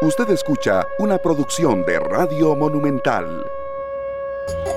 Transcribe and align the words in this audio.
Usted 0.00 0.30
escucha 0.30 0.86
una 1.00 1.18
producción 1.18 1.84
de 1.84 1.98
Radio 1.98 2.54
Monumental. 2.54 3.44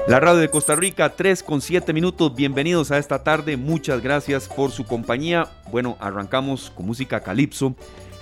La 0.07 0.19
radio 0.19 0.39
de 0.39 0.49
Costa 0.49 0.75
Rica, 0.75 1.15
3 1.15 1.43
con 1.43 1.61
7 1.61 1.93
minutos. 1.93 2.33
Bienvenidos 2.33 2.89
a 2.89 2.97
esta 2.97 3.23
tarde. 3.23 3.55
Muchas 3.55 4.01
gracias 4.01 4.47
por 4.47 4.71
su 4.71 4.83
compañía. 4.83 5.47
Bueno, 5.69 5.95
arrancamos 5.99 6.71
con 6.71 6.87
música 6.87 7.19
calipso, 7.19 7.75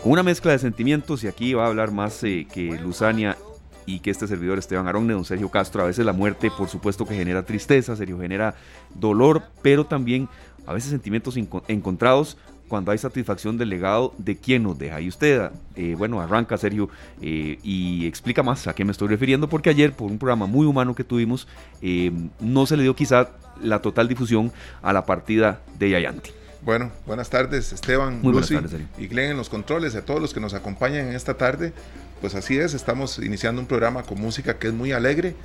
con 0.03 0.11
una 0.11 0.23
mezcla 0.23 0.51
de 0.51 0.59
sentimientos. 0.59 1.23
Y 1.23 1.29
aquí 1.29 1.53
va 1.53 1.63
a 1.63 1.67
hablar 1.67 1.91
más 1.91 2.21
eh, 2.25 2.45
que 2.51 2.77
Luzania 2.77 3.37
y 3.85 4.01
que 4.01 4.11
este 4.11 4.27
servidor 4.27 4.59
Esteban 4.59 4.89
Aronne, 4.89 5.13
don 5.13 5.23
Sergio 5.23 5.47
Castro. 5.47 5.83
A 5.83 5.85
veces 5.85 6.05
la 6.05 6.11
muerte, 6.11 6.51
por 6.51 6.67
supuesto, 6.67 7.05
que 7.05 7.15
genera 7.15 7.43
tristeza, 7.43 7.95
Sergio 7.95 8.19
genera 8.19 8.55
dolor, 8.93 9.43
pero 9.61 9.85
también 9.85 10.27
a 10.67 10.73
veces 10.73 10.91
sentimientos 10.91 11.37
encontrados 11.69 12.35
cuando 12.69 12.91
hay 12.91 12.97
satisfacción 12.97 13.57
del 13.57 13.67
legado 13.67 14.13
de 14.17 14.37
quien 14.37 14.63
nos 14.63 14.77
deja. 14.79 15.01
Y 15.01 15.09
usted, 15.09 15.51
eh, 15.75 15.95
bueno, 15.97 16.21
arranca 16.21 16.57
Sergio 16.57 16.89
eh, 17.21 17.59
y 17.63 18.07
explica 18.07 18.43
más 18.43 18.67
a 18.67 18.73
qué 18.73 18.85
me 18.85 18.93
estoy 18.93 19.09
refiriendo, 19.09 19.49
porque 19.49 19.69
ayer 19.69 19.91
por 19.91 20.09
un 20.09 20.17
programa 20.17 20.45
muy 20.45 20.65
humano 20.65 20.95
que 20.95 21.03
tuvimos, 21.03 21.47
eh, 21.81 22.11
no 22.39 22.65
se 22.65 22.77
le 22.77 22.83
dio 22.83 22.95
quizá 22.95 23.31
la 23.61 23.81
total 23.81 24.07
difusión 24.07 24.53
a 24.81 24.93
la 24.93 25.05
partida 25.05 25.59
de 25.77 25.89
Yayanti. 25.89 26.31
Bueno, 26.61 26.91
buenas 27.05 27.29
tardes 27.29 27.71
Esteban, 27.71 28.21
Muy 28.21 28.33
buenas 28.33 28.49
tardes, 28.49 28.81
y 28.97 29.07
Glenn 29.07 29.31
en 29.31 29.37
los 29.37 29.49
controles, 29.49 29.95
a 29.95 30.03
todos 30.03 30.21
los 30.21 30.33
que 30.33 30.39
nos 30.39 30.53
acompañan 30.53 31.07
en 31.07 31.15
esta 31.15 31.35
tarde. 31.35 31.73
Pues 32.21 32.35
así 32.35 32.57
es, 32.57 32.73
estamos 32.73 33.17
iniciando 33.19 33.61
un 33.61 33.67
programa 33.67 34.03
con 34.03 34.19
música 34.19 34.57
que 34.57 34.67
es 34.67 34.73
muy 34.73 34.91
alegre, 34.91 35.35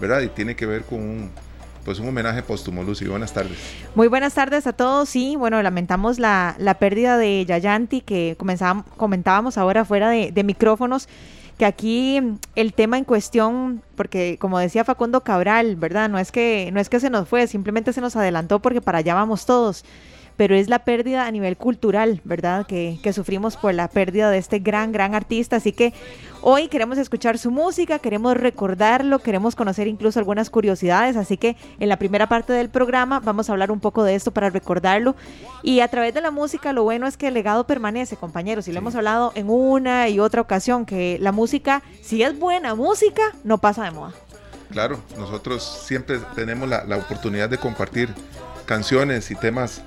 ¿verdad? 0.00 0.22
Y 0.22 0.28
tiene 0.28 0.56
que 0.56 0.64
ver 0.64 0.82
con 0.82 0.98
un 0.98 1.30
pues 1.84 1.98
un 1.98 2.08
homenaje 2.08 2.42
póstumo, 2.42 2.82
Lucy. 2.82 3.06
Buenas 3.06 3.32
tardes. 3.32 3.58
Muy 3.94 4.08
buenas 4.08 4.34
tardes 4.34 4.66
a 4.66 4.72
todos. 4.72 5.08
Sí, 5.08 5.36
bueno, 5.36 5.62
lamentamos 5.62 6.18
la, 6.18 6.54
la 6.58 6.74
pérdida 6.74 7.18
de 7.18 7.44
Yayanti 7.46 8.00
que 8.00 8.36
comentábamos 8.96 9.58
ahora 9.58 9.84
fuera 9.84 10.10
de, 10.10 10.32
de 10.32 10.44
micrófonos 10.44 11.08
que 11.58 11.66
aquí 11.66 12.20
el 12.54 12.72
tema 12.72 12.98
en 12.98 13.04
cuestión, 13.04 13.82
porque 13.94 14.36
como 14.40 14.58
decía 14.58 14.84
Facundo 14.84 15.20
Cabral, 15.20 15.76
¿verdad? 15.76 16.08
No 16.08 16.18
es 16.18 16.32
que 16.32 16.70
no 16.72 16.80
es 16.80 16.88
que 16.88 16.98
se 16.98 17.10
nos 17.10 17.28
fue, 17.28 17.46
simplemente 17.46 17.92
se 17.92 18.00
nos 18.00 18.16
adelantó 18.16 18.60
porque 18.60 18.80
para 18.80 18.98
allá 18.98 19.14
vamos 19.14 19.46
todos 19.46 19.84
pero 20.36 20.54
es 20.54 20.68
la 20.68 20.80
pérdida 20.80 21.26
a 21.26 21.30
nivel 21.30 21.56
cultural, 21.56 22.20
¿verdad? 22.24 22.66
Que, 22.66 22.98
sufrimos 23.12 23.56
por 23.56 23.74
la 23.74 23.88
pérdida 23.88 24.30
de 24.30 24.38
este 24.38 24.58
gran, 24.58 24.92
gran 24.92 25.14
artista. 25.14 25.56
Así 25.56 25.72
que 25.72 25.92
hoy 26.40 26.68
queremos 26.68 26.96
escuchar 26.98 27.36
su 27.38 27.50
música, 27.50 27.98
queremos 27.98 28.36
recordarlo, 28.36 29.18
queremos 29.18 29.54
conocer 29.54 29.86
incluso 29.86 30.18
algunas 30.18 30.48
curiosidades. 30.48 31.16
Así 31.16 31.36
que 31.36 31.56
en 31.78 31.88
la 31.88 31.98
primera 31.98 32.28
parte 32.28 32.52
del 32.52 32.70
programa 32.70 33.20
vamos 33.20 33.48
a 33.48 33.52
hablar 33.52 33.70
un 33.70 33.80
poco 33.80 34.02
de 34.02 34.14
esto 34.14 34.30
para 34.30 34.50
recordarlo. 34.50 35.14
Y 35.62 35.80
a 35.80 35.88
través 35.88 36.14
de 36.14 36.22
la 36.22 36.30
música, 36.30 36.72
lo 36.72 36.84
bueno 36.84 37.06
es 37.06 37.16
que 37.16 37.28
el 37.28 37.34
legado 37.34 37.66
permanece, 37.66 38.16
compañeros. 38.16 38.66
Y 38.68 38.72
lo 38.72 38.78
hemos 38.78 38.94
hablado 38.94 39.32
en 39.34 39.50
una 39.50 40.08
y 40.08 40.20
otra 40.20 40.40
ocasión, 40.40 40.86
que 40.86 41.18
la 41.20 41.32
música, 41.32 41.82
si 42.00 42.22
es 42.22 42.38
buena 42.38 42.74
música, 42.74 43.22
no 43.44 43.58
pasa 43.58 43.84
de 43.84 43.90
moda. 43.90 44.12
Claro, 44.70 44.98
nosotros 45.18 45.84
siempre 45.86 46.18
tenemos 46.34 46.66
la, 46.66 46.84
la 46.84 46.96
oportunidad 46.96 47.50
de 47.50 47.58
compartir 47.58 48.08
canciones 48.64 49.30
y 49.30 49.34
temas 49.34 49.82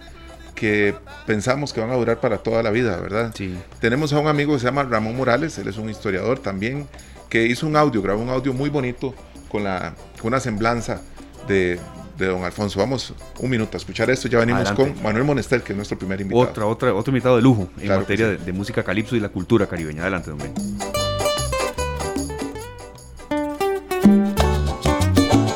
que 0.56 0.95
pensamos 1.28 1.73
que 1.73 1.81
van 1.81 1.92
a 1.92 1.95
durar 1.95 2.20
para 2.20 2.38
toda 2.39 2.64
la 2.64 2.72
vida, 2.72 2.98
¿verdad? 2.98 3.31
Sí. 3.36 3.56
Tenemos 3.80 4.14
a 4.14 4.20
un 4.20 4.28
amigo 4.28 4.53
que 4.53 4.59
se 4.59 4.66
llama 4.66 4.84
Ramón 4.84 5.16
Morales, 5.16 5.58
él 5.58 5.67
es 5.67 5.78
un 5.78 5.89
historiador 5.89 6.39
también, 6.39 6.88
que 7.30 7.45
hizo 7.45 7.67
un 7.67 7.75
audio, 7.75 8.02
grabó 8.02 8.23
un 8.23 8.30
audio 8.30 8.53
muy 8.53 8.70
bonito 8.70 9.14
con, 9.50 9.66
la, 9.66 9.94
una 10.23 10.39
semblanza 10.39 11.02
de, 11.47 11.80
don 12.17 12.44
Alfonso. 12.44 12.80
Vamos 12.80 13.14
un 13.39 13.50
minuto 13.50 13.75
a 13.75 13.80
escuchar 13.80 14.09
esto, 14.09 14.30
ya 14.30 14.39
venimos 14.39 14.72
con 14.72 14.95
Manuel 15.03 15.25
Monestel, 15.25 15.62
que 15.62 15.73
es 15.73 15.75
nuestro 15.75 16.00
primer 16.00 16.22
invitado. 16.22 16.50
Otra, 16.50 16.66
otra, 16.66 16.94
otro 16.94 17.12
invitado 17.12 17.36
de 17.36 17.42
lujo 17.42 17.69
en 17.80 17.90
materia 17.90 18.30
de, 18.30 18.38
de, 18.38 18.53
música 18.53 18.84
calipso 18.84 19.16
y 19.16 19.19
la 19.19 19.30
cultura 19.30 19.67
caribeña. 19.67 20.03
Adelante, 20.03 20.30
don 20.30 20.40
Ben. 20.40 20.53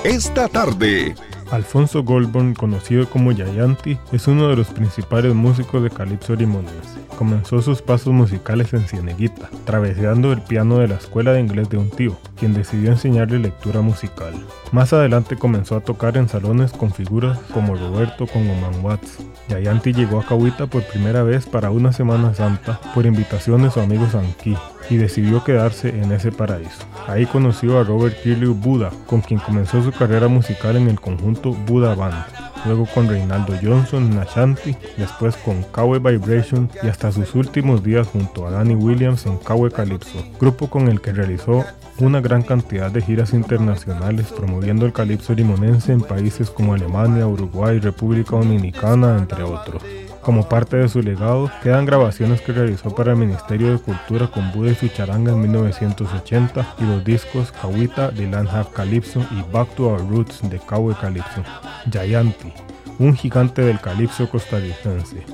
Esta 0.03 0.47
tarde 0.47 1.15
Alfonso 1.51 2.03
Goldborn, 2.03 2.53
conocido 2.53 3.09
como 3.09 3.31
Yayanti, 3.31 3.97
es 4.11 4.27
uno 4.27 4.49
de 4.49 4.55
los 4.55 4.67
principales 4.67 5.33
músicos 5.33 5.81
de 5.81 5.89
calipso 5.89 6.35
limonense. 6.35 6.99
Comenzó 7.17 7.61
sus 7.61 7.81
pasos 7.81 8.13
musicales 8.13 8.73
en 8.73 8.87
Cieneguita, 8.87 9.49
traveseando 9.65 10.31
el 10.31 10.41
piano 10.41 10.77
de 10.77 10.87
la 10.87 10.95
escuela 10.95 11.33
de 11.33 11.41
inglés 11.41 11.69
de 11.69 11.77
un 11.77 11.89
tío, 11.89 12.17
quien 12.37 12.53
decidió 12.53 12.91
enseñarle 12.91 13.39
lectura 13.39 13.81
musical. 13.81 14.33
Más 14.71 14.93
adelante 14.93 15.35
comenzó 15.35 15.75
a 15.75 15.81
tocar 15.81 16.17
en 16.17 16.29
salones 16.29 16.71
con 16.71 16.93
figuras 16.93 17.39
como 17.53 17.75
Roberto 17.75 18.27
Congoman 18.27 18.83
Watts. 18.83 19.17
Yayanti 19.49 19.93
llegó 19.93 20.19
a 20.19 20.25
Cahuita 20.25 20.67
por 20.67 20.83
primera 20.83 21.23
vez 21.23 21.47
para 21.47 21.71
una 21.71 21.91
Semana 21.91 22.33
Santa 22.35 22.79
por 22.93 23.05
invitación 23.05 23.63
de 23.63 23.71
su 23.71 23.79
amigo 23.79 24.07
Sanki 24.09 24.55
y 24.89 24.97
decidió 24.97 25.43
quedarse 25.43 25.89
en 25.89 26.11
ese 26.11 26.31
paraíso. 26.31 26.85
Ahí 27.07 27.25
conoció 27.25 27.79
a 27.79 27.83
Robert 27.83 28.15
Kirliu 28.21 28.53
Buda, 28.53 28.91
con 29.05 29.21
quien 29.21 29.39
comenzó 29.39 29.83
su 29.83 29.91
carrera 29.91 30.27
musical 30.27 30.75
en 30.75 30.89
el 30.89 30.99
conjunto 30.99 31.53
Buda 31.53 31.95
Band, 31.95 32.25
luego 32.65 32.85
con 32.93 33.07
Reinaldo 33.07 33.53
Johnson 33.61 34.11
en 34.11 34.19
Ashanti, 34.19 34.75
después 34.97 35.35
con 35.37 35.63
Kawe 35.63 35.99
Vibration 35.99 36.69
y 36.83 36.87
hasta 36.87 37.11
sus 37.11 37.35
últimos 37.35 37.83
días 37.83 38.07
junto 38.07 38.47
a 38.47 38.51
Danny 38.51 38.75
Williams 38.75 39.25
en 39.25 39.37
Kawe 39.37 39.71
Calypso, 39.71 40.23
grupo 40.39 40.69
con 40.69 40.87
el 40.87 41.01
que 41.01 41.13
realizó 41.13 41.65
una 41.99 42.21
gran 42.21 42.43
cantidad 42.43 42.89
de 42.89 43.01
giras 43.01 43.33
internacionales 43.33 44.27
promoviendo 44.27 44.85
el 44.85 44.93
calipso 44.93 45.33
limonense 45.33 45.91
en 45.91 46.01
países 46.01 46.49
como 46.49 46.73
Alemania, 46.73 47.27
Uruguay, 47.27 47.79
República 47.79 48.37
Dominicana, 48.37 49.17
entre 49.17 49.43
otros. 49.43 49.83
Como 50.21 50.47
parte 50.49 50.77
de 50.77 50.89
su 50.89 51.01
legado, 51.01 51.49
quedan 51.63 51.85
grabaciones 51.85 52.41
que 52.41 52.51
realizó 52.51 52.93
para 52.93 53.11
el 53.11 53.17
Ministerio 53.17 53.71
de 53.71 53.79
Cultura 53.79 54.27
con 54.27 54.51
Buda 54.51 54.71
y 54.71 54.75
su 54.75 54.87
en 55.31 55.41
1980 55.41 56.75
y 56.77 56.83
los 56.83 57.03
discos 57.03 57.51
Kawita 57.51 58.11
de 58.11 58.27
Land 58.27 58.71
Calypso 58.73 59.25
y 59.31 59.41
Back 59.51 59.73
to 59.75 59.87
Our 59.87 60.07
Roots 60.09 60.41
de 60.49 60.59
Kawe 60.59 60.93
Calypso. 60.99 61.43
Yayanti, 61.89 62.53
un 62.99 63.15
gigante 63.15 63.61
del 63.61 63.79
calipso 63.79 64.29
costarricense. 64.29 65.25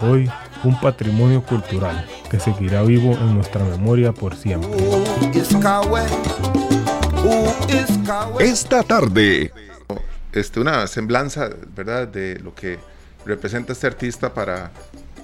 Hoy, 0.00 0.30
un 0.62 0.78
patrimonio 0.78 1.42
cultural 1.42 2.06
que 2.30 2.38
seguirá 2.38 2.82
vivo 2.82 3.12
en 3.12 3.34
nuestra 3.34 3.64
memoria 3.64 4.12
por 4.12 4.36
siempre. 4.36 4.70
Esta 8.38 8.82
tarde. 8.82 9.52
Este, 10.32 10.60
una 10.60 10.86
semblanza, 10.86 11.48
¿verdad?, 11.74 12.08
de 12.08 12.38
lo 12.40 12.54
que 12.54 12.78
representa 13.24 13.72
este 13.72 13.86
artista 13.86 14.34
para 14.34 14.70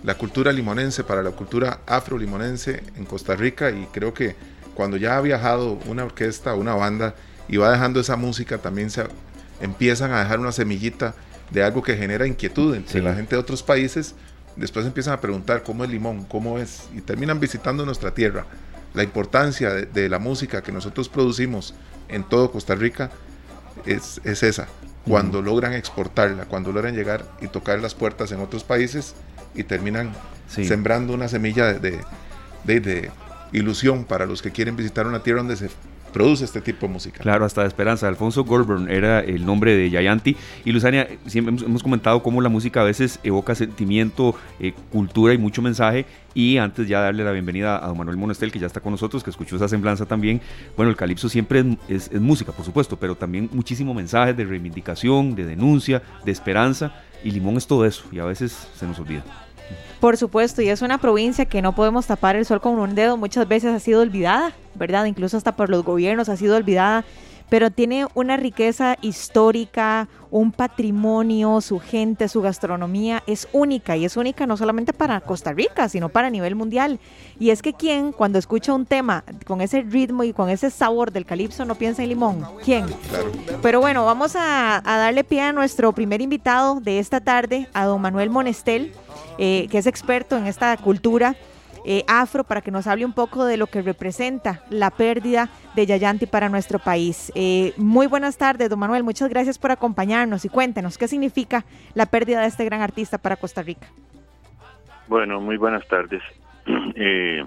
la 0.02 0.14
cultura 0.14 0.52
limonense, 0.52 1.04
para 1.04 1.22
la 1.22 1.30
cultura 1.30 1.80
afro-limonense 1.86 2.82
en 2.96 3.04
Costa 3.04 3.36
Rica 3.36 3.70
y 3.70 3.86
creo 3.92 4.14
que 4.14 4.34
cuando 4.74 4.96
ya 4.96 5.16
ha 5.16 5.20
viajado 5.20 5.78
una 5.86 6.04
orquesta, 6.04 6.54
una 6.54 6.74
banda 6.74 7.14
y 7.48 7.56
va 7.58 7.70
dejando 7.70 8.00
esa 8.00 8.16
música, 8.16 8.58
también 8.58 8.90
se 8.90 9.04
empiezan 9.60 10.12
a 10.12 10.20
dejar 10.20 10.40
una 10.40 10.52
semillita 10.52 11.14
de 11.50 11.62
algo 11.62 11.82
que 11.82 11.96
genera 11.96 12.26
inquietud 12.26 12.74
entre 12.74 13.02
la 13.02 13.14
gente 13.14 13.34
de 13.34 13.40
otros 13.40 13.62
países. 13.62 14.14
Después 14.56 14.86
empiezan 14.86 15.14
a 15.14 15.20
preguntar 15.20 15.62
cómo 15.62 15.84
es 15.84 15.90
limón, 15.90 16.24
cómo 16.24 16.58
es, 16.58 16.88
y 16.94 17.00
terminan 17.00 17.40
visitando 17.40 17.84
nuestra 17.84 18.14
tierra. 18.14 18.46
La 18.94 19.02
importancia 19.02 19.70
de, 19.70 20.08
la 20.08 20.18
música 20.18 20.62
que 20.62 20.72
nosotros 20.72 21.08
producimos 21.08 21.74
en 22.08 22.24
todo 22.24 22.50
Costa 22.50 22.74
Rica 22.74 23.10
es, 23.86 24.20
es 24.24 24.42
esa, 24.42 24.66
cuando 25.06 25.42
logran 25.42 25.72
exportarla, 25.72 26.44
cuando 26.44 26.72
logran 26.72 26.94
llegar 26.94 27.24
y 27.40 27.48
tocar 27.48 27.80
las 27.80 27.94
puertas 27.94 28.32
en 28.32 28.40
otros 28.40 28.64
países 28.64 29.14
y 29.54 29.64
terminan 29.64 30.12
sembrando 30.48 31.14
una 31.14 31.28
semilla 31.28 31.72
de, 31.72 31.98
de, 32.64 33.10
ilusión 33.52 34.04
para 34.04 34.26
los 34.26 34.42
que 34.42 34.52
quieren 34.52 34.76
visitar 34.76 35.06
una 35.06 35.22
tierra 35.22 35.38
donde 35.38 35.56
se 35.56 35.70
produce 36.10 36.44
este 36.44 36.60
tipo 36.60 36.86
de 36.86 36.92
música. 36.92 37.20
Claro, 37.20 37.44
hasta 37.44 37.62
de 37.62 37.68
esperanza. 37.68 38.08
Alfonso 38.08 38.44
Goldburn 38.44 38.90
era 38.90 39.20
el 39.20 39.44
nombre 39.46 39.74
de 39.74 39.90
Yayanti. 39.90 40.36
Y 40.64 40.72
Luzania, 40.72 41.08
siempre 41.26 41.54
hemos, 41.64 41.82
comentado 41.82 42.22
cómo 42.22 42.40
la 42.40 42.48
música 42.48 42.80
a 42.80 42.84
veces 42.84 43.18
evoca 43.22 43.54
sentimiento, 43.54 44.34
eh, 44.58 44.72
cultura 44.90 45.34
y 45.34 45.38
mucho 45.38 45.62
mensaje. 45.62 46.06
Y 46.34 46.58
antes 46.58 46.86
ya 46.86 47.00
darle 47.00 47.24
la 47.24 47.32
bienvenida 47.32 47.82
a 47.82 47.88
don 47.88 47.98
Manuel 47.98 48.16
Monestel, 48.16 48.52
que 48.52 48.58
ya 48.58 48.66
está 48.66 48.80
con 48.80 48.92
nosotros, 48.92 49.24
que 49.24 49.30
escuchó 49.30 49.56
esa 49.56 49.68
semblanza 49.68 50.06
también. 50.06 50.40
Bueno, 50.76 50.90
el 50.90 50.96
calipso 50.96 51.28
siempre 51.28 51.64
es, 51.88 52.10
es 52.12 52.20
música, 52.20 52.52
por 52.52 52.64
supuesto, 52.64 52.96
pero 52.96 53.16
también 53.16 53.48
muchísimo 53.52 53.94
mensaje 53.94 54.34
de 54.34 54.44
reivindicación, 54.44 55.34
de 55.34 55.44
denuncia, 55.44 56.02
de 56.24 56.32
esperanza. 56.32 57.02
Y 57.24 57.32
Limón 57.32 57.56
es 57.56 57.66
todo 57.66 57.84
eso, 57.84 58.04
y 58.12 58.18
a 58.18 58.24
veces 58.24 58.68
se 58.74 58.86
nos 58.86 58.98
olvida. 58.98 59.24
Por 60.00 60.16
supuesto, 60.16 60.62
y 60.62 60.70
es 60.70 60.80
una 60.80 60.96
provincia 60.96 61.44
que 61.44 61.60
no 61.60 61.74
podemos 61.74 62.06
tapar 62.06 62.34
el 62.34 62.46
sol 62.46 62.62
con 62.62 62.78
un 62.78 62.94
dedo, 62.94 63.18
muchas 63.18 63.46
veces 63.46 63.74
ha 63.74 63.80
sido 63.80 64.00
olvidada, 64.00 64.52
¿verdad? 64.74 65.04
Incluso 65.04 65.36
hasta 65.36 65.54
por 65.56 65.68
los 65.68 65.84
gobiernos 65.84 66.30
ha 66.30 66.38
sido 66.38 66.56
olvidada, 66.56 67.04
pero 67.50 67.70
tiene 67.70 68.06
una 68.14 68.38
riqueza 68.38 68.96
histórica, 69.02 70.08
un 70.30 70.52
patrimonio, 70.52 71.60
su 71.60 71.80
gente, 71.80 72.28
su 72.28 72.40
gastronomía 72.40 73.22
es 73.26 73.46
única 73.52 73.96
y 73.96 74.06
es 74.06 74.16
única 74.16 74.46
no 74.46 74.56
solamente 74.56 74.94
para 74.94 75.20
Costa 75.20 75.52
Rica, 75.52 75.88
sino 75.90 76.08
para 76.08 76.30
nivel 76.30 76.54
mundial. 76.54 76.98
Y 77.38 77.50
es 77.50 77.60
que 77.60 77.74
quien 77.74 78.12
cuando 78.12 78.38
escucha 78.38 78.72
un 78.72 78.86
tema 78.86 79.24
con 79.46 79.60
ese 79.60 79.82
ritmo 79.82 80.24
y 80.24 80.32
con 80.32 80.48
ese 80.48 80.70
sabor 80.70 81.12
del 81.12 81.26
calipso 81.26 81.66
no 81.66 81.74
piensa 81.74 82.02
en 82.02 82.08
limón. 82.08 82.46
¿Quién? 82.64 82.86
Pero 83.60 83.80
bueno, 83.80 84.06
vamos 84.06 84.34
a, 84.34 84.76
a 84.78 84.96
darle 84.96 85.24
pie 85.24 85.42
a 85.42 85.52
nuestro 85.52 85.92
primer 85.92 86.22
invitado 86.22 86.80
de 86.80 87.00
esta 87.00 87.20
tarde, 87.20 87.68
a 87.74 87.84
don 87.84 88.00
Manuel 88.00 88.30
Monestel. 88.30 88.94
Eh, 89.42 89.68
que 89.70 89.78
es 89.78 89.86
experto 89.86 90.36
en 90.36 90.46
esta 90.46 90.76
cultura. 90.76 91.34
eh, 91.84 92.04
afro 92.06 92.44
para 92.44 92.60
que 92.60 92.70
nos 92.70 92.86
hable 92.86 93.06
un 93.06 93.14
poco 93.14 93.46
de 93.46 93.56
lo 93.56 93.66
que 93.66 93.80
representa 93.80 94.62
la 94.68 94.90
pérdida 94.90 95.48
de 95.74 95.86
Yayanti 95.86 96.26
para 96.26 96.50
nuestro 96.50 96.78
país. 96.78 97.32
Eh, 97.34 97.72
muy 97.78 98.06
buenas 98.06 98.36
tardes, 98.36 98.68
don 98.68 98.78
Manuel, 98.78 99.02
muchas 99.02 99.30
gracias 99.30 99.58
por 99.58 99.70
acompañarnos 99.70 100.44
y 100.44 100.50
cuéntenos 100.50 100.98
qué 100.98 101.08
significa 101.08 101.64
la 101.94 102.04
pérdida 102.04 102.42
de 102.42 102.48
este 102.48 102.66
gran 102.66 102.82
artista 102.82 103.16
para 103.16 103.36
Costa 103.36 103.62
Rica. 103.62 103.86
Bueno, 105.08 105.40
muy 105.40 105.56
buenas 105.56 105.86
tardes. 105.88 106.22
Eh, 106.94 107.42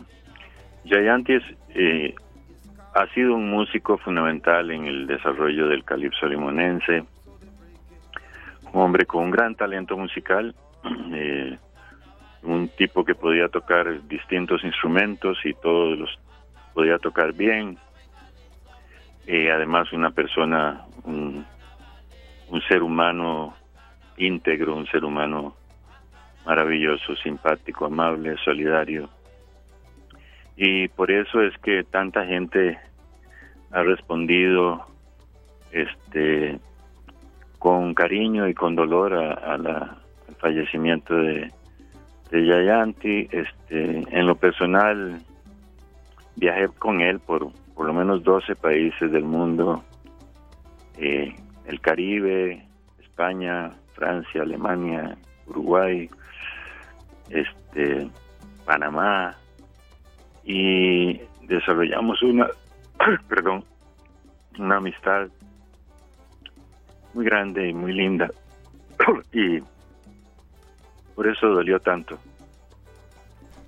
Yayanti 0.86 1.38
eh, 1.76 2.16
ha 2.96 3.08
sido 3.14 3.36
un 3.36 3.52
músico 3.52 4.00
fundamental 4.00 4.72
en 4.72 4.86
el 4.86 5.06
desarrollo 5.06 5.68
del 5.68 5.84
calipso 5.84 6.26
limonense, 6.26 7.04
un 8.74 8.82
hombre 8.82 9.06
con 9.06 9.26
un 9.26 9.32
gran 9.32 9.54
talento 9.54 9.96
musical, 9.96 10.56
eh, 11.14 11.58
un 12.44 12.70
tipo 12.70 13.06
que 13.06 13.16
podía 13.16 13.48
tocar 13.48 14.06
distintos 14.08 14.64
instrumentos 14.64 15.38
y 15.46 15.54
todos 15.54 15.98
los 15.98 16.20
podía 16.74 16.98
tocar 16.98 17.34
bien, 17.34 17.78
eh, 19.26 19.52
además 19.52 19.92
una 19.94 20.12
persona, 20.12 20.86
un, 21.06 21.46
ser 22.68 22.84
humano 22.84 23.56
íntegro, 24.18 24.76
un 24.76 24.86
ser 24.88 25.04
humano 25.04 25.56
maravilloso, 26.46 27.16
simpático, 27.16 27.86
amable, 27.86 28.36
solidario. 28.44 29.10
Y 30.56 30.88
por 30.90 31.10
eso 31.10 31.42
es 31.42 31.58
que 31.60 31.84
tanta 31.84 32.26
gente 32.26 32.78
ha 33.72 33.82
respondido 33.82 34.86
este 35.72 36.60
con 37.58 37.94
cariño 37.94 38.48
y 38.48 38.54
con 38.54 38.76
dolor 38.76 39.14
a, 39.14 39.58
la, 39.58 39.98
al 40.28 40.36
fallecimiento 40.38 41.16
de, 41.16 41.50
de 42.34 42.46
Yayanti 42.48 43.30
este 43.32 44.04
en 44.10 44.26
lo 44.26 44.36
personal 44.36 45.22
viajé 46.36 46.68
con 46.80 47.00
él 47.00 47.20
por 47.20 47.52
por 47.76 47.86
lo 47.86 47.94
menos 47.94 48.24
12 48.24 48.56
países 48.56 49.12
del 49.12 49.24
mundo 49.24 49.84
eh, 50.98 51.36
el 51.68 51.80
Caribe 51.80 52.66
España 53.00 53.72
Francia 53.94 54.42
Alemania 54.42 55.16
Uruguay 55.46 56.10
este 57.30 58.10
Panamá 58.66 59.38
y 60.44 61.22
desarrollamos 61.48 62.22
una, 62.24 62.48
perdón, 63.28 63.64
una 64.58 64.78
amistad 64.78 65.28
muy 67.14 67.26
grande 67.26 67.70
y 67.70 67.74
muy 67.74 67.94
linda. 67.94 68.30
Y 69.34 69.60
por 71.16 71.28
eso 71.28 71.48
dolió 71.48 71.80
tanto. 71.80 72.20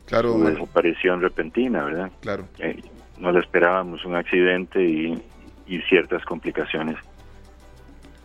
Claro. 0.06 0.34
Una 0.36 0.52
desaparición 0.52 1.22
repentina, 1.22 1.84
¿verdad? 1.84 2.12
Claro. 2.22 2.48
Eh, 2.60 2.82
no 3.18 3.32
le 3.32 3.40
esperábamos 3.40 4.06
un 4.06 4.16
accidente 4.16 4.84
y, 4.84 5.24
y 5.68 5.82
ciertas 5.84 6.24
complicaciones 6.26 6.98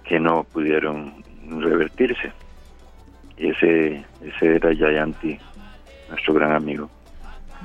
que 0.04 0.18
no 0.18 0.44
pudieron 0.44 1.24
revertirse. 1.48 2.32
Y 3.36 3.48
ese, 3.48 4.04
ese 4.22 4.56
era 4.56 4.72
Yayanti, 4.72 5.38
nuestro 6.10 6.34
gran 6.34 6.52
amigo. 6.52 6.90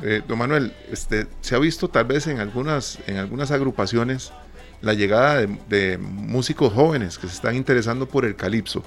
Eh, 0.04 0.22
don 0.28 0.38
Manuel, 0.38 0.74
este, 0.92 1.28
se 1.42 1.56
ha 1.56 1.60
visto 1.60 1.88
tal 1.88 2.06
vez 2.06 2.28
en 2.28 2.40
algunas, 2.40 3.02
en 3.08 3.18
algunas 3.18 3.52
agrupaciones 3.52 4.34
la 4.82 4.94
llegada 4.94 5.46
de, 5.46 5.98
músicos 5.98 6.72
jóvenes 6.74 7.18
que 7.18 7.28
se 7.28 7.34
están 7.34 7.56
interesando 7.56 8.08
por 8.08 8.26
el 8.26 8.36
calipso. 8.36 8.84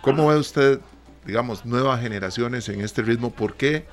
¿Cómo 0.00 0.28
ve 0.28 0.36
usted, 0.36 0.80
digamos, 1.26 1.64
nuevas 1.64 2.00
generaciones 2.00 2.68
en 2.68 2.80
este 2.80 3.02
ritmo? 3.02 3.30
¿Por 3.30 3.54
qué 3.54 3.84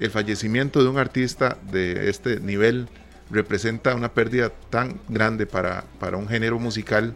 el 0.00 0.10
fallecimiento 0.10 0.82
de 0.82 0.88
un 0.88 0.98
artista 0.98 1.58
de 1.70 2.08
este 2.08 2.40
nivel 2.40 2.88
representa 3.30 3.94
una 3.94 4.12
pérdida 4.12 4.50
tan 4.70 5.00
grande 5.08 5.46
para, 5.46 5.84
para 5.98 6.16
un 6.16 6.28
género 6.28 6.58
musical 6.58 7.14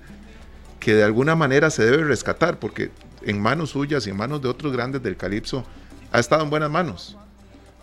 que 0.81 0.95
de 0.95 1.05
alguna 1.05 1.35
manera 1.35 1.71
se 1.71 1.85
debe 1.85 2.05
rescatar? 2.05 2.59
Porque 2.59 2.91
en 3.23 3.41
manos 3.41 3.71
suyas 3.71 4.07
y 4.07 4.11
en 4.11 4.17
manos 4.17 4.43
de 4.43 4.49
otros 4.49 4.73
grandes 4.73 5.03
del 5.03 5.17
calipso 5.17 5.65
ha 6.13 6.21
estado 6.21 6.43
en 6.43 6.51
buenas 6.51 6.71
manos. 6.71 7.17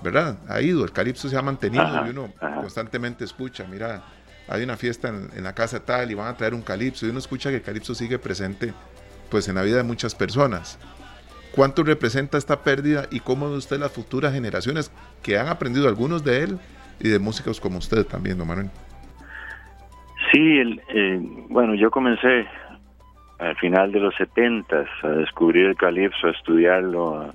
¿verdad? 0.04 0.38
Ha 0.48 0.62
ido, 0.62 0.84
el 0.84 0.92
calipso 0.92 1.30
se 1.30 1.38
ha 1.38 1.42
mantenido 1.42 2.06
y 2.06 2.10
uno 2.10 2.32
constantemente 2.60 3.24
escucha, 3.24 3.64
mira, 3.64 4.04
hay 4.48 4.62
una 4.62 4.76
fiesta 4.76 5.08
en, 5.08 5.44
la 5.44 5.54
casa 5.54 5.80
tal 5.80 6.12
y 6.12 6.14
van 6.14 6.28
a 6.28 6.36
traer 6.36 6.54
un 6.54 6.62
calipso 6.62 7.06
y 7.06 7.10
uno 7.10 7.20
escucha 7.20 7.50
que 7.50 7.56
el 7.56 7.62
calipso 7.62 7.96
sigue 7.96 8.20
presente 8.20 8.74
pues 9.32 9.48
en 9.48 9.56
la 9.56 9.64
vida 9.64 9.78
de 9.78 9.84
muchas 9.84 10.14
personas. 10.14 10.78
¿Cuánto 11.56 11.84
representa 11.84 12.38
esta 12.38 12.64
pérdida 12.64 13.06
y 13.12 13.20
cómo 13.20 13.50
ve 13.50 13.58
usted 13.58 13.80
las 13.80 13.92
futuras 13.92 14.34
generaciones 14.34 14.92
que 15.22 15.38
han 15.38 15.48
aprendido 15.48 15.88
algunos 15.88 16.24
de 16.24 16.44
él 16.44 16.60
y 17.00 17.10
de 17.10 17.20
músicos 17.20 17.60
como 17.60 17.78
usted 17.78 18.06
también, 18.06 18.40
don 18.40 18.48
Manuel? 18.48 18.72
Sí, 20.32 20.62
eh, 20.90 21.20
bueno, 21.50 21.76
yo 21.76 21.92
comencé 21.92 22.48
al 23.38 23.56
final 23.58 23.92
de 23.92 24.00
los 24.00 24.16
setentas 24.16 24.88
a 25.04 25.10
descubrir 25.10 25.68
el 25.68 25.76
calipso, 25.76 26.26
a 26.26 26.32
estudiarlo, 26.32 27.34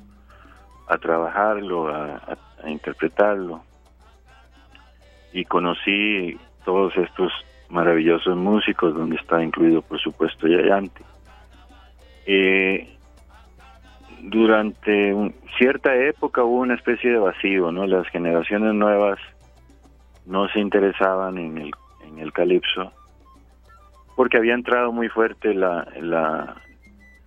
a, 0.89 0.99
trabajarlo, 0.99 1.87
a, 1.89 2.37
a 2.65 2.71
interpretarlo. 2.71 3.63
Y 5.33 5.45
conocí 5.45 6.37
todos 6.65 6.97
estos 6.97 7.31
maravillosos 7.69 8.37
músicos, 8.37 8.95
donde 8.95 9.15
está 9.15 9.43
incluido, 9.45 9.81
por 9.83 10.01
supuesto, 10.01 10.49
Yayanti. 10.49 11.05
Eh, 12.27 12.98
durante 14.31 15.33
cierta 15.57 15.95
época 15.95 16.45
hubo 16.45 16.61
una 16.61 16.75
especie 16.75 17.11
de 17.11 17.19
vacío, 17.19 17.73
¿no? 17.73 17.87
Las 17.87 18.07
generaciones 18.09 18.75
nuevas 18.75 19.19
no 20.27 20.49
se 20.49 20.61
interesaban 20.61 21.39
en 21.39 21.59
el, 21.59 21.71
en 22.17 22.31
calipso, 22.31 22.93
porque 24.17 24.37
había 24.37 24.55
entrado 24.55 24.93
muy 24.93 25.09
fuerte 25.09 25.55
la, 25.55 25.87
la 26.01 26.57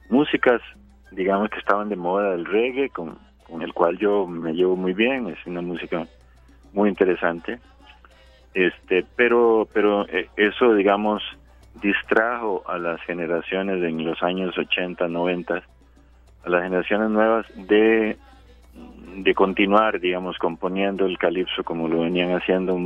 músicas, 0.09 0.61
digamos 1.11 1.49
que 1.49 1.59
estaban 1.59 1.89
de 1.89 1.95
moda, 1.95 2.33
el 2.33 2.45
reggae, 2.45 2.89
con 2.89 3.17
con 3.51 3.61
el 3.61 3.73
cual 3.73 3.97
yo 3.97 4.25
me 4.25 4.53
llevo 4.53 4.77
muy 4.77 4.93
bien, 4.93 5.27
es 5.27 5.45
una 5.45 5.61
música 5.61 6.07
muy 6.73 6.89
interesante. 6.89 7.59
Este, 8.53 9.05
pero 9.15 9.67
pero 9.73 10.07
eh, 10.07 10.29
eso 10.37 10.73
digamos 10.73 11.21
distrajo 11.81 12.63
a 12.65 12.77
las 12.77 13.01
generaciones 13.01 13.83
en 13.83 14.05
los 14.05 14.23
años 14.23 14.57
80, 14.57 15.07
90, 15.07 15.61
a 16.43 16.49
las 16.49 16.63
generaciones 16.63 17.09
nuevas 17.09 17.45
de 17.55 18.17
de 19.15 19.33
continuar, 19.33 19.99
digamos, 19.99 20.37
componiendo 20.37 21.05
el 21.05 21.17
calipso 21.17 21.63
como 21.63 21.87
lo 21.87 22.01
venían 22.01 22.31
haciendo 22.31 22.77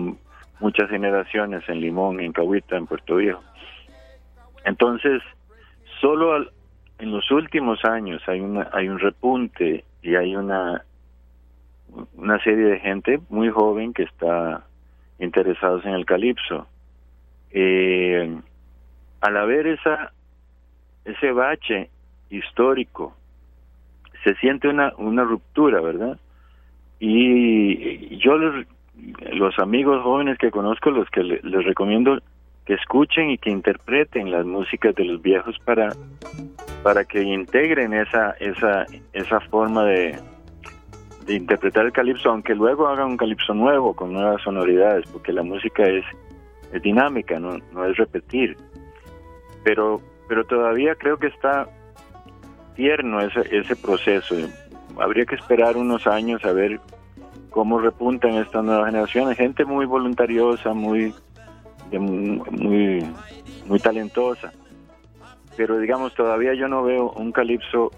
muchas 0.59 0.89
generaciones 0.89 1.67
en 1.69 1.81
Limón, 1.81 2.19
en 2.19 2.33
Cahuita, 2.33 2.75
en 2.75 2.87
Puerto 2.87 3.17
Viejo. 3.17 3.43
Entonces, 4.63 5.21
solo 6.01 6.49
en 6.97 7.11
los 7.11 7.29
últimos 7.29 7.83
años 7.85 8.21
hay 8.27 8.39
una 8.39 8.69
hay 8.73 8.89
un 8.89 8.99
repunte 8.99 9.83
y 10.01 10.15
hay 10.15 10.35
una 10.35 10.83
una 12.15 12.39
serie 12.39 12.65
de 12.65 12.79
gente 12.79 13.19
muy 13.29 13.49
joven 13.49 13.93
que 13.93 14.03
está 14.03 14.65
interesados 15.19 15.85
en 15.85 15.91
el 15.91 16.05
calipso. 16.05 16.67
Eh, 17.51 18.37
al 19.21 19.37
haber 19.37 19.67
esa 19.67 20.11
ese 21.05 21.31
bache 21.31 21.89
histórico, 22.29 23.15
se 24.25 24.35
siente 24.35 24.67
una 24.67 24.91
una 24.97 25.23
ruptura, 25.23 25.79
¿verdad? 25.79 26.17
Y 26.99 28.17
yo 28.17 28.37
los, 28.37 28.65
los 29.31 29.59
amigos 29.59 30.01
jóvenes 30.01 30.37
que 30.39 30.49
conozco, 30.49 30.89
los 30.89 31.09
que 31.11 31.23
les 31.23 31.63
recomiendo 31.63 32.17
que 32.65 32.73
escuchen 32.73 33.29
y 33.29 33.37
que 33.37 33.51
interpreten 33.51 34.31
las 34.31 34.45
músicas 34.45 34.95
de 34.95 35.05
los 35.05 35.21
viejos 35.21 35.57
para 35.59 35.93
para 36.83 37.05
que 37.05 37.21
integren 37.21 37.93
esa 37.93 38.31
esa 38.39 38.85
esa 39.13 39.39
forma 39.41 39.85
de, 39.85 40.19
de 41.27 41.35
interpretar 41.35 41.85
el 41.85 41.91
calipso, 41.91 42.31
aunque 42.31 42.55
luego 42.55 42.87
hagan 42.87 43.11
un 43.11 43.17
calipso 43.17 43.53
nuevo 43.53 43.95
con 43.95 44.11
nuevas 44.11 44.41
sonoridades, 44.41 45.05
porque 45.11 45.31
la 45.31 45.43
música 45.43 45.83
es, 45.83 46.03
es 46.73 46.81
dinámica, 46.81 47.39
no, 47.39 47.59
no 47.71 47.85
es 47.85 47.95
repetir. 47.97 48.57
Pero 49.63 50.01
pero 50.27 50.43
todavía 50.45 50.95
creo 50.95 51.17
que 51.17 51.27
está 51.27 51.69
tierno 52.75 53.21
ese 53.21 53.41
ese 53.51 53.75
proceso. 53.75 54.35
Habría 54.99 55.25
que 55.25 55.35
esperar 55.35 55.77
unos 55.77 56.07
años 56.07 56.43
a 56.45 56.51
ver 56.51 56.79
cómo 57.49 57.79
repuntan 57.79 58.35
estas 58.35 58.63
nuevas 58.63 58.87
generaciones, 58.87 59.37
gente 59.37 59.65
muy 59.65 59.85
voluntariosa, 59.85 60.73
muy 60.73 61.13
muy 61.91 63.05
muy 63.67 63.79
talentosa 63.79 64.51
pero 65.55 65.79
digamos 65.79 66.13
todavía 66.13 66.53
yo 66.53 66.67
no 66.67 66.83
veo 66.83 67.11
un 67.11 67.31
calipso 67.31 67.91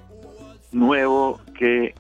nuevo 0.71 1.39
que 1.57 1.95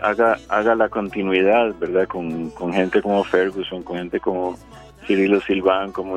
haga 0.00 0.38
haga 0.48 0.74
la 0.74 0.88
continuidad, 0.88 1.74
¿verdad? 1.78 2.06
Con, 2.06 2.50
con 2.50 2.72
gente 2.72 3.02
como 3.02 3.24
Ferguson, 3.24 3.82
con 3.82 3.98
gente 3.98 4.20
como 4.20 4.56
Cirilo 5.06 5.40
Silván, 5.40 5.92
como 5.92 6.16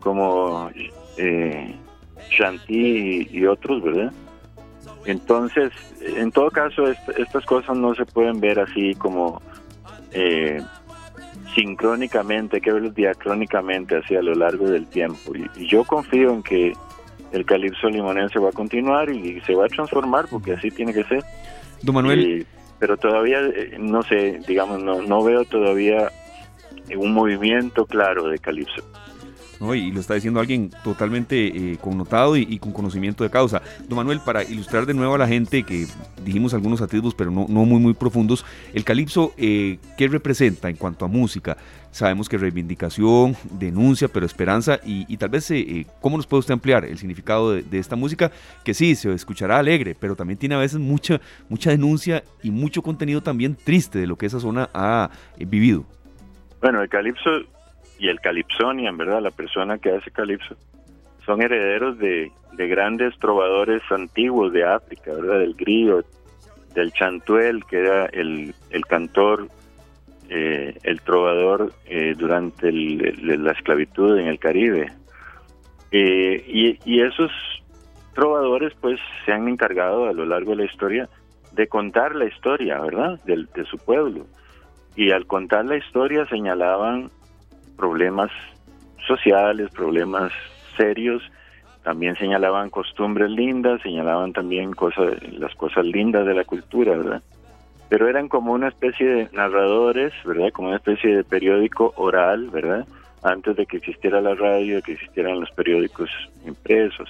como 0.00 0.70
eh, 1.16 1.74
Shanti 2.30 3.28
y, 3.30 3.46
otros, 3.46 3.82
¿verdad? 3.82 4.12
Entonces, 5.04 5.72
en 6.00 6.30
todo 6.30 6.50
caso, 6.50 6.84
estas 6.88 7.44
cosas 7.46 7.76
no 7.76 7.94
se 7.94 8.04
pueden 8.04 8.40
ver 8.40 8.60
así 8.60 8.94
como 8.94 9.40
eh, 10.12 10.62
sincrónicamente, 11.54 12.56
hay 12.56 12.62
que 12.62 12.72
verlos 12.72 12.94
diacrónicamente 12.94 13.96
así 13.96 14.14
a 14.16 14.22
lo 14.22 14.34
largo 14.34 14.68
del 14.68 14.86
tiempo. 14.86 15.32
Y, 15.34 15.66
yo 15.66 15.84
confío 15.84 16.32
en 16.32 16.42
que 16.42 16.72
el 17.32 17.44
calipso 17.44 17.88
limonense 17.88 18.38
va 18.38 18.50
a 18.50 18.52
continuar 18.52 19.10
y, 19.10 19.40
se 19.42 19.54
va 19.54 19.66
a 19.66 19.68
transformar 19.68 20.26
porque 20.28 20.52
así 20.52 20.70
tiene 20.70 20.92
que 20.92 21.04
ser. 21.04 21.24
Don 21.82 21.94
Manuel. 21.94 22.46
pero 22.78 22.96
todavía, 22.96 23.40
eh, 23.40 23.76
no 23.78 24.02
sé, 24.02 24.40
digamos, 24.46 24.82
no, 24.82 25.00
no 25.02 25.22
veo 25.24 25.44
todavía 25.44 26.10
un 26.96 27.12
movimiento 27.12 27.86
claro 27.86 28.28
de 28.28 28.38
calipso. 28.38 28.82
Y 29.60 29.92
lo 29.92 30.00
está 30.00 30.14
diciendo 30.14 30.40
alguien 30.40 30.70
totalmente 30.82 31.72
eh, 31.72 31.78
connotado 31.78 32.34
y, 32.36 32.58
con 32.58 32.72
conocimiento 32.72 33.24
de 33.24 33.30
causa. 33.30 33.60
Don 33.86 33.96
Manuel, 33.98 34.20
para 34.24 34.42
ilustrar 34.42 34.86
de 34.86 34.94
nuevo 34.94 35.14
a 35.14 35.18
la 35.18 35.28
gente 35.28 35.64
que 35.64 35.86
dijimos 36.24 36.54
algunos 36.54 36.80
atisbos, 36.80 37.14
pero 37.14 37.30
no, 37.30 37.46
no 37.46 37.66
muy, 37.66 37.78
muy 37.78 37.92
profundos, 37.92 38.44
el 38.72 38.84
calipso, 38.84 39.34
eh, 39.36 39.78
¿qué 39.98 40.08
representa 40.08 40.70
en 40.70 40.76
cuanto 40.76 41.04
a 41.04 41.08
música? 41.08 41.58
Sabemos 41.90 42.28
que 42.28 42.38
reivindicación, 42.38 43.36
denuncia, 43.50 44.08
pero 44.08 44.24
esperanza 44.24 44.80
y, 44.82 45.14
tal 45.18 45.28
vez, 45.28 45.50
eh, 45.50 45.86
¿cómo 46.00 46.16
nos 46.16 46.26
puede 46.26 46.40
usted 46.40 46.54
ampliar 46.54 46.86
el 46.86 46.96
significado 46.96 47.52
de, 47.52 47.78
esta 47.78 47.96
música? 47.96 48.30
Que 48.64 48.72
sí, 48.72 48.94
se 48.94 49.12
escuchará 49.12 49.58
alegre, 49.58 49.94
pero 49.98 50.16
también 50.16 50.38
tiene 50.38 50.54
a 50.54 50.58
veces 50.58 50.78
mucha, 50.78 51.20
mucha 51.50 51.70
denuncia 51.70 52.22
y 52.42 52.50
mucho 52.50 52.80
contenido 52.80 53.22
también 53.22 53.56
triste 53.56 53.98
de 53.98 54.06
lo 54.06 54.16
que 54.16 54.26
esa 54.26 54.40
zona 54.40 54.70
ha 54.72 55.10
vivido. 55.38 55.84
Bueno, 56.62 56.80
el 56.82 56.88
calipso 56.88 57.28
y 58.00 58.08
el 58.08 58.18
calipsonian, 58.20 58.96
¿verdad? 58.96 59.20
La 59.20 59.30
persona 59.30 59.78
que 59.78 59.92
hace 59.92 60.10
calipso, 60.10 60.56
son 61.24 61.42
herederos 61.42 61.98
de, 61.98 62.32
grandes 62.56 63.16
trovadores 63.18 63.82
antiguos 63.90 64.52
de 64.52 64.64
África, 64.64 65.12
¿verdad? 65.12 65.38
Del 65.40 65.54
grillo, 65.54 66.02
del 66.74 66.92
chantuel, 66.92 67.64
que 67.64 67.78
era 67.78 68.06
el, 68.06 68.54
cantor, 68.88 69.48
eh, 70.28 70.76
el 70.82 71.00
trovador 71.02 71.72
eh, 71.86 72.14
durante 72.18 72.72
la 72.72 73.52
esclavitud 73.52 74.18
en 74.18 74.28
el 74.28 74.38
Caribe. 74.38 74.92
Eh, 75.92 76.78
y, 76.84 77.00
esos 77.00 77.30
trovadores 78.14 78.72
pues 78.80 78.98
se 79.24 79.32
han 79.32 79.48
encargado 79.48 80.06
a 80.06 80.12
lo 80.12 80.24
largo 80.24 80.50
de 80.50 80.58
la 80.58 80.64
historia 80.64 81.08
de 81.52 81.66
contar 81.66 82.14
la 82.14 82.26
historia, 82.26 82.80
¿verdad? 82.80 83.20
de 83.24 83.64
su 83.64 83.76
pueblo. 83.78 84.26
Y 84.96 85.12
al 85.12 85.26
contar 85.26 85.64
la 85.64 85.76
historia 85.76 86.26
señalaban 86.26 87.10
problemas 87.80 88.30
sociales, 89.06 89.70
problemas 89.70 90.30
serios, 90.76 91.22
también 91.82 92.14
señalaban 92.16 92.68
costumbres 92.68 93.30
lindas, 93.30 93.80
señalaban 93.80 94.34
también 94.34 94.72
cosas, 94.72 95.14
las 95.32 95.54
cosas 95.54 95.86
lindas 95.86 96.26
de 96.26 96.34
la 96.34 96.44
cultura, 96.44 96.96
¿verdad? 96.96 97.22
Pero 97.88 98.06
eran 98.06 98.28
como 98.28 98.52
una 98.52 98.68
especie 98.68 99.06
de 99.06 99.28
narradores, 99.32 100.12
¿verdad? 100.24 100.50
Como 100.52 100.68
una 100.68 100.76
especie 100.76 101.16
de 101.16 101.24
periódico 101.24 101.94
oral, 101.96 102.50
¿verdad? 102.50 102.86
Antes 103.22 103.56
de 103.56 103.64
que 103.64 103.78
existiera 103.78 104.20
la 104.20 104.34
radio, 104.34 104.76
de 104.76 104.82
que 104.82 104.92
existieran 104.92 105.40
los 105.40 105.50
periódicos 105.52 106.10
impresos. 106.46 107.08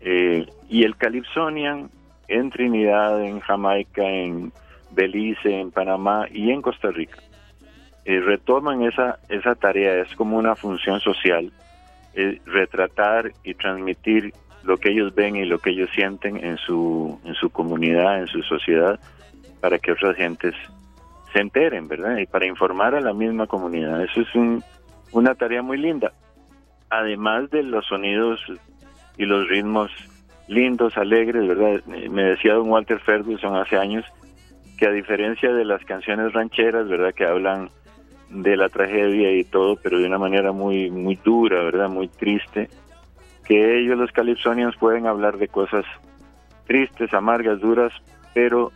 Eh, 0.00 0.46
y 0.68 0.84
el 0.84 0.96
Calypsonian 0.96 1.90
en 2.28 2.50
Trinidad, 2.50 3.22
en 3.22 3.40
Jamaica, 3.40 4.02
en 4.02 4.50
Belice, 4.92 5.60
en 5.60 5.70
Panamá 5.70 6.26
y 6.32 6.50
en 6.50 6.62
Costa 6.62 6.90
Rica 6.90 7.18
eh, 8.04 8.20
retoman 8.20 8.82
esa, 8.82 9.18
esa 9.28 9.54
tarea, 9.54 10.02
es 10.02 10.14
como 10.16 10.36
una 10.36 10.54
función 10.56 11.00
social, 11.00 11.52
eh, 12.14 12.40
retratar 12.46 13.32
y 13.42 13.54
transmitir 13.54 14.32
lo 14.62 14.76
que 14.76 14.90
ellos 14.90 15.14
ven 15.14 15.36
y 15.36 15.44
lo 15.44 15.58
que 15.58 15.70
ellos 15.70 15.90
sienten 15.94 16.36
en 16.36 16.56
su, 16.58 17.20
en 17.24 17.34
su 17.34 17.50
comunidad, 17.50 18.20
en 18.20 18.26
su 18.26 18.42
sociedad, 18.42 18.98
para 19.60 19.78
que 19.78 19.92
otras 19.92 20.16
gentes 20.16 20.54
se 21.32 21.40
enteren, 21.40 21.88
¿verdad? 21.88 22.18
Y 22.18 22.26
para 22.26 22.46
informar 22.46 22.94
a 22.94 23.00
la 23.00 23.12
misma 23.12 23.46
comunidad. 23.46 24.02
Eso 24.02 24.20
es 24.20 24.34
un, 24.34 24.62
una 25.12 25.34
tarea 25.34 25.62
muy 25.62 25.78
linda. 25.78 26.12
Además 26.90 27.50
de 27.50 27.62
los 27.62 27.86
sonidos 27.86 28.40
y 29.16 29.24
los 29.24 29.48
ritmos 29.48 29.90
lindos, 30.48 30.96
alegres, 30.96 31.46
¿verdad? 31.48 31.84
Me 31.86 32.22
decía 32.22 32.54
don 32.54 32.70
Walter 32.70 33.00
Ferguson 33.00 33.56
hace 33.56 33.76
años 33.76 34.04
que 34.78 34.86
a 34.86 34.90
diferencia 34.90 35.52
de 35.52 35.64
las 35.64 35.84
canciones 35.84 36.32
rancheras, 36.32 36.88
¿verdad? 36.88 37.14
Que 37.14 37.24
hablan 37.24 37.70
de 38.30 38.56
la 38.56 38.68
tragedia 38.68 39.32
y 39.32 39.44
todo, 39.44 39.76
pero 39.76 39.98
de 39.98 40.06
una 40.06 40.18
manera 40.18 40.52
muy 40.52 40.90
muy 40.90 41.16
dura, 41.16 41.62
¿verdad? 41.62 41.88
Muy 41.88 42.08
triste, 42.08 42.68
que 43.44 43.78
ellos 43.80 43.98
los 43.98 44.12
calipsonians 44.12 44.76
pueden 44.76 45.06
hablar 45.06 45.38
de 45.38 45.48
cosas 45.48 45.84
tristes, 46.66 47.12
amargas, 47.12 47.60
duras, 47.60 47.92
pero 48.32 48.72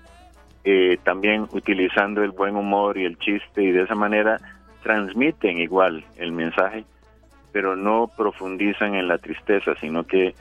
eh, 0.65 0.99
también 1.03 1.47
utilizando 1.53 2.23
el 2.23 2.31
buen 2.31 2.57
humor 2.57 2.99
y 2.99 3.05
el 3.05 3.19
chiste 3.19 3.63
y 3.63 3.73
de 3.73 3.83
esa 3.83 3.95
manera 3.95 4.39
transmiten 4.83 5.59
igual 5.59 6.05
el 6.17 6.33
mensaje, 6.33 6.85
pero 7.53 7.77
no 7.77 8.11
profundizan 8.17 8.95
en 8.95 9.09
la 9.09 9.19
tristeza, 9.19 9.75
sino 9.81 10.05
que 10.05 10.35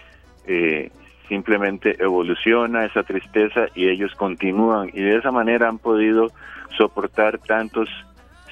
eh, 0.45 0.91
simplemente 1.27 1.95
evoluciona 1.99 2.85
esa 2.85 3.03
tristeza 3.03 3.67
y 3.75 3.89
ellos 3.89 4.13
continúan 4.15 4.89
y 4.93 5.01
de 5.01 5.17
esa 5.17 5.31
manera 5.31 5.67
han 5.67 5.77
podido 5.77 6.31
soportar 6.77 7.39
tantos 7.39 7.89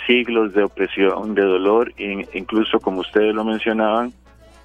siglos 0.05 0.53
de 0.53 0.63
opresión, 0.63 1.35
de 1.35 1.43
dolor, 1.43 1.93
e 1.97 2.27
incluso 2.33 2.79
como 2.79 3.01
ustedes 3.01 3.33
lo 3.33 3.43
mencionaban, 3.43 4.13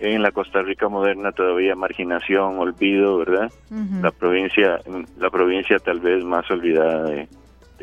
en 0.00 0.22
la 0.22 0.32
Costa 0.32 0.62
Rica 0.62 0.88
moderna 0.88 1.30
todavía 1.32 1.74
marginación, 1.74 2.58
olvido, 2.58 3.18
¿verdad? 3.18 3.52
La 4.00 4.10
provincia, 4.10 4.80
la 5.18 5.30
provincia 5.30 5.78
tal 5.78 6.00
vez 6.00 6.24
más 6.24 6.50
olvidada 6.50 7.04
de, 7.04 7.28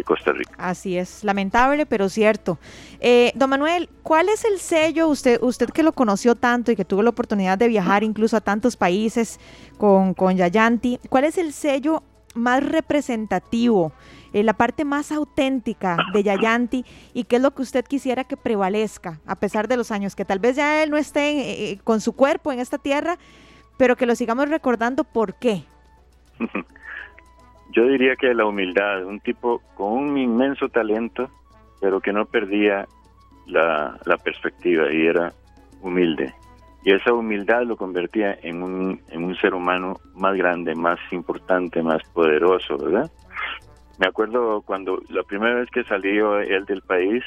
Costa 0.06 0.32
Rica. 0.32 0.52
Así 0.60 0.96
es, 0.96 1.24
lamentable, 1.24 1.88
pero 1.88 2.08
cierto. 2.08 2.60
Eh, 3.00 3.32
don 3.34 3.50
Manuel, 3.50 3.90
¿cuál 4.04 4.30
es 4.30 4.46
el 4.46 4.60
sello, 4.60 5.08
usted, 5.08 5.40
usted 5.42 5.70
que 5.70 5.82
lo 5.82 5.92
conoció 5.92 6.36
tanto 6.36 6.72
y 6.72 6.76
que 6.76 6.86
tuvo 6.86 7.02
la 7.02 7.10
oportunidad 7.10 7.58
de 7.58 7.68
viajar 7.68 8.04
incluso 8.04 8.38
a 8.38 8.42
tantos 8.42 8.78
países 8.78 9.40
con, 9.80 10.14
con 10.14 10.38
Yayanti, 10.38 11.00
cuál 11.10 11.24
es 11.24 11.40
el 11.40 11.52
sello 11.52 12.04
más 12.36 12.64
representativo 12.64 13.92
eh, 14.34 14.44
la 14.44 14.54
parte 14.54 14.84
más 14.84 15.12
auténtica 15.12 15.98
de 16.14 16.24
Yayanti 16.24 16.86
y 17.14 17.24
qué 17.24 17.38
es 17.38 17.42
lo 17.42 17.52
que 17.52 17.62
usted 17.62 17.86
quisiera 17.86 18.24
que 18.24 18.38
prevalezca 18.38 19.20
a 19.26 19.36
pesar 19.36 19.68
de 19.68 19.78
los 19.78 19.92
años, 19.92 20.16
que 20.16 20.26
tal 20.26 20.40
vez 20.40 20.56
ya 20.56 20.84
él 20.84 20.90
no 20.92 20.98
esté 20.98 21.30
eh, 21.30 21.72
eh, 21.72 21.80
con 21.84 22.02
su 22.02 22.14
cuerpo 22.14 22.52
en 22.52 22.60
esta 22.60 22.78
tierra, 22.78 23.18
pero 23.78 23.96
que 23.96 24.06
lo 24.06 24.16
sigamos 24.16 24.50
recordando 24.50 25.04
por 25.06 25.36
qué. 25.36 25.64
Yo 27.72 27.88
diría 27.88 28.16
que 28.16 28.34
la 28.34 28.46
humildad, 28.46 29.06
un 29.06 29.20
tipo 29.20 29.62
con 29.76 29.92
un 29.94 30.18
inmenso 30.18 30.70
talento, 30.70 31.30
pero 31.80 32.00
que 32.00 32.12
no 32.12 32.26
perdía 32.26 32.88
la, 33.46 33.98
la 34.06 34.18
perspectiva 34.18 34.92
y 34.92 35.06
era 35.06 35.34
humilde. 35.82 36.34
Y 36.88 36.94
esa 36.94 37.12
humildad 37.12 37.64
lo 37.64 37.76
convertía 37.76 38.40
en 38.44 38.64
un, 38.64 39.02
en 39.10 39.26
un 39.26 39.36
ser 39.36 39.54
humano 39.54 40.00
más 40.16 40.38
grande, 40.38 40.74
más 40.74 40.98
importante, 41.12 41.84
más 41.84 42.02
poderoso, 42.14 42.78
¿verdad? 42.78 43.12
Me 44.00 44.08
acuerdo 44.08 44.62
cuando 44.62 45.02
la 45.10 45.22
primera 45.24 45.56
vez 45.56 45.70
que 45.70 45.84
salió 45.84 46.40
él 46.40 46.64
del 46.64 46.82
país, 46.82 47.26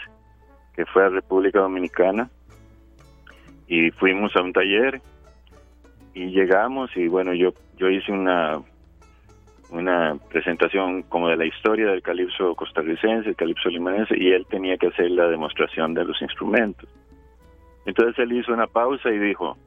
que 0.74 0.86
fue 0.86 1.04
a 1.04 1.10
República 1.10 1.60
Dominicana, 1.60 2.30
y 3.68 3.90
fuimos 3.90 4.34
a 4.34 4.40
un 4.40 4.54
taller 4.54 5.02
y 6.14 6.30
llegamos 6.30 6.96
y 6.96 7.08
bueno, 7.08 7.34
yo 7.34 7.52
yo 7.76 7.90
hice 7.90 8.12
una 8.12 8.62
una 9.72 10.16
presentación 10.30 11.02
como 11.02 11.28
de 11.28 11.36
la 11.36 11.44
historia 11.44 11.88
del 11.88 12.00
calipso 12.00 12.54
costarricense, 12.54 13.28
el 13.28 13.36
calipso 13.36 13.68
limanense, 13.68 14.16
y 14.16 14.32
él 14.32 14.46
tenía 14.48 14.78
que 14.78 14.86
hacer 14.86 15.10
la 15.10 15.28
demostración 15.28 15.92
de 15.92 16.06
los 16.06 16.22
instrumentos. 16.22 16.88
Entonces 17.90 18.16
él 18.20 18.32
hizo 18.34 18.52
una 18.52 18.68
pausa 18.68 19.10
y 19.10 19.18
dijo, 19.18 19.58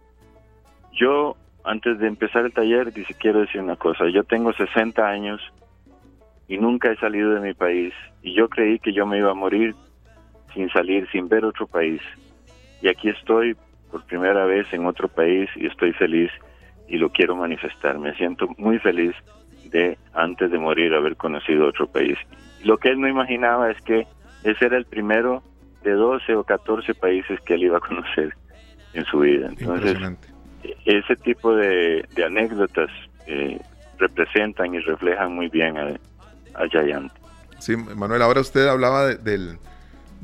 yo 0.94 1.36
antes 1.65 2.00
de 2.00 2.08
empezar 2.08 2.46
el 2.46 2.53
taller, 2.53 2.94
dice, 2.94 3.13
quiero 3.15 3.42
decir 3.42 3.60
una 3.60 3.75
cosa, 3.75 4.08
yo 4.08 4.24
tengo 4.24 4.53
60 4.53 5.06
años 5.06 5.42
y 6.48 6.58
nunca 6.58 6.89
he 6.89 6.96
salido 6.96 7.34
de 7.34 7.42
mi 7.42 7.53
país 7.53 7.94
y 8.22 8.34
yo 8.34 8.48
creí 8.48 8.80
que 8.80 8.94
yo 8.94 9.06
me 9.06 9.18
iba 9.18 9.32
a 9.32 9.34
morir 9.34 9.75
sin 10.53 10.70
salir, 10.70 11.06
sin 11.12 11.27
ver 11.27 11.44
otro 11.44 11.68
país. 11.68 12.01
Y 12.82 12.88
aquí 12.88 13.10
estoy 13.10 13.58
por 13.92 14.06
primera 14.06 14.46
vez 14.46 14.72
en 14.72 14.86
otro 14.86 15.10
país 15.10 15.50
y 15.58 15.65
estoy 15.65 15.92
feliz 15.92 16.32
y 16.88 17.00
lo 17.00 17.10
quiero 17.10 17.36
manifestar. 17.36 18.00
Me 18.00 18.15
siento 18.15 18.48
muy 18.58 18.80
feliz 18.80 19.13
de 19.70 19.98
antes 20.13 20.50
de 20.50 20.60
morir 20.60 20.94
haber 20.94 21.18
conocido 21.18 21.68
otro 21.68 21.88
país. 21.88 22.18
Lo 22.63 22.77
que 22.77 22.88
él 22.88 23.01
no 23.01 23.10
imaginaba 23.10 23.70
es 23.70 23.82
que 23.82 24.08
ese 24.46 24.65
era 24.65 24.77
el 24.77 24.86
primero 24.86 25.44
de 25.84 25.92
12 25.92 26.36
o 26.36 26.44
14 26.44 26.94
países 26.96 27.40
que 27.42 27.56
él 27.56 27.63
iba 27.63 27.78
a 27.78 27.82
conocer 27.82 28.34
en 28.94 29.06
su 29.06 29.20
vida. 29.20 29.48
Entonces, 29.50 29.98
ese 30.86 31.16
tipo 31.18 31.56
de, 31.56 32.06
anécdotas 32.25 32.90
eh, 33.28 33.60
representan 33.98 34.74
y 34.75 34.80
reflejan 34.80 35.34
muy 35.34 35.50
bien 35.50 35.78
a, 35.78 35.88
a 36.56 36.68
Sí, 37.60 37.78
Manuel, 37.78 38.22
ahora 38.22 38.42
usted 38.42 38.68
hablaba 38.68 39.08
de, 39.08 39.58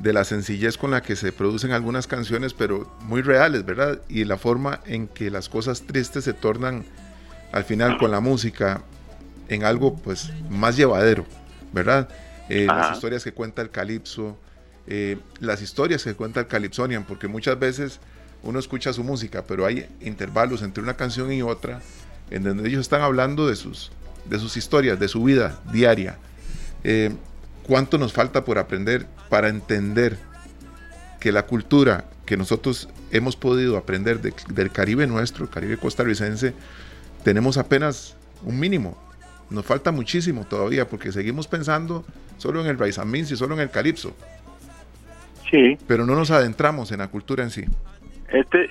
la 0.04 0.24
sencillez 0.24 0.78
con 0.78 0.92
la 0.92 1.02
que 1.02 1.16
se 1.16 1.32
producen 1.32 1.72
algunas 1.72 2.08
canciones, 2.08 2.54
pero 2.54 2.92
muy 3.02 3.22
reales, 3.22 3.66
¿verdad? 3.66 4.02
Y 4.10 4.26
la 4.26 4.38
forma 4.38 4.82
en 4.86 5.08
que 5.08 5.30
las 5.30 5.50
cosas 5.50 5.84
tristes 5.84 6.26
se 6.26 6.34
tornan 6.34 6.84
al 7.52 7.64
final 7.64 7.98
con 7.98 8.12
la 8.12 8.20
música 8.20 8.82
en 9.48 9.64
algo 9.64 9.96
pues 9.96 10.32
más 10.50 10.78
llevadero, 10.78 11.26
¿verdad? 11.72 12.10
Eh, 12.50 12.66
las 12.66 12.96
historias 12.96 13.24
que 13.24 13.32
cuenta 13.32 13.62
el 13.62 13.70
calipso, 13.70 14.38
eh, 14.92 15.20
las 15.40 15.62
historias 15.62 16.04
que 16.04 16.16
cuenta 16.16 16.40
el 16.40 16.48
Calypsonian, 16.48 17.06
porque 17.06 17.28
muchas 17.28 17.60
veces 17.60 18.00
uno 18.42 18.58
escucha 18.58 18.92
su 18.92 19.04
música, 19.04 19.44
pero 19.48 19.68
hay 19.68 19.88
intervalos 20.02 20.64
entre 20.64 20.82
una 20.82 20.96
canción 20.96 21.32
y 21.32 21.44
otra 21.44 21.82
en 22.32 22.44
donde 22.44 22.68
ellos 22.68 22.82
están 22.82 23.02
hablando 23.02 23.48
de 23.48 23.56
sus, 23.56 23.92
de 24.26 24.40
sus 24.40 24.58
historias, 24.58 25.00
de 25.00 25.08
su 25.08 25.24
vida 25.24 25.60
diaria. 25.72 26.18
Eh, 26.84 27.12
¿Cuánto 27.64 28.00
nos 28.00 28.14
falta 28.14 28.46
por 28.46 28.58
aprender 28.58 29.06
para 29.30 29.50
entender 29.50 30.18
que 31.20 31.32
la 31.32 31.46
cultura 31.46 32.06
que 32.26 32.36
nosotros 32.36 32.90
hemos 33.12 33.36
podido 33.36 33.78
aprender 33.78 34.20
del 34.22 34.72
Caribe 34.72 35.06
nuestro, 35.06 35.46
el 35.46 35.52
Caribe 35.52 35.78
costarricense, 35.78 36.56
tenemos 37.24 37.58
apenas 37.58 38.16
un 38.44 38.60
mínimo? 38.60 38.98
Nos 39.52 39.66
falta 39.66 39.92
muchísimo 39.92 40.46
todavía 40.46 40.88
porque 40.90 41.12
seguimos 41.12 41.48
pensando 41.48 42.06
solo 42.38 42.62
en 42.62 42.68
el 42.68 42.80
Raizamins 42.80 43.32
y 43.32 43.36
solo 43.36 43.54
en 43.56 43.62
el 43.62 43.70
Calipso. 43.70 44.16
Sí. 45.50 45.78
Pero 45.88 46.06
no 46.06 46.16
nos 46.16 46.32
adentramos 46.32 46.92
en 46.92 47.00
la 47.00 47.08
cultura 47.08 47.44
en 47.44 47.50
sí. 47.50 47.64
Este, 48.32 48.70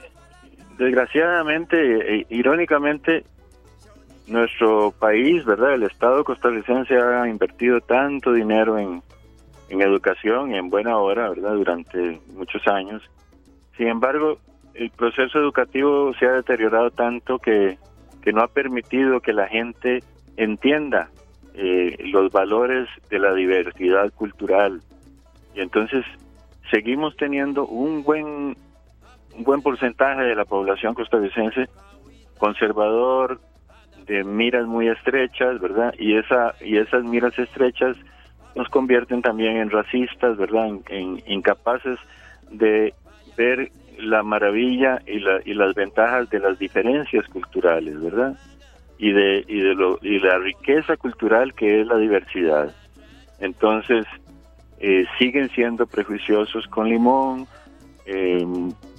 desgraciadamente, 0.78 2.20
e, 2.20 2.26
irónicamente, 2.30 3.24
nuestro 4.26 4.92
país, 4.92 5.44
¿verdad? 5.44 5.74
El 5.74 5.84
Estado 5.84 6.22
costarricense 6.24 6.96
ha 6.96 7.26
invertido 7.28 7.80
tanto 7.80 8.32
dinero 8.32 8.78
en, 8.78 9.02
en 9.70 9.80
educación 9.80 10.52
y 10.54 10.58
en 10.58 10.70
buena 10.70 10.98
hora, 10.98 11.30
¿verdad? 11.30 11.54
Durante 11.54 12.20
muchos 12.34 12.66
años. 12.68 13.02
Sin 13.76 13.88
embargo, 13.88 14.38
el 14.74 14.90
proceso 14.90 15.38
educativo 15.38 16.12
se 16.18 16.26
ha 16.26 16.32
deteriorado 16.32 16.90
tanto 16.90 17.38
que, 17.38 17.78
que 18.22 18.32
no 18.32 18.42
ha 18.42 18.48
permitido 18.48 19.20
que 19.20 19.32
la 19.32 19.48
gente 19.48 20.02
entienda 20.36 21.10
eh, 21.54 21.96
los 22.12 22.30
valores 22.30 22.88
de 23.10 23.18
la 23.18 23.34
diversidad 23.34 24.12
cultural. 24.12 24.80
Y 25.54 25.60
entonces 25.60 26.04
seguimos 26.70 27.16
teniendo 27.16 27.66
un 27.66 28.02
buen 28.02 28.56
un 29.36 29.44
buen 29.44 29.62
porcentaje 29.62 30.22
de 30.22 30.34
la 30.34 30.44
población 30.44 30.94
costarricense 30.94 31.68
conservador, 32.38 33.40
de 34.06 34.24
miras 34.24 34.66
muy 34.66 34.88
estrechas, 34.88 35.60
¿verdad? 35.60 35.94
Y 35.98 36.16
esa 36.16 36.54
y 36.60 36.78
esas 36.78 37.04
miras 37.04 37.38
estrechas 37.38 37.96
nos 38.54 38.68
convierten 38.68 39.22
también 39.22 39.58
en 39.58 39.70
racistas, 39.70 40.36
¿verdad? 40.36 40.68
En, 40.88 41.22
incapaces 41.26 41.98
de 42.50 42.94
ver 43.36 43.70
la 43.98 44.22
maravilla 44.22 45.02
y, 45.06 45.18
la, 45.18 45.40
y 45.44 45.54
las 45.54 45.74
ventajas 45.74 46.30
de 46.30 46.40
las 46.40 46.58
diferencias 46.58 47.26
culturales, 47.28 48.00
¿verdad? 48.02 48.36
Y 48.98 49.12
de 49.12 49.44
y 49.46 49.60
de 49.60 49.74
lo 49.74 49.98
y 50.02 50.18
la 50.20 50.38
riqueza 50.38 50.96
cultural 50.96 51.54
que 51.54 51.80
es 51.80 51.86
la 51.86 51.98
diversidad. 51.98 52.74
Entonces 53.40 54.06
eh, 54.80 55.04
siguen 55.18 55.50
siendo 55.50 55.86
prejuiciosos 55.86 56.66
con 56.68 56.88
Limón, 56.88 57.46
eh, 58.06 58.46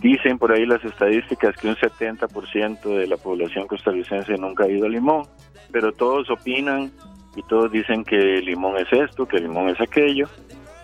dicen 0.02 0.38
por 0.38 0.52
ahí 0.52 0.66
las 0.66 0.84
estadísticas 0.84 1.56
que 1.56 1.68
un 1.68 1.76
70% 1.76 2.82
de 2.82 3.08
la 3.08 3.18
población 3.18 3.66
costarricense 3.68 4.38
nunca 4.38 4.66
ha 4.66 4.70
ido 4.70 4.86
a 4.86 4.90
Limón, 4.90 5.24
pero 5.72 5.92
todos 5.92 6.30
opinan 6.30 6.92
y 7.36 7.44
todos 7.44 7.72
dicen 7.72 8.04
que 8.04 8.18
Limón 8.42 8.78
es 8.78 8.92
esto, 8.92 9.28
que 9.28 9.40
Limón 9.40 9.70
es 9.70 9.80
aquello, 9.82 10.28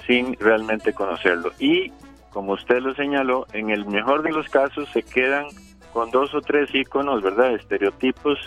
sin 0.07 0.35
realmente 0.39 0.93
conocerlo. 0.93 1.51
Y 1.59 1.91
como 2.31 2.53
usted 2.53 2.79
lo 2.79 2.93
señaló, 2.95 3.47
en 3.53 3.69
el 3.69 3.85
mejor 3.85 4.23
de 4.23 4.31
los 4.31 4.47
casos 4.49 4.89
se 4.91 5.03
quedan 5.03 5.45
con 5.93 6.11
dos 6.11 6.33
o 6.33 6.41
tres 6.41 6.73
iconos, 6.73 7.21
¿verdad? 7.21 7.53
Estereotipos, 7.53 8.39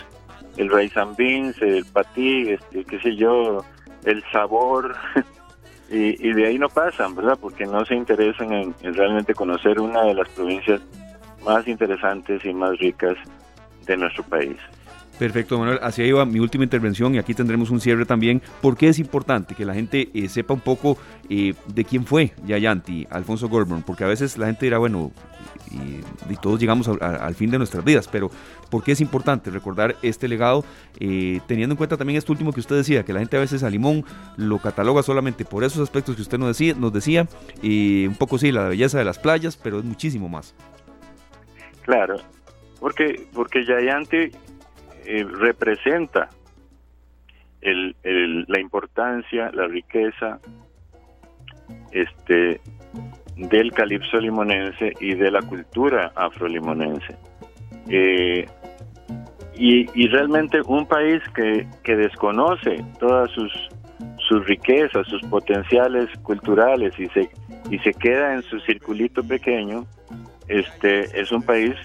el 0.57 0.69
rice 0.69 0.99
beans, 1.17 1.61
el 1.61 1.85
patí, 1.85 2.49
este, 2.49 2.83
qué 2.83 2.99
sé 2.99 3.15
yo, 3.15 3.63
el 4.03 4.23
sabor, 4.31 4.95
y, 5.91 6.33
de 6.33 6.47
ahí 6.47 6.59
no 6.59 6.69
pasan, 6.69 7.15
¿verdad? 7.15 7.37
Porque 7.39 7.65
no 7.65 7.83
se 7.85 7.95
interesan 7.95 8.51
en, 8.51 8.75
realmente 8.81 9.33
conocer 9.33 9.79
una 9.79 10.03
de 10.03 10.13
las 10.13 10.29
provincias 10.29 10.81
más 11.43 11.67
interesantes 11.67 12.43
y 12.45 12.53
más 12.53 12.77
ricas 12.77 13.15
de 13.85 13.97
nuestro 13.97 14.23
país. 14.23 14.57
Perfecto, 15.17 15.59
Manuel. 15.59 15.79
Así 15.81 16.03
iba 16.03 16.25
mi 16.25 16.39
última 16.39 16.63
intervención 16.63 17.13
y 17.13 17.17
aquí 17.17 17.33
tendremos 17.33 17.71
un 17.71 17.81
cierre 17.81 18.05
también. 18.05 18.41
¿Por 18.61 18.77
qué 18.77 18.87
es 18.87 18.99
importante 18.99 19.53
que 19.53 19.65
la 19.65 19.73
gente 19.73 20.09
eh, 20.13 20.29
sepa 20.29 20.53
un 20.53 20.61
poco 20.61 20.97
eh, 21.29 21.53
de 21.67 21.83
quién 21.83 22.05
fue 22.05 22.31
Yayanti, 22.45 23.05
Alfonso 23.09 23.49
Goldberg? 23.49 23.83
Porque 23.83 24.05
a 24.05 24.07
veces 24.07 24.37
la 24.37 24.45
gente 24.45 24.65
dirá, 24.65 24.77
bueno, 24.77 25.11
y, 25.71 26.35
todos 26.41 26.59
llegamos 26.59 26.87
al 26.87 27.35
fin 27.35 27.51
de 27.51 27.57
nuestras 27.57 27.83
vidas, 27.83 28.07
pero 28.07 28.31
¿por 28.69 28.83
qué 28.83 28.93
es 28.93 29.01
importante 29.01 29.49
recordar 29.51 29.95
este 30.01 30.27
legado? 30.27 30.63
Eh, 30.99 31.41
teniendo 31.47 31.73
en 31.73 31.77
cuenta 31.77 31.97
también 31.97 32.17
esto 32.17 32.31
último 32.31 32.53
que 32.53 32.59
usted 32.59 32.75
decía, 32.75 33.03
que 33.03 33.13
la 33.13 33.19
gente 33.19 33.37
a 33.37 33.41
veces 33.41 33.63
a 33.63 33.69
Limón 33.69 34.05
lo 34.37 34.59
cataloga 34.59 35.03
solamente 35.03 35.45
por 35.45 35.63
esos 35.63 35.81
aspectos 35.81 36.15
que 36.15 36.21
usted 36.21 36.37
nos 36.37 36.49
decía, 36.49 36.73
nos 36.75 36.93
decía 36.93 37.27
y 37.61 38.07
un 38.07 38.15
poco 38.15 38.37
sí, 38.37 38.51
la 38.51 38.69
belleza 38.69 38.97
de 38.97 39.05
las 39.05 39.19
playas, 39.19 39.57
pero 39.57 39.79
es 39.79 39.85
muchísimo 39.85 40.29
más. 40.29 40.55
Claro, 41.83 42.17
porque, 42.79 43.27
porque 43.33 43.65
Yayanti 43.65 44.31
eh, 45.05 45.23
representa 45.23 46.29
el, 47.61 47.95
la 48.47 48.59
importancia, 48.59 49.51
la 49.51 49.67
riqueza 49.67 50.39
este, 51.91 52.61
del 53.39 53.71
calipso 53.71 54.17
limonense 54.17 54.93
y 54.99 55.15
de 55.15 55.31
la 55.31 55.41
cultura 55.41 56.11
afrolimonense. 56.15 57.15
Eh, 57.87 58.45
y, 59.55 59.87
y, 59.93 60.07
realmente 60.07 60.61
un 60.65 60.85
país 60.85 61.21
que, 61.33 61.67
que 61.83 61.95
desconoce 61.95 62.83
todas 62.99 63.29
sus, 63.31 63.51
sus 64.27 64.45
riquezas, 64.45 65.07
sus 65.07 65.21
potenciales 65.23 66.07
culturales 66.23 66.93
y 66.97 67.07
se, 67.07 67.29
y 67.69 67.79
se 67.79 67.93
queda 67.93 68.35
en 68.35 68.43
su 68.43 68.59
circulito 68.61 69.23
pequeño, 69.23 69.85
este, 70.47 71.19
es 71.19 71.31
un 71.31 71.41
país 71.41 71.75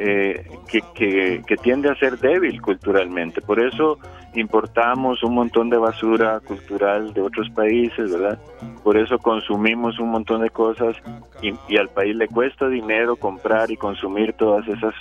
eh, 0.00 0.46
que, 0.68 1.42
que, 1.44 1.56
tiende 1.56 1.90
a 1.90 1.94
ser 1.96 2.18
débil 2.18 2.62
culturalmente. 2.62 3.40
Por 3.40 3.58
eso 3.58 3.98
importamos 4.34 5.24
un 5.24 5.34
montón 5.34 5.70
de 5.70 5.76
basura 5.76 6.38
cultural 6.38 7.12
de 7.12 7.20
otros 7.20 7.50
países, 7.50 8.12
¿verdad? 8.12 8.38
Por 8.84 8.96
eso 8.96 9.18
consumimos 9.18 9.98
un 9.98 10.10
montón 10.10 10.42
de 10.42 10.50
cosas 10.50 10.96
y, 11.42 11.76
al 11.76 11.88
país 11.88 12.14
le 12.14 12.28
cuesta 12.28 12.68
dinero 12.68 13.16
comprar 13.16 13.72
y 13.72 13.76
consumir 13.76 14.34
todas 14.34 14.68
esas 14.68 14.94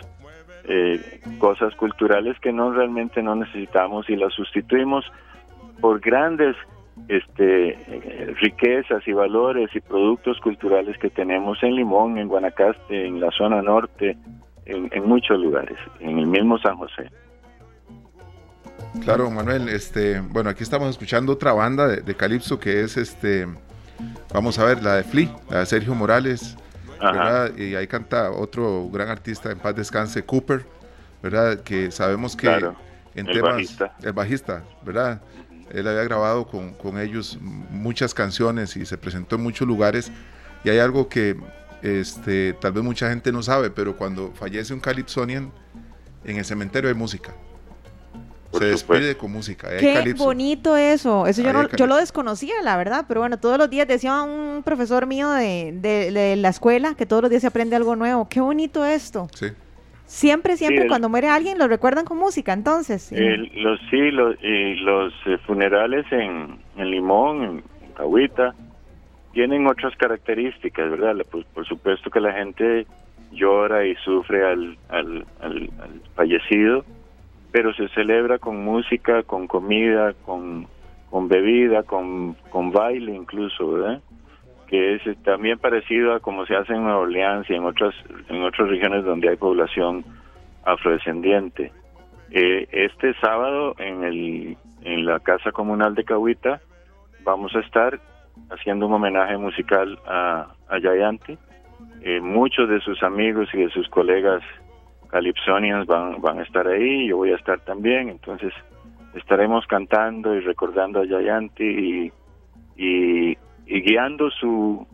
eh, 0.64 1.22
cosas 1.38 1.76
culturales 1.76 2.36
que 2.40 2.52
no 2.52 2.72
realmente 2.72 3.22
no 3.22 3.36
necesitamos 3.36 4.10
y 4.10 4.16
las 4.16 4.34
sustituimos 4.34 5.06
por 5.80 6.00
grandes 6.00 6.56
este, 7.08 7.70
eh, 7.70 8.34
riquezas 8.42 9.08
y 9.08 9.14
valores 9.14 9.70
y 9.76 9.80
productos 9.80 10.40
culturales 10.40 10.98
que 10.98 11.12
tenemos 11.12 11.62
en 11.62 11.76
Limón, 11.76 12.18
en 12.18 12.28
Guanacaste, 12.28 13.06
en 13.06 13.20
la 13.20 13.30
zona 13.30 13.62
norte, 13.62 14.18
en, 14.68 15.08
muchos 15.08 15.40
lugares, 15.40 15.78
en 16.00 16.20
el 16.20 16.28
mismo 16.28 16.58
San 16.60 16.78
José. 16.78 17.10
Claro, 19.04 19.30
Manuel, 19.30 19.70
este, 19.70 20.20
bueno, 20.20 20.50
aquí 20.50 20.64
estamos 20.64 20.90
escuchando 20.90 21.34
otra 21.34 21.54
banda 21.54 21.88
de, 21.88 22.16
Calipso 22.16 22.60
que 22.60 22.82
es 22.82 22.98
este, 22.98 23.48
vamos 24.34 24.60
a 24.60 24.66
ver, 24.66 24.84
la 24.84 24.96
de 24.96 25.04
Flea, 25.04 25.36
la 25.50 25.60
de 25.60 25.66
Sergio 25.66 25.94
Morales, 25.96 26.58
¿verdad? 27.00 27.56
Y 27.56 27.76
ahí 27.76 27.88
canta 27.88 28.32
otro 28.32 28.90
gran 28.90 29.10
artista, 29.10 29.52
en 29.52 29.60
paz 29.60 29.76
descanse, 29.76 30.24
Cooper, 30.24 30.66
¿verdad? 31.22 31.62
Que 31.62 31.92
sabemos 31.92 32.36
que 32.36 32.48
en 32.48 33.28
el 33.28 33.34
temas, 33.34 33.54
bajista. 33.54 33.96
el 34.04 34.14
bajista, 34.14 34.64
¿verdad? 34.84 35.22
Él 35.72 35.88
había 35.88 36.04
grabado 36.04 36.48
con, 36.48 36.74
con 36.74 37.00
ellos 37.00 37.38
muchas 37.42 38.14
canciones 38.14 38.76
y 38.78 38.86
se 38.86 38.98
presentó 38.98 39.36
en 39.36 39.44
muchos 39.44 39.68
lugares. 39.68 40.12
Y 40.64 40.70
hay 40.70 40.80
algo 40.80 41.10
que 41.10 41.36
este, 41.82 42.54
tal 42.54 42.72
vez 42.72 42.84
mucha 42.84 43.10
gente 43.10 43.32
no 43.32 43.42
sabe, 43.44 43.70
pero 43.70 43.96
cuando 43.96 44.32
fallece 44.34 44.74
un 44.74 44.80
Calypsonian, 44.80 45.52
en 46.24 46.38
el 46.38 46.46
cementerio 46.46 46.90
hay 46.90 46.96
música. 46.96 47.34
se 48.52 48.66
despide 48.66 49.16
con 49.16 49.32
música. 49.32 49.70
Qué 49.78 50.14
bonito 50.18 50.76
eso. 50.76 51.28
Eso 51.28 51.42
yo, 51.42 51.54
no, 51.54 51.70
yo 51.70 51.88
lo 51.88 51.96
desconocía, 51.98 52.56
la 52.64 52.78
verdad. 52.78 53.06
Pero 53.08 53.22
bueno, 53.22 53.38
todos 53.38 53.58
los 53.58 53.70
días 53.70 53.88
decía 53.88 54.22
un 54.24 54.64
profesor 54.64 55.06
mío 55.06 55.30
de, 55.32 56.36
la 56.38 56.50
escuela 56.50 56.96
que 56.96 57.06
todos 57.06 57.22
los 57.22 57.30
días 57.30 57.42
se 57.42 57.48
aprende 57.48 57.76
algo 57.76 57.96
nuevo. 57.96 58.28
Qué 58.30 58.42
bonito 58.42 58.86
esto. 58.86 59.28
Sí. 59.34 59.48
Siempre, 60.06 60.56
siempre 60.56 60.88
cuando 60.88 61.10
muere 61.10 61.28
alguien 61.28 61.58
lo 61.58 61.68
recuerdan 61.68 62.06
con 62.06 62.18
música, 62.18 62.54
entonces. 62.54 63.04
Sí, 63.04 63.16
los, 63.16 63.78
sí, 63.90 64.10
los, 64.12 64.38
los 64.42 65.14
eh, 65.26 65.38
funerales 65.46 66.06
en, 66.12 66.60
en 66.78 66.92
Limón, 66.92 67.44
en 67.84 67.92
Cahuita, 67.94 68.56
tienen 69.38 69.68
otras 69.68 69.96
características, 69.98 70.90
¿verdad? 70.90 71.24
Por, 71.30 71.68
supuesto 71.68 72.10
que 72.10 72.20
la 72.20 72.34
gente 72.34 72.88
llora 73.32 73.86
y 73.86 73.94
sufre 73.98 74.44
al, 74.44 74.76
al, 74.90 75.70
fallecido, 76.16 76.84
pero 77.52 77.72
se 77.76 77.88
celebra 77.90 78.40
con 78.40 78.66
música, 78.66 79.22
con 79.22 79.46
comida, 79.46 80.16
con, 80.26 80.66
con 81.12 81.28
bebida, 81.28 81.84
con, 81.84 82.34
con 82.50 82.72
baile 82.72 83.14
incluso, 83.14 83.74
¿verdad? 83.74 84.02
Que 84.66 84.96
es 84.96 85.02
también 85.22 85.60
parecido 85.60 86.16
a 86.16 86.20
como 86.20 86.48
se 86.48 86.56
hace 86.56 86.74
en 86.74 86.82
Nueva 86.82 87.02
Orleans 87.02 87.48
y 87.48 87.54
en 87.54 87.64
otras, 87.64 87.94
en 88.30 88.42
otras 88.42 88.68
regiones 88.68 89.06
donde 89.06 89.30
hay 89.30 89.36
población 89.36 90.04
afrodescendiente. 90.66 91.72
Eh, 92.32 92.68
este 92.72 93.14
sábado 93.22 93.76
en, 93.78 94.04
el, 94.04 94.58
en 94.82 95.06
la 95.06 95.20
Casa 95.20 95.52
Comunal 95.52 95.94
de 95.94 96.06
Cahuita 96.06 96.60
vamos 97.24 97.56
a 97.56 97.60
estar 97.60 98.00
haciendo 98.50 98.88
un 98.88 98.94
homenaje 98.94 99.38
musical 99.38 100.00
a, 100.06 100.48
a 100.70 100.80
Yayanti. 100.80 101.38
Eh, 102.02 102.22
muchos 102.22 102.70
de 102.70 102.80
sus 102.82 103.02
amigos 103.04 103.50
y 103.54 103.58
de 103.58 103.70
sus 103.70 103.88
colegas 103.90 104.42
calipsonians 105.10 105.86
van, 105.88 106.22
van 106.22 106.40
a 106.40 106.44
estar 106.44 106.68
ahí, 106.68 107.08
yo 107.08 107.18
voy 107.18 107.32
a 107.32 107.36
estar 107.36 107.60
también, 107.62 108.10
entonces 108.10 108.54
estaremos 109.16 109.66
cantando 109.68 110.36
y 110.36 110.42
recordando 110.42 111.02
a 111.02 111.06
Yayanti 111.06 112.12
y 112.76 113.38
guiando 113.66 114.30
su, 114.32 114.86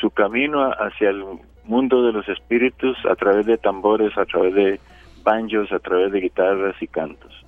su 0.00 0.10
camino 0.10 0.70
hacia 0.70 1.10
el 1.10 1.24
mundo 1.64 2.02
de 2.02 2.12
los 2.12 2.28
espíritus 2.28 2.96
a 3.08 3.14
través 3.14 3.46
de 3.46 3.58
tambores, 3.58 4.16
a 4.16 4.24
través 4.24 4.54
de 4.54 4.80
banjos, 5.22 5.70
a 5.72 5.78
través 5.78 6.12
de 6.12 6.20
guitarras 6.20 6.80
y 6.80 6.86
cantos. 6.86 7.44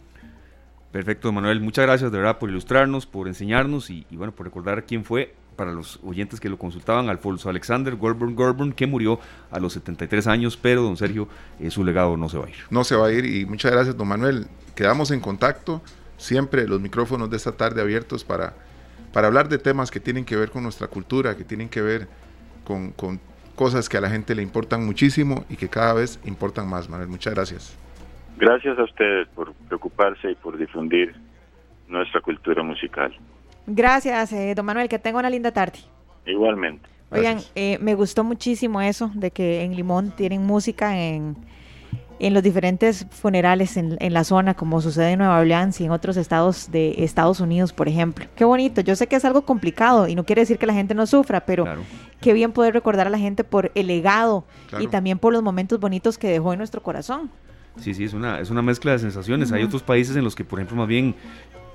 Perfecto, 0.93 1.31
Manuel. 1.31 1.61
Muchas 1.61 1.87
gracias 1.87 2.11
de 2.11 2.19
verdad 2.19 2.39
por 2.39 2.51
ilustrarnos, 2.51 3.07
por 3.07 3.29
enseñarnos 3.29 3.91
y, 3.91 4.05
bueno, 4.11 4.33
por 4.33 4.47
recordar 4.47 4.85
quién 4.87 5.05
fue 5.05 5.35
para 5.55 5.73
los 5.73 6.01
oyentes 6.03 6.41
que 6.41 6.49
lo 6.49 6.59
consultaban, 6.59 7.11
Alfonso 7.11 7.51
Alexander 7.51 7.95
Goldburn 7.95 8.35
Goldburn, 8.35 8.73
que 8.73 8.87
murió 8.87 9.21
a 9.51 9.61
los 9.61 9.75
73 9.75 10.27
años, 10.27 10.57
pero 10.57 10.83
don 10.83 10.97
Sergio, 10.97 11.29
eh, 11.61 11.71
su 11.71 11.85
legado 11.85 12.17
no 12.17 12.31
se 12.31 12.39
va 12.39 12.47
a 12.47 12.49
ir. 12.49 12.57
No 12.71 12.83
se 12.83 12.97
va 12.97 13.09
a 13.09 13.13
ir 13.13 13.27
y 13.27 13.45
muchas 13.45 13.71
gracias, 13.71 13.97
don 13.97 14.09
Manuel. 14.09 14.47
Quedamos 14.75 15.11
en 15.11 15.21
contacto, 15.21 15.83
siempre 16.17 16.67
los 16.67 16.81
micrófonos 16.81 17.29
de 17.29 17.37
esta 17.37 17.53
tarde 17.53 17.83
abiertos 17.83 18.25
para, 18.25 18.55
para 19.13 19.27
hablar 19.27 19.51
de 19.51 19.59
temas 19.59 19.91
que 19.91 20.01
tienen 20.01 20.25
que 20.25 20.35
ver 20.35 20.51
con 20.51 20.63
nuestra 20.63 20.89
cultura, 20.89 21.37
que 21.37 21.45
tienen 21.45 21.69
que 21.69 21.83
ver 21.83 22.09
con, 22.65 22.93
con 22.93 23.21
cosas 23.55 23.91
que 23.91 23.99
a 23.99 24.01
la 24.01 24.09
gente 24.09 24.35
le 24.35 24.43
importan 24.43 24.87
muchísimo 24.87 25.45
y 25.51 25.57
que 25.57 25.69
cada 25.69 25.93
vez 25.93 26.19
importan 26.25 26.69
más, 26.69 26.89
Manuel. 26.89 27.11
Muchas 27.11 27.35
gracias. 27.35 27.77
Gracias 28.41 28.79
a 28.79 28.85
ustedes 28.85 29.29
por 29.29 29.53
preocuparse 29.69 30.31
y 30.31 30.35
por 30.35 30.57
difundir 30.57 31.15
nuestra 31.89 32.23
cultura 32.23 32.63
musical. 32.63 33.15
Gracias, 33.67 34.33
eh, 34.33 34.55
don 34.55 34.65
Manuel, 34.65 34.89
que 34.89 34.99
tenga 34.99 35.19
una 35.19 35.29
linda 35.29 35.53
tarde. 35.53 35.79
Igualmente. 36.25 36.89
Oigan, 37.11 37.39
eh, 37.55 37.77
me 37.83 37.95
gustó 37.95 38.25
muchísimo 38.25 38.81
eso 38.81 39.11
de 39.15 39.31
que 39.31 39.63
en 39.63 39.77
Limón 39.77 40.13
tienen 40.13 40.47
música 40.47 40.99
en, 40.99 41.37
en 42.19 42.33
los 42.33 42.43
diferentes 42.43 43.07
funerales 43.11 43.77
en, 43.77 43.99
en, 44.01 44.15
la 44.15 44.25
zona, 44.25 44.55
como 44.55 44.81
sucede 44.81 45.11
en 45.11 45.19
Nueva 45.19 45.39
Orleans 45.39 45.79
y 45.81 45.85
en 45.85 45.91
otros 45.91 46.17
estados 46.17 46.71
de 46.71 47.05
Estados 47.05 47.41
Unidos, 47.41 47.75
por 47.75 47.89
ejemplo. 47.89 48.25
Qué 48.37 48.47
bonito. 48.47 48.81
Yo 48.81 48.97
sé 48.97 49.07
que 49.07 49.17
es 49.17 49.25
algo 49.27 49.43
complicado 49.43 50.09
y 50.09 50.15
no 50.15 50.25
quiere 50.25 50.43
decir 50.43 50.57
que 50.57 50.67
la 50.67 50.75
gente 50.75 50.95
no 50.95 51.07
sufra, 51.07 51.41
pero 51.41 51.65
claro. 51.65 51.83
qué 52.23 52.33
bien 52.33 52.53
poder 52.53 52.73
recordar 52.73 53.07
a 53.07 53.11
la 53.11 53.19
gente 53.19 53.45
por 53.45 53.71
el 53.75 53.89
legado 53.89 54.45
claro. 54.69 54.83
y 54.83 54.87
también 54.87 55.19
por 55.19 55.35
los 55.35 55.43
momentos 55.43 55.79
bonitos 55.79 56.17
que 56.17 56.29
dejó 56.29 56.55
en 56.55 56.59
nuestro 56.59 56.83
corazón. 56.83 57.31
Sí, 57.81 57.95
sí, 57.95 58.05
es 58.05 58.13
una, 58.13 58.41
es 58.41 58.51
una 58.51 58.63
mezcla 58.63 58.93
de 58.93 58.99
sensaciones. 58.99 59.51
Uh 59.51 59.55
-huh. 59.55 59.57
Hay 59.57 59.63
otros 59.65 59.83
países 59.83 60.17
en 60.17 60.25
los 60.25 60.35
que, 60.35 60.45
por 60.45 60.59
ejemplo, 60.59 60.77
más 60.77 60.89
bien 60.89 61.15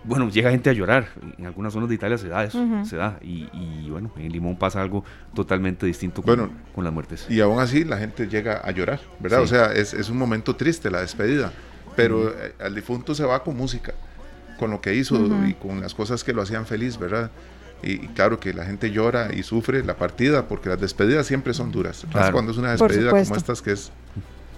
bueno, 0.07 0.29
llega 0.29 0.51
gente 0.51 0.69
a 0.69 0.73
llorar. 0.73 1.07
En 1.37 1.45
algunas 1.45 1.73
zonas 1.73 1.89
de 1.89 1.95
Italia 1.95 2.17
se 2.17 2.27
da 2.27 2.43
eso, 2.43 2.59
uh 2.59 2.65
-huh. 2.65 2.85
se 2.85 2.95
da. 2.95 3.17
Y, 3.21 3.47
y, 3.53 3.89
bueno, 3.89 4.11
en 4.17 4.31
Limón 4.31 4.57
pasa 4.57 4.81
algo 4.81 5.03
totalmente 5.33 5.85
distinto 5.85 6.21
con, 6.21 6.35
bueno, 6.35 6.51
con, 6.73 6.83
las 6.83 6.93
muertes. 6.93 7.25
Y 7.29 7.41
aún 7.41 7.59
así 7.59 7.83
la 7.83 7.97
gente 7.97 8.27
llega 8.27 8.57
a 8.57 8.71
llorar, 8.71 8.99
¿verdad? 9.19 9.39
Sí. 9.39 9.43
O 9.43 9.47
sea, 9.47 9.73
es, 9.73 9.93
es, 9.93 10.09
un 10.09 10.17
momento 10.17 10.55
triste 10.55 10.89
la 10.91 11.01
despedida, 11.01 11.51
pero 11.95 12.19
uh 12.19 12.25
-huh. 12.25 12.65
al 12.65 12.75
difunto 12.75 13.15
se 13.15 13.25
va 13.25 13.43
con 13.43 13.57
música, 13.57 13.93
con 14.59 14.71
lo 14.71 14.79
que 14.79 14.93
hizo 14.93 15.15
uh 15.15 15.27
-huh. 15.27 15.49
y 15.49 15.53
con 15.55 15.81
las 15.81 15.93
cosas 15.93 16.23
que 16.23 16.33
lo 16.33 16.41
hacían 16.41 16.65
feliz, 16.65 16.97
¿verdad? 16.97 17.31
Y, 17.83 17.93
y, 17.93 18.07
claro 18.09 18.39
que 18.39 18.53
la 18.53 18.65
gente 18.65 18.91
llora 18.91 19.33
y 19.33 19.43
sufre 19.43 19.83
la 19.83 19.95
partida, 19.97 20.47
porque 20.47 20.69
las 20.69 20.79
despedidas 20.79 21.25
siempre 21.25 21.53
son 21.53 21.71
duras. 21.71 22.05
Claro. 22.09 22.19
Más 22.19 22.31
cuando 22.31 22.51
es 22.51 22.57
una 22.57 22.71
despedida 22.71 23.11
como 23.11 23.35
estas 23.35 23.61
que 23.61 23.71
es 23.71 23.91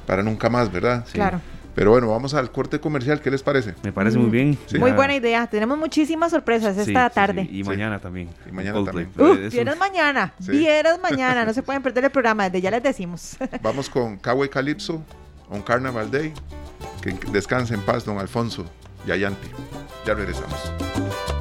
para 0.08 0.24
nunca 0.24 0.50
más, 0.50 0.72
¿verdad? 0.72 1.04
Sí. 1.06 1.13
Claro. 1.13 1.39
Pero 1.76 1.91
bueno, 1.91 2.10
vamos 2.10 2.34
al 2.34 2.52
corte 2.52 2.80
comercial. 2.80 3.22
¿Qué 3.22 3.30
les 3.30 3.43
parece? 3.43 3.76
Me 3.84 3.91
parece 3.91 4.17
muy 4.17 4.32
bien. 4.32 4.58
Sí. 4.65 4.80
Muy 4.80 4.93
buena 4.93 5.13
idea. 5.13 5.46
Tenemos 5.46 5.78
muchísimas 5.78 6.32
sorpresas 6.32 6.76
esta 6.76 7.10
sí, 7.10 7.13
tarde. 7.13 7.48
Y 7.52 7.63
mañana 7.63 8.00
también. 8.00 8.30
Y 8.50 8.52
mañana 8.52 8.84
también. 8.84 9.12
Uh, 9.15 9.48
vieras 9.52 9.78
mañana. 9.78 10.34
Vieras 10.39 11.00
mañana. 11.00 11.46
No 11.46 11.54
se 11.54 11.62
pueden 11.63 11.84
perder 11.84 12.06
el 12.06 12.10
programa. 12.10 12.46
Desde 12.46 12.62
ya 12.62 12.72
les 12.72 12.82
decimos. 12.82 13.38
Vamos 13.62 13.91
con 13.91 14.17
Kawe 14.17 14.50
Calypso, 14.50 15.04
On 15.52 15.62
Carnaval 15.62 16.10
Day. 16.10 16.34
Que 17.00 17.13
descanse 17.32 17.76
en 17.76 17.82
paz, 17.82 18.04
don 18.04 18.17
Alfonso 18.17 18.65
Yayanti. 19.06 19.50
Ya 20.04 20.15
regresamos. 20.15 21.37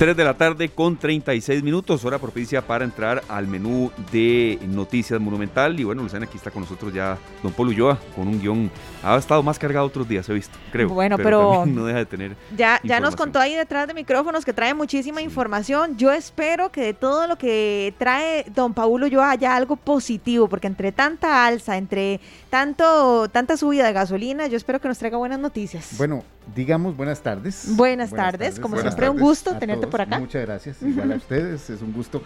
3 0.00 0.16
de 0.16 0.24
la 0.24 0.32
tarde 0.32 0.70
con 0.70 0.96
36 0.96 1.62
minutos, 1.62 2.06
hora 2.06 2.18
propicia 2.18 2.66
para 2.66 2.86
entrar 2.86 3.22
al 3.28 3.46
menú 3.46 3.92
de 4.10 4.58
Noticias 4.66 5.20
Monumental. 5.20 5.78
Y 5.78 5.84
bueno, 5.84 6.02
Luciana, 6.02 6.24
aquí 6.24 6.38
está 6.38 6.50
con 6.50 6.62
nosotros 6.62 6.94
ya 6.94 7.18
don 7.42 7.52
Polo 7.52 7.68
Ulloa 7.68 7.98
con 8.16 8.26
un 8.26 8.40
guion. 8.40 8.70
Ha 9.02 9.18
estado 9.18 9.42
más 9.42 9.58
cargado 9.58 9.84
otros 9.84 10.08
días, 10.08 10.26
he 10.30 10.32
visto, 10.32 10.56
creo. 10.72 10.88
Bueno, 10.88 11.18
pero, 11.18 11.50
pero 11.50 11.66
no 11.66 11.84
deja 11.84 11.98
de 11.98 12.06
tener. 12.06 12.34
Ya, 12.56 12.80
ya 12.82 12.98
nos 12.98 13.14
contó 13.14 13.40
ahí 13.40 13.54
detrás 13.54 13.88
de 13.88 13.92
micrófonos 13.92 14.42
que 14.42 14.54
trae 14.54 14.72
muchísima 14.72 15.18
sí. 15.18 15.24
información. 15.24 15.98
Yo 15.98 16.10
espero 16.10 16.72
que 16.72 16.80
de 16.80 16.94
todo 16.94 17.26
lo 17.26 17.36
que 17.36 17.92
trae 17.98 18.46
don 18.54 18.72
Paulo 18.72 19.04
Ulloa 19.04 19.32
haya 19.32 19.54
algo 19.54 19.76
positivo, 19.76 20.48
porque 20.48 20.66
entre 20.66 20.92
tanta 20.92 21.44
alza, 21.44 21.76
entre 21.76 22.20
tanto 22.50 23.28
tanta 23.28 23.56
subida 23.56 23.86
de 23.86 23.92
gasolina, 23.92 24.48
yo 24.48 24.56
espero 24.56 24.80
que 24.80 24.88
nos 24.88 24.98
traiga 24.98 25.16
buenas 25.16 25.38
noticias. 25.38 25.94
Bueno, 25.96 26.24
digamos 26.54 26.96
buenas 26.96 27.22
tardes. 27.22 27.76
Buenas, 27.76 28.10
buenas 28.10 28.10
tardes, 28.10 28.48
tardes, 28.48 28.60
como 28.60 28.74
buenas 28.74 28.92
siempre 28.92 29.06
tardes 29.06 29.22
un 29.22 29.26
gusto 29.26 29.56
tenerte 29.56 29.82
todos. 29.82 29.90
por 29.92 30.00
acá. 30.02 30.18
Muchas 30.18 30.42
gracias, 30.42 30.82
uh 30.82 30.84
-huh. 30.84 30.90
igual 30.90 31.12
a 31.12 31.16
ustedes, 31.16 31.70
es 31.70 31.80
un 31.80 31.92
gusto 31.92 32.22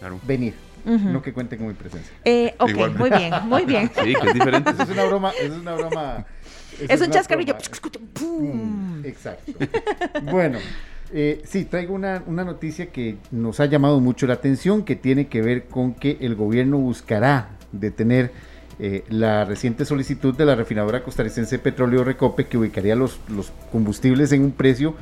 claro. 0.00 0.18
venir. 0.26 0.54
Uh 0.84 0.90
-huh. 0.90 1.12
No 1.12 1.22
que 1.22 1.32
cuenten 1.32 1.58
con 1.58 1.68
mi 1.68 1.74
presencia. 1.74 2.12
Eh, 2.24 2.54
ok, 2.58 2.98
muy 2.98 3.10
bien, 3.10 3.32
muy 3.44 3.64
bien. 3.64 3.90
Sí, 4.02 4.14
que 4.20 4.28
es 4.28 4.34
diferente. 4.34 4.70
Es 4.70 4.88
una 4.88 5.04
broma, 5.04 5.32
es 5.40 5.50
una 5.50 5.74
broma. 5.74 6.26
Es, 6.88 7.00
un 7.00 7.10
chascarrillo. 7.10 7.56
¡Pum! 8.14 9.04
Exacto. 9.04 9.52
bueno, 10.30 10.58
eh, 11.12 11.42
sí, 11.44 11.64
traigo 11.64 11.94
una, 11.94 12.22
una, 12.26 12.44
noticia 12.44 12.86
que 12.86 13.18
nos 13.30 13.60
ha 13.60 13.66
llamado 13.66 14.00
mucho 14.00 14.26
la 14.26 14.34
atención, 14.34 14.84
que 14.84 14.96
tiene 14.96 15.28
que 15.28 15.42
ver 15.42 15.64
con 15.66 15.94
que 15.94 16.16
el 16.20 16.34
gobierno 16.34 16.78
buscará 16.78 17.50
detener 17.72 18.32
eh, 18.82 19.04
la 19.10 19.44
reciente 19.44 19.84
solicitud 19.84 20.34
de 20.34 20.46
la 20.46 20.54
refinadora 20.54 21.02
costarricense 21.02 21.58
Petróleo 21.58 22.02
Recope, 22.02 22.46
que 22.46 22.56
ubicaría 22.56 22.96
los, 22.96 23.20
combustibles 23.70 24.32
en 24.32 24.42
un 24.42 24.52
precio 24.52 24.94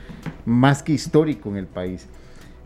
más 0.44 0.82
que 0.82 0.92
histórico 0.92 1.48
en 1.50 1.58
el 1.58 1.66
país. 1.66 2.08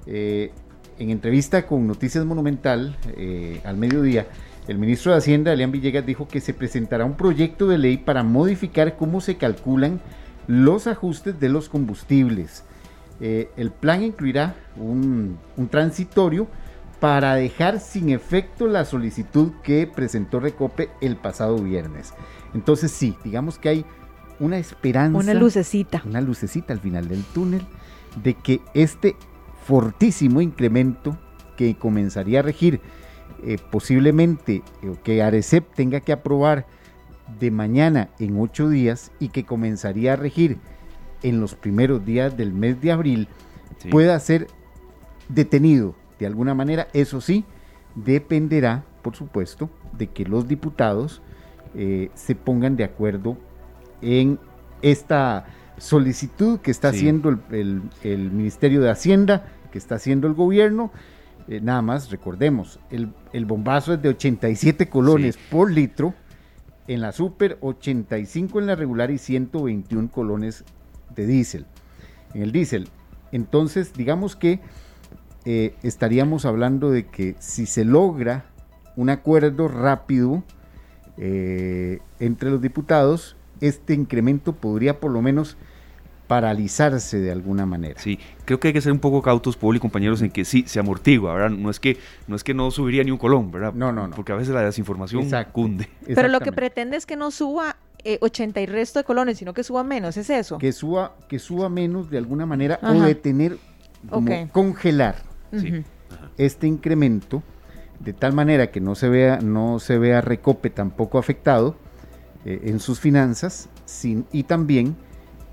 Eh, 0.06 0.52
en 0.98 1.10
entrevista 1.10 1.66
con 1.66 1.86
Noticias 1.86 2.24
Monumental 2.24 2.96
eh, 3.18 3.60
al 3.64 3.76
mediodía, 3.76 4.26
el 4.68 4.78
ministro 4.78 5.12
de 5.12 5.18
Hacienda, 5.18 5.52
Elian 5.52 5.70
Villegas, 5.70 6.06
dijo 6.06 6.28
que 6.28 6.40
se 6.40 6.54
presentará 6.54 7.04
un 7.04 7.18
proyecto 7.18 7.68
de 7.68 7.76
ley 7.76 7.98
para 7.98 8.22
modificar 8.22 8.96
cómo 8.96 9.20
se 9.20 9.36
calculan 9.36 10.00
los 10.46 10.86
ajustes 10.86 11.38
de 11.38 11.50
los 11.50 11.68
combustibles. 11.68 12.64
El 13.20 13.70
plan 13.70 14.02
incluirá 14.02 14.56
un, 14.76 15.38
transitorio 15.70 16.48
para 17.02 17.34
dejar 17.34 17.80
sin 17.80 18.10
efecto 18.10 18.68
la 18.68 18.84
solicitud 18.84 19.50
que 19.64 19.88
presentó 19.88 20.38
Recope 20.38 20.88
el 21.00 21.16
pasado 21.16 21.58
viernes. 21.58 22.14
Entonces 22.54 22.92
sí, 22.92 23.16
digamos 23.24 23.58
que 23.58 23.70
hay 23.70 23.84
una 24.38 24.56
esperanza. 24.58 25.18
Una 25.18 25.34
lucecita. 25.34 26.00
Una 26.06 26.20
lucecita 26.20 26.72
al 26.72 26.78
final 26.78 27.08
del 27.08 27.24
túnel 27.24 27.66
de 28.22 28.34
que 28.34 28.60
este 28.72 29.16
fortísimo 29.66 30.40
incremento 30.40 31.18
que 31.56 31.74
comenzaría 31.74 32.38
a 32.38 32.42
regir 32.42 32.80
eh, 33.42 33.58
posiblemente 33.72 34.62
eh, 34.82 34.94
que 35.02 35.24
Arecep 35.24 35.74
tenga 35.74 35.98
que 35.98 36.12
aprobar 36.12 36.68
de 37.40 37.50
mañana 37.50 38.10
en 38.20 38.38
ocho 38.38 38.68
días 38.68 39.10
y 39.18 39.30
que 39.30 39.44
comenzaría 39.44 40.12
a 40.12 40.16
regir 40.16 40.58
en 41.24 41.40
los 41.40 41.56
primeros 41.56 42.04
días 42.04 42.36
del 42.36 42.52
mes 42.52 42.80
de 42.80 42.92
abril 42.92 43.28
sí. 43.78 43.88
pueda 43.88 44.20
ser 44.20 44.46
detenido 45.28 45.96
de 46.22 46.28
alguna 46.28 46.54
manera. 46.54 46.88
Eso 46.92 47.20
sí, 47.20 47.44
dependerá, 47.96 48.84
por 49.02 49.16
supuesto, 49.16 49.68
de 49.98 50.06
que 50.06 50.24
los 50.24 50.46
diputados 50.46 51.20
eh, 51.74 52.10
se 52.14 52.34
pongan 52.36 52.76
de 52.76 52.84
acuerdo 52.84 53.36
en 54.00 54.38
esta 54.82 55.46
solicitud 55.78 56.60
que 56.60 56.70
está 56.70 56.92
sí. 56.92 56.98
haciendo 56.98 57.28
el, 57.28 57.40
el, 57.50 57.82
el, 58.04 58.30
Ministerio 58.30 58.80
de 58.80 58.90
Hacienda, 58.90 59.46
que 59.72 59.78
está 59.78 59.96
haciendo 59.96 60.28
el 60.28 60.34
gobierno. 60.34 60.92
Eh, 61.48 61.60
nada 61.60 61.82
más, 61.82 62.10
recordemos, 62.10 62.78
el, 62.90 63.12
el, 63.32 63.44
bombazo 63.44 63.92
es 63.92 64.00
de 64.00 64.10
87 64.10 64.88
colones 64.88 65.34
sí. 65.34 65.40
por 65.50 65.72
litro 65.72 66.14
en 66.86 67.00
la 67.00 67.10
super, 67.10 67.58
85 67.60 68.60
en 68.60 68.66
la 68.66 68.76
regular 68.76 69.10
y 69.10 69.18
121 69.18 70.08
colones 70.10 70.64
de 71.16 71.26
diésel. 71.26 71.66
En 72.32 72.42
el 72.42 72.52
diésel. 72.52 72.88
Entonces, 73.32 73.92
digamos 73.94 74.36
que 74.36 74.60
eh, 75.44 75.74
estaríamos 75.82 76.44
hablando 76.44 76.90
de 76.90 77.06
que 77.06 77.34
si 77.38 77.66
se 77.66 77.84
logra 77.84 78.44
un 78.96 79.10
acuerdo 79.10 79.68
rápido 79.68 80.44
eh, 81.16 81.98
entre 82.20 82.50
los 82.50 82.60
diputados, 82.60 83.36
este 83.60 83.94
incremento 83.94 84.52
podría 84.52 85.00
por 85.00 85.10
lo 85.10 85.22
menos 85.22 85.56
paralizarse 86.26 87.18
de 87.18 87.30
alguna 87.30 87.66
manera. 87.66 88.00
Sí, 88.00 88.18
creo 88.44 88.58
que 88.58 88.68
hay 88.68 88.74
que 88.74 88.80
ser 88.80 88.92
un 88.92 89.00
poco 89.00 89.20
cautos, 89.20 89.56
Paul 89.56 89.76
y 89.76 89.80
compañeros, 89.80 90.22
en 90.22 90.30
que 90.30 90.44
sí, 90.44 90.64
se 90.66 90.80
amortigua, 90.80 91.34
¿verdad? 91.34 91.50
No 91.50 91.68
es 91.68 91.78
que 91.78 91.98
no, 92.26 92.36
es 92.36 92.44
que 92.44 92.54
no 92.54 92.70
subiría 92.70 93.04
ni 93.04 93.10
un 93.10 93.18
colón, 93.18 93.50
¿verdad? 93.50 93.74
No, 93.74 93.92
no, 93.92 94.06
no. 94.08 94.16
Porque 94.16 94.32
a 94.32 94.36
veces 94.36 94.54
la 94.54 94.62
desinformación 94.62 95.22
Exacto. 95.22 95.52
cunde. 95.52 95.88
Pero 96.06 96.28
lo 96.28 96.40
que 96.40 96.52
pretende 96.52 96.96
es 96.96 97.04
que 97.04 97.16
no 97.16 97.30
suba 97.30 97.76
eh, 98.04 98.18
80 98.20 98.60
y 98.60 98.66
resto 98.66 99.00
de 99.00 99.04
colones, 99.04 99.38
sino 99.38 99.52
que 99.52 99.62
suba 99.62 99.84
menos, 99.84 100.16
¿es 100.16 100.30
eso? 100.30 100.58
Que 100.58 100.72
suba, 100.72 101.16
que 101.28 101.38
suba 101.38 101.68
menos 101.68 102.08
de 102.08 102.18
alguna 102.18 102.46
manera 102.46 102.78
o 102.82 102.86
Ajá. 102.86 103.06
detener, 103.06 103.58
como 104.08 104.50
congelar 104.52 105.31
Sí. 105.52 105.84
Este 106.38 106.66
incremento 106.66 107.42
de 108.00 108.12
tal 108.12 108.32
manera 108.32 108.70
que 108.70 108.80
no 108.80 108.94
se 108.94 109.08
vea, 109.08 109.40
no 109.40 109.78
se 109.78 109.98
vea 109.98 110.20
Recope 110.20 110.70
tampoco 110.70 111.18
afectado 111.18 111.76
eh, 112.44 112.62
en 112.64 112.80
sus 112.80 113.00
finanzas 113.00 113.68
sin, 113.84 114.26
y 114.32 114.44
también 114.44 114.96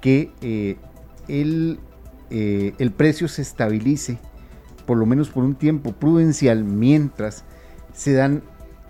que 0.01 0.31
eh, 0.41 0.77
el, 1.27 1.79
eh, 2.31 2.73
el 2.79 2.91
precio 2.91 3.27
se 3.27 3.41
estabilice 3.41 4.17
por 4.85 4.97
lo 4.97 5.05
menos 5.05 5.29
por 5.29 5.43
un 5.43 5.53
tiempo 5.53 5.91
prudencial 5.91 6.63
mientras 6.63 7.43
se 7.93 8.13
dan 8.13 8.41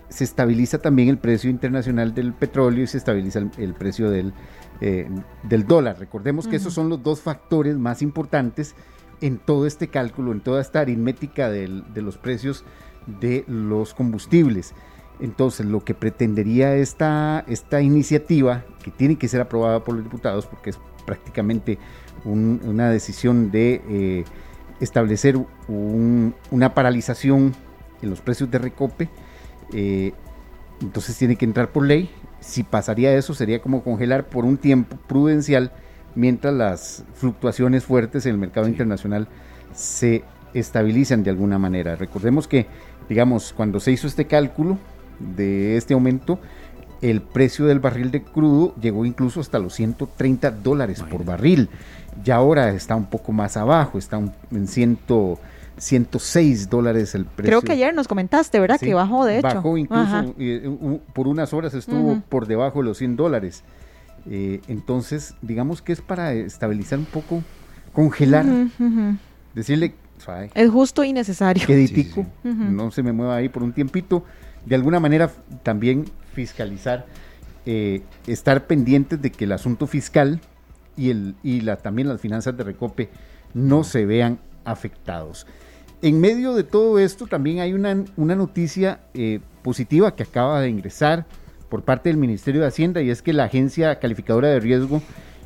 se 0.08 0.24
estabiliza 0.24 0.78
también 0.78 1.08
el 1.08 1.18
precio 1.18 1.48
internacional 1.48 2.14
del 2.14 2.32
petróleo 2.32 2.82
y 2.84 2.86
se 2.86 2.98
estabiliza 2.98 3.38
el, 3.38 3.50
el 3.58 3.74
precio 3.74 4.10
del, 4.10 4.34
eh, 4.80 5.08
del 5.44 5.66
dólar. 5.66 5.98
Recordemos 5.98 6.48
que 6.48 6.56
esos 6.56 6.74
son 6.74 6.88
los 6.88 7.02
dos 7.02 7.20
factores 7.20 7.76
más 7.76 8.02
importantes 8.02 8.74
en 9.20 9.38
todo 9.38 9.66
este 9.66 9.88
cálculo, 9.88 10.32
en 10.32 10.40
toda 10.40 10.60
esta 10.60 10.80
aritmética 10.80 11.50
de 11.50 11.68
los 12.02 12.16
precios 12.18 12.64
de 13.20 13.44
los 13.46 13.94
combustibles. 13.94 14.74
Entonces, 15.20 15.66
lo 15.66 15.84
que 15.84 15.94
pretendería 15.94 16.74
esta, 16.76 17.44
esta 17.46 17.82
iniciativa, 17.82 18.64
que 18.82 18.90
tiene 18.90 19.16
que 19.16 19.28
ser 19.28 19.40
aprobada 19.42 19.84
por 19.84 19.94
los 19.94 20.04
diputados, 20.04 20.46
porque 20.46 20.70
es 20.70 20.78
prácticamente 21.04 21.78
un- 22.24 22.60
una 22.64 22.88
decisión 22.90 23.50
de 23.50 23.82
eh, 23.88 24.24
establecer 24.80 25.36
un- 25.68 26.34
una 26.50 26.72
paralización 26.74 27.54
en 28.00 28.08
los 28.10 28.20
precios 28.22 28.50
de 28.50 28.58
recope, 28.58 29.08
eh, 29.74 30.12
entonces 30.80 31.16
tiene 31.18 31.36
que 31.36 31.44
entrar 31.44 31.70
por 31.70 31.84
ley. 31.86 32.10
Si 32.40 32.62
pasaría 32.62 33.14
eso, 33.14 33.34
sería 33.34 33.60
como 33.60 33.82
congelar 33.84 34.26
por 34.26 34.46
un 34.46 34.56
tiempo 34.56 34.96
prudencial 35.06 35.72
mientras 36.14 36.54
las 36.54 37.04
fluctuaciones 37.14 37.84
fuertes 37.84 38.26
en 38.26 38.32
el 38.32 38.38
mercado 38.38 38.68
internacional 38.68 39.28
se 39.74 40.22
estabilizan 40.54 41.22
de 41.22 41.30
alguna 41.30 41.58
manera. 41.58 41.94
Recordemos 41.96 42.48
que, 42.48 42.66
digamos, 43.08 43.52
cuando 43.52 43.78
se 43.80 43.92
hizo 43.92 44.06
este 44.06 44.26
cálculo 44.26 44.78
de 45.18 45.76
este 45.76 45.94
aumento, 45.94 46.38
el 47.02 47.22
precio 47.22 47.66
del 47.66 47.78
barril 47.80 48.10
de 48.10 48.22
crudo 48.22 48.74
llegó 48.80 49.04
incluso 49.06 49.40
hasta 49.40 49.58
los 49.58 49.74
130 49.74 50.50
dólares 50.50 51.02
por 51.02 51.24
barril. 51.24 51.68
Ya 52.24 52.36
ahora 52.36 52.70
está 52.70 52.96
un 52.96 53.06
poco 53.06 53.32
más 53.32 53.56
abajo, 53.56 53.96
está 53.98 54.18
un- 54.18 54.32
en 54.50 54.66
100, 54.66 54.98
106 55.78 56.68
dólares 56.68 57.14
el 57.14 57.24
precio. 57.24 57.44
Creo 57.48 57.62
que 57.62 57.72
ayer 57.72 57.94
nos 57.94 58.06
comentaste, 58.08 58.60
¿verdad? 58.60 58.76
Sí, 58.78 58.86
que 58.86 58.94
bajó, 58.94 59.24
de 59.24 59.38
hecho. 59.38 59.46
Bajó 59.48 59.76
incluso, 59.78 60.34
eh, 60.38 61.00
por 61.14 61.26
unas 61.26 61.54
horas 61.54 61.72
estuvo 61.74 62.20
por 62.28 62.46
debajo 62.46 62.80
de 62.80 62.84
los 62.86 62.98
100 62.98 63.16
dólares. 63.16 63.62
Eh, 64.28 64.60
entonces, 64.68 65.34
digamos 65.42 65.82
que 65.82 65.92
es 65.92 66.00
para 66.00 66.32
estabilizar 66.32 66.98
un 66.98 67.04
poco, 67.06 67.42
congelar, 67.92 68.46
decirle, 69.54 69.94
suave, 70.18 70.50
Es 70.54 70.70
justo 70.70 71.02
y 71.04 71.12
necesario. 71.12 71.66
queditico, 71.66 72.26
sí. 72.42 72.48
No 72.50 72.90
se 72.90 73.02
me 73.02 73.12
mueva 73.12 73.36
ahí 73.36 73.48
por 73.48 73.62
un 73.62 73.72
tiempito. 73.72 74.24
De 74.66 74.74
alguna 74.74 75.00
manera 75.00 75.30
también 75.62 76.04
fiscalizar, 76.34 77.06
eh, 77.66 78.02
estar 78.26 78.66
pendientes 78.66 79.20
de 79.20 79.30
que 79.32 79.44
el 79.44 79.52
asunto 79.52 79.86
fiscal 79.86 80.40
y, 80.96 81.10
el, 81.10 81.34
y 81.42 81.62
la, 81.62 81.76
también 81.76 82.08
las 82.08 82.20
finanzas 82.20 82.56
de 82.56 82.64
Recope 82.64 83.08
no 83.54 83.84
se 83.84 84.04
vean 84.04 84.38
afectados. 84.64 85.46
En 86.02 86.20
medio 86.20 86.54
de 86.54 86.64
todo 86.64 86.98
esto 86.98 87.26
también 87.26 87.60
hay 87.60 87.72
una, 87.72 88.04
una 88.16 88.34
noticia 88.34 89.00
eh, 89.14 89.40
positiva 89.62 90.14
que 90.14 90.22
acaba 90.22 90.60
de 90.60 90.68
ingresar 90.68 91.26
por 91.70 91.82
parte 91.82 92.10
del 92.10 92.18
Ministerio 92.18 92.60
de 92.60 92.66
Hacienda 92.66 93.00
y 93.00 93.08
es 93.08 93.22
que 93.22 93.32
la 93.32 93.44
agencia 93.44 93.98
calificadora 93.98 94.48
de 94.48 94.60
riesgo 94.60 95.00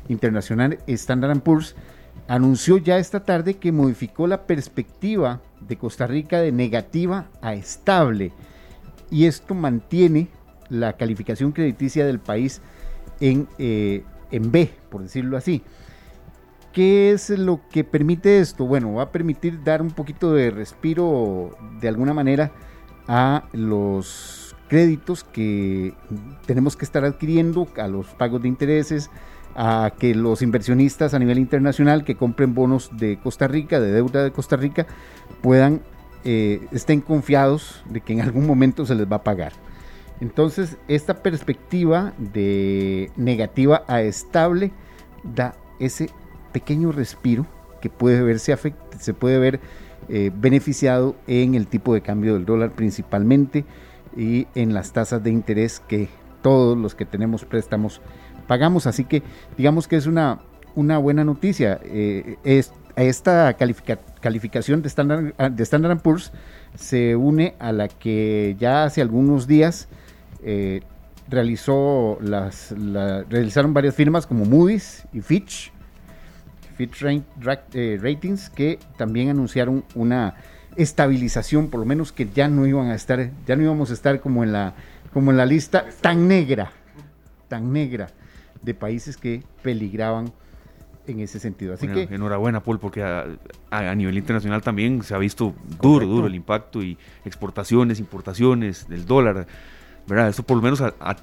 internacional 0.09 0.79
Standard 0.87 1.39
Poor's 1.39 1.75
anunció 2.27 2.77
ya 2.77 2.97
esta 2.97 3.23
tarde 3.23 3.53
que 3.53 3.71
modificó 3.71 4.27
la 4.27 4.45
perspectiva 4.45 5.41
de 5.61 5.77
Costa 5.77 6.07
Rica 6.07 6.41
de 6.41 6.51
negativa 6.51 7.27
a 7.41 7.53
estable 7.53 8.33
y 9.09 9.25
esto 9.25 9.53
mantiene 9.53 10.27
la 10.69 10.93
calificación 10.93 11.51
crediticia 11.51 12.05
del 12.05 12.19
país 12.19 12.61
en, 13.19 13.47
eh, 13.59 14.03
en 14.31 14.51
B, 14.51 14.69
por 14.89 15.03
decirlo 15.03 15.37
así. 15.37 15.61
¿Qué 16.73 17.11
es 17.11 17.29
lo 17.29 17.61
que 17.69 17.85
permite 17.85 18.39
esto? 18.39 18.65
Bueno, 18.65 18.95
va 18.95 19.03
a 19.03 19.11
permitir 19.11 19.63
dar 19.63 19.81
un 19.81 19.91
poquito 19.91 20.33
de 20.33 20.51
respiro 20.51 21.55
de 21.79 21.87
alguna 21.87 22.13
manera 22.13 22.51
a 23.07 23.45
los 23.53 24.44
créditos 24.67 25.23
que 25.23 25.93
tenemos 26.45 26.75
que 26.75 26.85
estar 26.85 27.05
adquiriendo, 27.05 27.67
a 27.77 27.87
los 27.87 28.07
pagos 28.07 28.41
de 28.41 28.47
intereses, 28.47 29.09
a 29.55 29.93
que 29.97 30.15
los 30.15 30.41
inversionistas 30.41 31.13
a 31.13 31.19
nivel 31.19 31.39
internacional 31.39 32.03
que 32.03 32.15
compren 32.15 32.53
bonos 32.53 32.89
de 32.97 33.17
Costa 33.19 33.47
Rica, 33.47 33.79
de 33.79 33.91
deuda 33.91 34.23
de 34.23 34.31
Costa 34.31 34.57
Rica, 34.57 34.85
puedan, 35.41 35.81
eh, 36.25 36.65
estén 36.71 37.01
confiados 37.01 37.83
de 37.89 38.01
que 38.01 38.13
en 38.13 38.21
algún 38.21 38.45
momento 38.47 38.85
se 38.85 38.95
les 38.95 39.09
va 39.09 39.17
a 39.17 39.23
pagar. 39.23 39.53
Entonces, 40.21 40.77
esta 40.87 41.21
perspectiva 41.21 42.13
de 42.17 43.11
negativa 43.17 43.83
a 43.87 44.01
estable 44.01 44.71
da 45.23 45.55
ese 45.79 46.09
pequeño 46.51 46.91
respiro 46.91 47.45
que 47.81 47.89
puede 47.89 48.21
verse 48.23 48.53
afect- 48.53 48.97
se 48.99 49.13
puede 49.13 49.39
ver 49.39 49.59
eh, 50.07 50.31
beneficiado 50.33 51.15
en 51.27 51.55
el 51.55 51.67
tipo 51.67 51.93
de 51.93 52.01
cambio 52.01 52.33
del 52.35 52.45
dólar 52.45 52.71
principalmente 52.71 53.65
y 54.15 54.47
en 54.55 54.73
las 54.73 54.91
tasas 54.93 55.23
de 55.23 55.29
interés 55.31 55.81
que 55.87 56.09
todos 56.41 56.77
los 56.77 56.95
que 56.95 57.05
tenemos 57.05 57.45
préstamos 57.45 58.01
pagamos. 58.47 58.87
Así 58.87 59.03
que 59.05 59.23
digamos 59.57 59.87
que 59.87 59.95
es 59.95 60.05
una, 60.07 60.39
una 60.75 60.97
buena 60.97 61.23
noticia. 61.23 61.79
Eh, 61.83 62.37
es, 62.43 62.71
esta 62.95 63.53
califica- 63.57 63.99
calificación 64.21 64.81
de 64.81 64.87
Standard, 64.87 65.33
de 65.51 65.63
Standard 65.63 65.99
Poor's 65.99 66.31
se 66.75 67.15
une 67.15 67.55
a 67.59 67.71
la 67.71 67.87
que 67.87 68.55
ya 68.59 68.83
hace 68.85 69.01
algunos 69.01 69.47
días 69.47 69.87
eh, 70.43 70.81
realizó 71.27 72.17
las, 72.21 72.71
la- 72.71 73.23
realizaron 73.23 73.73
varias 73.73 73.95
firmas 73.95 74.27
como 74.27 74.45
Moody's 74.45 75.05
y 75.11 75.21
Fitch, 75.21 75.71
Fitch 76.77 77.03
eh, 77.03 77.99
Ratings, 78.01 78.49
que 78.49 78.79
también 78.97 79.29
anunciaron 79.29 79.83
una 79.95 80.35
estabilización, 80.75 81.69
por 81.69 81.79
lo 81.79 81.85
menos 81.85 82.11
que 82.11 82.27
ya 82.29 82.47
no 82.47 82.65
iban 82.65 82.87
a 82.87 82.95
estar, 82.95 83.29
ya 83.47 83.55
no 83.55 83.63
íbamos 83.63 83.91
a 83.91 83.93
estar 83.93 84.19
como 84.19 84.43
en 84.43 84.51
la, 84.51 84.73
como 85.13 85.31
en 85.31 85.37
la 85.37 85.45
lista 85.45 85.85
tan 86.01 86.27
negra, 86.27 86.71
tan 87.47 87.71
negra 87.73 88.07
de 88.61 88.73
países 88.73 89.17
que 89.17 89.43
peligraban 89.61 90.31
en 91.07 91.19
ese 91.19 91.39
sentido. 91.39 91.73
Así 91.75 91.87
Bueno, 91.87 92.07
que 92.07 92.15
enhorabuena, 92.15 92.61
Paul, 92.63 92.79
porque 92.79 93.03
a, 93.03 93.95
nivel 93.95 94.17
internacional 94.17 94.61
también 94.63 95.03
se 95.03 95.13
ha 95.13 95.17
visto 95.19 95.53
duro, 95.69 95.77
Correcto. 95.79 96.07
duro 96.15 96.27
el 96.27 96.35
impacto 96.35 96.81
y 96.81 96.97
exportaciones, 97.25 97.99
importaciones 97.99 98.87
del 98.89 99.05
dólar, 99.05 99.45
¿verdad? 100.07 100.29
Eso 100.29 100.43
por 100.43 100.57
lo 100.57 100.63
menos 100.63 100.81
a- 100.81 100.95
a- 100.99 101.15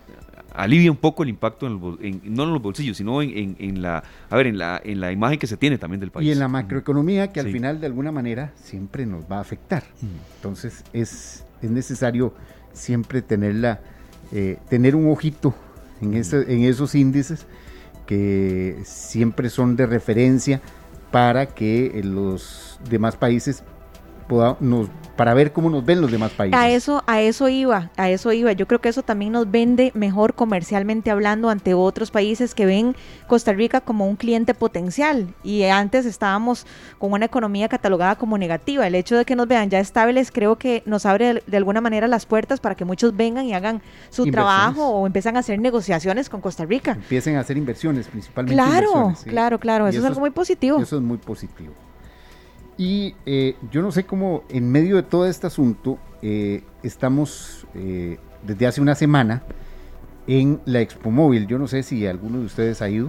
alivia 0.54 0.90
un 0.90 0.96
poco 0.96 1.22
el 1.22 1.28
impacto, 1.28 1.66
en 1.66 1.80
los 1.80 2.00
en- 2.00 2.20
no 2.24 2.44
en 2.44 2.52
los 2.52 2.62
bolsillos, 2.62 2.96
sino 2.96 3.20
en, 3.22 3.56
en- 3.58 3.82
la, 3.82 4.02
a 4.30 4.36
ver, 4.36 4.46
en 4.46 4.58
la, 4.58 4.80
en 4.84 5.00
la 5.00 5.10
imagen 5.12 5.38
que 5.38 5.46
se 5.46 5.56
tiene 5.56 5.78
también 5.78 6.00
del 6.00 6.10
país. 6.10 6.28
y 6.28 6.32
en 6.32 6.38
la 6.38 6.48
macroeconomía 6.48 7.32
que 7.32 7.40
al 7.40 7.46
Sí. 7.46 7.52
final 7.52 7.80
de 7.80 7.86
alguna 7.86 8.12
manera 8.12 8.52
siempre 8.56 9.06
nos 9.06 9.24
va 9.30 9.38
a 9.38 9.40
afectar. 9.40 9.82
Entonces 10.36 10.84
es, 10.92 11.44
es 11.62 11.70
necesario 11.70 12.34
siempre 12.72 13.22
tenerla, 13.22 13.80
eh, 14.32 14.58
tener 14.68 14.94
un 14.96 15.10
ojito 15.10 15.54
en, 16.00 16.14
ese- 16.14 16.52
en 16.52 16.62
esos 16.64 16.94
índices 16.94 17.46
que 18.06 18.78
siempre 18.84 19.50
son 19.50 19.76
de 19.76 19.86
referencia 19.86 20.60
para 21.10 21.46
que 21.46 22.00
los 22.04 22.78
demás 22.88 23.16
países 23.16 23.62
poda- 24.26 24.56
nos, 24.60 24.88
para 25.16 25.34
ver 25.34 25.52
cómo 25.52 25.70
nos 25.70 25.84
ven 25.84 26.00
los 26.00 26.10
demás 26.10 26.32
países. 26.32 26.58
A 26.58 26.70
eso, 26.70 27.02
a 27.06 27.20
eso 27.20 27.48
iba, 27.48 27.90
a 27.96 28.10
eso 28.10 28.32
iba. 28.32 28.52
Yo 28.52 28.66
creo 28.66 28.80
que 28.80 28.88
eso 28.88 29.02
también 29.02 29.32
nos 29.32 29.50
vende 29.50 29.92
mejor 29.94 30.34
comercialmente 30.34 31.10
hablando 31.10 31.50
ante 31.50 31.74
otros 31.74 32.10
países 32.10 32.54
que 32.54 32.66
ven 32.66 32.96
Costa 33.26 33.52
Rica 33.52 33.80
como 33.80 34.08
un 34.08 34.16
cliente 34.16 34.54
potencial. 34.54 35.34
Y 35.42 35.64
antes 35.64 36.06
estábamos 36.06 36.66
con 36.98 37.12
una 37.12 37.26
economía 37.26 37.68
catalogada 37.68 38.16
como 38.16 38.38
negativa. 38.38 38.86
El 38.86 38.94
hecho 38.94 39.16
de 39.16 39.24
que 39.24 39.36
nos 39.36 39.46
vean 39.46 39.70
ya 39.70 39.80
estables 39.80 40.32
creo 40.32 40.56
que 40.56 40.82
nos 40.86 41.06
abre 41.06 41.42
de, 41.46 41.56
alguna 41.56 41.80
manera 41.80 42.08
las 42.08 42.26
puertas 42.26 42.60
para 42.60 42.74
que 42.74 42.84
muchos 42.84 43.16
vengan 43.16 43.46
y 43.46 43.54
hagan 43.54 43.82
su 44.10 44.26
trabajo 44.26 44.88
o 44.88 45.06
empiezan 45.06 45.36
a 45.36 45.40
hacer 45.40 45.58
negociaciones 45.58 46.28
con 46.28 46.40
Costa 46.40 46.64
Rica. 46.64 46.92
Empiecen 46.92 47.36
a 47.36 47.40
hacer 47.40 47.56
inversiones, 47.56 48.08
principalmente. 48.08 48.54
Claro, 48.54 48.86
inversiones, 48.86 49.18
sí. 49.18 49.30
claro, 49.30 49.58
claro. 49.58 49.86
Y 49.86 49.90
Eso, 49.90 50.00
es 50.00 50.04
algo 50.04 50.20
muy 50.20 50.30
positivo. 50.30 50.80
Eso 50.80 50.96
es 50.96 51.02
muy 51.02 51.18
positivo. 51.18 51.72
Y 52.82 53.14
eh, 53.26 53.54
yo 53.70 53.80
no 53.80 53.92
sé 53.92 54.02
cómo 54.02 54.42
en 54.48 54.68
medio 54.68 54.96
de 54.96 55.04
todo 55.04 55.26
este 55.26 55.46
asunto 55.46 56.00
eh, 56.20 56.64
estamos 56.82 57.64
eh, 57.76 58.18
desde 58.42 58.66
hace 58.66 58.80
una 58.80 58.96
semana 58.96 59.44
en 60.26 60.60
la 60.64 60.80
Expo 60.80 61.12
Móvil. 61.12 61.46
Yo 61.46 61.60
no 61.60 61.68
sé 61.68 61.84
si 61.84 62.04
alguno 62.08 62.40
de 62.40 62.46
ustedes 62.46 62.82
ha 62.82 62.88
ido. 62.88 63.08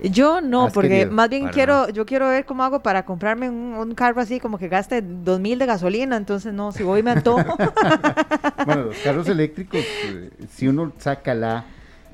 Yo 0.00 0.40
no, 0.40 0.68
porque 0.72 0.90
querido. 0.90 1.10
más 1.10 1.28
bien 1.28 1.42
Para 1.42 1.52
quiero, 1.52 1.88
yo 1.88 2.06
quiero 2.06 2.28
ver 2.28 2.44
cómo 2.44 2.62
hago 2.62 2.84
para 2.84 3.04
comprarme 3.04 3.50
un, 3.50 3.74
un 3.74 3.94
carro 3.96 4.20
así 4.20 4.38
como 4.38 4.58
que 4.58 4.68
gaste 4.68 5.02
dos 5.02 5.40
mil 5.40 5.58
de 5.58 5.66
gasolina, 5.66 6.16
entonces 6.16 6.54
no, 6.54 6.70
si 6.70 6.84
voy 6.84 7.02
me 7.02 7.10
antojo. 7.10 7.56
Bueno, 8.64 8.82
los 8.82 8.96
carros 8.98 9.26
eléctricos, 9.26 9.80
eh, 9.80 10.30
si 10.52 10.68
uno 10.68 10.92
saca 10.98 11.34
la 11.34 11.64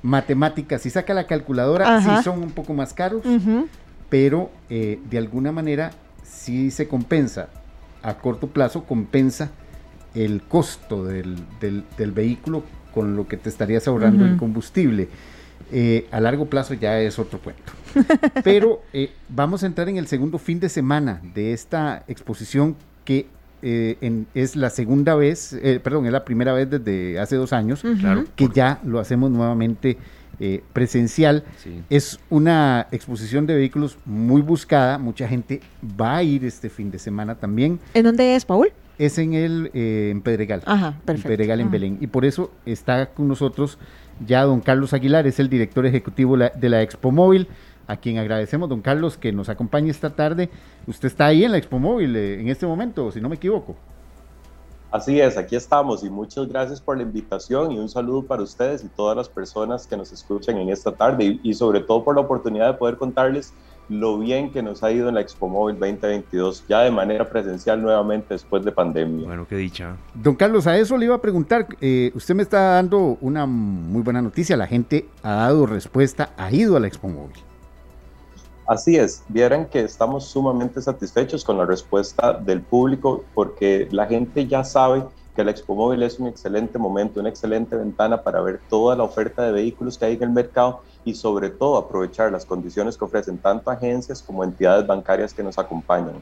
matemáticas, 0.01 0.81
si 0.81 0.89
saca 0.89 1.13
la 1.13 1.27
calculadora, 1.27 2.01
sí 2.01 2.25
son 2.25 2.43
un 2.43 2.53
poco 2.53 2.73
más 2.73 2.95
caros, 2.95 3.23
pero 4.09 4.51
eh, 4.71 4.99
de 5.11 5.19
alguna 5.19 5.53
manera 5.53 5.91
sí 6.47 6.71
se 6.71 6.87
compensa, 6.87 7.49
a 8.03 8.19
corto 8.19 8.47
plazo 8.47 8.85
compensa 8.85 9.51
el 10.15 10.43
costo 10.43 11.05
del, 11.05 11.43
vehículo 12.15 12.63
con 12.95 13.17
lo 13.17 13.27
que 13.27 13.37
te 13.37 13.49
estarías 13.49 13.89
ahorrando 13.89 14.25
en 14.25 14.39
combustible. 14.39 15.09
Eh, 15.73 16.07
a 16.13 16.21
largo 16.21 16.47
plazo 16.47 16.75
ya 16.75 17.01
es 17.01 17.19
otro 17.19 17.41
cuento. 17.41 17.73
Pero 18.45 18.83
eh, 18.93 19.11
vamos 19.29 19.65
a 19.65 19.67
entrar 19.67 19.89
en 19.89 19.97
el 19.97 20.07
segundo 20.07 20.39
fin 20.39 20.61
de 20.61 20.69
semana 20.69 21.21
de 21.35 21.53
esta 21.53 22.05
exposición 22.07 22.77
que 23.05 23.27
eh, 23.63 24.25
es 24.35 24.55
la 24.55 24.71
segunda 24.71 25.17
vez, 25.17 25.59
perdón, 25.83 26.07
es 26.07 26.13
la 26.13 26.25
primera 26.25 26.53
vez 26.53 26.71
desde 26.71 27.19
hace 27.19 27.35
dos 27.35 27.53
años 27.53 27.83
que 28.37 28.49
ya 28.55 28.79
lo 28.85 29.01
hacemos 29.01 29.31
nuevamente 29.33 29.99
presencial. 30.73 31.45
Es 31.91 32.19
una 32.31 32.89
exposición 32.91 33.47
de 33.47 33.55
vehículos 33.55 33.99
muy 34.05 34.43
buscada, 34.43 34.99
mucha 34.99 35.27
gente 35.29 35.61
va 36.01 36.17
a 36.17 36.23
ir 36.23 36.45
este 36.45 36.69
fin 36.69 36.91
de 36.91 36.99
semana 36.99 37.35
también. 37.37 37.81
¿En 37.95 38.05
dónde 38.05 38.37
es, 38.37 38.45
Paul? 38.45 38.73
Es 38.99 39.19
en 39.19 39.35
el 39.35 39.71
en 39.75 40.23
Pedregal. 40.23 40.63
Ajá, 40.65 40.99
perfecto. 41.05 41.29
En 41.29 41.37
Pedregal, 41.37 41.61
en 41.61 41.71
Belén. 41.71 41.99
Y 42.01 42.07
por 42.07 42.25
eso 42.25 42.51
está 42.65 43.07
con 43.07 43.29
nosotros 43.29 43.79
ya 44.25 44.43
don 44.45 44.61
Carlos 44.61 44.93
Aguilar 44.93 45.27
es 45.27 45.39
el 45.41 45.49
director 45.49 45.85
ejecutivo 45.85 46.37
de 46.37 46.69
la 46.69 46.83
Expo 46.83 47.11
Móvil, 47.11 47.49
a 47.87 47.97
quien 47.97 48.19
agradecemos, 48.19 48.69
don 48.69 48.81
Carlos, 48.81 49.17
que 49.17 49.33
nos 49.33 49.49
acompañe 49.49 49.91
esta 49.91 50.11
tarde. 50.11 50.49
Usted 50.87 51.09
está 51.09 51.27
ahí 51.27 51.45
en 51.45 51.53
la 51.53 51.59
Expo 51.59 51.79
Móvil 51.79 52.17
eh, 52.17 52.41
en 52.41 52.49
este 52.49 52.67
momento, 52.67 53.13
si 53.13 53.21
no 53.21 53.29
me 53.29 53.37
equivoco. 53.37 53.77
Así 54.91 55.21
es, 55.21 55.37
aquí 55.37 55.57
estamos 55.57 56.05
y 56.05 56.11
muchas 56.11 56.49
gracias 56.49 56.81
por 56.81 56.97
la 56.97 57.03
invitación 57.03 57.73
y 57.73 57.79
un 57.79 57.89
saludo 57.89 58.23
para 58.23 58.43
ustedes 58.43 58.85
y 58.85 58.89
todas 58.89 59.17
las 59.17 59.29
personas 59.29 59.87
que 59.87 59.97
nos 59.97 60.13
escuchan 60.13 60.57
en 60.59 60.69
esta 60.69 60.93
tarde 60.93 61.25
y, 61.25 61.41
y 61.43 61.55
sobre 61.55 61.81
todo 61.81 62.05
por 62.05 62.15
la 62.15 62.23
oportunidad 62.23 62.69
de 62.73 62.75
poder 62.75 62.97
contarles 62.97 63.53
lo 63.89 64.19
bien 64.19 64.51
que 64.51 64.63
nos 64.63 64.83
ha 64.83 64.91
ido 64.91 65.09
en 65.09 65.15
la 65.15 65.21
Expo 65.21 65.49
Móvil 65.49 65.79
2022, 65.79 66.65
ya 66.69 66.81
de 66.81 66.91
manera 66.91 67.29
presencial 67.29 67.81
nuevamente 67.81 68.35
después 68.35 68.65
de 68.65 68.73
pandemia. 68.73 69.27
Bueno, 69.27 69.47
qué 69.49 69.57
dicha. 69.57 69.97
Don 70.15 70.35
Carlos, 70.35 70.67
a 70.67 70.77
eso 70.77 70.97
le 70.97 71.07
iba 71.07 71.15
a 71.15 71.21
preguntar, 71.21 71.69
eh, 71.81 72.11
usted 72.15 72.35
me 72.35 72.43
está 72.43 72.61
dando 72.61 73.17
una 73.21 73.47
muy 73.47 74.03
buena 74.03 74.23
noticia, 74.23 74.57
la 74.57 74.67
gente 74.67 75.07
ha 75.23 75.35
dado 75.35 75.67
respuesta, 75.67 76.31
ha 76.37 76.51
ido 76.53 76.77
a 76.77 76.81
la 76.81 76.89
Expo 76.89 77.09
Móvil. 77.09 77.37
Así 78.67 78.97
es, 78.97 79.23
vieran 79.29 79.67
que 79.67 79.81
estamos 79.81 80.27
sumamente 80.27 80.83
satisfechos 80.83 81.45
con 81.45 81.57
la 81.57 81.65
respuesta 81.65 82.33
del 82.33 82.63
público 82.63 83.25
porque 83.33 83.87
la 83.93 84.07
gente 84.07 84.49
ya 84.49 84.65
sabe 84.65 85.05
que 85.37 85.45
la 85.45 85.53
Expo 85.53 85.77
Móvil 85.77 86.03
es 86.03 86.19
un 86.19 86.27
excelente 86.27 86.77
momento, 86.77 87.21
una 87.21 87.29
excelente 87.29 87.77
ventana 87.77 88.25
para 88.25 88.41
ver 88.41 88.61
toda 88.69 88.97
la 88.97 89.05
oferta 89.05 89.45
de 89.45 89.53
vehículos 89.53 89.97
que 89.97 90.07
hay 90.07 90.15
en 90.15 90.23
el 90.25 90.31
mercado 90.31 90.83
y 91.05 91.15
sobre 91.15 91.51
todo 91.51 91.77
aprovechar 91.77 92.33
las 92.33 92.45
condiciones 92.45 92.97
que 92.97 93.05
ofrecen 93.05 93.39
tanto 93.39 93.71
agencias 93.71 94.21
como 94.21 94.43
entidades 94.43 94.85
bancarias 94.85 95.33
que 95.33 95.45
nos 95.45 95.59
acompañan. 95.59 96.21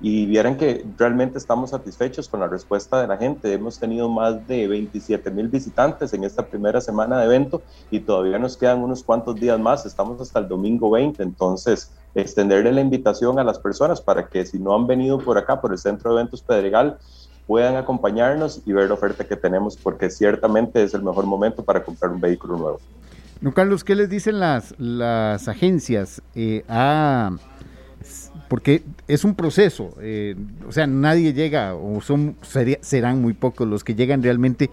Y 0.00 0.24
vieran 0.26 0.56
que 0.56 0.86
realmente 0.96 1.36
estamos 1.36 1.70
satisfechos 1.70 2.28
con 2.28 2.40
la 2.40 2.46
respuesta 2.46 3.00
de 3.00 3.06
la 3.06 3.18
gente. 3.18 3.52
Hemos 3.52 3.78
tenido 3.78 4.08
más 4.08 4.46
de 4.48 4.66
27 4.66 5.30
mil 5.30 5.48
visitantes 5.48 6.14
en 6.14 6.24
esta 6.24 6.46
primera 6.46 6.80
semana 6.80 7.18
de 7.18 7.26
evento 7.26 7.60
y 7.90 8.00
todavía 8.00 8.38
nos 8.38 8.56
quedan 8.56 8.82
unos 8.82 9.02
cuantos 9.02 9.36
días 9.36 9.60
más. 9.60 9.84
Estamos 9.84 10.20
hasta 10.20 10.38
el 10.38 10.48
domingo 10.48 10.90
20. 10.90 11.22
Entonces, 11.22 11.92
extenderle 12.14 12.72
la 12.72 12.80
invitación 12.80 13.38
a 13.38 13.44
las 13.44 13.58
personas 13.58 14.00
para 14.00 14.26
que 14.26 14.46
si 14.46 14.58
no 14.58 14.74
han 14.74 14.86
venido 14.86 15.18
por 15.18 15.36
acá, 15.36 15.60
por 15.60 15.72
el 15.72 15.78
Centro 15.78 16.10
de 16.10 16.20
Eventos 16.20 16.40
Pedregal, 16.40 16.98
puedan 17.46 17.76
acompañarnos 17.76 18.62
y 18.64 18.72
ver 18.72 18.88
la 18.88 18.94
oferta 18.94 19.24
que 19.24 19.36
tenemos, 19.36 19.76
porque 19.76 20.08
ciertamente 20.08 20.82
es 20.82 20.94
el 20.94 21.02
mejor 21.02 21.26
momento 21.26 21.64
para 21.64 21.82
comprar 21.82 22.12
un 22.12 22.20
vehículo 22.20 22.56
nuevo. 22.56 22.80
No, 23.40 23.52
Carlos, 23.52 23.84
¿qué 23.84 23.94
les 23.94 24.08
dicen 24.08 24.38
las, 24.38 24.74
las 24.78 25.48
agencias? 25.48 26.22
Eh, 26.34 26.62
porque 28.50 28.82
es 29.06 29.24
un 29.24 29.34
proceso, 29.36 29.96
eh, 30.02 30.34
o 30.68 30.72
sea, 30.72 30.86
nadie 30.86 31.32
llega, 31.32 31.74
o 31.74 32.00
son 32.00 32.36
serán 32.80 33.22
muy 33.22 33.32
pocos 33.32 33.66
los 33.66 33.84
que 33.84 33.94
llegan 33.94 34.22
realmente 34.22 34.68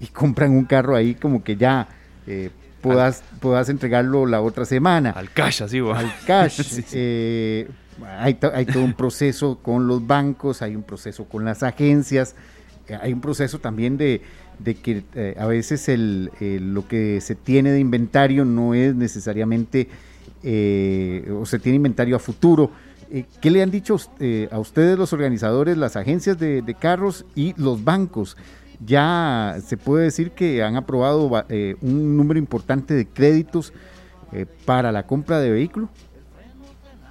y 0.00 0.06
compran 0.12 0.50
un 0.50 0.64
carro 0.64 0.96
ahí 0.96 1.14
como 1.14 1.44
que 1.44 1.56
ya 1.56 1.88
eh, 2.26 2.50
puedas, 2.80 3.22
puedas 3.40 3.68
entregarlo 3.68 4.26
la 4.26 4.40
otra 4.40 4.64
semana. 4.64 5.10
Al 5.10 5.30
cash, 5.30 5.62
así, 5.62 5.78
Al 5.78 6.12
cash. 6.26 6.60
Eh, 6.92 7.68
hay, 8.20 8.34
todo 8.34 8.84
un 8.84 8.94
proceso 8.94 9.58
con 9.60 9.88
los 9.88 10.06
bancos, 10.06 10.62
hay 10.62 10.76
un 10.76 10.84
proceso 10.84 11.24
con 11.24 11.44
las 11.44 11.64
agencias, 11.64 12.36
eh, 12.86 12.96
hay 13.00 13.12
un 13.12 13.20
proceso 13.20 13.58
también 13.58 13.98
de, 13.98 14.22
que 14.64 15.02
eh, 15.16 15.34
a 15.36 15.46
veces 15.46 15.88
el, 15.88 16.30
lo 16.40 16.86
que 16.86 17.20
se 17.20 17.34
tiene 17.34 17.72
de 17.72 17.80
inventario 17.80 18.44
no 18.44 18.72
es 18.72 18.94
necesariamente, 18.94 19.88
o 20.44 21.44
se 21.44 21.58
tiene 21.58 21.76
inventario 21.76 22.14
a 22.14 22.20
futuro. 22.20 22.70
¿Qué 23.40 23.50
le 23.50 23.62
han 23.62 23.70
dicho 23.70 23.96
a 24.50 24.58
ustedes 24.58 24.98
los 24.98 25.12
organizadores, 25.12 25.76
las 25.76 25.96
agencias 25.96 26.38
de, 26.38 26.76
carros 26.78 27.24
y 27.34 27.54
los 27.60 27.84
bancos? 27.84 28.36
Ya 28.84 29.56
se 29.64 29.76
puede 29.76 30.04
decir 30.04 30.32
que 30.32 30.62
han 30.62 30.76
aprobado 30.76 31.30
un 31.80 32.16
número 32.16 32.38
importante 32.38 32.94
de 32.94 33.06
créditos 33.06 33.72
para 34.64 34.92
la 34.92 35.06
compra 35.06 35.40
de 35.40 35.50
vehículos. 35.50 35.90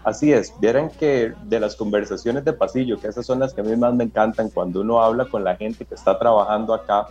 Así 0.07 0.31
es, 0.31 0.53
vieran 0.62 0.89
que 0.89 1.33
de 1.43 1.60
las 1.60 1.75
conversaciones 1.75 2.45
de 2.45 2.53
pasillo, 2.53 2.97
que 2.97 3.10
esas 3.10 3.25
son 3.25 3.39
las 3.39 3.53
que 3.53 3.60
a 3.60 3.63
mí 3.65 3.75
más 3.75 3.93
me 3.93 4.05
encantan 4.05 4.49
cuando 4.49 4.79
uno 4.79 5.01
habla 5.03 5.25
con 5.25 5.43
la 5.43 5.57
gente 5.57 5.83
que 5.83 5.95
está 5.95 6.17
trabajando 6.17 6.73
acá 6.73 7.07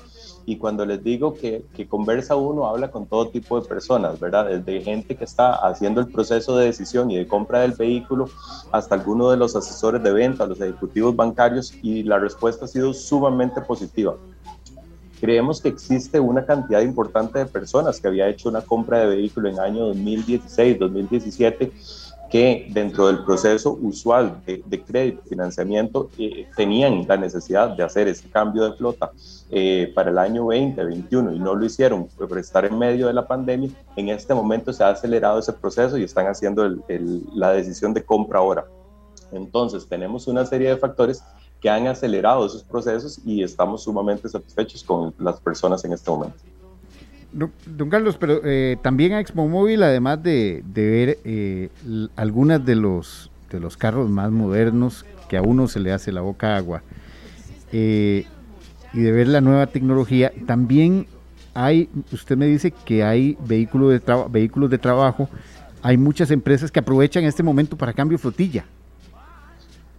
y 0.46 0.56
cuando 0.56 0.86
les 0.86 1.02
digo 1.02 1.34
que, 1.34 1.64
que 1.74 1.88
conversa 1.88 2.36
uno, 2.36 2.68
habla 2.68 2.90
con 2.90 3.06
todo 3.06 3.28
tipo 3.28 3.60
de 3.60 3.68
personas, 3.68 4.18
¿verdad? 4.20 4.46
Desde 4.46 4.80
gente 4.80 5.16
que 5.16 5.24
está 5.24 5.54
haciendo 5.54 6.00
el 6.00 6.06
proceso 6.06 6.56
de 6.56 6.66
decisión 6.66 7.10
y 7.10 7.16
de 7.16 7.26
compra 7.26 7.60
del 7.60 7.72
vehículo 7.72 8.30
hasta 8.70 8.94
alguno 8.94 9.28
de 9.30 9.36
los 9.36 9.56
asesores 9.56 10.02
de 10.02 10.12
venta, 10.12 10.46
los 10.46 10.60
ejecutivos 10.60 11.16
bancarios 11.16 11.74
y 11.82 12.04
la 12.04 12.20
respuesta 12.20 12.64
ha 12.64 12.68
sido 12.68 12.94
sumamente 12.94 13.60
positiva 13.60 14.16
creemos 15.20 15.60
que 15.60 15.68
existe 15.68 16.20
una 16.20 16.44
cantidad 16.44 16.82
importante 16.82 17.38
de 17.38 17.46
personas 17.46 18.00
que 18.00 18.08
había 18.08 18.28
hecho 18.28 18.48
una 18.48 18.60
compra 18.60 18.98
de 19.00 19.06
vehículo 19.06 19.48
en 19.48 19.58
año 19.58 19.86
2016, 19.86 20.78
2017 20.78 21.72
que 22.36 22.66
dentro 22.68 23.06
del 23.06 23.24
proceso 23.24 23.78
usual 23.80 24.42
de, 24.44 24.62
de 24.66 24.82
crédito, 24.82 25.22
financiamiento, 25.26 26.10
eh, 26.18 26.46
tenían 26.54 27.06
la 27.08 27.16
necesidad 27.16 27.70
de 27.70 27.82
hacer 27.82 28.08
ese 28.08 28.28
cambio 28.28 28.64
de 28.64 28.76
flota 28.76 29.10
eh, 29.50 29.90
para 29.94 30.10
el 30.10 30.18
año 30.18 30.42
2021 30.42 31.32
y 31.32 31.38
no 31.38 31.54
lo 31.54 31.64
hicieron 31.64 32.08
por 32.08 32.38
estar 32.38 32.66
en 32.66 32.76
medio 32.76 33.06
de 33.06 33.14
la 33.14 33.26
pandemia, 33.26 33.70
en 33.96 34.10
este 34.10 34.34
momento 34.34 34.70
se 34.74 34.84
ha 34.84 34.90
acelerado 34.90 35.38
ese 35.38 35.54
proceso 35.54 35.96
y 35.96 36.02
están 36.02 36.26
haciendo 36.26 36.68
la 37.32 37.52
decisión 37.52 37.94
de 37.94 38.04
compra 38.04 38.40
ahora. 38.40 38.66
Entonces, 39.32 39.86
tenemos 39.88 40.26
una 40.26 40.44
serie 40.44 40.68
de 40.68 40.76
factores 40.76 41.22
que 41.58 41.70
han 41.70 41.86
acelerado 41.86 42.44
esos 42.44 42.62
procesos 42.62 43.18
y 43.24 43.42
estamos 43.42 43.84
sumamente 43.84 44.28
satisfechos 44.28 44.84
con 44.84 45.14
las 45.18 45.40
personas 45.40 45.82
en 45.86 45.94
este 45.94 46.10
momento. 46.10 46.36
Don 47.32 47.90
Carlos, 47.90 48.16
pero 48.18 48.40
eh, 48.44 48.76
también 48.82 49.12
a 49.12 49.20
Expo 49.20 49.46
Móvil, 49.46 49.82
además 49.82 50.22
de, 50.22 50.62
ver 50.66 51.18
eh, 51.24 51.68
algunas 52.16 52.64
de 52.64 52.76
los, 52.76 53.30
de 53.50 53.60
los 53.60 53.76
carros 53.76 54.08
más 54.08 54.30
modernos, 54.30 55.04
que 55.28 55.36
a 55.36 55.42
uno 55.42 55.68
se 55.68 55.80
le 55.80 55.92
hace 55.92 56.12
la 56.12 56.20
boca 56.20 56.56
agua, 56.56 56.82
eh, 57.72 58.24
y 58.94 59.00
de 59.00 59.12
ver 59.12 59.28
la 59.28 59.40
nueva 59.40 59.66
tecnología, 59.66 60.32
también 60.46 61.06
hay, 61.52 61.88
usted 62.12 62.36
me 62.36 62.46
dice 62.46 62.70
que 62.70 63.02
hay 63.02 63.36
vehículos 63.46 63.90
de, 63.92 64.24
vehículos 64.30 64.70
de 64.70 64.78
trabajo, 64.78 65.28
hay 65.82 65.96
muchas 65.96 66.30
empresas 66.30 66.70
que 66.70 66.80
aprovechan 66.80 67.24
este 67.24 67.42
momento 67.42 67.76
para 67.76 67.92
cambio 67.92 68.18
flotilla. 68.18 68.64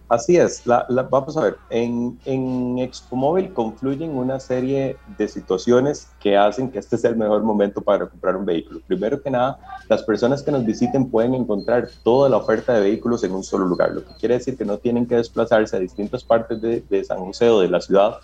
Así 0.08 0.38
es, 0.38 0.62
vamos 1.10 1.36
a 1.36 1.42
ver, 1.42 1.56
en, 1.68 2.18
en 2.24 2.90
Móvil 3.10 3.52
confluyen 3.52 4.16
una 4.16 4.40
serie 4.40 4.96
de 5.18 5.28
situaciones 5.28 6.08
que 6.18 6.34
hacen 6.34 6.70
que 6.70 6.78
este 6.78 6.96
sea 6.96 7.10
el 7.10 7.16
mejor 7.16 7.42
momento 7.42 7.82
para 7.82 8.06
comprar 8.06 8.34
un 8.36 8.46
vehículo. 8.46 8.80
Primero 8.86 9.20
que 9.20 9.30
nada, 9.30 9.58
las 9.86 10.02
personas 10.02 10.42
que 10.42 10.50
nos 10.50 10.64
visiten 10.64 11.10
pueden 11.10 11.34
encontrar 11.34 11.88
toda 12.02 12.30
la 12.30 12.38
oferta 12.38 12.72
de 12.72 12.80
vehículos 12.80 13.22
en 13.22 13.32
un 13.32 13.44
solo 13.44 13.66
lugar, 13.66 13.92
lo 13.92 14.02
que 14.02 14.14
quiere 14.18 14.38
decir 14.38 14.56
que 14.56 14.64
no 14.64 14.78
tienen 14.78 15.06
que 15.06 15.16
desplazarse 15.16 15.76
a 15.76 15.78
distintas 15.78 16.24
partes 16.24 16.58
de, 16.62 16.80
de 16.88 17.04
San 17.04 17.18
José 17.18 17.50
o 17.50 17.60
de 17.60 17.68
la 17.68 17.82
ciudad 17.82 18.18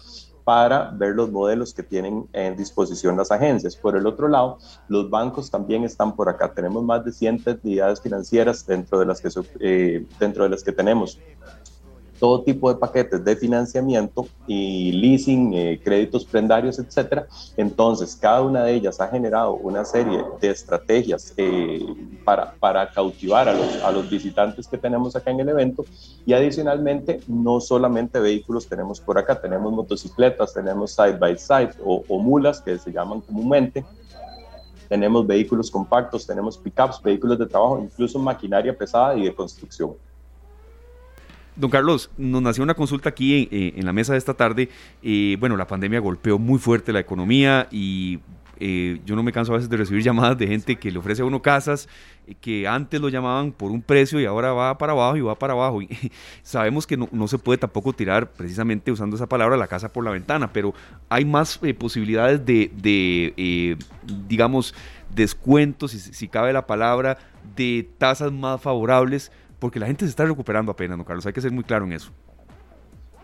para 0.45 0.91
ver 0.91 1.15
los 1.15 1.31
modelos 1.31 1.73
que 1.73 1.83
tienen 1.83 2.29
en 2.33 2.57
disposición 2.57 3.17
las 3.17 3.31
agencias. 3.31 3.77
Por 3.77 3.97
el 3.97 4.07
otro 4.07 4.29
lado, 4.29 4.59
los 4.89 5.09
bancos 5.09 5.51
también 5.51 5.85
están 5.85 6.15
por 6.15 6.29
acá. 6.29 6.53
Tenemos 6.53 6.85
más 6.85 7.05
de 7.05 7.13
100 7.13 7.43
entidades 7.47 8.01
financieras 8.01 8.67
dentro 8.67 9.01
de 9.01 9.07
las 9.07 9.21
que, 9.21 9.29
eh, 9.61 10.07
dentro 10.21 10.45
de 10.45 10.51
las 10.51 10.63
que 10.63 10.73
tenemos 10.73 11.19
todo 12.19 12.43
tipo 12.43 12.73
de 12.73 12.79
paquetes 12.79 13.25
de 13.25 13.37
financiamiento 13.37 14.27
y 14.47 14.93
leasing, 14.93 15.53
eh, 15.55 15.81
créditos 15.83 16.25
prendarios, 16.25 16.79
etcétera. 16.79 17.27
Entonces, 17.57 18.17
cada 18.17 18.43
una 18.43 18.65
de 18.65 18.75
ellas 18.75 19.01
ha 19.01 19.09
generado 19.09 19.55
una 19.55 19.85
serie 19.85 20.25
de 20.41 20.51
estrategias 20.51 21.35
eh, 21.37 21.85
para, 22.25 22.55
para 22.55 22.91
cautivar 22.91 23.49
a 23.49 23.53
los, 23.53 23.83
a 23.83 23.91
los 23.91 24.09
visitantes 24.09 24.67
que 24.69 24.79
tenemos 24.79 25.17
acá 25.17 25.31
en 25.31 25.41
el 25.41 25.49
evento. 25.49 25.85
Y 26.25 26.33
adicionalmente, 26.33 27.21
no 27.27 27.61
solamente 27.61 28.21
vehículos 28.21 28.67
tenemos 28.67 29.01
por 29.01 29.19
acá, 29.19 29.41
tenemos 29.41 29.73
motocicletas, 29.73 30.55
tenemos 30.55 30.93
side 30.93 31.19
by 31.19 31.37
side 31.37 31.71
o, 31.85 32.05
o 32.09 32.19
mulas 32.19 32.61
que 32.61 32.79
se 32.79 32.93
llaman 32.93 33.21
comúnmente 33.21 33.85
tenemos 34.89 35.27
vehículos 35.27 35.71
compactos, 35.71 36.27
tenemos 36.27 36.59
pickups, 36.59 37.03
vehículos 37.03 37.39
de 37.39 37.47
trabajo, 37.47 37.81
incluso 37.81 38.19
maquinaria 38.19 38.77
pesada 38.77 39.17
y 39.17 39.25
de 39.25 39.35
construcción. 39.35 39.95
Don 41.57 41.71
Carlos, 41.71 42.11
nos 42.17 42.43
nació 42.43 42.65
una 42.65 42.75
consulta 42.75 43.11
aquí 43.11 43.49
en, 43.51 43.85
la 43.85 43.93
mesa 43.93 44.13
de 44.13 44.19
esta 44.19 44.35
tarde. 44.35 44.69
Eh, 45.03 45.37
bueno, 45.39 45.57
la 45.57 45.67
pandemia 45.67 46.01
golpeó 46.01 46.39
muy 46.39 46.59
fuerte 46.59 46.93
la 46.93 47.01
economía 47.01 47.69
y 47.71 48.21
eh, 48.59 49.01
yo 49.05 49.17
no 49.17 49.23
me 49.23 49.33
canso 49.33 49.53
a 49.53 49.57
veces 49.57 49.69
de 49.69 49.77
recibir 49.77 50.03
llamadas 50.03 50.39
de 50.39 50.47
gente 50.47 50.77
que 50.77 50.91
le 50.91 50.99
ofrece 50.99 51.23
a 51.23 51.25
uno 51.25 51.43
casas 51.43 51.89
eh, 52.27 52.35
que 52.41 52.69
antes 52.69 53.01
lo 53.01 53.09
llamaban 53.09 53.53
por 53.53 53.71
un 53.73 53.83
precio 53.83 54.21
y 54.21 54.27
ahora 54.27 54.53
va 54.53 54.79
para 54.79 54.93
abajo 54.93 55.17
y 55.17 55.21
va 55.21 55.39
para 55.39 55.55
abajo. 55.55 55.83
Y 55.83 55.89
sabemos 56.43 56.87
que 56.87 56.97
no, 56.97 57.29
se 57.29 57.39
puede 57.39 57.59
tampoco 57.59 57.93
tirar 57.93 58.33
precisamente 58.33 58.93
usando 58.93 59.17
esa 59.17 59.29
palabra 59.29 59.57
la 59.57 59.67
casa 59.67 59.93
por 59.93 60.05
la 60.05 60.11
ventana, 60.11 60.53
pero 60.53 60.75
hay 61.09 61.25
más 61.25 61.59
eh, 61.63 61.75
posibilidades 61.75 62.45
de, 62.45 63.77
digamos, 64.29 64.75
descuentos, 65.15 65.93
si 65.93 66.29
cabe 66.29 66.53
la 66.53 66.67
palabra, 66.67 67.19
de 67.57 67.89
tasas 67.99 68.33
más 68.33 68.61
favorables, 68.61 69.31
porque 69.59 69.79
la 69.79 69.87
gente 69.87 70.05
se 70.05 70.11
está 70.11 70.25
recuperando 70.25 70.73
apenas, 70.73 70.99
¿no, 70.99 71.05
Carlos? 71.05 71.25
Hay 71.27 71.33
que 71.33 71.41
ser 71.41 71.53
muy 71.53 71.65
claro 71.65 71.85
en 71.85 71.93
eso. 71.93 72.11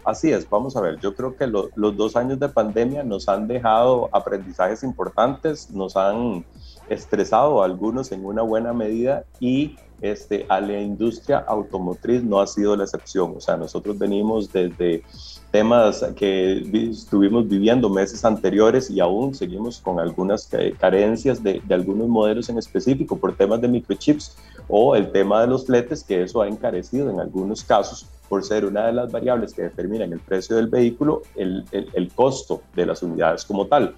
Así 0.05 0.33
es, 0.33 0.49
vamos 0.49 0.76
a 0.76 0.81
ver, 0.81 0.99
yo 0.99 1.14
creo 1.14 1.37
que 1.37 1.47
los 1.47 1.97
dos 1.97 2.16
años 2.16 2.41
de 2.41 2.49
pandemia 2.49 3.03
nos 3.05 3.28
han 3.28 3.47
dejado 3.47 4.09
aprendizajes 4.12 4.83
importantes, 4.83 5.70
nos 5.70 5.95
han 5.97 6.45
estresado 6.91 7.62
a 7.62 7.64
algunos 7.64 8.12
en 8.12 8.24
una 8.24 8.43
buena 8.43 8.74
medida 8.74 9.24
y 9.41 9.76
este, 10.03 10.45
a 10.49 10.61
la 10.61 10.80
industria 10.80 11.38
automotriz 11.38 12.22
no 12.22 12.41
ha 12.41 12.47
sido 12.47 12.76
la 12.76 12.84
excepción. 12.84 13.34
O 13.36 13.41
sea, 13.41 13.57
nosotros 13.57 13.99
venimos 13.99 14.53
desde 14.53 15.03
temas 15.51 16.05
que 16.16 16.59
estuvimos 16.91 17.49
viviendo 17.49 17.88
meses 17.88 18.24
anteriores 18.24 18.91
y 18.91 19.01
aún 19.01 19.34
seguimos 19.34 19.78
con 19.78 19.99
algunas 19.99 20.49
carencias 20.78 21.43
de, 21.43 21.62
de, 21.64 21.74
algunos 21.74 22.09
modelos 22.09 22.49
en 22.49 22.59
específico 22.59 23.16
por 23.16 23.36
temas 23.36 23.61
de 23.61 23.68
microchips 23.68 24.36
o 24.68 24.95
el 24.95 25.11
tema 25.11 25.41
de 25.41 25.49
los 25.49 25.66
fletes, 25.66 26.05
que 26.05 26.22
eso 26.22 26.43
ha 26.43 26.49
encarecido 26.49 27.11
en 27.11 27.20
algunos 27.20 27.64
casos 27.64 28.07
por 28.30 28.45
ser 28.45 28.64
una 28.64 28.86
de 28.86 28.93
las 28.93 29.11
variables 29.11 29.53
que 29.53 29.62
determinan 29.62 30.12
el 30.12 30.20
precio 30.20 30.55
del 30.55 30.68
vehículo, 30.68 31.22
el, 31.34 31.64
el, 31.72 32.12
costo 32.14 32.62
de 32.76 32.86
las 32.86 33.03
unidades 33.03 33.45
como 33.45 33.66
tal. 33.66 33.97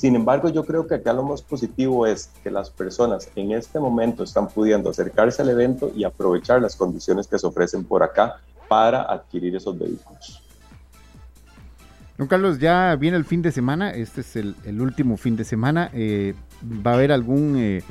Sin 0.00 0.16
embargo, 0.16 0.48
yo 0.48 0.64
creo 0.64 0.86
que 0.86 0.94
acá 0.94 1.12
lo 1.12 1.22
más 1.22 1.42
positivo 1.42 2.06
es 2.06 2.30
que 2.42 2.50
las 2.50 2.70
personas 2.70 3.28
en 3.36 3.52
este 3.52 3.78
momento 3.78 4.24
están 4.24 4.48
pudiendo 4.48 4.88
acercarse 4.88 5.42
al 5.42 5.50
evento 5.50 5.92
y 5.94 6.04
aprovechar 6.04 6.62
las 6.62 6.74
condiciones 6.74 7.26
que 7.26 7.38
se 7.38 7.46
ofrecen 7.46 7.84
por 7.84 8.02
acá 8.02 8.36
para 8.66 9.02
adquirir 9.02 9.54
esos 9.54 9.78
vehículos. 9.78 10.42
Don 12.16 12.26
Carlos, 12.28 12.58
ya 12.58 12.96
viene 12.96 13.18
el 13.18 13.26
fin 13.26 13.42
de 13.42 13.52
semana, 13.52 13.90
este 13.90 14.22
es 14.22 14.36
el, 14.36 14.80
último 14.80 15.18
fin 15.18 15.36
de 15.36 15.44
semana. 15.44 15.90
Eh, 15.92 16.32
¿Va 16.64 16.92
a 16.92 16.94
haber 16.94 17.12
algún... 17.12 17.56
Eh, 17.58 17.82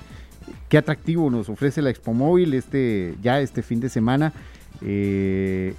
¿Qué 0.67 0.79
atractivo 0.79 1.29
nos 1.29 1.47
ofrece 1.47 1.83
la 1.83 1.91
Expo 1.91 2.15
Móvil 2.15 2.55
este, 2.55 3.17
ya 3.21 3.39
este 3.39 3.61
fin 3.61 3.79
de 3.79 3.89
semana? 3.89 4.33
Eh, 4.81 5.75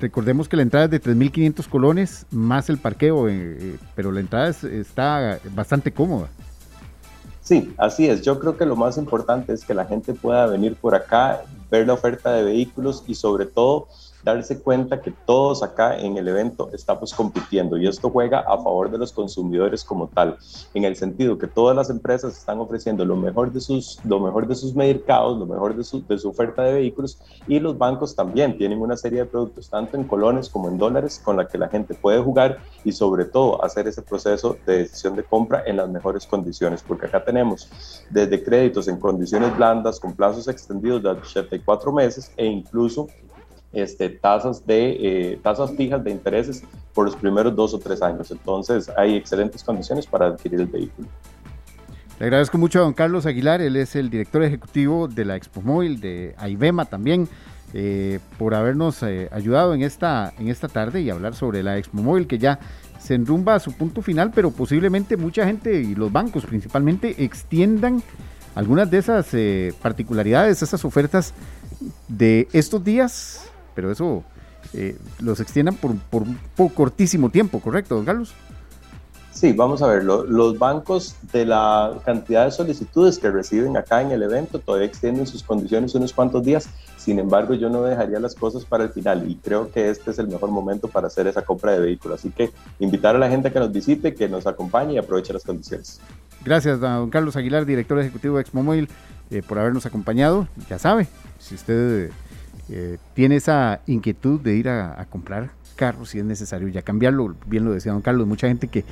recordemos 0.00 0.48
que 0.48 0.56
la 0.56 0.62
entrada 0.62 0.86
es 0.86 0.90
de 0.90 1.00
3.500 1.00 1.68
colones 1.68 2.26
más 2.30 2.68
el 2.68 2.78
parqueo, 2.78 3.28
eh, 3.28 3.32
eh, 3.34 3.76
pero 3.94 4.10
la 4.10 4.20
entrada 4.20 4.48
está 4.48 5.38
bastante 5.54 5.92
cómoda. 5.92 6.28
Sí, 7.42 7.72
así 7.78 8.06
es. 8.06 8.22
Yo 8.22 8.38
creo 8.38 8.56
que 8.56 8.66
lo 8.66 8.76
más 8.76 8.96
importante 8.96 9.52
es 9.52 9.64
que 9.64 9.74
la 9.74 9.84
gente 9.84 10.14
pueda 10.14 10.46
venir 10.46 10.76
por 10.76 10.94
acá, 10.94 11.42
ver 11.70 11.86
la 11.86 11.94
oferta 11.94 12.32
de 12.32 12.44
vehículos 12.44 13.04
y 13.06 13.14
sobre 13.14 13.46
todo 13.46 13.88
darse 14.22 14.60
cuenta 14.60 15.00
que 15.00 15.12
todos 15.26 15.62
acá 15.62 15.98
en 15.98 16.16
el 16.16 16.28
evento 16.28 16.70
estamos 16.72 17.14
compitiendo 17.14 17.76
y 17.76 17.86
esto 17.86 18.10
juega 18.10 18.40
a 18.40 18.56
favor 18.56 18.90
de 18.90 18.98
los 18.98 19.12
consumidores 19.12 19.84
como 19.84 20.08
tal, 20.08 20.36
en 20.74 20.84
el 20.84 20.96
sentido 20.96 21.38
que 21.38 21.46
todas 21.46 21.76
las 21.76 21.90
empresas 21.90 22.36
están 22.36 22.58
ofreciendo 22.58 23.04
lo 23.04 23.16
mejor 23.16 23.52
de 23.52 23.60
sus, 23.60 23.98
lo 24.04 24.20
mejor 24.20 24.46
de 24.46 24.54
sus 24.54 24.74
mercados, 24.74 25.38
lo 25.38 25.46
mejor 25.46 25.76
de 25.76 25.84
su, 25.84 26.06
de 26.06 26.18
su 26.18 26.28
oferta 26.28 26.62
de 26.62 26.74
vehículos 26.74 27.18
y 27.46 27.58
los 27.60 27.76
bancos 27.78 28.14
también 28.14 28.56
tienen 28.56 28.80
una 28.80 28.96
serie 28.96 29.20
de 29.20 29.26
productos, 29.26 29.68
tanto 29.68 29.96
en 29.96 30.04
colones 30.04 30.48
como 30.48 30.68
en 30.68 30.78
dólares, 30.78 31.20
con 31.22 31.36
la 31.36 31.46
que 31.46 31.58
la 31.58 31.68
gente 31.68 31.94
puede 31.94 32.20
jugar 32.22 32.58
y 32.84 32.92
sobre 32.92 33.24
todo 33.24 33.62
hacer 33.64 33.88
ese 33.88 34.02
proceso 34.02 34.56
de 34.66 34.78
decisión 34.78 35.16
de 35.16 35.24
compra 35.24 35.62
en 35.66 35.76
las 35.76 35.88
mejores 35.88 36.26
condiciones, 36.26 36.82
porque 36.82 37.06
acá 37.06 37.24
tenemos 37.24 37.70
desde 38.10 38.42
créditos 38.42 38.88
en 38.88 38.98
condiciones 38.98 39.56
blandas 39.56 39.98
con 40.00 40.14
plazos 40.14 40.48
extendidos 40.48 41.02
de 41.02 41.10
84 41.10 41.92
meses 41.92 42.32
e 42.36 42.46
incluso 42.46 43.08
este, 43.72 44.08
tasas, 44.08 44.66
de, 44.66 44.96
eh, 45.00 45.40
tasas 45.42 45.72
fijas 45.76 46.02
de 46.02 46.10
intereses 46.10 46.64
por 46.92 47.04
los 47.04 47.16
primeros 47.16 47.54
dos 47.54 47.72
o 47.74 47.78
tres 47.78 48.02
años. 48.02 48.30
Entonces 48.30 48.90
hay 48.96 49.16
excelentes 49.16 49.62
condiciones 49.62 50.06
para 50.06 50.26
adquirir 50.26 50.60
el 50.60 50.66
vehículo. 50.66 51.08
Le 52.18 52.26
agradezco 52.26 52.58
mucho 52.58 52.80
a 52.80 52.82
don 52.82 52.92
Carlos 52.92 53.24
Aguilar, 53.24 53.62
él 53.62 53.76
es 53.76 53.96
el 53.96 54.10
director 54.10 54.42
ejecutivo 54.42 55.08
de 55.08 55.24
la 55.24 55.36
Expo 55.36 55.62
Móvil, 55.62 56.00
de 56.00 56.34
AIBEMA 56.36 56.84
también, 56.84 57.28
eh, 57.72 58.18
por 58.38 58.54
habernos 58.54 59.02
eh, 59.02 59.28
ayudado 59.32 59.72
en 59.72 59.82
esta, 59.82 60.34
en 60.38 60.48
esta 60.48 60.68
tarde 60.68 61.00
y 61.00 61.08
hablar 61.08 61.34
sobre 61.34 61.62
la 61.62 61.78
Expo 61.78 62.02
Móvil 62.02 62.26
que 62.26 62.36
ya 62.36 62.58
se 62.98 63.14
enrumba 63.14 63.54
a 63.54 63.60
su 63.60 63.72
punto 63.72 64.02
final, 64.02 64.32
pero 64.34 64.50
posiblemente 64.50 65.16
mucha 65.16 65.46
gente 65.46 65.80
y 65.80 65.94
los 65.94 66.12
bancos 66.12 66.44
principalmente 66.44 67.24
extiendan 67.24 68.02
algunas 68.54 68.90
de 68.90 68.98
esas 68.98 69.34
particularidades, 69.80 70.60
esas 70.60 70.84
ofertas 70.84 71.32
de 72.08 72.48
estos 72.52 72.84
días 72.84 73.49
pero 73.74 73.90
eso 73.90 74.24
eh, 74.72 74.96
los 75.20 75.40
extiendan 75.40 75.74
por, 75.74 75.96
por 75.96 76.22
un 76.22 76.38
poco 76.56 76.74
cortísimo 76.74 77.30
tiempo, 77.30 77.60
¿correcto, 77.60 77.96
don 77.96 78.04
Carlos? 78.04 78.34
Sí, 79.32 79.52
vamos 79.52 79.80
a 79.80 79.86
ver, 79.86 80.04
los 80.04 80.58
bancos 80.58 81.16
de 81.32 81.46
la 81.46 81.94
cantidad 82.04 82.44
de 82.44 82.50
solicitudes 82.50 83.18
que 83.18 83.30
reciben 83.30 83.74
acá 83.76 84.02
en 84.02 84.10
el 84.10 84.22
evento 84.22 84.58
todavía 84.58 84.86
extienden 84.86 85.26
sus 85.26 85.42
condiciones 85.42 85.94
unos 85.94 86.12
cuantos 86.12 86.44
días, 86.44 86.68
sin 86.98 87.18
embargo 87.18 87.54
yo 87.54 87.70
no 87.70 87.82
dejaría 87.82 88.20
las 88.20 88.34
cosas 88.34 88.66
para 88.66 88.84
el 88.84 88.90
final 88.90 89.30
y 89.30 89.36
creo 89.36 89.70
que 89.70 89.88
este 89.88 90.10
es 90.10 90.18
el 90.18 90.28
mejor 90.28 90.50
momento 90.50 90.88
para 90.88 91.06
hacer 91.06 91.26
esa 91.26 91.40
compra 91.40 91.72
de 91.72 91.80
vehículos, 91.80 92.20
así 92.20 92.30
que 92.30 92.50
invitar 92.80 93.16
a 93.16 93.18
la 93.18 93.30
gente 93.30 93.48
a 93.48 93.52
que 93.52 93.60
nos 93.60 93.72
visite, 93.72 94.14
que 94.14 94.28
nos 94.28 94.46
acompañe 94.46 94.94
y 94.94 94.98
aproveche 94.98 95.32
las 95.32 95.44
condiciones. 95.44 96.00
Gracias, 96.44 96.78
don 96.78 97.08
Carlos 97.08 97.34
Aguilar, 97.36 97.64
director 97.64 97.98
ejecutivo 97.98 98.36
de 98.36 98.42
ExmoMobil, 98.42 98.90
eh, 99.30 99.42
por 99.42 99.58
habernos 99.58 99.86
acompañado, 99.86 100.48
ya 100.68 100.78
sabe, 100.78 101.06
si 101.38 101.54
usted... 101.54 102.10
Eh, 102.72 102.98
tiene 103.14 103.34
esa 103.34 103.80
inquietud 103.86 104.40
de 104.40 104.54
ir 104.54 104.68
a, 104.68 105.04
comprar 105.10 105.50
carros 105.74 106.10
si 106.10 106.20
es 106.20 106.24
necesario 106.24 106.68
ya 106.68 106.82
cambiarlo, 106.82 107.34
bien 107.46 107.64
lo 107.64 107.72
decía 107.72 107.90
don 107.90 108.00
Carlos, 108.00 108.28
mucha 108.28 108.46
gente 108.46 108.68
que, 108.68 108.84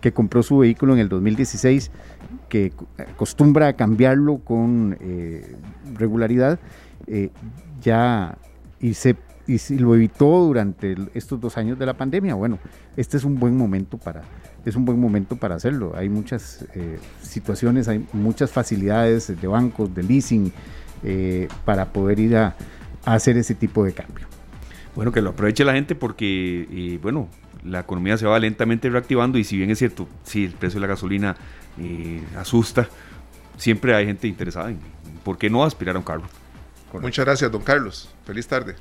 que 0.00 0.12
compró 0.12 0.44
su 0.44 0.58
vehículo 0.58 0.92
en 0.92 1.00
el 1.00 1.08
2016, 1.08 1.90
que 2.48 2.72
acostumbra 2.96 3.68
a 3.68 3.72
cambiarlo 3.72 4.38
con 4.38 4.96
eh, 5.00 5.56
regularidad, 5.94 6.60
eh, 7.08 7.30
ya 7.82 8.38
y, 8.78 8.94
se, 8.94 9.16
y 9.48 9.58
lo 9.78 9.96
evitó 9.96 10.26
durante 10.26 10.94
estos 11.14 11.40
dos 11.40 11.56
años 11.56 11.76
de 11.76 11.86
la 11.86 11.94
pandemia, 11.94 12.34
bueno, 12.34 12.60
este 12.96 13.16
es 13.16 13.24
un 13.24 13.40
buen 13.40 13.56
momento 13.56 13.98
para, 13.98 14.22
es 14.64 14.76
un 14.76 14.84
buen 14.84 15.00
momento 15.00 15.34
para 15.36 15.56
hacerlo. 15.56 15.94
Hay 15.96 16.08
muchas 16.08 16.64
situaciones, 17.20 17.88
hay 17.88 18.06
muchas 18.12 18.52
facilidades 18.52 19.40
de 19.40 19.46
bancos, 19.48 19.92
de 19.92 20.02
leasing, 20.04 20.52
para 21.64 21.92
poder 21.92 22.18
ir 22.18 22.36
a, 22.36 22.54
hacer 23.04 23.36
ese 23.36 23.54
tipo 23.54 23.84
de 23.84 23.92
cambio. 23.92 24.26
Bueno, 24.94 25.12
que 25.12 25.20
lo 25.20 25.30
aproveche 25.30 25.64
la 25.64 25.72
gente 25.72 25.94
porque, 25.94 26.68
eh, 26.70 26.98
bueno, 27.02 27.28
la 27.64 27.80
economía 27.80 28.16
se 28.16 28.26
va 28.26 28.38
lentamente 28.38 28.88
reactivando 28.88 29.38
y 29.38 29.44
si 29.44 29.56
bien 29.56 29.70
es 29.70 29.78
cierto, 29.78 30.06
si 30.24 30.44
el 30.44 30.52
precio 30.52 30.78
de 30.78 30.86
la 30.86 30.92
gasolina 30.92 31.36
eh, 31.78 32.22
asusta, 32.38 32.88
siempre 33.56 33.94
hay 33.94 34.06
gente 34.06 34.28
interesada 34.28 34.70
en 34.70 34.78
por 35.24 35.38
qué 35.38 35.50
no 35.50 35.64
aspirar 35.64 35.96
a 35.96 35.98
un 35.98 36.04
carro. 36.04 36.24
Muchas 37.00 37.24
gracias, 37.24 37.50
don 37.50 37.62
Carlos. 37.62 38.08
Feliz 38.24 38.46
tarde. 38.46 38.76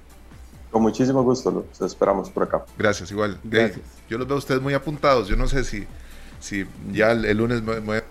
Con 0.70 0.82
muchísimo 0.84 1.24
gusto, 1.24 1.52
los 1.52 1.92
esperamos 1.92 2.30
por 2.30 2.44
acá. 2.44 2.66
Gracias, 2.78 3.12
igual. 3.12 3.40
Gracias. 3.44 3.86
yo 4.10 4.18
los 4.18 4.28
veo 4.28 4.36
a 4.36 4.40
ustedes 4.40 4.62
muy 4.62 4.74
apuntados. 4.74 5.28
Yo 5.28 5.36
no 5.36 5.48
sé 5.48 5.64
si, 5.64 5.86
si 6.40 6.66
ya 6.92 7.12
el, 7.12 7.38
lunes 7.38 7.62
me 7.64 7.80
voy 7.80 7.98
a 7.98 8.04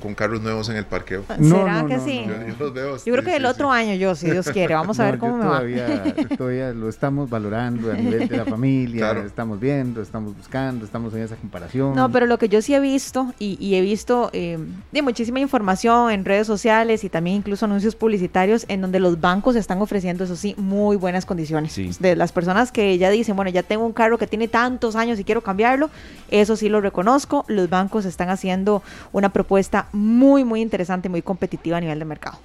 con 0.00 0.14
carros 0.14 0.40
nuevos 0.40 0.68
en 0.68 0.76
el 0.76 0.84
parqueo. 0.84 1.24
¿Será 1.40 1.84
que 1.86 2.00
sí? 2.00 2.24
Yo, 2.58 3.12
creo 3.12 3.24
que 3.24 3.36
el 3.36 3.46
otro 3.46 3.70
año 3.70 3.94
yo, 3.94 4.14
si 4.14 4.30
Dios 4.30 4.48
quiere. 4.48 4.74
Vamos 4.74 4.98
a 5.00 5.04
ver 5.04 5.18
cómo 5.18 5.36
me 5.36 5.44
todavía, 5.44 6.04
va. 6.06 6.36
todavía 6.36 6.72
lo 6.72 6.88
estamos 6.88 7.30
valorando 7.30 7.90
a 7.92 7.94
nivel 7.94 8.28
de 8.28 8.36
la 8.36 8.44
familia, 8.56 9.12
estamos 9.24 9.60
viendo, 9.60 10.02
estamos 10.02 10.36
buscando, 10.36 10.84
estamos 10.84 11.14
en 11.14 11.22
esa 11.22 11.36
comparación. 11.36 11.94
No, 11.94 12.10
pero 12.10 12.26
lo 12.26 12.38
que 12.38 12.48
yo 12.48 12.60
sí 12.62 12.74
he 12.74 12.80
visto, 12.80 13.32
y, 13.38 13.74
he 13.74 13.80
visto 13.80 14.30
eh, 14.32 14.58
de 14.90 15.02
muchísima 15.02 15.40
información 15.40 16.10
en 16.10 16.24
redes 16.24 16.46
sociales 16.46 17.04
y 17.04 17.08
también 17.08 17.36
incluso 17.36 17.64
anuncios 17.64 17.94
publicitarios 17.94 18.64
en 18.68 18.80
donde 18.80 19.00
los 19.00 19.20
bancos 19.20 19.56
están 19.56 19.80
ofreciendo, 19.80 20.24
eso 20.24 20.36
sí, 20.36 20.54
muy 20.56 20.96
buenas 20.96 21.26
condiciones. 21.26 22.00
De 22.00 22.16
las 22.16 22.32
personas 22.32 22.72
que 22.72 22.98
ya 22.98 23.10
dicen, 23.10 23.36
bueno, 23.36 23.50
ya 23.50 23.62
tengo 23.62 23.84
un 23.84 23.92
carro 23.92 24.18
que 24.18 24.26
tiene 24.26 24.48
tantos 24.48 24.96
años 24.96 25.18
y 25.18 25.24
quiero 25.24 25.42
cambiarlo, 25.42 25.90
eso 26.30 26.56
sí 26.56 26.68
lo 26.68 26.80
reconozco. 26.80 27.44
Los 27.48 27.68
bancos 27.70 28.04
están 28.04 28.30
haciendo 28.30 28.82
una 29.12 29.32
propuesta 29.32 29.61
está 29.62 29.88
muy, 29.92 30.44
muy 30.44 30.60
interesante, 30.60 31.08
muy 31.08 31.22
competitiva 31.22 31.78
a 31.78 31.80
nivel 31.80 31.98
de 31.98 32.04
mercado. 32.04 32.38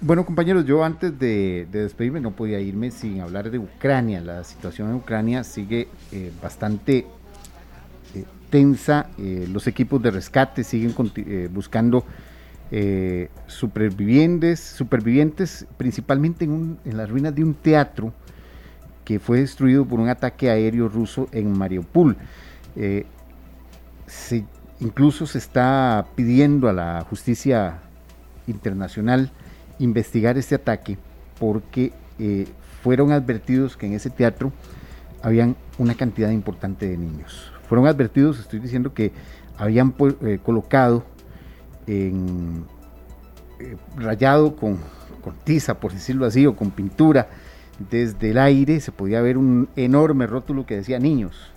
Bueno, 0.00 0.24
compañeros, 0.24 0.64
yo 0.64 0.82
antes 0.82 1.18
de, 1.18 1.68
despedirme 1.70 2.20
no 2.20 2.30
podía 2.30 2.58
irme 2.58 2.90
sin 2.90 3.20
hablar 3.20 3.50
de 3.50 3.58
Ucrania. 3.58 4.20
La 4.20 4.42
situación 4.44 4.88
en 4.88 4.94
Ucrania 4.94 5.44
sigue 5.44 5.88
eh, 6.10 6.32
bastante 6.42 7.06
eh, 8.14 8.24
tensa, 8.48 9.10
los 9.18 9.66
equipos 9.66 10.02
de 10.02 10.10
rescate 10.10 10.64
siguen 10.64 10.94
buscando 11.52 12.04
supervivientes, 13.46 14.60
supervivientes 14.60 15.66
principalmente 15.76 16.44
en, 16.46 16.78
las 16.84 17.10
ruinas 17.10 17.34
de 17.34 17.44
un 17.44 17.54
teatro 17.54 18.12
que 19.04 19.18
fue 19.18 19.40
destruido 19.40 19.84
por 19.84 20.00
un 20.00 20.08
ataque 20.08 20.48
aéreo 20.50 20.88
ruso 20.88 21.28
en 21.32 21.56
Mariupol. 21.56 22.16
Incluso 24.80 25.26
se 25.26 25.38
está 25.38 26.06
pidiendo 26.14 26.68
a 26.68 26.72
la 26.72 27.06
justicia 27.08 27.80
internacional 28.46 29.30
investigar 29.78 30.36
este 30.38 30.54
ataque 30.54 30.98
porque 31.38 31.92
eh, 32.18 32.46
fueron 32.82 33.12
advertidos 33.12 33.76
que 33.76 33.86
en 33.86 33.92
ese 33.92 34.10
teatro 34.10 34.52
habían 35.22 35.56
una 35.78 35.94
cantidad 35.94 36.30
importante 36.30 36.88
de 36.88 36.96
niños. 36.96 37.52
Fueron 37.68 37.86
advertidos, 37.86 38.38
estoy 38.40 38.58
diciendo 38.58 38.92
que 38.94 39.12
habían 39.56 39.94
eh, 40.22 40.38
colocado 40.42 41.04
en, 41.86 42.64
eh, 43.58 43.76
rayado 43.96 44.56
con, 44.56 44.78
tiza, 45.44 45.78
por 45.78 45.92
decirlo 45.92 46.24
así, 46.24 46.46
o 46.46 46.56
con 46.56 46.70
pintura, 46.70 47.28
desde 47.90 48.30
el 48.30 48.38
aire 48.38 48.80
se 48.80 48.92
podía 48.92 49.20
ver 49.20 49.36
un 49.36 49.68
enorme 49.76 50.26
rótulo 50.26 50.66
que 50.66 50.76
decía 50.76 50.98
niños 50.98 51.52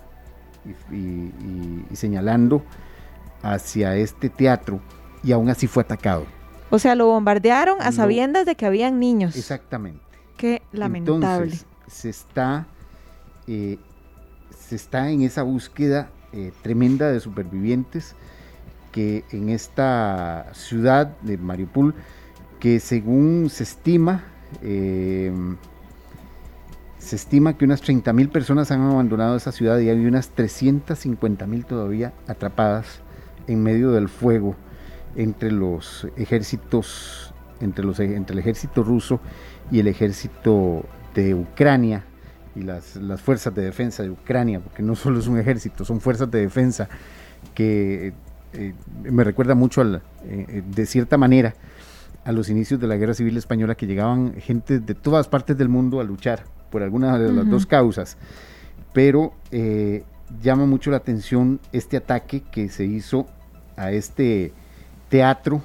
y 0.90 1.94
señalando 1.94 2.62
hacia 3.44 3.96
este 3.96 4.30
teatro 4.30 4.80
y 5.22 5.32
aún 5.32 5.50
así 5.50 5.66
fue 5.66 5.82
atacado. 5.82 6.26
O 6.70 6.78
sea, 6.78 6.94
lo 6.94 7.06
bombardearon 7.06 7.80
a 7.80 7.92
sabiendas 7.92 8.46
de 8.46 8.56
que 8.56 8.66
habían 8.66 8.98
niños. 8.98 9.36
Exactamente. 9.36 10.00
Qué 10.36 10.62
lamentable. 10.72 11.54
se 11.86 12.08
está, 12.08 12.66
eh, 13.46 13.78
se 14.58 14.74
está 14.74 15.10
en 15.10 15.22
esa 15.22 15.42
búsqueda 15.42 16.08
eh, 16.32 16.52
tremenda 16.62 17.12
de 17.12 17.20
supervivientes 17.20 18.16
que 18.90 19.24
en 19.30 19.50
esta 19.50 20.46
ciudad 20.52 21.16
de 21.20 21.36
Mariupol, 21.36 21.94
que 22.58 22.80
según 22.80 23.50
se 23.50 23.62
estima, 23.62 24.24
em, 24.62 25.56
se 26.98 27.16
estima 27.16 27.56
que 27.56 27.64
unas 27.64 27.82
30.000 27.82 28.30
personas 28.30 28.70
han 28.70 28.80
abandonado 28.80 29.36
esa 29.36 29.52
ciudad 29.52 29.78
y 29.78 29.90
hay 29.90 30.06
unas 30.06 30.34
350.000 30.34 31.64
todavía 31.66 32.12
atrapadas 32.26 33.03
en 33.46 33.62
medio 33.62 33.92
del 33.92 34.08
fuego 34.08 34.56
entre 35.16 35.52
los 35.52 36.06
ejércitos, 36.16 37.32
entre, 37.60 37.84
los, 37.84 38.00
entre 38.00 38.34
el 38.34 38.40
ejército 38.40 38.82
ruso 38.82 39.20
y 39.70 39.80
el 39.80 39.88
ejército 39.88 40.84
de 41.14 41.34
Ucrania 41.34 42.04
y 42.56 42.62
las, 42.62 42.98
fuerzas 43.20 43.54
de 43.54 43.62
defensa 43.62 44.02
de 44.02 44.10
Ucrania, 44.10 44.60
porque 44.60 44.82
no 44.82 44.94
solo 44.96 45.18
es 45.18 45.26
un 45.26 45.38
ejército, 45.38 45.84
son 45.84 46.00
fuerzas 46.00 46.30
de 46.30 46.40
defensa 46.40 46.88
que 47.54 48.12
eh, 48.52 48.74
me 49.02 49.24
recuerda 49.24 49.54
mucho 49.54 49.82
eh, 49.82 50.00
eh, 50.24 50.62
de 50.66 50.86
cierta 50.86 51.18
manera 51.18 51.54
a 52.24 52.32
los 52.32 52.48
inicios 52.48 52.80
de 52.80 52.86
la 52.86 52.96
Guerra 52.96 53.14
Civil 53.14 53.36
Española 53.36 53.74
que 53.74 53.86
llegaban 53.86 54.34
gente 54.40 54.78
de 54.80 54.94
todas 54.94 55.28
partes 55.28 55.58
del 55.58 55.68
mundo 55.68 56.00
a 56.00 56.04
luchar 56.04 56.44
por 56.70 56.82
alguna 56.82 57.18
de 57.18 57.30
las 57.30 57.48
dos 57.48 57.66
causas. 57.66 58.16
Pero 58.94 59.34
llama 60.42 60.66
mucho 60.66 60.90
la 60.90 60.98
atención 60.98 61.60
este 61.72 61.96
ataque 61.96 62.42
que 62.42 62.68
se 62.68 62.84
hizo 62.84 63.26
a 63.76 63.92
este 63.92 64.52
teatro 65.08 65.62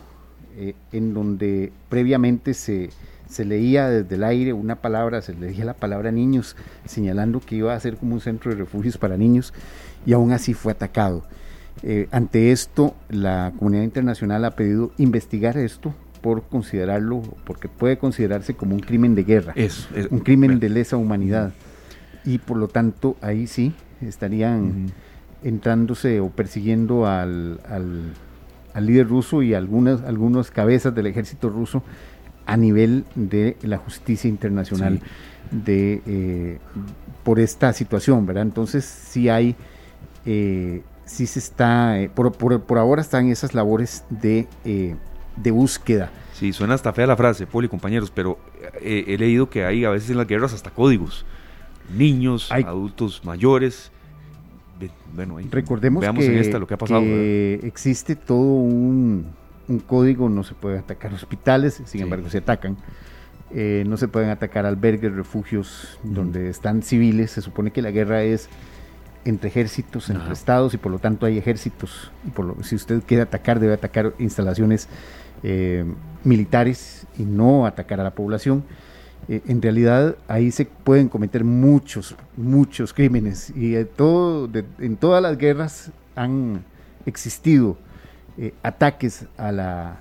eh, 0.57 0.75
en 0.91 1.13
donde 1.13 1.71
previamente 1.89 2.53
se, 2.53 2.89
leía 3.37 3.87
desde 3.87 4.15
el 4.15 4.23
aire 4.23 4.53
una 4.53 4.75
palabra, 4.75 5.21
se 5.21 5.33
leía 5.33 5.63
la 5.63 5.73
palabra 5.73 6.11
niños, 6.11 6.55
señalando 6.85 7.39
que 7.39 7.55
iba 7.55 7.73
a 7.73 7.79
ser 7.79 7.97
como 7.97 8.15
un 8.15 8.21
centro 8.21 8.51
de 8.51 8.57
refugios 8.57 8.97
para 8.97 9.15
niños, 9.15 9.53
y 10.05 10.13
aún 10.13 10.31
así 10.31 10.53
fue 10.53 10.71
atacado. 10.71 11.23
Eh, 11.81 12.07
ante 12.11 12.51
esto, 12.51 12.93
la 13.09 13.53
comunidad 13.57 13.83
internacional 13.83 14.43
ha 14.43 14.51
pedido 14.51 14.91
investigar 14.97 15.57
esto 15.57 15.93
por 16.21 16.43
considerarlo, 16.43 17.21
porque 17.45 17.69
puede 17.69 17.97
considerarse 17.97 18.55
como 18.55 18.75
un 18.75 18.81
crimen 18.81 19.15
de 19.15 19.23
guerra, 19.23 19.53
un 20.09 20.19
crimen 20.19 20.59
de 20.59 20.69
lesa 20.69 20.97
humanidad. 20.97 21.53
Y 22.25 22.39
por 22.39 22.57
lo 22.57 22.67
tanto, 22.67 23.15
ahí 23.21 23.47
sí 23.47 23.73
estarían 24.01 24.91
entrándose 25.43 26.19
o 26.19 26.29
persiguiendo 26.29 27.05
al 27.05 27.59
al 28.73 28.85
líder 28.85 29.07
ruso 29.07 29.41
y 29.41 29.53
algunas, 29.53 30.01
algunas 30.03 30.51
cabezas 30.51 30.93
del 30.93 31.07
ejército 31.07 31.49
ruso 31.49 31.83
a 32.45 32.57
nivel 32.57 33.05
de 33.15 33.57
la 33.61 33.77
justicia 33.77 34.27
internacional 34.27 35.01
de, 35.51 36.01
eh, 36.05 36.57
por 37.23 37.39
esta 37.39 37.73
situación, 37.73 38.25
¿verdad? 38.25 38.43
Entonces 38.43 38.85
sí 38.85 39.29
hay, 39.29 39.55
eh, 40.25 40.81
sí 41.05 41.27
se 41.27 41.39
está, 41.39 41.99
eh, 41.99 42.09
por, 42.09 42.31
por, 42.33 42.77
ahora 42.77 43.01
están 43.01 43.27
esas 43.27 43.53
labores 43.53 44.03
de, 44.09 44.47
de 45.35 45.51
búsqueda. 45.51 46.09
Sí, 46.33 46.53
suena 46.53 46.73
hasta 46.73 46.93
fea 46.93 47.05
la 47.05 47.17
frase, 47.17 47.45
Poli, 47.45 47.67
compañeros, 47.67 48.11
pero 48.11 48.39
he 48.81 49.17
leído 49.17 49.49
que 49.49 49.65
hay 49.65 49.83
a 49.83 49.89
veces 49.89 50.09
en 50.09 50.17
las 50.17 50.27
guerras 50.27 50.53
hasta 50.53 50.69
códigos. 50.71 51.25
Niños, 51.95 52.51
adultos 52.51 53.23
mayores, 53.25 53.91
bueno, 55.13 55.37
recordemos 55.49 56.03
que, 56.03 56.59
lo 56.59 56.67
que 56.67 56.73
ha 56.73 56.77
pasado. 56.77 57.01
existe 57.01 58.15
todo 58.15 58.39
un, 58.39 59.25
código, 59.87 60.29
no 60.29 60.43
se 60.43 60.53
puede 60.53 60.79
atacar 60.79 61.13
hospitales, 61.13 61.81
sin 61.85 62.01
embargo 62.01 62.29
se 62.29 62.39
atacan. 62.39 62.77
Eh, 63.51 63.83
no 63.87 63.97
se 63.97 64.07
pueden 64.07 64.29
atacar 64.29 64.65
albergues, 64.65 65.11
refugios 65.13 65.99
donde 66.03 66.49
están 66.49 66.83
civiles. 66.83 67.31
Se 67.31 67.41
supone 67.41 67.71
que 67.71 67.81
la 67.81 67.91
guerra 67.91 68.23
es 68.23 68.49
entre 69.25 69.49
ejércitos, 69.49 70.09
entre 70.09 70.33
estados 70.33 70.73
y 70.73 70.77
por 70.77 70.91
lo 70.91 70.99
tanto 70.99 71.25
hay 71.25 71.37
ejércitos. 71.37 72.11
Y 72.25 72.29
por 72.29 72.45
lo, 72.45 72.63
si 72.63 72.75
usted 72.75 73.01
quiere 73.05 73.23
atacar, 73.23 73.59
debe 73.59 73.73
atacar 73.73 74.13
instalaciones 74.19 74.87
eh, 75.43 75.83
militares 76.23 77.07
y 77.17 77.23
no 77.23 77.65
atacar 77.65 77.99
a 77.99 78.03
la 78.03 78.11
población. 78.11 78.63
Eh, 79.29 79.43
en 79.47 79.61
realidad 79.61 80.15
ahí 80.27 80.49
se 80.49 80.65
pueden 80.65 81.07
cometer 81.07 81.43
muchos, 81.43 82.15
muchos 82.35 82.93
crímenes 82.93 83.53
y 83.55 83.75
todo, 83.85 84.49
en 84.79 84.97
todas 84.97 85.21
las 85.21 85.37
guerras 85.37 85.91
han 86.15 86.65
existido 87.05 87.77
eh, 88.39 88.55
ataques 88.63 89.27
a 89.37 89.51
la 89.51 89.99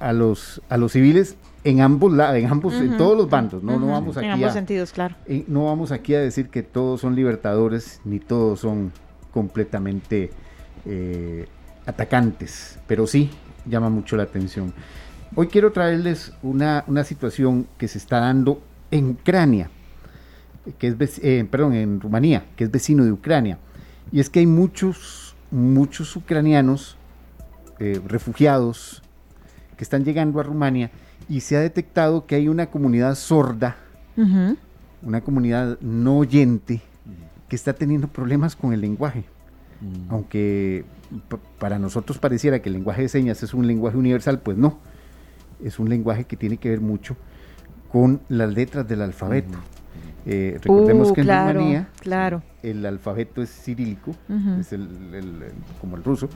a 0.00 0.12
los 0.12 0.62
a 0.68 0.78
los 0.78 0.92
civiles 0.92 1.36
en 1.64 1.80
ambos 1.80 2.12
en 2.12 2.46
ambos 2.46 2.74
en 2.74 2.96
todos 2.96 3.16
los 3.16 3.28
bandos 3.28 3.62
no 3.62 3.78
no 3.78 3.88
vamos 3.88 4.16
aquí 4.16 4.26
en 4.26 4.32
ambos 4.32 4.52
sentidos 4.52 4.92
claro. 4.92 5.16
no 5.48 5.64
vamos 5.64 5.90
aquí 5.90 6.14
a 6.14 6.20
decir 6.20 6.48
que 6.48 6.62
todos 6.62 7.00
son 7.00 7.16
libertadores 7.16 8.00
ni 8.04 8.20
todos 8.20 8.60
son 8.60 8.92
completamente 9.32 10.30
eh, 10.86 11.46
atacantes 11.84 12.78
pero 12.86 13.06
sí 13.08 13.30
llama 13.66 13.90
mucho 13.90 14.16
la 14.16 14.22
atención 14.22 14.72
Hoy 15.34 15.48
quiero 15.48 15.72
traerles 15.72 16.32
una, 16.42 16.84
situación 17.04 17.66
que 17.76 17.86
se 17.86 17.98
está 17.98 18.20
dando 18.20 18.62
en 18.90 19.10
Ucrania, 19.10 19.70
que 20.78 20.88
es, 20.98 21.20
eh, 21.22 21.46
perdón, 21.50 21.74
en 21.74 22.00
Rumanía, 22.00 22.46
que 22.56 22.64
es 22.64 22.70
vecino 22.70 23.04
de 23.04 23.12
Ucrania. 23.12 23.58
Y 24.10 24.20
es 24.20 24.30
que 24.30 24.40
hay 24.40 24.46
muchos, 24.46 25.36
muchos 25.50 26.16
ucranianos 26.16 26.96
eh, 27.78 28.00
refugiados 28.06 29.02
que 29.76 29.84
están 29.84 30.04
llegando 30.04 30.40
a 30.40 30.42
Rumania 30.42 30.90
y 31.28 31.40
se 31.40 31.56
ha 31.56 31.60
detectado 31.60 32.26
que 32.26 32.34
hay 32.34 32.48
una 32.48 32.66
comunidad 32.66 33.14
sorda, 33.14 33.76
una 35.02 35.20
comunidad 35.20 35.78
no 35.80 36.18
oyente, 36.18 36.80
que 37.48 37.54
está 37.54 37.74
teniendo 37.74 38.08
problemas 38.08 38.56
con 38.56 38.72
el 38.72 38.80
lenguaje. 38.80 39.24
Mm. 39.80 40.10
Aunque 40.10 40.84
para 41.58 41.78
nosotros 41.78 42.18
pareciera 42.18 42.60
que 42.60 42.68
el 42.68 42.74
lenguaje 42.74 43.02
de 43.02 43.08
señas 43.08 43.42
es 43.42 43.54
un 43.54 43.66
lenguaje 43.66 43.96
universal, 43.96 44.40
pues 44.40 44.56
no 44.56 44.78
es 45.62 45.78
un 45.78 45.88
lenguaje 45.88 46.24
que 46.24 46.36
tiene 46.36 46.56
que 46.56 46.70
ver 46.70 46.80
mucho 46.80 47.16
con 47.90 48.20
las 48.28 48.52
letras 48.52 48.86
del 48.86 49.02
alfabeto. 49.02 49.58
Eh, 50.26 50.58
recordemos 50.62 51.10
uh, 51.10 51.14
que 51.14 51.20
en 51.22 51.28
Rumanía 51.28 51.88
claro. 52.00 52.42
el 52.62 52.84
alfabeto 52.84 53.40
es 53.40 53.50
cirílico, 53.50 54.14
es 54.60 54.72
el, 54.72 54.88
como 55.80 55.96
el 55.96 56.04
ruso, 56.04 56.28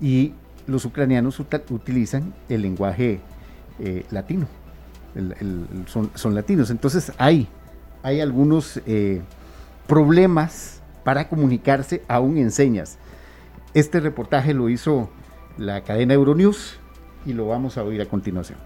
y 0.00 0.32
los 0.66 0.84
ucranianos 0.84 1.38
utilizan 1.70 2.34
el 2.48 2.62
lenguaje 2.62 3.20
eh, 3.78 4.04
latino, 4.10 4.46
son, 5.86 6.34
latinos. 6.34 6.70
Entonces 6.70 7.12
hay, 7.18 7.46
hay 8.02 8.20
algunos 8.20 8.80
eh, 8.86 9.22
problemas 9.86 10.82
para 11.04 11.28
comunicarse 11.28 12.02
aún 12.08 12.38
en 12.38 12.50
señas. 12.50 12.98
Este 13.74 14.00
reportaje 14.00 14.54
lo 14.54 14.68
hizo 14.68 15.08
la 15.56 15.82
cadena 15.82 16.14
Euronews 16.14 16.80
y 17.26 17.32
lo 17.32 17.46
vamos 17.46 17.76
a 17.76 17.82
oír 17.82 18.00
a 18.00 18.06
continuación. 18.06 18.58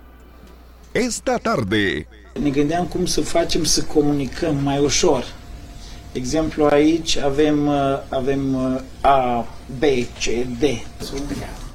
Esta 0.93 1.39
tarde. 1.39 2.07
Ne 2.41 2.51
gândeam 2.51 2.87
cum 2.87 3.07
să 3.07 3.21
facem 3.21 3.65
să 3.65 3.85
comunicăm 3.85 4.57
mai 4.57 4.79
ușor. 4.79 5.25
Exemplu 6.13 6.65
aici 6.65 7.17
avem, 7.17 7.69
avem 8.09 8.57
A, 9.01 9.47
B, 9.79 9.83
C, 10.19 10.47
D. 10.59 10.65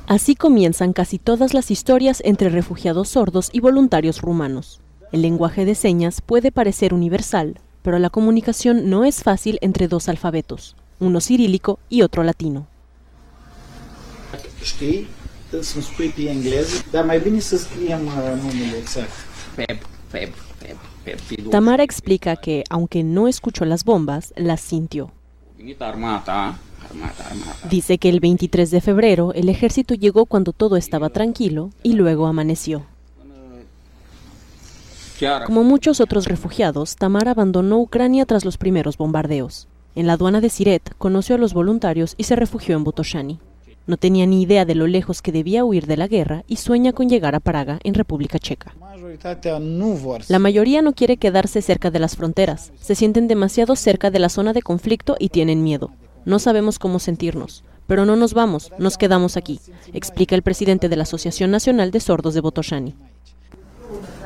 Así 0.07 0.35
comienzan 0.35 0.93
casi 0.93 1.17
todas 1.17 1.53
las 1.53 1.71
historias 1.71 2.21
entre 2.23 2.49
refugiados 2.49 3.09
sordos 3.09 3.49
y 3.51 3.59
voluntarios 3.59 4.21
rumanos. 4.21 4.79
El 5.11 5.21
lenguaje 5.21 5.65
de 5.65 5.73
señas 5.73 6.21
puede 6.21 6.51
parecer 6.51 6.93
universal, 6.93 7.59
pero 7.81 7.97
la 7.97 8.09
comunicación 8.09 8.89
no 8.89 9.03
es 9.03 9.23
fácil 9.23 9.57
entre 9.61 9.87
dos 9.87 10.07
alfabetos, 10.09 10.75
uno 10.99 11.21
cirílico 11.21 11.79
y 11.89 12.01
otro 12.01 12.23
latino. 12.23 12.67
Dar 16.91 17.05
mai 17.05 17.19
bine 17.19 17.39
să 17.39 17.57
scriem 17.57 18.05
uh, 18.05 18.41
numele 18.41 18.77
exact. 18.79 19.09
Pep, 19.55 19.85
Pep, 20.11 20.33
Pep, 20.59 20.79
Tamara 21.49 21.83
explica 21.83 22.35
que, 22.35 22.63
aunque 22.69 23.03
no 23.03 23.27
escuchó 23.27 23.65
las 23.65 23.83
bombas, 23.83 24.33
las 24.35 24.61
sintió. 24.61 25.11
Dice 27.69 27.97
que 27.97 28.09
el 28.09 28.19
23 28.19 28.71
de 28.71 28.81
febrero 28.81 29.33
el 29.33 29.49
ejército 29.49 29.93
llegó 29.93 30.25
cuando 30.25 30.51
todo 30.51 30.77
estaba 30.77 31.09
tranquilo 31.09 31.71
y 31.83 31.93
luego 31.93 32.27
amaneció. 32.27 32.85
Como 35.45 35.63
muchos 35.63 36.01
otros 36.01 36.25
refugiados, 36.25 36.95
Tamara 36.97 37.31
abandonó 37.31 37.79
Ucrania 37.79 38.25
tras 38.25 38.43
los 38.43 38.57
primeros 38.57 38.97
bombardeos. 38.97 39.67
En 39.95 40.07
la 40.07 40.13
aduana 40.13 40.41
de 40.41 40.49
Siret 40.49 40.93
conoció 40.97 41.35
a 41.35 41.37
los 41.37 41.53
voluntarios 41.53 42.15
y 42.17 42.23
se 42.25 42.35
refugió 42.35 42.75
en 42.75 42.83
Botoshani. 42.83 43.39
No 43.87 43.97
tenía 43.97 44.25
ni 44.25 44.41
idea 44.41 44.65
de 44.65 44.73
lo 44.73 44.87
lejos 44.87 45.21
que 45.21 45.31
debía 45.31 45.63
huir 45.63 45.85
de 45.85 45.97
la 45.97 46.07
guerra 46.07 46.43
y 46.47 46.55
sueña 46.55 46.91
con 46.91 47.07
llegar 47.07 47.35
a 47.35 47.39
Praga, 47.39 47.79
en 47.83 47.93
República 47.93 48.39
Checa. 48.39 48.75
La 50.27 50.39
mayoría 50.39 50.81
no 50.81 50.93
quiere 50.93 51.17
quedarse 51.17 51.61
cerca 51.61 51.91
de 51.91 51.99
las 51.99 52.15
fronteras, 52.15 52.71
se 52.79 52.95
sienten 52.95 53.27
demasiado 53.27 53.75
cerca 53.75 54.09
de 54.09 54.19
la 54.19 54.29
zona 54.29 54.53
de 54.53 54.63
conflicto 54.63 55.15
y 55.19 55.29
tienen 55.29 55.63
miedo. 55.63 55.91
No 56.25 56.39
sabemos 56.39 56.79
cómo 56.79 56.97
sentirnos, 56.97 57.63
pero 57.85 58.05
no 58.05 58.15
nos 58.15 58.33
vamos, 58.33 58.71
nos 58.79 58.97
quedamos 58.97 59.37
aquí, 59.37 59.59
explica 59.93 60.33
el 60.33 60.41
presidente 60.41 60.89
de 60.89 60.95
la 60.95 61.03
Asociación 61.03 61.51
Nacional 61.51 61.91
de 61.91 61.99
Sordos 61.99 62.33
de 62.33 62.41
Botoshani. 62.41 62.95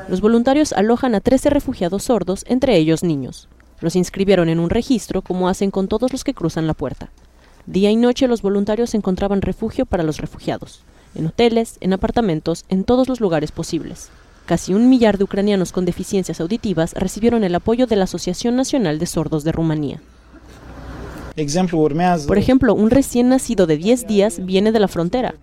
Los 0.08 0.22
voluntarios 0.22 0.72
alojan 0.72 1.14
a 1.14 1.20
13 1.20 1.50
refugiados 1.50 2.04
sordos, 2.04 2.44
entre 2.48 2.76
ellos 2.76 3.04
niños. 3.04 3.48
Los 3.80 3.96
inscribieron 3.96 4.48
en 4.48 4.58
un 4.58 4.70
registro 4.70 5.22
como 5.22 5.48
hacen 5.48 5.70
con 5.70 5.86
todos 5.86 6.12
los 6.12 6.24
que 6.24 6.34
cruzan 6.34 6.66
la 6.66 6.74
puerta. 6.74 7.10
Día 7.66 7.90
y 7.90 7.96
noche 7.96 8.26
los 8.26 8.42
voluntarios 8.42 8.94
encontraban 8.94 9.42
refugio 9.42 9.86
para 9.86 10.02
los 10.02 10.18
refugiados, 10.18 10.82
en 11.14 11.26
hoteles, 11.26 11.76
en 11.80 11.92
apartamentos, 11.92 12.64
en 12.68 12.84
todos 12.84 13.08
los 13.08 13.20
lugares 13.20 13.52
posibles. 13.52 14.10
Casi 14.46 14.74
un 14.74 14.88
millar 14.88 15.18
de 15.18 15.24
ucranianos 15.24 15.70
con 15.70 15.84
deficiencias 15.84 16.40
auditivas 16.40 16.94
recibieron 16.94 17.44
el 17.44 17.54
apoyo 17.54 17.86
de 17.86 17.96
la 17.96 18.04
Asociación 18.04 18.56
Nacional 18.56 18.98
de 18.98 19.06
Sordos 19.06 19.44
de 19.44 19.52
Rumanía. 19.52 20.00
Por 22.26 22.38
ejemplo, 22.38 22.74
un 22.74 22.90
recién 22.90 23.28
nacido 23.28 23.66
de 23.66 23.76
10 23.76 24.06
días 24.06 24.44
viene 24.44 24.72
de 24.72 24.80
la 24.80 24.88
frontera. 24.88 25.34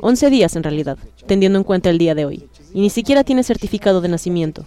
11 0.00 0.30
días 0.30 0.56
en 0.56 0.62
realidad, 0.62 0.98
teniendo 1.26 1.58
en 1.58 1.64
cuenta 1.64 1.90
el 1.90 1.98
día 1.98 2.14
de 2.14 2.24
hoy. 2.24 2.48
Y 2.74 2.80
ni 2.80 2.90
siquiera 2.90 3.24
tiene 3.24 3.44
certificado 3.44 4.00
de 4.00 4.08
nacimiento. 4.08 4.66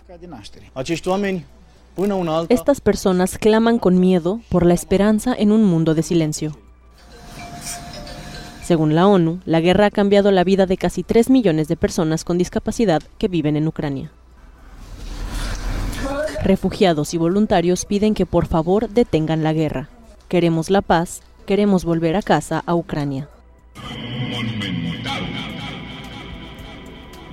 Estas 2.50 2.82
personas 2.82 3.38
claman 3.38 3.80
con 3.80 4.00
miedo 4.00 4.40
por 4.50 4.66
la 4.66 4.74
esperanza 4.74 5.36
en 5.38 5.52
un 5.52 5.64
mundo 5.66 5.94
de 5.94 6.04
silencio. 6.04 6.58
Según 8.72 8.96
la 8.96 9.06
ONU, 9.06 9.42
la 9.44 9.60
guerra 9.60 9.88
ha 9.88 9.92
cambiado 9.92 10.32
la 10.32 10.46
vida 10.46 10.66
de 10.66 10.78
casi 10.78 11.04
3 11.04 11.30
millones 11.30 11.68
de 11.68 11.76
personas 11.76 12.24
con 12.24 12.38
discapacidad 12.38 13.04
que 13.18 13.28
viven 13.28 13.58
en 13.58 13.68
Ucrania. 13.68 14.14
Refugiados 16.42 17.14
y 17.14 17.18
voluntarios 17.18 17.84
piden 17.84 18.14
que 18.14 18.26
por 18.26 18.46
favor 18.46 18.88
detengan 18.88 19.44
la 19.44 19.52
guerra. 19.52 19.90
Queremos 20.30 20.70
la 20.70 20.82
paz, 20.82 21.22
queremos 21.46 21.84
volver 21.84 22.16
a 22.16 22.22
casa 22.22 22.64
a 22.66 22.74
Ucrania. 22.74 23.28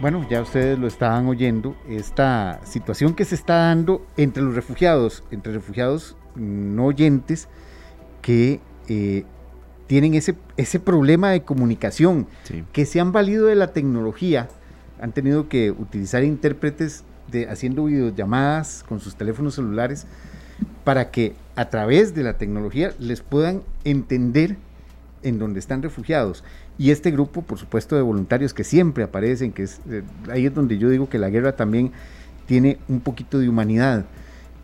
Bueno, 0.00 0.26
ya 0.28 0.42
ustedes 0.42 0.76
lo 0.76 0.88
estaban 0.88 1.28
oyendo, 1.28 1.76
esta 1.88 2.58
situación 2.64 3.14
que 3.14 3.24
se 3.24 3.36
está 3.36 3.58
dando 3.58 4.04
entre 4.16 4.42
los 4.42 4.56
refugiados, 4.56 5.22
entre 5.30 5.52
refugiados 5.52 6.16
no 6.34 6.86
oyentes 6.86 7.46
que 8.22 8.60
eh, 8.88 9.24
tienen 9.88 10.14
ese, 10.14 10.36
ese 10.56 10.78
problema 10.78 11.30
de 11.30 11.42
comunicación, 11.42 12.26
que 12.72 12.86
se 12.86 13.00
han 13.00 13.10
valido 13.10 13.46
de 13.46 13.56
la 13.56 13.72
tecnología, 13.72 14.48
han 15.00 15.12
tenido 15.12 15.48
que 15.48 15.70
utilizar 15.70 16.22
intérpretes 16.22 17.04
de, 17.32 17.48
haciendo 17.48 17.84
videollamadas 17.84 18.84
con 18.86 19.00
sus 19.00 19.16
teléfonos 19.16 19.54
celulares 19.54 20.06
para 20.84 21.10
que 21.10 21.34
a 21.56 21.70
través 21.70 22.14
de 22.14 22.22
la 22.22 22.34
tecnología 22.34 22.92
les 22.98 23.22
puedan 23.22 23.62
entender 23.84 24.56
en 25.22 25.38
donde 25.38 25.58
están 25.58 25.82
refugiados. 25.82 26.44
Y 26.76 26.90
este 26.90 27.10
grupo, 27.10 27.42
por 27.42 27.58
supuesto, 27.58 27.96
de 27.96 28.02
voluntarios 28.02 28.52
que 28.52 28.64
siempre 28.64 29.04
aparecen, 29.04 29.52
que 29.52 29.62
es, 29.62 29.80
eh, 29.88 30.02
ahí 30.30 30.46
es 30.46 30.54
donde 30.54 30.76
yo 30.78 30.90
digo 30.90 31.08
que 31.08 31.18
la 31.18 31.30
guerra 31.30 31.56
también 31.56 31.92
tiene 32.46 32.78
un 32.88 33.00
poquito 33.00 33.38
de 33.38 33.48
humanidad, 33.48 34.04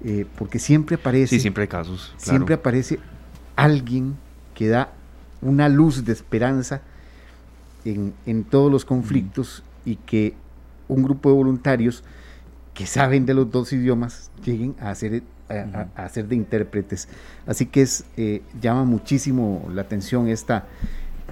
eh, 0.04 0.26
porque 0.36 0.58
siempre 0.58 0.96
aparece... 0.96 1.36
Sí, 1.36 1.40
siempre 1.40 1.62
hay 1.62 1.68
casos. 1.68 2.14
Siempre 2.18 2.54
aparece 2.54 2.98
alguien 3.56 4.16
que 4.54 4.68
da 4.68 4.92
una 5.42 5.68
luz 5.68 6.04
de 6.04 6.12
esperanza 6.12 6.82
en, 7.84 8.14
en 8.26 8.44
todos 8.44 8.70
los 8.70 8.84
conflictos 8.84 9.62
y 9.84 9.96
que 9.96 10.34
un 10.88 11.02
grupo 11.02 11.30
de 11.30 11.36
voluntarios 11.36 12.04
que 12.72 12.86
saben 12.86 13.26
de 13.26 13.34
los 13.34 13.50
dos 13.50 13.72
idiomas 13.72 14.30
lleguen 14.44 14.74
a 14.80 14.90
hacer 14.90 15.22
a, 15.48 15.86
hacer 15.96 16.26
de 16.26 16.36
intérpretes. 16.36 17.08
Así 17.46 17.66
que 17.66 17.82
es, 17.82 18.04
eh, 18.16 18.42
llama 18.60 18.84
muchísimo 18.84 19.68
la 19.72 19.82
atención 19.82 20.28
esta, 20.28 20.64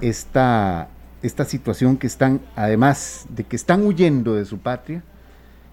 esta, 0.00 0.88
esta 1.22 1.44
situación 1.44 1.96
que 1.96 2.06
están, 2.06 2.40
además 2.56 3.26
de 3.30 3.44
que 3.44 3.56
están 3.56 3.84
huyendo 3.84 4.34
de 4.34 4.44
su 4.44 4.58
patria, 4.58 5.02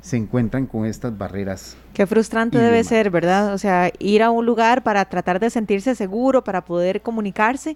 se 0.01 0.15
encuentran 0.15 0.65
con 0.65 0.85
estas 0.85 1.17
barreras. 1.17 1.75
Qué 1.93 2.07
frustrante 2.07 2.57
debe 2.57 2.85
ser, 2.85 3.09
¿verdad? 3.09 3.53
O 3.53 3.57
sea, 3.57 3.91
ir 3.99 4.23
a 4.23 4.31
un 4.31 4.45
lugar 4.45 4.81
para 4.81 5.03
tratar 5.05 5.41
de 5.41 5.49
sentirse 5.49 5.93
seguro, 5.93 6.43
para 6.43 6.63
poder 6.63 7.01
comunicarse 7.01 7.75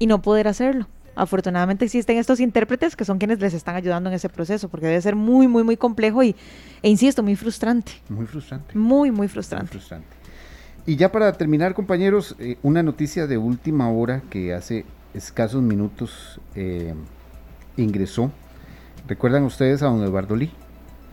y 0.00 0.08
no 0.08 0.20
poder 0.20 0.48
hacerlo. 0.48 0.88
Afortunadamente 1.14 1.84
existen 1.84 2.16
estos 2.16 2.40
intérpretes 2.40 2.96
que 2.96 3.04
son 3.04 3.18
quienes 3.18 3.38
les 3.40 3.52
están 3.54 3.76
ayudando 3.76 4.08
en 4.08 4.14
ese 4.14 4.28
proceso, 4.28 4.68
porque 4.68 4.86
debe 4.86 5.00
ser 5.00 5.14
muy, 5.14 5.46
muy, 5.46 5.62
muy 5.62 5.76
complejo 5.76 6.24
y, 6.24 6.34
e 6.82 6.88
insisto, 6.88 7.22
muy 7.22 7.36
frustrante. 7.36 7.92
Muy 8.08 8.26
frustrante. 8.26 8.76
Muy, 8.76 9.10
muy 9.10 9.28
frustrante. 9.28 9.68
frustrante. 9.68 10.08
Y 10.86 10.96
ya 10.96 11.12
para 11.12 11.32
terminar, 11.34 11.74
compañeros, 11.74 12.34
eh, 12.38 12.56
una 12.62 12.82
noticia 12.82 13.26
de 13.26 13.36
última 13.36 13.90
hora 13.90 14.22
que 14.30 14.54
hace 14.54 14.86
escasos 15.12 15.62
minutos 15.62 16.40
eh, 16.54 16.94
ingresó. 17.76 18.32
¿Recuerdan 19.06 19.44
ustedes 19.44 19.82
a 19.82 19.86
don 19.86 20.02
Eduardo 20.02 20.36
Lee? 20.36 20.50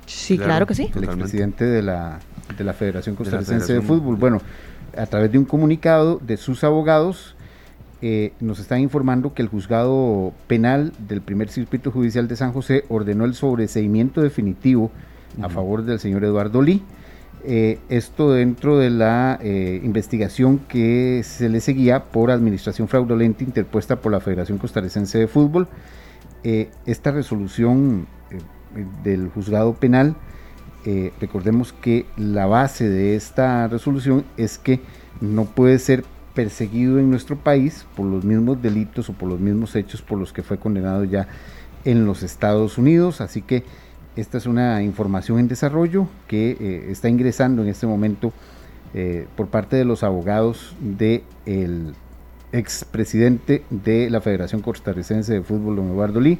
Sí, 0.05 0.37
claro, 0.37 0.65
que 0.65 0.75
sí. 0.75 0.89
El 0.95 1.03
expresidente 1.03 1.65
de 1.65 1.81
la, 1.81 2.19
de 2.57 2.63
la 2.63 2.73
Federación 2.73 3.15
Costarricense 3.15 3.73
de, 3.73 3.79
de 3.79 3.85
Fútbol. 3.85 4.15
Bueno, 4.15 4.41
a 4.95 5.05
través 5.05 5.31
de 5.31 5.37
un 5.37 5.45
comunicado 5.45 6.19
de 6.19 6.37
sus 6.37 6.63
abogados, 6.63 7.35
eh, 8.01 8.33
nos 8.39 8.59
están 8.59 8.81
informando 8.81 9.33
que 9.33 9.41
el 9.41 9.47
juzgado 9.47 10.31
penal 10.45 10.93
del 11.07 11.21
primer 11.21 11.49
circuito 11.49 11.91
judicial 11.91 12.27
de 12.27 12.35
San 12.35 12.53
José 12.53 12.83
ordenó 12.89 13.25
el 13.25 13.33
sobreseimiento 13.33 14.21
definitivo 14.21 14.91
a 15.41 15.49
favor 15.49 15.83
del 15.83 15.99
señor 15.99 16.23
Eduardo 16.23 16.61
Lee. 16.61 16.83
Eh, 17.43 17.79
esto 17.89 18.31
dentro 18.31 18.77
de 18.77 18.91
la 18.91 19.39
eh, 19.41 19.81
investigación 19.83 20.59
que 20.59 21.21
se 21.23 21.49
le 21.49 21.59
seguía 21.59 22.03
por 22.03 22.29
administración 22.29 22.87
fraudulenta 22.87 23.43
interpuesta 23.43 23.95
por 23.95 24.11
la 24.11 24.19
Federación 24.19 24.59
Costarricense 24.59 25.17
de 25.17 25.27
Fútbol. 25.27 25.67
esta 26.43 27.11
resolución 27.11 28.05
del 29.03 29.29
juzgado 29.29 29.73
penal, 29.73 30.15
recordemos 31.19 31.73
que 31.73 32.05
la 32.15 32.45
base 32.45 32.87
de 32.87 33.15
esta 33.15 33.67
resolución 33.67 34.23
es 34.37 34.57
que 34.57 34.79
no 35.19 35.45
puede 35.45 35.79
ser 35.79 36.05
perseguido 36.37 36.99
en 36.99 37.09
nuestro 37.09 37.35
país 37.35 37.87
por 37.95 38.05
los 38.05 38.23
mismos 38.23 38.61
delitos 38.61 39.09
o 39.09 39.13
por 39.13 39.27
los 39.27 39.39
mismos 39.39 39.75
hechos 39.75 40.03
por 40.03 40.19
los 40.19 40.31
que 40.31 40.43
fue 40.43 40.59
condenado 40.59 41.03
ya 41.03 41.27
en 41.83 42.05
los 42.05 42.21
Estados 42.21 42.77
Unidos. 42.77 43.21
Así 43.21 43.41
que 43.41 43.63
esta 44.15 44.37
es 44.37 44.45
una 44.45 44.83
información 44.83 45.39
en 45.39 45.47
desarrollo 45.47 46.07
que 46.27 46.51
eh, 46.51 46.91
está 46.91 47.09
ingresando 47.09 47.63
en 47.63 47.69
este 47.69 47.87
momento 47.87 48.33
eh, 48.93 49.25
por 49.35 49.47
parte 49.47 49.77
de 49.77 49.83
los 49.83 50.03
abogados 50.03 50.75
del 50.79 51.23
el 51.47 51.95
expresidente 52.51 53.63
de 53.71 54.11
la 54.11 54.21
Federación 54.21 54.61
Costarricense 54.61 55.33
de 55.33 55.41
Fútbol, 55.41 55.77
don 55.77 55.87
Eduardo 55.87 56.19
Lee. 56.21 56.37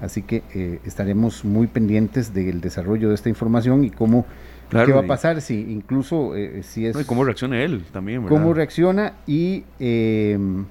Así 0.00 0.22
que 0.22 0.44
eh, 0.54 0.78
estaremos 0.84 1.44
muy 1.44 1.66
pendientes 1.66 2.32
del 2.32 2.60
desarrollo 2.60 3.08
de 3.08 3.16
esta 3.16 3.28
información 3.28 3.82
y 3.82 3.90
cómo 3.90 4.26
¿Qué 4.70 4.92
va 4.92 5.00
a 5.00 5.06
pasar 5.06 5.40
si 5.40 5.60
incluso 5.72 6.36
eh, 6.36 6.62
si 6.62 6.86
es... 6.86 6.96
¿Cómo 7.06 7.24
reacciona 7.24 7.62
él 7.62 7.84
también? 7.92 8.22
¿Cómo 8.26 8.54
reacciona? 8.54 9.14
Y 9.26 9.64
em, 9.78 10.64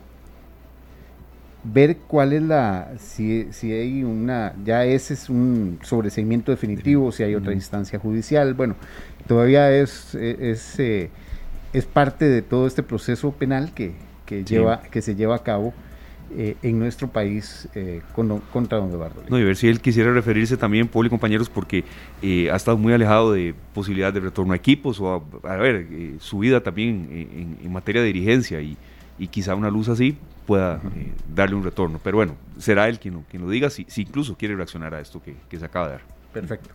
ver 1.64 1.98
cuál 2.08 2.34
es 2.34 2.42
la... 2.42 2.92
Si, 2.98 3.48
si 3.52 3.72
hay 3.72 4.04
una... 4.04 4.54
Ya 4.64 4.86
ese 4.86 5.14
es 5.14 5.30
un 5.30 5.80
sobreseimiento 5.82 6.52
definitivo, 6.52 7.12
si 7.12 7.24
hay 7.24 7.36
otra 7.36 7.54
instancia 7.54 8.00
judicial. 8.00 8.54
Bueno, 8.54 8.76
todavía 9.28 9.72
es, 9.72 10.16
es, 10.16 10.80
eh, 10.80 11.10
es, 11.74 11.86
parte 11.86 12.26
de 12.26 12.42
todo 12.42 12.68
este 12.68 12.84
proceso 12.84 13.32
penal 13.32 13.74
que, 13.74 13.94
que, 14.26 14.44
lleva, 14.44 14.82
que 14.84 15.02
se 15.02 15.16
lleva 15.16 15.36
a 15.36 15.44
cabo 15.44 15.74
eh, 16.36 16.56
en 16.62 16.80
nuestro 16.80 17.08
país 17.08 17.68
eh, 17.76 18.02
contra 18.52 18.78
don 18.78 18.90
Eduardo. 18.90 19.24
No, 19.30 19.40
y 19.40 19.44
ver 19.44 19.56
si 19.56 19.68
él 19.68 19.82
quisiera 19.82 20.12
referirse 20.14 20.58
también, 20.58 20.88
Paul 20.88 21.08
y 21.08 21.10
compañeros, 21.10 21.50
porque 21.50 21.84
eh, 22.22 22.50
ha 22.52 22.56
estado 22.56 22.78
muy 22.78 22.94
alejado 22.94 23.34
de 23.34 23.56
posibilidades 23.74 24.16
de 24.16 24.20
retorno 24.22 24.54
a 24.54 24.56
equipos 24.56 25.00
o 25.00 25.24
a, 25.44 25.56
ver, 25.58 25.88
su 26.20 26.40
vida 26.40 26.62
también 26.62 27.58
en, 27.64 27.72
materia 27.72 28.02
de 28.02 28.08
dirigencia 28.08 28.62
y, 28.62 28.78
quizá 29.32 29.54
una 29.54 29.70
luz 29.70 29.90
así 29.90 30.18
pueda 30.46 30.82
eh, 30.96 31.12
darle 31.36 31.56
un 31.56 31.64
retorno. 31.64 32.00
Pero 32.04 32.18
bueno, 32.18 32.36
será 32.58 32.90
él 32.90 33.00
quien, 33.00 33.22
quien 33.30 33.44
lo 33.44 33.50
diga, 33.50 33.70
si, 33.70 33.86
si 33.88 34.02
incluso 34.02 34.36
quiere 34.36 34.56
reaccionar 34.56 34.96
a 34.96 35.00
esto 35.00 35.22
que, 35.22 35.36
que 35.48 35.60
se 35.60 35.66
acaba 35.66 35.88
de 35.88 35.92
dar. 35.94 36.02
Perfecto. 36.34 36.70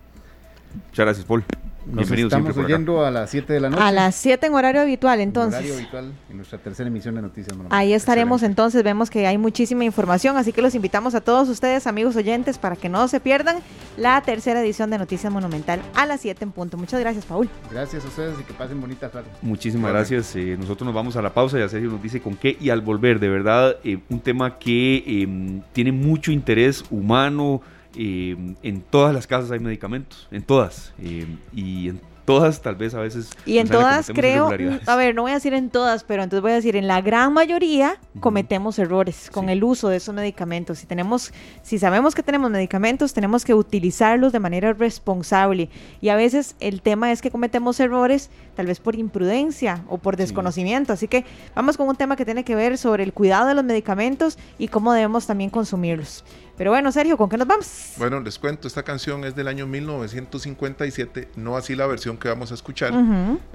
Muchas 0.91 1.05
gracias, 1.05 1.25
Paul. 1.27 1.45
Nos 1.87 2.11
estamos 2.11 2.57
oyendo 2.57 3.05
a 3.05 3.11
las 3.11 3.31
7 3.31 3.53
de 3.53 3.61
la 3.61 3.71
noche. 3.71 3.83
A 3.83 3.93
las 3.93 4.15
7 4.17 4.47
en 4.47 4.55
horario 4.55 4.81
habitual, 4.81 5.21
entonces. 5.21 5.61
En 5.61 5.67
horario 5.67 5.75
habitual, 5.75 6.13
en 6.31 6.37
nuestra 6.37 6.59
tercera 6.59 6.89
emisión 6.89 7.15
de 7.15 7.23
Noticias 7.23 7.57
Ahí 7.71 7.93
estaremos 7.93 8.43
entonces, 8.43 8.83
vemos 8.83 9.11
que 9.11 9.27
hay 9.27 9.39
muchísima 9.39 9.85
información, 9.85 10.37
así 10.37 10.53
que 10.53 10.63
los 10.63 10.75
invitamos 10.75 11.15
a 11.15 11.21
todos 11.21 11.49
ustedes, 11.49 11.87
amigos 11.87 12.17
oyentes, 12.17 12.59
para 12.59 12.77
que 12.77 12.89
no 12.89 13.07
se 13.09 13.21
pierdan 13.21 13.59
la 13.97 14.21
tercera 14.23 14.61
edición 14.61 14.91
de 14.91 14.99
Noticias 14.99 15.33
Monumental 15.33 15.81
a 15.95 16.07
las 16.07 16.21
7 16.21 16.45
en 16.45 16.53
punto. 16.53 16.77
Muchas 16.77 17.01
gracias, 17.01 17.25
Paul. 17.25 17.49
Gracias 17.71 18.05
a 18.05 18.09
ustedes 18.09 18.41
y 18.41 18.45
que 18.45 18.55
pasen 18.55 18.81
bonita 18.81 19.09
tarde. 19.11 19.29
Muchísimas 19.43 19.91
gracias. 19.93 20.35
Eh, 20.37 20.57
nosotros 20.59 20.87
nos 20.87 20.95
vamos 20.95 21.17
a 21.17 21.23
la 21.23 21.33
pausa 21.33 21.59
y 21.59 21.63
a 21.63 21.69
Sergio 21.69 21.91
nos 21.91 22.03
dice 22.03 22.21
con 22.21 22.37
qué 22.37 22.57
y 22.61 22.71
al 22.71 22.81
volver, 22.81 23.21
de 23.21 23.29
verdad, 23.29 23.77
eh, 23.85 23.99
un 24.09 24.21
tema 24.21 24.59
que 24.59 25.05
em, 25.07 25.63
tiene 25.73 25.93
mucho 25.93 26.33
interés 26.33 26.85
humano, 26.91 27.61
eh, 27.97 28.37
en 28.63 28.81
todas 28.83 29.15
las 29.15 29.27
casas 29.27 29.51
hay 29.51 29.61
medicamentos, 29.61 30.29
en 30.31 30.43
todas. 30.43 30.93
y 30.99 31.89
en 31.89 32.01
todas 32.25 32.63
tal 32.63 32.77
vez 32.77 32.95
a 32.95 33.01
veces... 33.01 33.31
Y 33.47 33.59
en 33.59 33.69
todas 33.69 34.11
creo, 34.15 34.51
a 34.87 34.97
ver, 34.97 35.15
no 35.15 35.23
voy 35.23 35.33
a 35.33 35.35
decir 35.35 35.55
en 35.55 35.71
todas, 35.71 36.05
pero 36.05 36.23
entonces 36.23 36.43
voy 36.43 36.53
a 36.53 36.55
decir 36.55 36.77
en 36.77 36.87
la 36.87 37.01
gran 37.01 37.33
mayoría 37.33 37.99
cometemos 38.21 38.79
errores 38.79 39.31
con 39.31 39.49
el 39.49 39.63
uso 39.63 39.89
de 39.89 39.97
esos 39.97 40.15
medicamentos. 40.15 40.79
Si 40.79 40.87
tenemos, 40.87 41.33
si 41.63 41.79
sabemos 41.79 42.15
que 42.15 42.23
tenemos 42.23 42.51
medicamentos, 42.51 43.13
tenemos 43.13 43.45
que 43.45 43.55
utilizarlos 43.55 44.33
de 44.33 44.41
manera 44.41 44.73
responsable. 44.73 45.69
Y 46.01 46.09
a 46.09 46.17
veces 46.17 46.57
el 46.61 46.83
tema 46.83 47.13
es 47.13 47.21
que 47.21 47.31
cometemos 47.31 47.79
errores 47.81 48.31
tal 48.57 48.67
vez 48.67 48.81
por 48.81 48.97
imprudencia 48.97 49.85
o 49.89 49.99
por 49.99 50.17
desconocimiento. 50.17 50.93
Así 50.93 51.09
que 51.09 51.25
vamos 51.55 51.77
con 51.77 51.89
un 51.89 51.97
tema 51.97 52.17
que 52.17 52.25
tiene 52.25 52.45
que 52.45 52.55
ver 52.55 52.79
sobre 52.79 53.03
el 53.03 53.13
cuidado 53.13 53.49
de 53.49 53.55
los 53.55 53.65
medicamentos 53.65 54.39
y 54.59 54.69
cómo 54.69 54.93
debemos 54.93 55.27
también 55.27 55.51
consumirlos. 55.51 56.25
Pero 56.57 56.71
bueno, 56.71 56.93
Sergio, 56.93 57.17
¿con 57.17 57.29
qué 57.29 57.37
nos 57.37 57.49
vamos? 57.49 57.95
Bueno, 57.97 58.21
les 58.21 58.39
cuento, 58.39 58.69
esta 58.69 58.85
canción 58.85 59.25
es 59.25 59.35
del 59.35 59.49
año 59.49 59.67
1957, 59.67 61.31
no 61.37 61.57
así 61.57 61.75
la 61.75 61.87
versión 61.87 62.17
que 62.17 62.29
vamos 62.29 62.53
a 62.53 62.55
escuchar. 62.55 62.93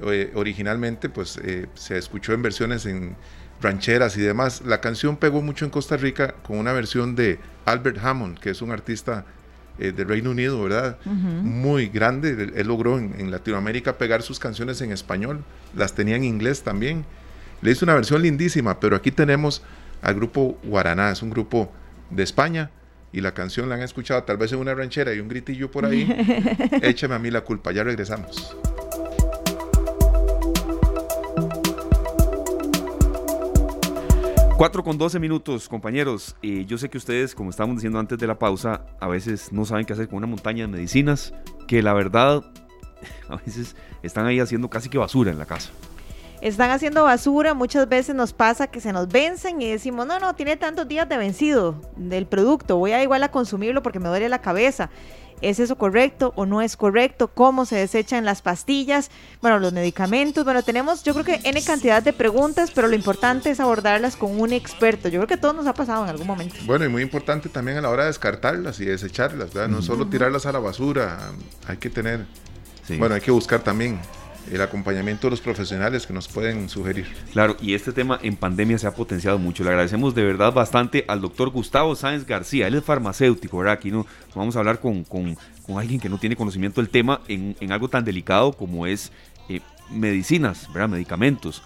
Eh, 0.06 0.32
originalmente, 0.36 1.08
pues 1.08 1.40
eh, 1.42 1.68
se 1.76 1.98
escuchó 1.98 2.34
en 2.34 2.42
versiones 2.42 2.86
en 2.86 3.16
rancheras 3.62 4.18
y 4.18 4.22
demás. 4.22 4.64
La 4.66 4.82
canción 4.82 5.16
pegó 5.16 5.42
mucho 5.42 5.64
en 5.64 5.72
Costa 5.72 5.96
Rica 5.96 6.36
con 6.44 6.58
una 6.58 6.74
versión 6.74 7.16
de 7.16 7.40
Albert 7.66 8.04
Hammond, 8.04 8.38
que 8.38 8.50
es 8.50 8.62
un 8.62 8.72
artista 8.72 9.24
eh, 9.78 9.94
del 9.94 10.10
Reino 10.10 10.32
Unido, 10.32 10.62
¿verdad? 10.62 10.98
Muy 11.06 11.88
grande. 11.88 12.52
Él, 12.54 12.68
logró 12.68 12.98
en, 12.98 13.16
en, 13.18 13.32
Latinoamérica 13.32 13.98
pegar 13.98 14.24
sus 14.24 14.40
canciones 14.40 14.82
en 14.82 14.92
español, 14.92 15.46
las 15.74 15.94
tenía 15.94 16.18
en 16.18 16.26
inglés 16.26 16.64
también. 16.64 17.06
Le 17.62 17.72
hizo 17.72 17.86
una 17.86 17.96
versión 17.96 18.22
lindísima, 18.22 18.82
pero 18.82 18.98
aquí 18.98 19.12
tenemos 19.12 19.62
al 20.02 20.16
grupo 20.16 20.58
Guaraná, 20.64 21.12
es 21.12 21.22
un 21.22 21.30
grupo 21.30 21.72
de 22.10 22.24
España 22.24 22.72
y 23.12 23.22
la 23.22 23.34
canción 23.34 23.70
la 23.70 23.76
han 23.76 23.82
escuchado 23.82 24.24
tal 24.24 24.38
vez 24.38 24.52
en 24.52 24.60
una 24.60 24.74
ranchera 24.76 25.14
y 25.14 25.20
un 25.20 25.28
gritillo 25.28 25.72
por 25.72 25.86
ahí, 25.86 26.08
échame 26.82 27.16
a 27.16 27.20
mí 27.20 27.32
la 27.32 27.42
culpa, 27.42 27.72
ya 27.72 27.84
regresamos. 27.84 28.56
Cuatro 34.58 34.84
con 34.84 34.98
12 34.98 35.20
minutos, 35.20 35.70
compañeros. 35.70 36.36
Eh, 36.42 36.66
yo 36.66 36.78
sé 36.78 36.90
que 36.90 36.98
ustedes, 36.98 37.34
como 37.34 37.50
estábamos 37.50 37.78
diciendo 37.78 37.98
antes 37.98 38.18
de 38.18 38.28
la 38.28 38.38
pausa, 38.38 38.86
a 39.00 39.08
veces 39.08 39.54
no 39.54 39.64
saben 39.64 39.86
qué 39.86 39.94
hacer 39.94 40.10
con 40.10 40.18
una 40.18 40.28
montaña 40.28 40.66
de 40.66 40.68
medicinas, 40.68 41.34
que 41.66 41.82
la 41.82 41.94
verdad, 41.94 42.44
a 43.30 43.38
veces 43.38 43.78
están 44.04 44.26
ahí 44.26 44.42
haciendo 44.42 44.70
casi 44.70 44.90
que 44.90 44.98
basura 44.98 45.32
en 45.32 45.40
la 45.40 45.46
casa 45.46 45.72
están 46.42 46.72
haciendo 46.72 47.04
basura, 47.04 47.54
muchas 47.54 47.88
veces 47.90 48.16
nos 48.16 48.34
pasa 48.34 48.68
que 48.68 48.80
se 48.82 48.94
nos 48.94 49.08
vencen 49.08 49.62
y 49.62 49.72
decimos, 49.72 50.08
no, 50.08 50.20
no, 50.20 50.36
tiene 50.36 50.56
tantos 50.58 50.88
días 50.88 51.08
de 51.10 51.18
vencido 51.18 51.76
del 51.96 52.26
producto, 52.26 52.78
voy 52.78 52.94
a 52.94 53.04
igual 53.04 53.24
a 53.24 53.32
consumirlo 53.32 53.84
porque 53.84 54.00
me 54.00 54.08
duele 54.08 54.30
la 54.30 54.40
cabeza. 54.42 54.90
¿Es 55.42 55.60
eso 55.60 55.78
correcto 55.78 56.34
o 56.36 56.46
no 56.46 56.62
es 56.62 56.76
correcto? 56.76 57.30
¿Cómo 57.30 57.66
se 57.66 57.78
desechan 57.78 58.26
las 58.26 58.42
pastillas? 58.42 59.10
Bueno, 59.42 59.58
los 59.60 59.72
medicamentos. 59.72 60.44
Bueno, 60.44 60.64
tenemos 60.64 61.04
yo 61.04 61.14
creo 61.14 61.24
que 61.24 61.40
N 61.46 61.64
cantidad 61.64 62.04
de 62.04 62.12
preguntas, 62.12 62.72
pero 62.76 62.90
lo 62.90 62.96
importante 62.96 63.50
es 63.50 63.62
abordarlas 63.62 64.18
con 64.18 64.38
un 64.38 64.52
experto. 64.52 65.08
Yo 65.08 65.20
creo 65.20 65.28
que 65.28 65.38
todo 65.38 65.54
nos 65.54 65.66
ha 65.66 65.74
pasado 65.74 66.04
en 66.04 66.10
algún 66.10 66.28
momento. 66.28 66.56
Bueno, 66.66 66.84
y 66.84 66.90
muy 66.90 67.02
importante 67.02 67.48
también 67.48 67.78
a 67.78 67.82
la 67.82 67.90
hora 67.90 68.04
de 68.04 68.10
descartarlas 68.10 68.82
y 68.82 68.86
desecharlas, 68.86 69.54
¿verdad? 69.54 69.70
No 69.70 69.82
solo 69.82 70.08
tirarlas 70.08 70.46
a 70.46 70.52
la 70.52 70.60
basura, 70.60 71.32
hay 71.68 71.78
que 71.78 71.90
tener, 71.90 72.26
bueno, 72.98 73.16
hay 73.16 73.22
que 73.22 73.32
buscar 73.32 73.62
también 73.62 73.98
el 74.52 74.62
acompañamiento 74.62 75.28
de 75.28 75.32
los 75.32 75.42
profesionales 75.42 76.08
que 76.08 76.14
nos 76.14 76.28
pueden 76.28 76.70
sugerir. 76.70 77.08
Claro, 77.32 77.56
y 77.62 77.74
este 77.74 77.92
tema 77.92 78.20
en 78.22 78.36
pandemia 78.36 78.78
se 78.78 78.88
ha 78.88 78.94
potenciado 78.94 79.38
mucho. 79.38 79.64
Le 79.64 79.70
agradecemos 79.70 80.16
de 80.16 80.24
verdad 80.24 80.54
bastante 80.54 81.06
al 81.08 81.22
doctor 81.22 81.50
Gustavo 81.50 81.96
Sáenz 81.96 82.26
García. 82.26 82.68
Él 82.68 82.76
es 82.76 82.84
farmacéutico, 82.84 83.58
¿verdad? 83.58 83.74
Aquí 83.74 83.92
no 83.92 84.06
vamos 84.36 84.56
a 84.56 84.60
hablar 84.60 84.80
con, 84.80 85.04
con, 85.04 85.36
alguien 85.78 86.00
que 86.00 86.10
no 86.10 86.18
tiene 86.18 86.36
conocimiento 86.36 86.82
del 86.82 86.90
tema 86.90 87.22
en, 87.28 87.56
algo 87.72 87.90
tan 87.90 88.04
delicado 88.04 88.54
como 88.54 88.88
es 88.88 89.12
eh, 89.50 89.62
medicinas, 89.92 90.68
¿verdad? 90.74 90.90
Medicamentos. 90.90 91.62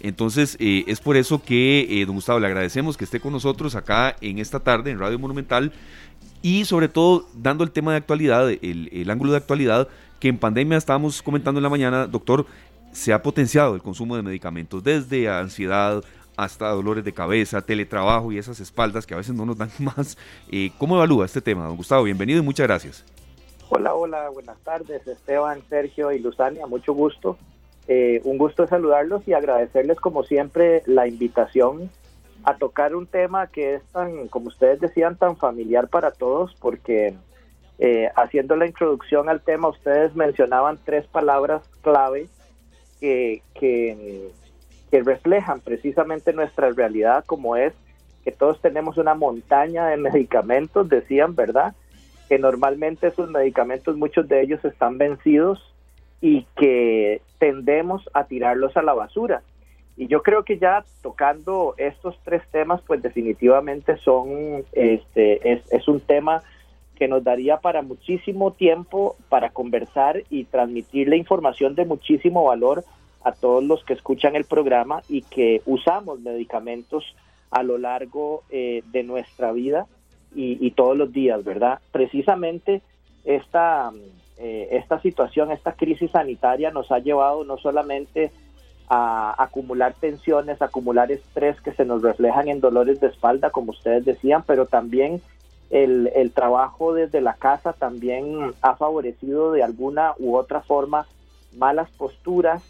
Entonces, 0.00 0.56
eh, 0.60 0.84
es 0.86 1.00
por 1.00 1.16
eso 1.16 1.42
que, 1.42 1.86
eh, 1.88 2.04
don 2.04 2.16
Gustavo, 2.16 2.40
le 2.40 2.46
agradecemos 2.46 2.96
que 2.96 3.04
esté 3.04 3.20
con 3.20 3.32
nosotros 3.32 3.74
acá 3.74 4.16
en 4.20 4.38
esta 4.38 4.60
tarde 4.60 4.90
en 4.90 4.98
Radio 4.98 5.18
Monumental 5.18 5.72
y 6.44 6.66
sobre 6.66 6.88
todo 6.88 7.24
dando 7.32 7.64
el 7.64 7.70
tema 7.70 7.92
de 7.92 7.96
actualidad, 7.96 8.50
el, 8.50 8.90
el 8.92 9.08
ángulo 9.08 9.32
de 9.32 9.38
actualidad 9.38 9.88
que 10.20 10.28
en 10.28 10.36
pandemia 10.36 10.76
estábamos 10.76 11.22
comentando 11.22 11.58
en 11.58 11.62
la 11.62 11.70
mañana, 11.70 12.06
doctor, 12.06 12.44
se 12.92 13.14
ha 13.14 13.22
potenciado 13.22 13.74
el 13.74 13.80
consumo 13.80 14.14
de 14.14 14.22
medicamentos, 14.22 14.84
desde 14.84 15.26
ansiedad 15.26 16.04
hasta 16.36 16.68
dolores 16.68 17.02
de 17.02 17.14
cabeza, 17.14 17.62
teletrabajo 17.62 18.30
y 18.30 18.36
esas 18.36 18.60
espaldas 18.60 19.06
que 19.06 19.14
a 19.14 19.16
veces 19.16 19.34
no 19.34 19.46
nos 19.46 19.56
dan 19.56 19.70
más. 19.78 20.18
Eh, 20.52 20.70
¿Cómo 20.76 20.96
evalúa 20.96 21.24
este 21.24 21.40
tema, 21.40 21.64
don 21.64 21.78
Gustavo? 21.78 22.02
Bienvenido 22.02 22.40
y 22.40 22.42
muchas 22.42 22.66
gracias. 22.66 23.04
Hola, 23.70 23.94
hola, 23.94 24.28
buenas 24.28 24.58
tardes, 24.58 25.06
Esteban, 25.06 25.62
Sergio 25.70 26.12
y 26.12 26.18
Luzania, 26.18 26.66
mucho 26.66 26.92
gusto. 26.92 27.38
Eh, 27.88 28.20
un 28.24 28.36
gusto 28.36 28.66
saludarlos 28.66 29.26
y 29.26 29.32
agradecerles 29.32 29.98
como 29.98 30.24
siempre 30.24 30.82
la 30.84 31.08
invitación 31.08 31.88
a 32.44 32.56
tocar 32.56 32.94
un 32.94 33.06
tema 33.06 33.46
que 33.46 33.76
es 33.76 33.84
tan, 33.86 34.28
como 34.28 34.48
ustedes 34.48 34.80
decían, 34.80 35.16
tan 35.16 35.36
familiar 35.36 35.88
para 35.88 36.10
todos, 36.10 36.54
porque 36.60 37.14
eh, 37.78 38.08
haciendo 38.14 38.54
la 38.56 38.66
introducción 38.66 39.28
al 39.28 39.40
tema, 39.40 39.68
ustedes 39.68 40.14
mencionaban 40.14 40.78
tres 40.84 41.06
palabras 41.06 41.62
clave 41.82 42.28
que, 43.00 43.42
que, 43.54 44.30
reflejan 44.92 45.58
precisamente 45.58 46.32
nuestra 46.32 46.70
realidad, 46.70 47.24
como 47.26 47.56
es 47.56 47.74
que 48.22 48.30
todos 48.30 48.60
tenemos 48.60 48.96
una 48.96 49.16
montaña 49.16 49.88
de 49.88 49.96
medicamentos, 50.10 50.88
decían, 50.88 51.34
¿verdad? 51.34 51.74
Que 52.28 52.38
normalmente 52.38 53.08
esos 53.08 53.28
medicamentos, 53.28 53.96
muchos 53.96 54.28
de 54.28 54.42
ellos 54.42 54.64
están 54.64 54.96
vencidos 54.96 55.74
y 56.20 56.46
que 56.56 57.22
tendemos 57.38 58.08
a 58.14 58.24
tirarlos 58.24 58.76
a 58.76 58.82
la 58.82 58.94
basura. 58.94 59.42
Y 59.96 60.08
yo 60.08 60.22
creo 60.22 60.44
que 60.44 60.58
ya 60.58 60.84
tocando 61.02 61.74
estos 61.76 62.18
tres 62.24 62.42
temas, 62.50 62.80
pues 62.82 63.00
definitivamente 63.00 63.96
son, 63.98 64.64
este, 64.72 65.52
es, 65.70 65.88
un 65.88 66.00
tema 66.00 66.42
que 66.96 67.06
nos 67.06 67.22
daría 67.22 67.58
para 67.58 67.82
muchísimo 67.82 68.52
tiempo 68.52 69.16
para 69.28 69.50
conversar 69.50 70.22
y 70.30 70.44
transmitirle 70.44 71.16
información 71.16 71.74
de 71.74 71.84
muchísimo 71.84 72.44
valor 72.44 72.84
a 73.22 73.32
todos 73.32 73.62
los 73.62 73.84
que 73.84 73.94
escuchan 73.94 74.36
el 74.36 74.44
programa 74.44 75.02
y 75.08 75.22
que 75.22 75.62
usamos 75.64 76.20
medicamentos 76.20 77.04
a 77.50 77.62
lo 77.62 77.78
largo 77.78 78.42
eh, 78.50 78.82
de 78.90 79.02
nuestra 79.04 79.52
vida 79.52 79.86
y, 80.36 80.72
todos 80.72 80.96
los 80.96 81.12
días, 81.12 81.44
¿verdad? 81.44 81.78
Precisamente 81.92 82.82
esta, 83.24 83.92
eh, 84.36 84.68
esta 84.72 85.00
situación, 85.00 85.52
esta 85.52 85.74
crisis 85.74 86.10
sanitaria 86.10 86.72
nos 86.72 86.90
ha 86.90 86.98
llevado 86.98 87.44
no 87.44 87.56
solamente 87.56 88.32
a 88.88 89.42
acumular 89.42 89.94
tensiones, 89.94 90.60
acumular 90.60 91.10
estrés 91.10 91.60
que 91.60 91.72
se 91.72 91.84
nos 91.84 92.02
reflejan 92.02 92.48
en 92.48 92.60
dolores 92.60 93.00
de 93.00 93.08
espalda, 93.08 93.50
como 93.50 93.70
ustedes 93.70 94.04
decían, 94.04 94.42
pero 94.46 94.66
también 94.66 95.22
el, 95.70 96.32
trabajo 96.34 96.94
desde 96.94 97.20
la 97.20 97.34
casa 97.34 97.72
también 97.72 98.52
ha 98.62 98.76
favorecido 98.76 99.52
de 99.52 99.62
alguna 99.62 100.14
u 100.18 100.36
otra 100.36 100.60
forma 100.60 101.06
malas 101.56 101.90
posturas 101.90 102.62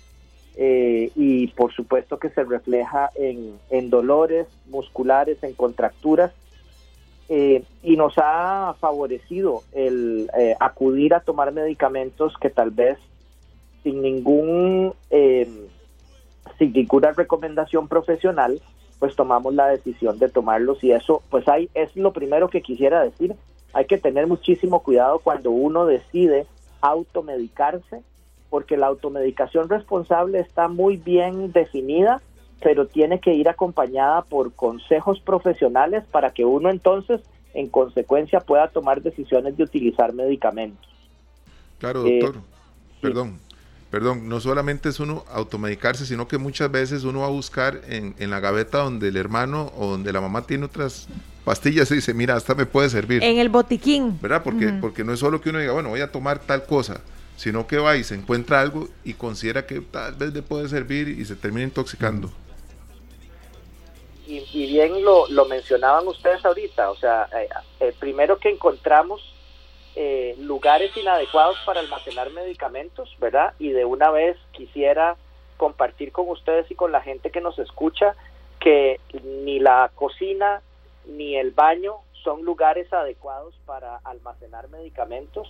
eh, 0.56 1.10
y 1.16 1.48
por 1.48 1.72
supuesto 1.72 2.18
que 2.18 2.30
se 2.30 2.44
refleja 2.44 3.10
en, 3.16 3.90
dolores 3.90 4.46
musculares, 4.68 5.42
en 5.42 5.54
contracturas 5.54 6.32
eh, 7.28 7.64
y 7.82 7.96
nos 7.96 8.14
ha 8.18 8.74
favorecido 8.80 9.62
el 9.72 10.30
eh, 10.38 10.54
acudir 10.60 11.14
a 11.14 11.20
tomar 11.20 11.52
medicamentos 11.52 12.34
que 12.40 12.50
tal 12.50 12.70
vez 12.70 12.98
sin 13.82 14.00
ningún 14.00 14.94
sin 16.58 16.72
ninguna 16.72 17.12
recomendación 17.12 17.88
profesional 17.88 18.60
pues 18.98 19.16
tomamos 19.16 19.54
la 19.54 19.66
decisión 19.66 20.18
de 20.18 20.28
tomarlos 20.28 20.82
y 20.82 20.92
eso, 20.92 21.22
pues 21.28 21.46
hay, 21.48 21.68
es 21.74 21.94
lo 21.94 22.12
primero 22.12 22.48
que 22.48 22.62
quisiera 22.62 23.02
decir, 23.02 23.34
hay 23.72 23.84
que 23.86 23.98
tener 23.98 24.26
muchísimo 24.26 24.82
cuidado 24.82 25.18
cuando 25.18 25.50
uno 25.50 25.84
decide 25.84 26.46
automedicarse, 26.80 28.02
porque 28.48 28.76
la 28.76 28.86
automedicación 28.86 29.68
responsable 29.68 30.38
está 30.38 30.68
muy 30.68 30.96
bien 30.96 31.52
definida 31.52 32.22
pero 32.64 32.86
tiene 32.86 33.20
que 33.20 33.34
ir 33.34 33.48
acompañada 33.48 34.22
por 34.22 34.54
consejos 34.54 35.20
profesionales 35.20 36.02
para 36.10 36.30
que 36.30 36.46
uno 36.46 36.70
entonces, 36.70 37.20
en 37.52 37.68
consecuencia, 37.68 38.40
pueda 38.40 38.68
tomar 38.68 39.02
decisiones 39.02 39.56
de 39.56 39.64
utilizar 39.64 40.14
medicamentos. 40.14 40.88
Claro, 41.78 42.06
Eh, 42.06 42.20
doctor. 42.22 42.42
Perdón, 43.02 43.38
perdón, 43.94 44.28
no 44.28 44.40
solamente 44.40 44.88
es 44.88 44.98
uno 44.98 45.24
automedicarse, 45.30 46.04
sino 46.04 46.26
que 46.26 46.36
muchas 46.36 46.68
veces 46.68 47.04
uno 47.04 47.20
va 47.20 47.26
a 47.26 47.30
buscar 47.30 47.80
en, 47.86 48.16
en 48.18 48.28
la 48.28 48.40
gaveta 48.40 48.78
donde 48.78 49.06
el 49.06 49.16
hermano 49.16 49.72
o 49.76 49.86
donde 49.86 50.12
la 50.12 50.20
mamá 50.20 50.48
tiene 50.48 50.64
otras 50.64 51.06
pastillas 51.44 51.88
y 51.92 51.94
dice, 51.94 52.12
mira, 52.12 52.36
esta 52.36 52.56
me 52.56 52.66
puede 52.66 52.90
servir. 52.90 53.22
En 53.22 53.38
el 53.38 53.50
botiquín. 53.50 54.18
¿Verdad? 54.20 54.42
Porque, 54.42 54.72
porque 54.80 55.04
no 55.04 55.12
es 55.12 55.20
solo 55.20 55.40
que 55.40 55.50
uno 55.50 55.60
diga, 55.60 55.74
bueno, 55.74 55.90
voy 55.90 56.00
a 56.00 56.10
tomar 56.10 56.40
tal 56.40 56.66
cosa, 56.66 57.02
sino 57.36 57.68
que 57.68 57.78
va 57.78 57.96
y 57.96 58.02
se 58.02 58.16
encuentra 58.16 58.60
algo 58.60 58.88
y 59.04 59.14
considera 59.14 59.64
que 59.64 59.80
tal 59.80 60.14
vez 60.16 60.34
le 60.34 60.42
puede 60.42 60.68
servir 60.68 61.08
y 61.08 61.24
se 61.24 61.36
termina 61.36 61.62
intoxicando. 61.62 62.32
y, 64.26 64.42
y 64.52 64.66
bien 64.72 65.04
lo, 65.04 65.28
lo 65.28 65.44
mencionaban 65.44 66.04
ustedes 66.08 66.44
ahorita, 66.44 66.90
o 66.90 66.96
sea, 66.96 67.28
eh, 67.32 67.48
eh, 67.78 67.94
primero 68.00 68.40
que 68.40 68.50
encontramos 68.50 69.33
eh, 69.96 70.34
lugares 70.40 70.96
inadecuados 70.96 71.56
para 71.64 71.80
almacenar 71.80 72.30
medicamentos, 72.30 73.14
¿verdad? 73.20 73.54
Y 73.58 73.70
de 73.70 73.84
una 73.84 74.10
vez 74.10 74.36
quisiera 74.52 75.16
compartir 75.56 76.10
con 76.10 76.28
ustedes 76.28 76.70
y 76.70 76.74
con 76.74 76.92
la 76.92 77.00
gente 77.00 77.30
que 77.30 77.40
nos 77.40 77.58
escucha 77.58 78.14
que 78.58 79.00
ni 79.22 79.60
la 79.60 79.90
cocina 79.94 80.62
ni 81.06 81.36
el 81.36 81.52
baño 81.52 81.96
son 82.22 82.42
lugares 82.42 82.92
adecuados 82.92 83.54
para 83.66 83.98
almacenar 84.04 84.68
medicamentos. 84.68 85.48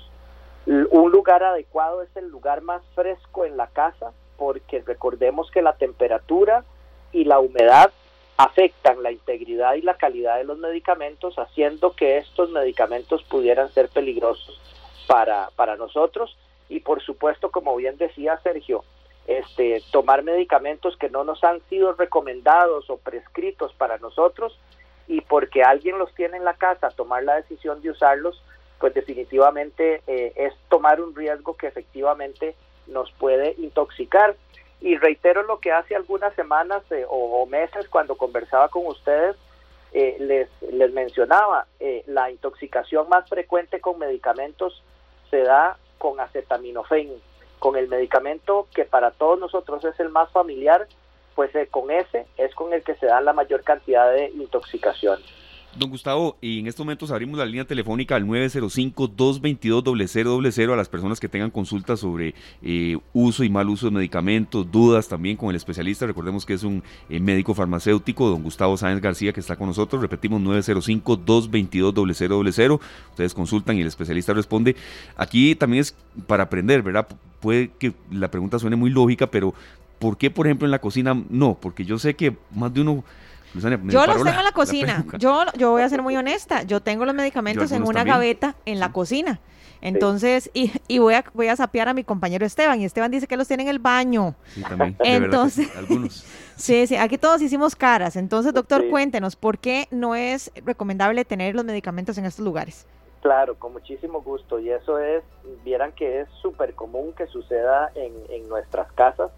Un 0.67 1.11
lugar 1.11 1.43
adecuado 1.43 2.03
es 2.03 2.15
el 2.17 2.29
lugar 2.29 2.61
más 2.61 2.83
fresco 2.95 3.45
en 3.45 3.57
la 3.57 3.69
casa 3.69 4.13
porque 4.37 4.83
recordemos 4.85 5.51
que 5.51 5.63
la 5.63 5.75
temperatura 5.75 6.65
y 7.13 7.25
la 7.25 7.39
humedad 7.39 7.93
afectan 8.37 9.03
la 9.03 9.13
integridad 9.13 9.75
y 9.75 9.83
la 9.83 9.97
calidad 9.97 10.39
de 10.39 10.45
los 10.45 10.59
medicamentos, 10.59 11.39
haciendo 11.39 11.93
que 11.93 12.19
estos 12.19 12.51
medicamentos 12.51 13.23
pudieran 13.25 13.71
ser 13.73 13.89
peligrosos 13.89 14.61
para, 15.07 15.51
para 15.57 15.77
nosotros. 15.77 16.37
Y 16.69 16.81
por 16.81 17.03
supuesto, 17.03 17.51
como 17.51 17.77
bien 17.77 17.97
decía 17.97 18.41
Sergio, 18.43 18.85
este, 19.27 19.83
tomar 19.91 20.23
medicamentos 20.23 20.97
que 20.97 21.09
no 21.09 21.25
nos 21.25 21.43
han 21.45 21.61
sido 21.69 21.93
recomendados 21.93 22.91
o 22.91 22.99
prescritos 22.99 23.73
para 23.75 23.99
nosotros 23.99 24.59
y 25.07 25.21
porque 25.23 25.63
alguien 25.63 25.99
los 25.99 26.15
tiene 26.15 26.37
en 26.37 26.45
la 26.45 26.55
casa, 26.55 26.91
tomar 26.91 27.25
la 27.25 27.37
decisión 27.37 27.81
de 27.83 27.91
usarlos, 27.91 28.43
pues 28.79 28.95
definitivamente 28.95 30.03
eh, 30.07 30.33
es 30.37 30.55
tomar 30.69 31.01
un 31.01 31.15
riesgo 31.15 31.57
que 31.57 31.67
efectivamente 31.67 32.55
nos 32.87 33.11
puede 33.13 33.55
intoxicar. 33.59 34.37
Y 34.85 34.99
reitero 34.99 35.43
lo 35.45 35.61
que 35.61 35.73
hace 35.73 35.97
algunas 35.97 36.35
semanas 36.35 36.83
eh, 36.91 37.07
o, 37.09 37.47
meses 37.47 37.89
cuando 37.89 38.17
conversaba 38.17 38.69
con 38.69 38.87
ustedes, 38.87 39.35
eh, 39.95 40.17
les, 40.21 40.51
les 40.71 40.93
mencionaba, 40.93 41.67
eh, 41.81 42.05
la 42.07 42.31
intoxicación 42.31 43.09
más 43.09 43.27
frecuente 43.27 43.81
con 43.81 43.99
medicamentos 43.99 44.83
se 45.31 45.39
da 45.39 45.79
con 45.97 46.21
acetaminofén, 46.21 47.11
con 47.61 47.77
el 47.77 47.89
medicamento 47.89 48.69
que 48.75 48.85
para 48.85 49.11
todos 49.13 49.39
nosotros 49.39 49.83
es 49.87 49.99
el 50.01 50.11
más 50.11 50.31
familiar, 50.33 50.87
pues 51.35 51.55
eh, 51.55 51.67
con 51.71 51.91
ese 51.91 52.27
es 52.37 52.55
con 52.55 52.75
el 52.75 52.83
que 52.83 52.95
se 52.97 53.07
da 53.07 53.23
la 53.23 53.33
mayor 53.33 53.63
cantidad 53.63 54.13
de 54.13 54.27
intoxicación. 54.35 55.19
Don 55.77 55.91
Gustavo, 55.91 56.39
y 56.41 56.61
en 56.61 56.69
estos 56.69 56.87
momentos 56.87 57.11
abrimos 57.11 57.37
la 57.39 57.47
línea 57.47 57.65
telefónica 57.65 58.15
al 58.15 58.25
905-222-0000 58.27 60.73
a 60.73 60.77
las 60.77 60.89
personas 60.89 61.19
que 61.19 61.29
tengan 61.29 61.51
consultas 61.51 61.99
sobre 62.01 62.35
eh, 62.63 62.97
uso 63.13 63.43
y 63.43 63.49
mal 63.49 63.69
uso 63.69 63.87
de 63.87 63.93
medicamentos, 63.93 64.71
dudas 64.71 65.09
también 65.09 65.37
con 65.37 65.51
el 65.51 65.57
especialista. 65.57 66.07
Recordemos 66.07 66.47
que 66.47 66.55
es 66.55 66.63
un 66.63 66.85
eh, 67.09 67.19
médico 67.19 67.55
farmacéutico, 67.55 68.29
don 68.29 68.45
Gustavo 68.45 68.77
Sáenz 68.77 69.03
García, 69.03 69.33
que 69.33 69.41
está 69.41 69.57
con 69.57 69.67
nosotros. 69.67 70.01
Repetimos, 70.01 70.41
905-222-0000. 70.43 72.79
Ustedes 73.11 73.35
consultan 73.35 73.77
y 73.77 73.81
el 73.81 73.89
especialista 73.89 74.33
responde. 74.33 74.77
Aquí 75.17 75.57
también 75.57 75.81
es 75.81 75.97
para 76.29 76.45
aprender, 76.45 76.83
¿verdad? 76.83 77.09
Puede 77.41 77.73
que 77.79 77.95
la 78.13 78.31
pregunta 78.31 78.61
suene 78.61 78.77
muy 78.77 78.91
lógica, 78.91 79.27
pero 79.27 79.55
¿por 79.99 80.19
qué, 80.19 80.31
por 80.31 80.47
ejemplo, 80.47 80.67
en 80.67 80.71
la 80.71 80.81
cocina 80.81 81.21
no? 81.31 81.59
Porque 81.61 81.85
yo 81.85 81.99
sé 81.99 82.15
que 82.15 82.37
más 82.55 82.73
de 82.73 82.83
uno... 82.83 83.03
Luzania, 83.55 83.79
me 83.79 83.93
Yo 83.93 84.01
los 84.07 84.19
la- 84.19 84.25
tengo 84.25 84.39
en 84.39 84.45
la 84.45 84.53
cocina. 84.55 85.05
yo, 85.19 85.45
yo 85.57 85.71
voy 85.71 85.83
a 85.83 85.89
ser 85.89 86.03
muy 86.03 86.17
honesta. 86.17 86.63
Yo 86.65 86.81
tengo 86.81 87.05
los 87.05 87.15
medicamentos 87.15 87.71
en 87.73 87.83
una 87.83 87.93
también. 88.01 88.15
gaveta 88.15 88.57
en 88.67 88.81
la 88.81 88.93
cocina. 88.93 89.41
Entonces, 89.81 90.51
y, 90.55 90.73
y 90.89 90.99
voy 90.99 91.13
a 91.15 91.25
voy 91.35 91.49
a 91.49 91.57
sapear 91.57 91.89
a 91.89 91.95
mi 91.95 92.05
compañero 92.05 92.47
Esteban. 92.47 92.81
Y 92.81 92.85
Esteban 92.87 93.11
dice 93.11 93.27
que 93.27 93.37
los 93.37 93.47
tiene 93.47 93.65
en 93.65 93.69
el 93.69 93.79
baño. 93.79 94.35
Sí, 94.55 94.63
también. 94.63 94.97
verdad 94.99 95.25
Entonces, 95.25 95.67
sí, 95.69 95.73
algunos. 95.79 96.25
sí, 96.57 96.87
sí, 96.87 96.97
aquí 96.97 97.19
todos 97.19 97.43
hicimos 97.43 97.77
caras. 97.77 98.17
Entonces, 98.17 98.55
doctor, 98.55 98.81
Sí. 98.83 98.89
cuéntenos, 98.89 99.37
¿por 99.37 99.59
qué 99.59 99.87
no 99.91 100.15
es 100.15 100.51
recomendable 100.65 101.25
tener 101.27 101.55
los 101.55 101.65
medicamentos 101.67 102.17
en 102.19 102.25
estos 102.25 102.45
lugares? 102.45 102.87
Claro, 103.21 103.59
con 103.59 103.73
muchísimo 103.73 104.23
gusto. 104.23 104.59
Y 104.59 104.71
eso 104.71 104.99
es, 104.99 105.23
vieran 105.65 105.93
que 105.93 106.21
es 106.23 106.29
súper 106.41 106.75
común 106.75 107.13
que 107.17 107.27
suceda 107.27 107.91
en, 107.95 108.13
en 108.31 108.49
nuestras 108.49 108.91
casas. 108.93 109.31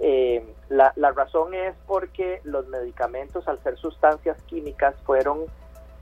Eh, 0.00 0.54
la, 0.68 0.92
razón 1.12 1.54
es 1.54 1.74
porque 1.86 2.40
los 2.44 2.66
medicamentos, 2.68 3.48
al 3.48 3.62
ser 3.62 3.76
sustancias 3.76 4.40
químicas, 4.42 4.94
fueron 5.04 5.46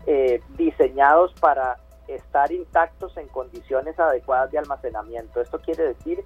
eh, 0.06 0.40
diseñados 0.56 1.32
para 1.40 1.78
estar 2.08 2.52
intactos 2.52 3.16
en 3.16 3.28
condiciones 3.28 3.98
adecuadas 3.98 4.50
de 4.50 4.58
almacenamiento. 4.58 5.40
Esto 5.40 5.60
quiere 5.60 5.84
decir 5.84 6.24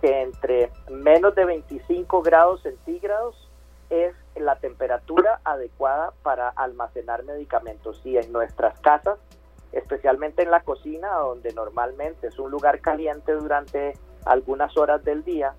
que 0.00 0.22
entre 0.22 0.70
menos 0.90 1.34
de 1.34 1.44
25 1.44 2.22
grados 2.22 2.62
centígrados 2.62 3.48
es 3.90 4.14
la 4.34 4.56
temperatura 4.56 5.40
adecuada 5.44 6.12
para 6.22 6.48
almacenar 6.48 7.24
medicamentos. 7.24 8.00
Y 8.04 8.16
en 8.16 8.32
nuestras 8.32 8.78
casas 8.80 9.18
especialmente 9.72 10.42
en 10.42 10.50
la 10.50 10.62
cocina, 10.62 11.12
donde 11.14 11.52
normalmente 11.52 12.28
es 12.28 12.38
un 12.38 12.50
lugar 12.50 12.80
caliente 12.80 13.32
durante 13.32 13.94
algunas 14.24 14.76
horas 14.76 15.04
del 15.04 15.24
día, 15.24 15.54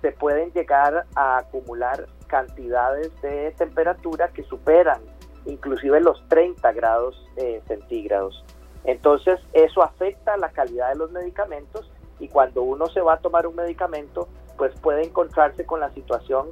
se 0.00 0.12
pueden 0.12 0.52
llegar 0.52 1.06
a 1.14 1.38
acumular 1.38 2.06
cantidades 2.26 3.10
de 3.22 3.52
temperatura 3.56 4.28
que 4.28 4.42
superan 4.44 5.00
inclusive 5.46 6.00
los 6.00 6.22
30 6.28 6.72
grados 6.72 7.26
eh, 7.36 7.62
centígrados. 7.66 8.44
Entonces 8.84 9.40
eso 9.52 9.82
afecta 9.82 10.36
la 10.36 10.50
calidad 10.50 10.90
de 10.90 10.96
los 10.96 11.10
medicamentos 11.10 11.90
y 12.18 12.28
cuando 12.28 12.62
uno 12.62 12.86
se 12.86 13.00
va 13.00 13.14
a 13.14 13.18
tomar 13.18 13.46
un 13.46 13.56
medicamento, 13.56 14.28
pues 14.56 14.78
puede 14.80 15.04
encontrarse 15.04 15.64
con 15.64 15.80
la 15.80 15.90
situación 15.90 16.48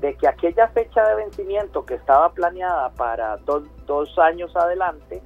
de 0.00 0.14
que 0.16 0.26
aquella 0.26 0.68
fecha 0.68 1.06
de 1.06 1.14
vencimiento 1.14 1.86
que 1.86 1.94
estaba 1.94 2.32
planeada 2.32 2.90
para 2.90 3.36
dos, 3.38 3.64
dos 3.86 4.18
años 4.18 4.54
adelante, 4.56 5.22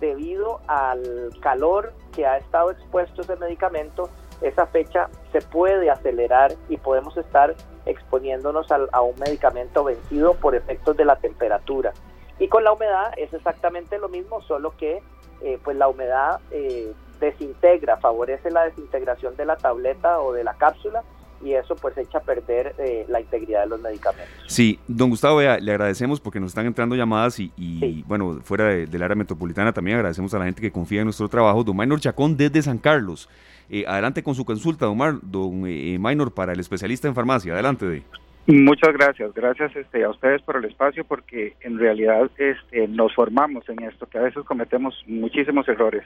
debido 0.00 0.60
al 0.66 1.30
calor 1.40 1.92
que 2.14 2.26
ha 2.26 2.36
estado 2.36 2.70
expuesto 2.70 3.22
ese 3.22 3.36
medicamento, 3.36 4.10
esa 4.40 4.66
fecha 4.66 5.08
se 5.32 5.40
puede 5.40 5.90
acelerar 5.90 6.54
y 6.68 6.76
podemos 6.76 7.16
estar 7.16 7.54
exponiéndonos 7.86 8.70
al- 8.70 8.88
a, 8.92 9.02
un 9.02 9.14
medicamento 9.18 9.84
vencido 9.84 10.34
por 10.34 10.54
efectos 10.54 10.96
de 10.96 11.04
la 11.04 11.16
temperatura. 11.16 11.92
Y 12.38 12.48
con 12.48 12.62
la 12.64 12.72
humedad 12.72 13.12
es 13.16 13.32
exactamente 13.34 13.98
lo 13.98 14.08
mismo, 14.08 14.40
solo 14.42 14.74
que 14.76 15.02
eh, 15.42 15.58
pues 15.64 15.76
la 15.76 15.88
humedad 15.88 16.40
eh, 16.50 16.92
desintegra, 17.20 17.96
favorece 17.96 18.50
la 18.50 18.64
desintegración 18.64 19.36
de 19.36 19.44
la 19.44 19.56
tableta 19.56 20.20
o 20.20 20.32
de 20.32 20.44
la 20.44 20.54
cápsula 20.54 21.02
y 21.40 21.52
eso 21.52 21.76
pues 21.76 21.96
echa 21.96 22.18
a 22.18 22.22
perder 22.22 22.74
eh, 22.78 23.06
la 23.08 23.20
integridad 23.20 23.60
de 23.62 23.66
los 23.68 23.80
medicamentos. 23.80 24.28
Sí, 24.48 24.78
don 24.88 25.10
Gustavo, 25.10 25.36
vea, 25.36 25.58
le 25.58 25.70
agradecemos 25.70 26.20
porque 26.20 26.40
nos 26.40 26.48
están 26.50 26.66
entrando 26.66 26.96
llamadas 26.96 27.38
y, 27.38 27.52
y, 27.56 28.02
bueno, 28.04 28.40
fuera 28.42 28.64
de- 28.64 28.86
del 28.86 29.02
área 29.02 29.14
metropolitana 29.16 29.72
también 29.72 29.96
agradecemos 29.98 30.34
a 30.34 30.38
la 30.40 30.46
gente 30.46 30.60
que 30.60 30.72
confía 30.72 31.00
en 31.00 31.06
nuestro 31.06 31.28
trabajo. 31.28 31.62
Don 31.62 31.76
Maynor 31.76 32.00
Chacón 32.00 32.36
desde 32.36 32.62
San 32.62 32.78
Carlos. 32.78 33.28
Eh, 33.70 33.84
adelante 33.86 34.22
con 34.22 34.34
su 34.34 34.44
consulta, 34.44 34.86
don, 34.86 34.96
Mar, 34.96 35.14
don 35.22 35.64
eh, 35.66 35.98
Maynor, 35.98 36.32
para 36.32 36.52
el 36.52 36.60
especialista 36.60 37.08
en 37.08 37.14
farmacia. 37.14 37.52
Adelante. 37.52 37.86
De. 37.86 38.02
Muchas 38.46 38.94
gracias, 38.94 39.34
gracias 39.34 39.76
este, 39.76 40.04
a 40.04 40.08
ustedes 40.08 40.40
por 40.40 40.56
el 40.56 40.64
espacio 40.64 41.04
porque 41.04 41.54
en 41.60 41.78
realidad 41.78 42.30
este, 42.38 42.88
nos 42.88 43.14
formamos 43.14 43.68
en 43.68 43.82
esto, 43.82 44.06
que 44.06 44.16
a 44.16 44.22
veces 44.22 44.42
cometemos 44.44 45.04
muchísimos 45.06 45.68
errores. 45.68 46.02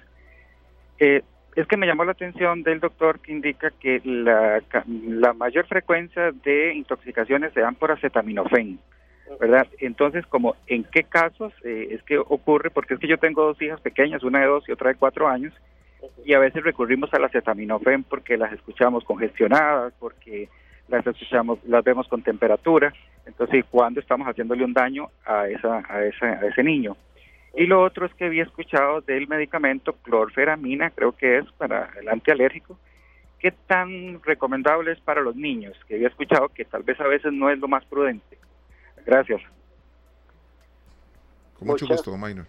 Eh, 0.98 1.22
es 1.54 1.66
que 1.68 1.76
me 1.76 1.86
llamó 1.86 2.04
la 2.04 2.12
atención 2.12 2.64
del 2.64 2.80
doctor 2.80 3.20
que 3.20 3.30
indica 3.30 3.70
que 3.78 4.00
la 4.04 5.32
mayor 5.34 5.66
frecuencia 5.66 6.32
de 6.32 6.74
intoxicaciones 6.74 7.52
se 7.52 7.60
dan 7.60 7.76
por 7.76 7.92
acetaminofén, 7.92 8.80
¿verdad? 9.38 9.68
Entonces, 9.78 10.26
como 10.26 10.56
en 10.66 10.82
qué 10.82 11.04
casos 11.04 11.52
eh, 11.62 11.88
es 11.92 12.02
que 12.02 12.18
ocurre, 12.18 12.70
porque 12.70 12.94
es 12.94 13.00
que 13.00 13.08
yo 13.08 13.18
tengo 13.18 13.44
dos 13.44 13.62
hijas 13.62 13.80
pequeñas, 13.80 14.24
una 14.24 14.40
de 14.40 14.46
dos 14.46 14.68
y 14.68 14.72
otra 14.72 14.88
de 14.88 14.96
cuatro 14.96 15.28
años, 15.28 15.52
y 16.24 16.34
a 16.34 16.38
veces 16.38 16.62
recurrimos 16.62 17.12
al 17.14 17.24
acetaminofén 17.24 18.05
porque 18.05 18.36
las 18.36 18.53
escuchamos 18.53 19.05
congestionadas, 19.05 19.92
porque 19.98 20.48
las 20.88 21.07
escuchamos, 21.07 21.59
las 21.64 21.84
vemos 21.84 22.09
con 22.09 22.22
temperatura, 22.22 22.92
entonces 23.26 23.64
cuando 23.70 24.00
estamos 24.00 24.26
haciéndole 24.26 24.64
un 24.64 24.72
daño 24.72 25.09
a 25.24 25.48
esa, 25.48 25.82
a 25.88 26.05
esa, 26.05 26.26
a 26.26 26.46
ese 26.46 26.62
niño. 26.62 26.96
Y 27.55 27.66
lo 27.66 27.82
otro 27.82 28.07
es 28.07 28.14
que 28.14 28.24
había 28.26 28.42
escuchado 28.44 29.00
del 29.03 29.28
medicamento 29.28 29.92
clorferamina, 30.03 30.90
creo 30.90 31.12
que 31.12 31.38
es 31.38 31.53
para 31.53 31.90
el 32.00 32.09
antialérgico, 32.09 32.78
qué 33.38 33.53
tan 33.53 34.22
recomendable 34.22 34.92
es 34.92 35.00
para 35.00 35.20
los 35.20 35.36
niños, 35.36 35.76
que 35.86 35.96
había 35.96 36.09
escuchado 36.09 36.48
que 36.48 36.64
tal 36.64 36.82
vez 36.82 36.98
a 37.00 37.07
veces 37.07 37.32
no 37.32 37.50
es 37.50 37.59
lo 37.59 37.68
más 37.68 37.84
prudente. 37.84 38.38
Gracias. 39.05 39.40
Con 41.59 41.68
mucho 41.68 41.84
Muchas- 41.84 41.98
gusto, 41.98 42.11
don 42.12 42.20
Minor. 42.20 42.46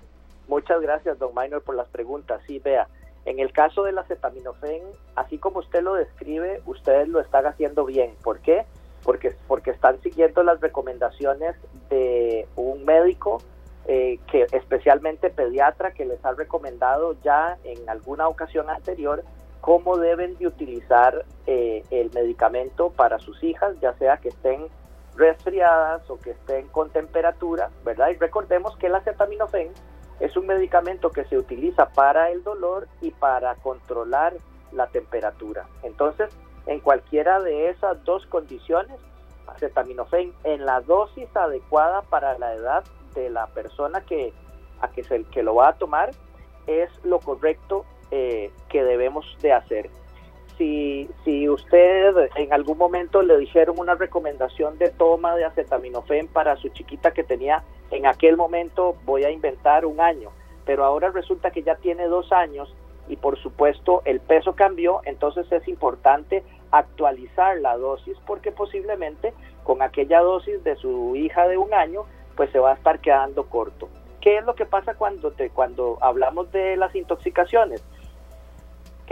Muchas 0.48 0.82
gracias, 0.82 1.18
don 1.20 1.32
Minor, 1.36 1.62
por 1.64 1.76
las 1.76 1.88
preguntas. 1.90 2.42
Sí, 2.48 2.60
vea, 2.60 2.88
en 3.26 3.40
el 3.40 3.52
caso 3.52 3.84
del 3.84 3.98
acetaminofén, 3.98 4.84
así 5.16 5.38
como 5.38 5.60
usted 5.60 5.82
lo 5.82 5.94
describe, 5.94 6.62
ustedes 6.66 7.08
lo 7.08 7.20
están 7.20 7.46
haciendo 7.46 7.86
bien. 7.86 8.16
¿Por 8.24 8.40
qué? 8.40 8.66
Porque, 9.04 9.36
porque 9.48 9.72
están 9.72 10.02
siguiendo 10.02 10.44
las 10.44 10.60
recomendaciones 10.60 11.56
de 11.90 12.48
un 12.56 12.86
médico, 12.86 13.42
eh, 13.86 14.20
que 14.32 14.48
especialmente 14.52 15.30
pediatra, 15.30 15.92
que 15.92 16.06
les 16.06 16.24
ha 16.24 16.32
recomendado 16.34 17.16
ya 17.22 17.58
en 17.64 17.90
alguna 17.90 18.28
ocasión 18.28 18.70
anterior 18.70 19.24
cómo 19.60 19.98
deben 19.98 20.38
de 20.38 20.48
utilizar 20.48 21.26
eh, 21.48 21.84
el 21.90 22.12
medicamento 22.14 22.92
para 22.92 23.20
sus 23.20 23.42
hijas, 23.44 23.80
ya 23.82 23.94
sea 23.94 24.18
que 24.18 24.30
estén 24.30 24.68
resfriadas 25.16 26.10
o 26.10 26.20
que 26.20 26.32
estén 26.32 26.68
con 26.68 26.90
temperatura, 26.90 27.70
¿verdad? 27.86 28.10
Y 28.10 28.16
recordemos 28.16 28.76
que 28.78 28.88
el 28.88 28.96
acetaminofén 28.96 29.70
es 30.24 30.38
un 30.38 30.48
medicamento 30.48 31.12
que 31.12 31.26
se 31.26 31.38
utiliza 31.38 31.90
para 31.90 32.32
el 32.32 32.44
dolor 32.44 32.88
y 33.02 33.12
para 33.12 33.56
controlar 33.56 34.34
la 34.72 34.88
temperatura. 34.88 35.66
Entonces, 35.84 36.30
en 36.66 36.80
cualquiera 36.80 37.42
de 37.42 37.70
esas 37.70 38.02
dos 38.06 38.26
condiciones, 38.28 38.98
acetaminofén 39.48 40.32
en 40.46 40.66
la 40.66 40.80
dosis 40.80 41.28
adecuada 41.36 42.04
para 42.04 42.40
la 42.40 42.54
edad 42.54 42.86
de 43.14 43.30
la 43.30 43.48
persona 43.48 44.00
que 44.00 44.32
a 44.80 44.88
que 44.88 45.04
se 45.04 45.26
que 45.26 45.44
lo 45.44 45.56
va 45.56 45.68
a 45.68 45.74
tomar 45.74 46.12
es 46.68 46.90
lo 47.04 47.20
correcto 47.20 47.86
eh, 48.10 48.50
que 48.70 48.82
debemos 48.82 49.26
de 49.42 49.52
hacer. 49.52 49.90
Si, 50.58 51.10
si 51.24 51.50
usted 51.50 52.14
en 52.36 52.54
algún 52.54 52.78
momento 52.78 53.22
le 53.22 53.38
dijeron 53.38 53.80
una 53.80 53.96
recomendación 53.96 54.78
de 54.78 54.90
toma 54.90 55.36
de 55.36 55.46
acetaminofén 55.46 56.28
para 56.28 56.56
su 56.58 56.70
chiquita 56.70 57.12
que 57.12 57.24
tenía 57.24 57.64
en 57.92 58.06
aquel 58.06 58.38
momento, 58.38 58.96
voy 59.06 59.24
a 59.24 59.32
inventar 59.32 59.86
un 59.86 60.00
año, 60.00 60.32
pero 60.66 60.84
ahora 60.84 61.10
resulta 61.10 61.52
que 61.52 61.64
ya 61.64 61.76
tiene 61.76 62.08
dos 62.08 62.32
años 62.32 62.74
y 63.08 63.18
por 63.18 63.38
supuesto 63.38 64.02
el 64.06 64.20
peso 64.20 64.56
cambió, 64.56 65.02
entonces 65.06 65.52
es 65.52 65.68
importante 65.68 66.44
actualizar 66.72 67.60
la 67.60 67.78
dosis 67.78 68.18
porque 68.26 68.52
posiblemente 68.52 69.34
con 69.64 69.82
aquella 69.82 70.22
dosis 70.22 70.64
de 70.64 70.76
su 70.76 71.16
hija 71.16 71.48
de 71.48 71.58
un 71.58 71.74
año 71.74 72.06
pues 72.36 72.52
se 72.52 72.60
va 72.60 72.72
a 72.72 72.76
estar 72.76 73.00
quedando 73.00 73.46
corto. 73.46 73.90
¿Qué 74.22 74.38
es 74.38 74.46
lo 74.46 74.56
que 74.56 74.66
pasa 74.66 74.96
cuando 74.96 75.32
te 75.32 75.50
cuando 75.50 75.98
hablamos 76.02 76.52
de 76.52 76.78
las 76.78 76.96
intoxicaciones? 76.96 77.84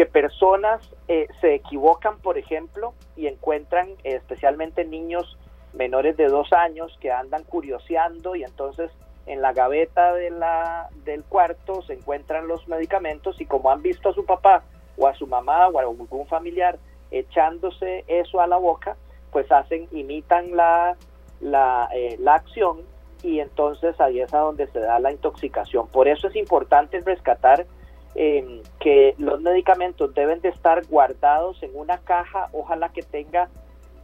Que 0.02 0.08
personas 0.08 0.82
eh, 1.08 1.28
se 1.41 1.54
equivocan, 1.54 2.18
por 2.18 2.39
ejemplo, 2.39 2.95
y 3.16 3.28
encuentran 3.28 3.88
eh, 4.04 4.16
especialmente 4.16 4.84
niños 4.84 5.38
menores 5.74 6.18
de 6.18 6.26
dos 6.26 6.52
años 6.54 6.97
que 6.99 7.12
andan 7.12 7.43
curioseando 7.43 8.36
y 8.36 8.43
entonces 8.43 8.89
en 9.28 9.43
la 9.43 9.54
gaveta 9.54 10.16
de 10.16 10.32
la, 10.32 10.89
del 11.06 11.24
cuarto 11.24 11.84
se 11.84 11.93
encuentran 11.93 12.47
los 12.47 12.68
medicamentos 12.68 13.39
y 13.39 13.45
como 13.45 13.70
han 13.70 13.84
visto 13.84 14.10
a 14.10 14.14
su 14.14 14.26
papá 14.26 14.64
o 14.97 15.08
a 15.08 15.14
su 15.14 15.28
mamá 15.28 15.68
o 15.68 15.78
a 15.78 15.82
algún 15.84 16.26
familiar 16.26 16.80
echándose 17.12 18.04
eso 18.08 18.41
a 18.41 18.47
la 18.47 18.58
boca, 18.58 18.97
pues 19.32 19.52
hacen, 19.52 19.88
imitan 19.91 20.56
la, 20.56 20.97
la, 21.41 21.89
eh, 21.93 22.16
la 22.20 22.34
acción 22.34 22.80
y 23.22 23.39
entonces 23.39 24.02
ahí 24.02 24.20
es 24.20 24.34
a 24.34 24.39
donde 24.39 24.66
se 24.66 24.80
da 24.80 24.97
la 24.97 25.12
intoxicación. 25.12 25.88
Por 25.89 26.08
eso 26.08 26.28
es 26.28 26.36
importante 26.36 26.99
rescatar 27.02 27.68
eh, 28.16 28.62
que 28.80 29.16
los 29.18 29.41
medicamentos 29.41 30.14
deben 30.14 30.41
de 30.41 30.49
estar 30.49 30.86
guardados 30.88 31.62
en 31.64 31.72
una 31.74 31.97
caja, 31.99 32.49
ojalá 32.51 32.89
que 32.89 33.03
tenga 33.03 33.49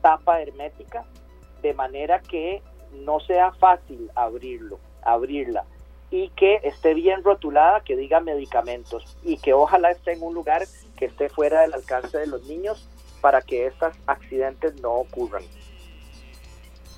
tapa 0.02 0.42
hermética, 0.42 1.06
de 1.62 1.74
manera 1.74 2.20
que 2.20 2.62
no 2.94 3.20
sea 3.20 3.52
fácil 3.54 4.10
abrirlo, 4.16 4.80
abrirla 5.04 5.66
y 6.10 6.30
que 6.30 6.62
esté 6.64 6.94
bien 6.94 7.24
rotulada, 7.24 7.82
que 7.82 7.98
diga 7.98 8.20
medicamentos 8.20 9.18
y 9.24 9.38
que 9.38 9.54
ojalá 9.54 9.92
esté 9.92 10.14
en 10.14 10.24
un 10.24 10.34
lugar 10.34 10.64
que 10.96 11.06
esté 11.06 11.30
fuera 11.30 11.62
del 11.62 11.74
alcance 11.74 12.18
de 12.18 12.28
los 12.28 12.46
niños 12.48 12.88
para 13.22 13.42
que 13.42 13.68
estos 13.68 13.94
accidentes 14.06 14.82
no 14.82 14.94
ocurran. 14.94 15.44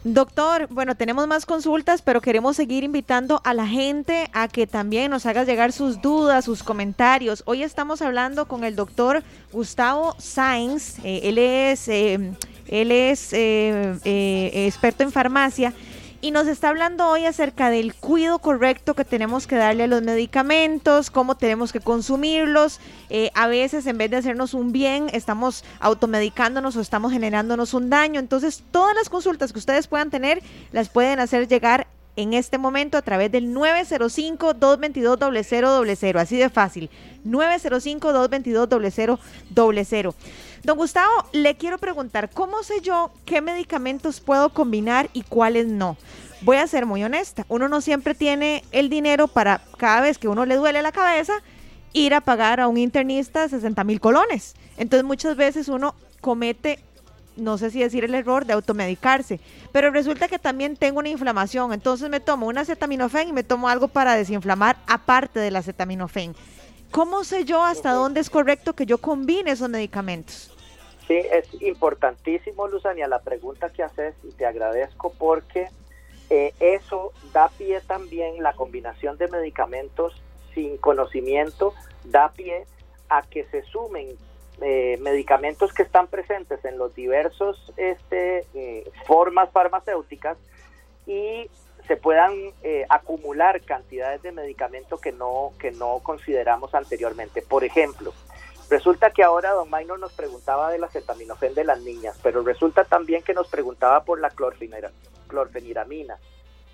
Doctor, 0.06 0.68
bueno, 0.70 0.96
tenemos 0.96 1.28
más 1.28 1.46
consultas, 1.46 2.02
pero 2.02 2.22
queremos 2.22 2.56
seguir 2.56 2.86
invitando 2.86 3.42
a 3.44 3.54
la 3.54 3.68
gente 3.68 4.30
a 4.32 4.48
que 4.48 4.66
también 4.66 5.12
nos 5.12 5.26
haga 5.26 5.44
llegar 5.44 5.74
sus 5.74 6.02
dudas, 6.02 6.46
sus 6.46 6.64
comentarios. 6.64 7.44
Hoy 7.46 7.64
estamos 7.64 8.02
hablando 8.02 8.48
con 8.48 8.64
el 8.64 8.78
doctor 8.78 9.24
Gustavo 9.52 10.16
Sainz. 10.18 11.00
eh, 11.04 11.20
él 11.24 11.38
es, 11.38 11.90
eh, 11.90 12.32
él 12.70 12.92
es 12.94 13.34
eh, 13.34 14.00
eh, 14.06 14.68
experto 14.68 15.04
en 15.04 15.12
farmacia 15.12 15.74
y 16.22 16.32
nos 16.32 16.48
está 16.48 16.70
hablando 16.70 17.08
hoy 17.08 17.26
acerca 17.26 17.70
del 17.70 17.94
cuidado 17.94 18.40
correcto 18.40 18.94
que 18.94 19.06
tenemos 19.06 19.48
que 19.48 19.56
darle 19.56 19.84
a 19.84 19.88
los 19.88 20.02
medicamentos, 20.02 21.12
cómo 21.12 21.36
tenemos 21.36 21.72
que 21.72 21.80
consumirlos. 21.80 22.80
Eh, 23.10 23.32
a 23.36 23.48
veces 23.48 23.86
en 23.86 23.98
vez 23.98 24.12
de 24.12 24.18
hacernos 24.18 24.54
un 24.54 24.72
bien, 24.72 25.08
estamos 25.14 25.64
automedicándonos 25.80 26.76
o 26.76 26.82
estamos 26.82 27.14
generándonos 27.14 27.74
un 27.74 27.90
daño. 27.90 28.20
Entonces, 28.20 28.64
todas 28.72 28.96
las 28.96 29.10
consultas 29.10 29.54
que 29.54 29.60
ustedes 29.60 29.88
puedan 29.88 30.10
tener, 30.10 30.42
las 30.72 30.90
pueden 30.90 31.20
hacer 31.20 31.48
llegar 31.48 31.88
en 32.16 32.34
este 32.34 32.58
momento 32.58 32.98
a 32.98 33.02
través 33.02 33.32
del 33.32 33.54
905-222-0000. 33.56 36.20
Así 36.20 36.38
de 36.38 36.50
fácil. 36.50 36.90
905-222-0000. 37.26 40.14
Don 40.64 40.78
Gustavo, 40.78 41.12
le 41.32 41.56
quiero 41.56 41.78
preguntar, 41.78 42.30
¿cómo 42.30 42.64
sé 42.64 42.82
yo 42.82 43.12
qué 43.26 43.42
medicamentos 43.42 44.20
puedo 44.20 44.50
combinar 44.50 45.10
y 45.14 45.24
cuáles 45.24 45.68
no? 45.68 45.96
Voy 46.42 46.58
a 46.58 46.68
ser 46.68 46.86
muy 46.86 47.04
honesta, 47.04 47.46
uno 47.50 47.70
no 47.70 47.82
siempre 47.82 48.14
tiene 48.14 48.64
el 48.72 48.90
dinero 48.90 49.28
para 49.28 49.62
cada 49.78 50.02
vez 50.02 50.18
que 50.18 50.28
uno 50.28 50.46
le 50.46 50.56
duele 50.56 50.82
la 50.82 50.92
cabeza 50.92 51.34
ir 51.94 52.14
a 52.14 52.22
pagar 52.22 52.60
a 52.60 52.68
un 52.68 52.78
internista 52.78 53.48
60 53.48 53.84
mil 53.84 54.00
colones. 54.00 54.56
Entonces 54.78 55.06
muchas 55.06 55.36
veces 55.36 55.70
uno 55.70 55.96
comete, 56.22 56.84
no 57.36 57.58
sé 57.58 57.72
si 57.72 57.80
decir 57.80 58.04
el 58.04 58.14
error 58.14 58.46
de 58.46 58.54
automedicarse, 58.54 59.40
pero 59.72 59.92
resulta 59.92 60.28
que 60.28 60.40
también 60.40 60.76
tengo 60.76 61.00
una 61.00 61.10
inflamación, 61.10 61.72
entonces 61.74 62.10
me 62.10 62.20
tomo 62.20 62.48
un 62.48 62.58
acetaminofén 62.58 63.30
y 63.30 63.34
me 63.34 63.44
tomo 63.44 63.70
algo 63.70 63.88
para 63.88 64.16
desinflamar 64.16 64.78
aparte 64.88 65.40
del 65.40 65.56
acetaminofén. 65.56 66.36
¿Cómo 66.92 67.24
sé 67.24 67.46
yo 67.46 67.64
hasta 67.64 67.94
dónde 67.94 68.20
es 68.20 68.30
correcto 68.30 68.74
que 68.74 68.86
yo 68.86 68.98
combine 68.98 69.52
esos 69.52 69.70
medicamentos? 69.70 70.52
Sí, 71.08 71.16
es 71.16 71.62
importantísimo, 71.62 72.68
Luzania, 72.68 73.08
la 73.08 73.20
pregunta 73.20 73.70
que 73.70 73.84
haces 73.84 74.16
y 74.24 74.32
te 74.32 74.46
agradezco 74.46 75.12
porque 75.18 75.70
eh, 76.30 76.54
eso 76.60 77.14
da 77.34 77.50
pie 77.50 77.82
también, 77.82 78.44
la 78.44 78.54
combinación 78.54 79.18
de 79.18 79.28
medicamentos 79.28 80.14
sin 80.54 80.78
conocimiento, 80.78 81.74
da 82.04 82.32
pie 82.32 82.66
a 83.10 83.24
que 83.24 83.46
se 83.46 83.64
sumen 83.64 84.08
eh, 84.62 84.98
medicamentos 85.02 85.74
que 85.74 85.84
están 85.84 86.08
presentes 86.08 86.64
en 86.66 86.78
los 86.78 86.94
diversos 86.94 87.72
este, 87.78 88.46
eh, 88.54 88.92
formas 89.08 89.50
farmacéuticas 89.52 90.38
y 91.08 91.50
se 91.90 91.98
puedan 91.98 92.54
eh, 92.62 92.86
acumular 92.88 93.62
cantidades 93.62 94.22
de 94.22 94.32
medicamentos 94.32 95.02
que 95.02 95.12
no, 95.12 95.54
que 95.60 95.72
no 95.72 96.02
consideramos 96.04 96.76
anteriormente. 96.76 97.42
Por 97.42 97.64
ejemplo, 97.64 98.14
resulta 98.70 99.10
que 99.10 99.24
ahora 99.24 99.54
don 99.54 99.72
Maynor 99.72 100.00
nos 100.00 100.14
preguntaba 100.14 100.70
del 100.70 100.84
acetaminofén 100.84 101.56
de 101.56 101.64
las 101.64 101.82
niñas, 101.82 102.16
pero 102.22 102.44
resulta 102.44 102.84
también 102.84 103.24
que 103.24 103.34
nos 103.34 103.48
preguntaba 103.48 104.04
por 104.04 104.20
la 104.20 104.30
clorfenira- 104.30 104.92
clorfeniramina. 105.28 106.20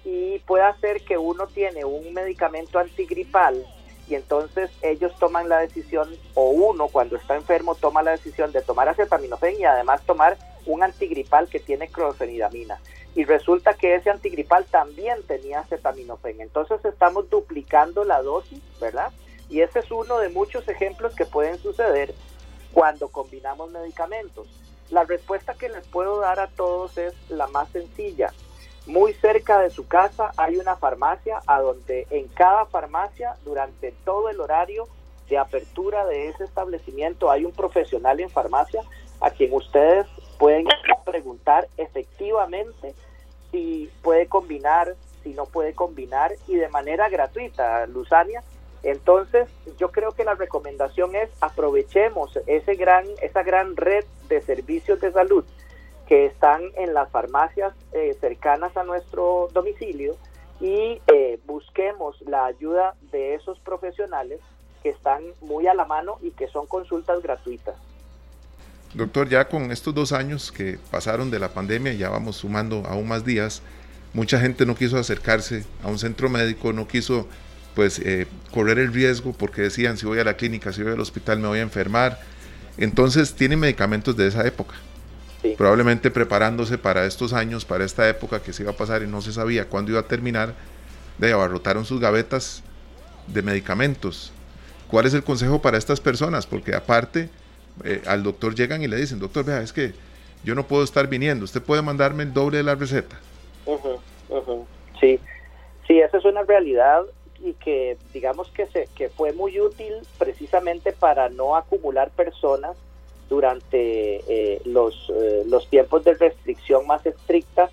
Y 0.04 0.40
puede 0.40 0.66
ser 0.82 1.02
que 1.06 1.18
uno 1.18 1.48
tiene 1.48 1.86
un 1.86 2.14
medicamento 2.14 2.78
antigripal 2.78 3.66
y 4.10 4.16
entonces 4.16 4.70
ellos 4.82 5.18
toman 5.18 5.48
la 5.48 5.60
decisión, 5.60 6.14
o 6.34 6.50
uno 6.50 6.90
cuando 6.90 7.16
está 7.16 7.38
enfermo 7.38 7.76
toma 7.76 8.04
la 8.04 8.12
decisión 8.12 8.52
de 8.52 8.62
tomar 8.64 8.90
acetaminofén 8.90 9.56
y 9.58 9.64
además 9.64 10.02
tomar 10.06 10.38
un 10.66 10.84
antigripal 10.84 11.48
que 11.48 11.60
tiene 11.60 11.88
clorfeniramina. 11.88 12.80
Y 13.16 13.24
resulta 13.24 13.74
que 13.76 13.96
ese 13.96 14.10
antigripal 14.10 14.66
también 14.66 15.24
tenía 15.24 15.62
acetaminofén. 15.62 16.42
Entonces 16.42 16.84
estamos 16.84 17.30
duplicando 17.30 18.04
la 18.04 18.22
dosis, 18.22 18.62
¿verdad? 18.80 19.12
Y 19.50 19.62
ese 19.62 19.80
es 19.80 19.92
uno 19.92 20.20
de 20.20 20.30
muchos 20.30 20.68
ejemplos 20.68 21.16
que 21.16 21.26
pueden 21.26 21.58
suceder 21.60 22.14
cuando 22.74 23.08
combinamos 23.08 23.72
medicamentos. 23.72 24.48
La 24.90 25.04
respuesta 25.04 25.54
que 25.54 25.70
les 25.70 25.88
puedo 25.88 26.20
dar 26.20 26.40
a 26.40 26.48
todos 26.48 26.98
es 26.98 27.14
la 27.30 27.48
más 27.48 27.70
sencilla. 27.70 28.34
Muy 28.86 29.14
cerca 29.14 29.60
de 29.60 29.72
su 29.72 29.88
casa 29.88 30.32
hay 30.38 30.58
una 30.58 30.76
farmacia 30.76 31.42
a 31.48 31.60
donde 31.60 32.06
en 32.12 32.28
cada 32.28 32.66
farmacia 32.66 33.36
durante 33.44 33.94
todo 34.04 34.30
el 34.30 34.40
horario 34.40 34.88
de 35.28 35.38
apertura 35.40 36.06
de 36.06 36.28
ese 36.28 36.44
establecimiento 36.44 37.32
hay 37.32 37.46
un 37.46 37.52
profesional 37.52 38.20
en 38.20 38.30
farmacia 38.30 38.84
a 39.22 39.32
quien 39.32 39.54
ustedes 39.54 40.06
pueden 40.38 40.68
preguntar 41.06 41.68
efectivamente 41.78 42.94
si 43.52 43.90
puede 44.02 44.28
combinar, 44.28 44.96
si 45.24 45.34
no 45.34 45.46
puede 45.46 45.74
combinar 45.74 46.34
y 46.48 46.56
de 46.56 46.70
manera 46.70 47.10
gratuita, 47.10 47.86
Luzania. 47.88 48.44
Entonces, 48.84 49.48
yo 49.78 49.92
creo 49.92 50.12
que 50.12 50.24
la 50.24 50.36
recomendación 50.36 51.16
es 51.16 51.30
aprovechemos 51.42 52.38
ese 52.46 52.76
gran, 52.76 53.06
esa 53.22 53.42
gran 53.42 53.76
red 53.76 54.06
de 54.30 54.42
servicios 54.42 55.00
de 55.02 55.12
salud 55.12 55.44
que 56.08 56.26
están 56.26 56.62
en 56.76 56.94
las 56.94 57.10
farmacias 57.10 57.74
eh, 57.94 58.16
cercanas 58.22 58.78
a 58.78 58.84
nuestro 58.84 59.50
domicilio 59.54 60.16
y 60.60 61.02
eh, 61.08 61.40
busquemos 61.46 62.22
la 62.22 62.46
ayuda 62.46 62.94
de 63.12 63.34
esos 63.34 63.60
profesionales 63.60 64.40
que 64.84 64.90
están 64.90 65.24
muy 65.42 65.66
a 65.68 65.74
la 65.74 65.86
mano 65.86 66.18
y 66.22 66.32
que 66.32 66.48
son 66.48 66.68
consultas 66.68 67.22
gratuitas. 67.24 67.76
Doctor, 68.96 69.28
ya 69.28 69.50
con 69.50 69.72
estos 69.72 69.94
dos 69.94 70.14
años 70.14 70.54
que 70.54 70.80
pasaron 70.90 71.30
de 71.30 71.38
la 71.38 71.50
pandemia, 71.50 71.94
ya 71.94 72.10
vamos 72.10 72.38
sumando 72.38 72.84
aún 72.88 73.10
más 73.10 73.26
días, 73.26 73.62
mucha 74.14 74.40
gente 74.40 74.66
no 74.66 74.74
quiso 74.74 74.98
acercarse 74.98 75.66
a 75.84 75.90
un 75.90 76.00
centro 76.00 76.30
médico, 76.30 76.72
no 76.72 76.88
quiso 76.88 77.28
pues 77.76 78.00
eh, 78.00 78.26
correr 78.52 78.80
el 78.80 78.94
riesgo 78.94 79.34
porque 79.34 79.64
decían 79.64 79.98
si 79.98 80.06
voy 80.06 80.20
a 80.20 80.24
la 80.24 80.38
clínica, 80.38 80.72
si 80.72 80.82
voy 80.82 80.94
al 80.94 81.00
hospital 81.02 81.40
me 81.40 81.50
voy 81.50 81.60
a 81.60 81.64
enfermar. 81.64 82.22
Entonces 82.78 83.34
tienen 83.34 83.60
medicamentos 83.60 84.16
de 84.16 84.28
esa 84.28 84.48
época. 84.48 84.76
Probablemente 85.58 86.10
preparándose 86.10 86.78
para 86.78 87.06
estos 87.06 87.34
años, 87.34 87.66
para 87.66 87.84
esta 87.84 88.08
época 88.08 88.42
que 88.42 88.54
se 88.54 88.64
iba 88.64 88.72
a 88.72 88.78
pasar 88.78 89.04
y 89.04 89.08
no 89.08 89.22
se 89.22 89.34
sabía 89.34 89.68
cuándo 89.68 89.92
iba 89.92 90.00
a 90.00 90.08
terminar, 90.08 90.56
de 91.18 91.34
abarrotaron 91.34 91.84
sus 91.84 92.00
gavetas 92.00 92.64
de 93.28 93.42
medicamentos. 93.42 94.32
¿Cuál 94.88 95.06
es 95.06 95.14
el 95.14 95.24
consejo 95.24 95.62
para 95.62 95.78
estas 95.78 96.00
personas? 96.00 96.48
Porque 96.48 96.74
aparte 96.74 97.30
eh, 97.84 98.02
al 98.08 98.24
doctor 98.24 98.56
llegan 98.56 98.82
y 98.82 98.88
le 98.88 98.98
dicen, 98.98 99.20
doctor, 99.20 99.46
vea, 99.46 99.62
es 99.62 99.74
que 99.74 99.94
yo 100.44 100.56
no 100.56 100.68
puedo 100.68 100.84
estar 100.84 101.08
viniendo, 101.08 101.46
usted 101.46 101.62
puede 101.62 101.82
mandarme 101.82 102.24
el 102.24 102.34
doble 102.34 102.58
de 102.58 102.64
la 102.64 102.76
receta. 102.76 103.20
Sí, 105.00 105.20
sí, 105.88 106.00
esa 106.00 106.18
es 106.18 106.26
una 106.26 106.44
realidad 106.44 107.04
y 107.40 107.54
que 107.54 107.98
digamos 108.14 108.50
que, 108.50 108.68
se, 108.68 108.88
que 108.96 109.10
fue 109.10 109.34
muy 109.34 109.60
útil 109.60 109.94
precisamente 110.18 110.94
para 110.94 111.30
no 111.30 111.56
acumular 111.56 112.10
personas 112.12 112.78
durante 113.30 114.18
eh, 114.28 114.62
los, 114.66 115.12
eh, 115.14 115.44
los 115.48 115.68
tiempos 115.70 116.04
de 116.04 116.14
restricción 116.14 116.86
más 116.88 117.06
estrictas 117.06 117.72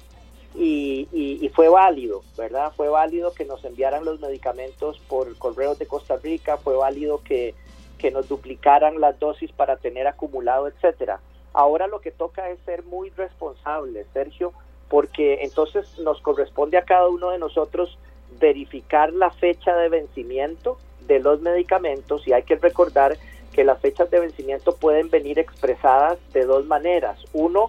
y, 0.55 1.09
y, 1.13 1.49
fue 1.49 1.71
válido, 1.71 2.23
¿verdad? 2.37 2.73
Fue 2.77 2.91
válido 2.91 3.33
que 3.33 3.47
nos 3.47 3.65
enviaran 3.65 4.05
los 4.05 4.21
medicamentos 4.21 4.99
por 5.09 5.35
correos 5.39 5.79
de 5.79 5.87
Costa 5.87 6.19
Rica, 6.23 6.59
fue 6.59 6.77
válido 6.77 7.23
que, 7.23 7.55
que 8.03 8.11
nos 8.11 8.29
duplicaran 8.29 9.01
las 9.01 9.17
dosis 9.21 9.53
para 9.53 9.77
tener 9.77 10.09
acumulado, 10.09 10.67
etcétera. 10.67 11.21
Ahora 11.53 11.87
lo 11.87 12.01
que 12.01 12.11
toca 12.11 12.51
es 12.51 12.59
ser 12.67 12.83
muy 12.83 13.11
responsable, 13.11 14.05
Sergio, 14.13 14.53
porque 14.89 15.45
entonces 15.45 15.97
nos 16.01 16.21
corresponde 16.21 16.79
a 16.79 16.85
cada 16.85 17.09
uno 17.09 17.31
de 17.31 17.39
nosotros 17.39 17.97
verificar 18.41 19.13
la 19.13 19.31
fecha 19.31 19.77
de 19.77 19.89
vencimiento 19.89 20.79
de 21.07 21.21
los 21.21 21.41
medicamentos 21.43 22.27
y 22.27 22.33
hay 22.33 22.43
que 22.43 22.57
recordar 22.57 23.17
que 23.53 23.63
las 23.63 23.81
fechas 23.81 24.11
de 24.11 24.19
vencimiento 24.19 24.75
pueden 24.75 25.09
venir 25.09 25.39
expresadas 25.39 26.19
de 26.33 26.45
dos 26.45 26.67
maneras. 26.67 27.21
Uno, 27.33 27.69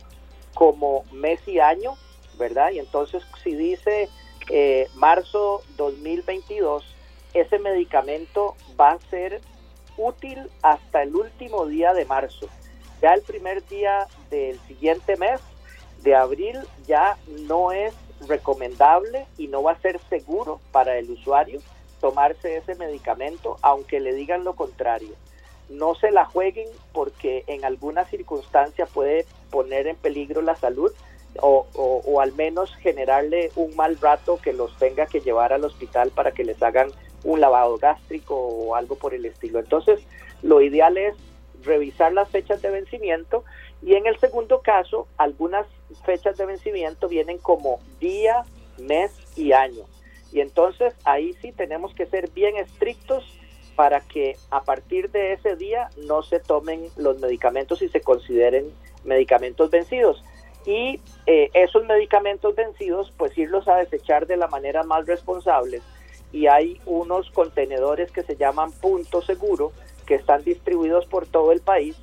como 0.55 1.03
mes 1.11 1.47
y 1.47 1.59
año, 1.59 1.91
¿verdad? 2.39 2.71
Y 2.71 2.79
entonces 2.79 3.23
si 3.43 3.53
dice 3.53 4.09
eh, 4.49 4.87
marzo 4.95 5.61
2022, 5.77 6.83
ese 7.35 7.59
medicamento 7.59 8.55
va 8.79 8.93
a 8.93 8.99
ser 9.11 9.41
útil 9.97 10.49
hasta 10.61 11.03
el 11.03 11.15
último 11.15 11.65
día 11.65 11.93
de 11.93 12.05
marzo. 12.05 12.47
Ya 13.01 13.13
el 13.13 13.21
primer 13.21 13.65
día 13.67 14.07
del 14.29 14.59
siguiente 14.61 15.17
mes, 15.17 15.41
de 16.03 16.15
abril, 16.15 16.59
ya 16.85 17.17
no 17.47 17.71
es 17.71 17.93
recomendable 18.27 19.25
y 19.37 19.47
no 19.47 19.63
va 19.63 19.73
a 19.73 19.81
ser 19.81 19.99
seguro 20.09 20.59
para 20.71 20.97
el 20.97 21.09
usuario 21.09 21.61
tomarse 21.99 22.57
ese 22.57 22.75
medicamento, 22.75 23.57
aunque 23.61 23.99
le 23.99 24.13
digan 24.13 24.43
lo 24.43 24.55
contrario. 24.55 25.15
No 25.69 25.95
se 25.95 26.11
la 26.11 26.25
jueguen 26.25 26.67
porque 26.91 27.45
en 27.47 27.63
alguna 27.63 28.05
circunstancia 28.05 28.85
puede 28.85 29.25
poner 29.49 29.87
en 29.87 29.95
peligro 29.95 30.41
la 30.41 30.55
salud 30.55 30.91
o, 31.39 31.65
o, 31.73 32.21
al 32.21 32.33
menos 32.33 32.75
generarle 32.75 33.51
un 33.55 33.75
mal 33.75 33.97
rato 33.99 34.37
que 34.37 34.53
los 34.53 34.77
tenga 34.77 35.05
que 35.05 35.21
llevar 35.21 35.53
al 35.53 35.63
hospital 35.63 36.11
para 36.11 36.31
que 36.31 36.43
les 36.43 36.61
hagan 36.61 36.91
un 37.23 37.39
lavado 37.41 37.77
gástrico 37.77 38.35
o 38.35 38.75
algo 38.75 38.95
por 38.95 39.13
el 39.13 39.25
estilo. 39.25 39.59
Entonces, 39.59 40.01
lo 40.41 40.61
ideal 40.61 40.97
es 40.97 41.15
revisar 41.63 42.13
las 42.13 42.29
fechas 42.29 42.61
de 42.61 42.69
vencimiento 42.69 43.43
y 43.81 43.95
en 43.95 44.07
el 44.07 44.17
segundo 44.19 44.61
caso, 44.61 45.07
algunas 45.17 45.65
fechas 46.05 46.37
de 46.37 46.45
vencimiento 46.45 47.07
vienen 47.07 47.37
como 47.37 47.79
día, 47.99 48.43
mes 48.77 49.11
y 49.35 49.51
año. 49.51 49.83
Y 50.31 50.39
entonces 50.39 50.93
ahí 51.03 51.33
sí 51.41 51.51
tenemos 51.51 51.93
que 51.93 52.05
ser 52.05 52.29
bien 52.31 52.57
estrictos 52.57 53.23
para 53.75 54.01
que 54.01 54.37
a 54.51 54.61
partir 54.61 55.11
de 55.11 55.33
ese 55.33 55.55
día 55.55 55.89
no 55.97 56.23
se 56.23 56.39
tomen 56.39 56.89
los 56.95 57.19
medicamentos 57.19 57.81
y 57.81 57.89
se 57.89 58.01
consideren 58.01 58.71
medicamentos 59.03 59.69
vencidos. 59.69 60.23
Y 60.65 61.01
eh, 61.25 61.49
esos 61.53 61.85
medicamentos 61.85 62.55
vencidos, 62.55 63.11
pues 63.17 63.37
irlos 63.37 63.67
a 63.67 63.75
desechar 63.77 64.27
de 64.27 64.37
la 64.37 64.47
manera 64.47 64.83
más 64.83 65.05
responsable. 65.05 65.81
Y 66.33 66.47
hay 66.47 66.81
unos 66.85 67.31
contenedores 67.31 68.11
que 68.11 68.23
se 68.23 68.35
llaman 68.35 68.73
punto 68.73 69.21
seguro, 69.21 69.71
que 70.05 70.15
están 70.15 70.43
distribuidos 70.43 71.05
por 71.05 71.25
todo 71.25 71.53
el 71.53 71.61
país 71.61 71.95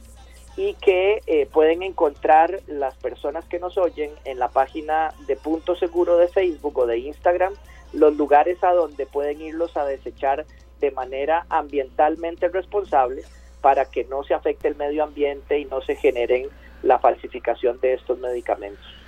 y 0.57 0.75
que 0.75 1.21
eh, 1.27 1.47
pueden 1.47 1.83
encontrar 1.83 2.61
las 2.67 2.95
personas 2.97 3.45
que 3.45 3.59
nos 3.59 3.77
oyen 3.77 4.11
en 4.25 4.39
la 4.39 4.49
página 4.49 5.15
de 5.27 5.37
Punto 5.37 5.77
Seguro 5.77 6.17
de 6.17 6.29
Facebook 6.29 6.79
o 6.79 6.87
de 6.87 6.99
Instagram, 6.99 7.55
los 7.93 8.17
lugares 8.17 8.63
a 8.63 8.73
donde 8.73 9.07
pueden 9.07 9.41
irlos 9.41 9.77
a 9.77 9.85
desechar 9.85 10.47
de 10.81 10.91
manera 10.91 11.47
ambientalmente 11.49 12.49
responsable 12.49 13.23
para 13.61 13.85
que 13.85 14.05
no 14.05 14.23
se 14.25 14.35
afecte 14.35 14.69
el 14.69 14.77
medio 14.77 15.05
ambiente 15.05 15.59
y 15.59 15.65
no 15.67 15.83
se 15.83 15.97
generen 15.97 16.49
la 16.83 16.99
falsificación 16.99 17.79
de 17.81 17.95
estos 17.95 18.19
medicamentos. 18.19 19.00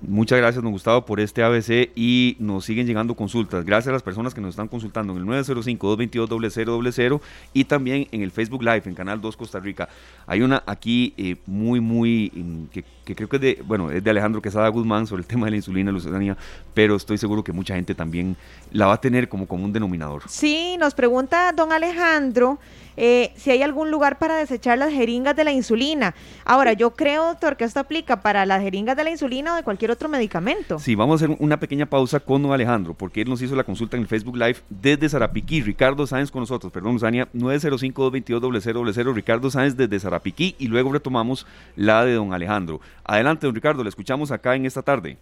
Muchas 0.00 0.38
gracias, 0.38 0.62
don 0.62 0.70
Gustavo, 0.70 1.04
por 1.04 1.18
este 1.18 1.42
ABC 1.42 1.90
y 1.96 2.36
nos 2.38 2.64
siguen 2.64 2.86
llegando 2.86 3.16
consultas. 3.16 3.64
Gracias 3.64 3.88
a 3.88 3.92
las 3.92 4.02
personas 4.02 4.32
que 4.32 4.40
nos 4.40 4.50
están 4.50 4.68
consultando 4.68 5.12
en 5.12 5.18
el 5.18 5.24
905-222-0000 5.44 7.20
y 7.52 7.64
también 7.64 8.06
en 8.12 8.22
el 8.22 8.30
Facebook 8.30 8.62
Live, 8.62 8.82
en 8.84 8.94
Canal 8.94 9.20
2 9.20 9.36
Costa 9.36 9.58
Rica. 9.58 9.88
Hay 10.26 10.42
una 10.42 10.62
aquí 10.66 11.14
eh, 11.16 11.34
muy, 11.46 11.80
muy, 11.80 12.30
mm, 12.32 12.64
que, 12.66 12.84
creo 13.16 13.28
que 13.28 13.36
es 13.36 13.42
de, 13.42 13.62
bueno, 13.66 13.90
es 13.90 14.04
de 14.04 14.10
Alejandro 14.10 14.40
Quesada 14.40 14.68
Guzmán 14.68 15.08
sobre 15.08 15.22
el 15.22 15.26
tema 15.26 15.46
de 15.46 15.50
la 15.50 15.56
insulina, 15.56 15.90
la 15.90 16.36
pero 16.74 16.94
estoy 16.94 17.18
seguro 17.18 17.42
que 17.42 17.52
mucha 17.52 17.74
gente 17.74 17.94
también 17.94 18.36
la 18.70 18.86
va 18.86 18.94
a 18.94 19.00
tener 19.00 19.28
como 19.28 19.48
común 19.48 19.72
denominador. 19.72 20.22
Sí, 20.28 20.76
nos 20.78 20.94
pregunta 20.94 21.52
don 21.52 21.72
Alejandro 21.72 22.60
eh, 23.00 23.30
si 23.36 23.52
hay 23.52 23.62
algún 23.62 23.92
lugar 23.92 24.18
para 24.18 24.36
desechar 24.36 24.76
las 24.76 24.92
jeringas 24.92 25.36
de 25.36 25.44
la 25.44 25.52
insulina. 25.52 26.14
Ahora, 26.44 26.72
yo 26.72 26.90
creo, 26.90 27.26
doctor, 27.26 27.56
que 27.56 27.64
esto 27.64 27.78
aplica 27.78 28.22
para 28.22 28.44
las 28.44 28.60
jeringas 28.60 28.96
de 28.96 29.04
la 29.04 29.10
insulina 29.10 29.52
o 29.52 29.56
de 29.56 29.62
cualquier 29.62 29.92
otro 29.92 30.08
medicamento. 30.08 30.80
Sí, 30.80 30.96
vamos 30.96 31.22
a 31.22 31.24
hacer 31.24 31.36
una 31.38 31.60
pequeña 31.60 31.86
pausa 31.86 32.18
con 32.18 32.42
don 32.42 32.52
Alejandro, 32.52 32.94
porque 32.94 33.22
él 33.22 33.28
nos 33.28 33.40
hizo 33.40 33.54
la 33.54 33.62
consulta 33.62 33.96
en 33.96 34.02
el 34.02 34.08
Facebook 34.08 34.36
Live 34.36 34.56
desde 34.68 35.08
Zarapiquí. 35.08 35.62
Ricardo 35.62 36.08
Sáenz 36.08 36.32
con 36.32 36.40
nosotros, 36.40 36.72
perdón, 36.72 36.96
Usania, 36.96 37.28
905-222-0000, 37.34 39.14
Ricardo 39.14 39.48
Sáenz 39.48 39.76
desde 39.76 40.00
Zarapiquí, 40.00 40.56
y 40.58 40.66
luego 40.66 40.92
retomamos 40.92 41.46
la 41.76 42.04
de 42.04 42.14
don 42.14 42.32
Alejandro. 42.32 42.80
Adelante, 43.04 43.46
don 43.46 43.54
Ricardo, 43.54 43.84
le 43.84 43.90
escuchamos 43.90 44.32
acá 44.32 44.56
en 44.56 44.66
esta 44.66 44.82
tarde. 44.82 45.16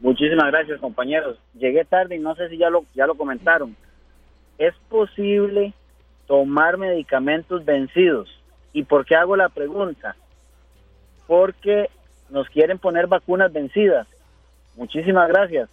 Muchísimas 0.00 0.46
gracias, 0.46 0.80
compañeros. 0.80 1.38
Llegué 1.54 1.84
tarde 1.84 2.16
y 2.16 2.18
no 2.18 2.34
sé 2.34 2.48
si 2.48 2.56
ya 2.56 2.70
lo, 2.70 2.84
ya 2.94 3.06
lo 3.06 3.14
comentaron. 3.14 3.76
¿Es 4.58 4.74
posible 4.88 5.74
tomar 6.30 6.78
medicamentos 6.78 7.64
vencidos. 7.64 8.28
¿Y 8.72 8.84
por 8.84 9.04
qué 9.04 9.16
hago 9.16 9.34
la 9.34 9.48
pregunta? 9.48 10.14
Porque 11.26 11.90
nos 12.28 12.48
quieren 12.50 12.78
poner 12.78 13.08
vacunas 13.08 13.52
vencidas. 13.52 14.06
Muchísimas 14.76 15.26
gracias. 15.26 15.68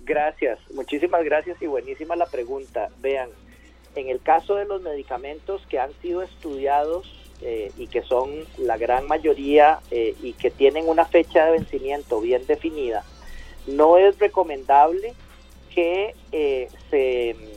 Gracias, 0.00 0.58
muchísimas 0.74 1.24
gracias 1.24 1.60
y 1.62 1.66
buenísima 1.66 2.16
la 2.16 2.26
pregunta. 2.26 2.90
Vean, 2.98 3.30
en 3.94 4.10
el 4.10 4.20
caso 4.20 4.56
de 4.56 4.66
los 4.66 4.82
medicamentos 4.82 5.66
que 5.66 5.80
han 5.80 5.94
sido 6.02 6.20
estudiados 6.20 7.10
eh, 7.40 7.72
y 7.78 7.86
que 7.86 8.02
son 8.02 8.30
la 8.58 8.76
gran 8.76 9.06
mayoría 9.06 9.78
eh, 9.90 10.14
y 10.22 10.34
que 10.34 10.50
tienen 10.50 10.86
una 10.86 11.06
fecha 11.06 11.46
de 11.46 11.52
vencimiento 11.52 12.20
bien 12.20 12.46
definida, 12.46 13.04
no 13.66 13.96
es 13.96 14.18
recomendable 14.18 15.14
que 15.74 16.14
eh, 16.32 16.68
se 16.90 17.56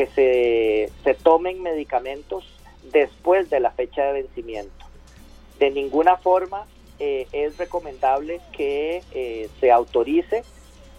que 0.00 0.06
se, 0.06 0.90
se 1.04 1.12
tomen 1.12 1.62
medicamentos 1.62 2.42
después 2.90 3.50
de 3.50 3.60
la 3.60 3.70
fecha 3.70 4.02
de 4.04 4.22
vencimiento. 4.22 4.86
De 5.58 5.70
ninguna 5.70 6.16
forma 6.16 6.66
eh, 6.98 7.26
es 7.32 7.58
recomendable 7.58 8.40
que 8.52 9.02
eh, 9.12 9.50
se 9.60 9.70
autorice 9.70 10.42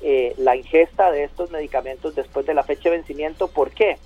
eh, 0.03 0.36
la 0.38 0.56
ingesta 0.56 1.10
de 1.10 1.23
estos 1.23 1.49
medicamentos 1.49 2.14
después 2.14 2.45
de 2.45 2.53
la 2.53 2.61
fecha 2.61 2.91
de 2.91 2.98
vencimiento. 2.98 3.48
¿Por 3.48 3.72
qué? 3.72 3.98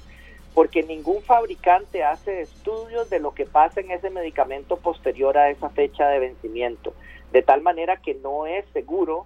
Porque 0.54 0.82
ningún 0.82 1.22
fabricante 1.22 2.02
hace 2.02 2.40
estudios 2.40 3.10
de 3.10 3.20
lo 3.20 3.34
que 3.34 3.46
pasa 3.46 3.82
en 3.82 3.92
ese 3.92 4.10
medicamento 4.10 4.78
posterior 4.78 5.38
a 5.38 5.50
esa 5.50 5.70
fecha 5.72 6.08
de 6.08 6.20
vencimiento. 6.20 6.94
De 7.34 7.42
tal 7.42 7.62
manera 7.62 7.98
que 7.98 8.14
no 8.14 8.46
es 8.46 8.64
seguro 8.72 9.26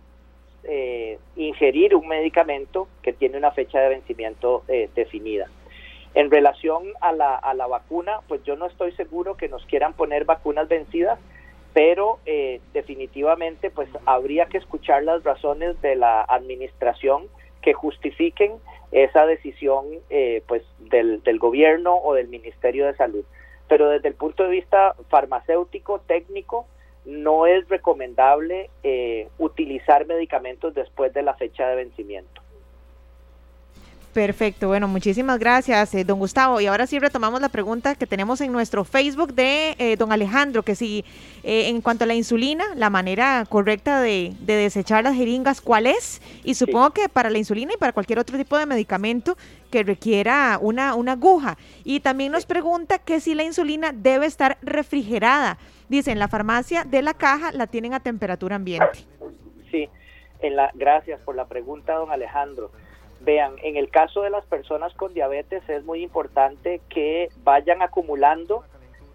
eh, 0.64 1.20
ingerir 1.36 1.96
un 1.96 2.08
medicamento 2.08 2.88
que 3.02 3.14
tiene 3.14 3.38
una 3.38 3.52
fecha 3.52 3.80
de 3.80 3.90
vencimiento 3.90 4.64
eh, 4.68 4.90
definida. 4.96 5.48
En 6.16 6.32
relación 6.32 6.84
a 7.02 7.12
la, 7.12 7.36
a 7.36 7.54
la 7.54 7.68
vacuna, 7.68 8.22
pues 8.28 8.44
yo 8.44 8.56
no 8.56 8.66
estoy 8.66 8.92
seguro 8.94 9.38
que 9.38 9.48
nos 9.48 9.66
quieran 9.66 9.94
poner 9.94 10.26
vacunas 10.26 10.68
vencidas, 10.68 11.20
pero 11.74 12.20
eh, 12.26 12.62
definitivamente 12.74 13.70
pues 13.70 13.90
habría 14.06 14.48
que 14.48 14.58
escuchar 14.58 15.04
las 15.04 15.24
razones 15.24 15.80
de 15.82 15.96
la 15.96 16.22
administración 16.24 17.28
que 17.62 17.74
justifiquen 17.74 18.54
esa 18.92 19.26
decisión 19.26 19.86
eh, 20.10 20.42
pues 20.48 20.64
del, 20.80 21.22
gobierno 21.40 21.96
o 21.98 22.14
del 22.14 22.28
Ministerio 22.28 22.88
de 22.88 22.96
Salud. 22.96 23.24
Pero 23.68 23.90
desde 23.90 24.08
el 24.08 24.16
punto 24.16 24.44
de 24.44 24.50
vista 24.50 24.96
farmacéutico, 25.10 26.00
técnico, 26.00 26.66
no 27.06 27.46
es 27.46 27.68
recomendable 27.70 28.70
eh, 28.84 29.28
utilizar 29.38 30.08
medicamentos 30.08 30.74
después 30.74 31.14
de 31.14 31.22
la 31.22 31.36
fecha 31.36 31.68
de 31.68 31.76
vencimiento. 31.76 32.42
Perfecto, 34.14 34.68
bueno, 34.68 34.88
muchísimas 34.88 35.38
gracias, 35.38 35.94
eh, 35.94 36.04
don 36.04 36.18
Gustavo. 36.18 36.60
Y 36.60 36.66
ahora 36.66 36.88
sí 36.88 36.98
retomamos 36.98 37.42
la 37.42 37.50
pregunta 37.50 37.96
que 37.96 38.08
tenemos 38.08 38.42
en 38.42 38.52
nuestro 38.52 38.84
Facebook 38.84 39.34
de 39.34 39.76
eh, 39.78 39.98
don 39.98 40.12
Alejandro, 40.12 40.64
que 40.64 40.76
si 40.76 41.06
en 41.44 41.82
cuanto 41.82 42.04
a 42.04 42.08
la 42.08 42.16
insulina, 42.16 42.66
la 42.76 42.90
manera 42.90 43.46
correcta 43.48 44.02
de, 44.02 44.34
desechar 44.42 45.04
las 45.04 45.16
jeringas, 45.16 45.62
¿cuál 45.62 45.88
es? 45.88 46.22
Y 46.44 46.56
supongo 46.56 46.90
que 46.92 47.08
para 47.08 47.30
la 47.30 47.38
insulina 47.38 47.74
y 47.74 47.78
para 47.78 47.94
cualquier 47.94 48.20
otro 48.20 48.38
tipo 48.38 48.58
de 48.58 48.66
medicamento 48.66 49.38
que 49.70 49.84
requiera 49.84 50.58
una, 50.62 50.96
una 50.96 51.14
aguja. 51.14 51.58
Y 51.84 52.00
también 52.00 52.32
nos 52.32 52.46
pregunta 52.46 52.98
que 52.98 53.20
si 53.20 53.36
la 53.36 53.44
insulina 53.44 53.92
debe 53.94 54.26
estar 54.26 54.58
refrigerada. 54.62 55.58
Dice, 55.88 56.12
en 56.12 56.20
la 56.20 56.28
farmacia 56.28 56.84
de 56.84 57.02
la 57.02 57.14
caja 57.14 57.52
la 57.52 57.68
tienen 57.68 57.94
a 57.94 58.00
temperatura 58.00 58.56
ambiente. 58.56 59.06
Sí, 59.72 59.90
en 60.42 60.56
la, 60.56 60.72
gracias 60.74 61.20
por 61.22 61.36
la 61.36 61.48
pregunta, 61.48 61.94
don 61.94 62.12
Alejandro. 62.12 62.72
Vean, 63.22 63.56
en 63.64 63.76
el 63.76 63.90
caso 63.90 64.22
de 64.22 64.30
las 64.30 64.46
personas 64.46 64.94
con 64.94 65.14
diabetes 65.14 65.68
es 65.68 65.84
muy 65.84 66.04
importante 66.04 66.80
que 66.90 67.30
vayan 67.44 67.82
acumulando 67.82 68.64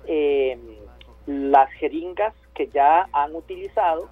eh, 0.07 0.59
las 1.27 1.71
jeringas 1.73 2.35
que 2.55 2.69
ya 2.69 3.09
han 3.13 3.35
utilizado 3.35 4.11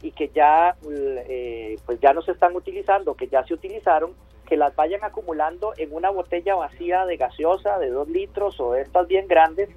y 0.00 0.12
que 0.12 0.28
ya 0.28 0.76
eh, 0.88 1.76
pues 1.86 2.00
ya 2.00 2.12
no 2.12 2.22
se 2.22 2.32
están 2.32 2.54
utilizando, 2.54 3.14
que 3.14 3.26
ya 3.26 3.44
se 3.44 3.54
utilizaron, 3.54 4.14
que 4.46 4.56
las 4.56 4.76
vayan 4.76 5.02
acumulando 5.02 5.72
en 5.76 5.92
una 5.92 6.10
botella 6.10 6.54
vacía 6.54 7.04
de 7.04 7.16
gaseosa 7.16 7.78
de 7.78 7.90
dos 7.90 8.08
litros 8.08 8.60
o 8.60 8.76
estas 8.76 9.08
bien 9.08 9.26
grandes 9.26 9.70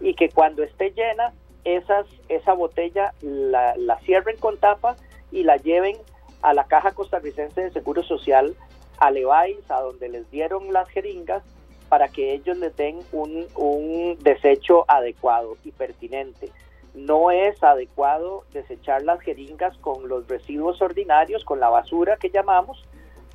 y 0.00 0.14
que 0.14 0.30
cuando 0.30 0.62
esté 0.62 0.92
llena 0.92 1.32
esas, 1.64 2.06
esa 2.28 2.52
botella 2.52 3.14
la, 3.20 3.76
la 3.76 3.98
cierren 4.00 4.36
con 4.36 4.58
tapa 4.58 4.96
y 5.32 5.42
la 5.42 5.56
lleven 5.56 5.96
a 6.42 6.54
la 6.54 6.64
Caja 6.64 6.92
Costarricense 6.92 7.62
de 7.62 7.70
Seguro 7.72 8.02
Social 8.02 8.54
a 8.98 9.10
Levi's, 9.10 9.70
a 9.70 9.80
donde 9.80 10.08
les 10.08 10.30
dieron 10.30 10.72
las 10.72 10.88
jeringas, 10.88 11.42
para 11.88 12.08
que 12.08 12.34
ellos 12.34 12.58
les 12.58 12.76
den 12.76 13.00
un, 13.12 13.46
un 13.56 14.18
desecho 14.20 14.84
adecuado 14.88 15.56
y 15.64 15.72
pertinente. 15.72 16.50
No 16.94 17.30
es 17.30 17.62
adecuado 17.62 18.44
desechar 18.52 19.02
las 19.02 19.20
jeringas 19.20 19.76
con 19.78 20.08
los 20.08 20.26
residuos 20.28 20.82
ordinarios, 20.82 21.44
con 21.44 21.60
la 21.60 21.68
basura 21.68 22.16
que 22.16 22.30
llamamos, 22.30 22.84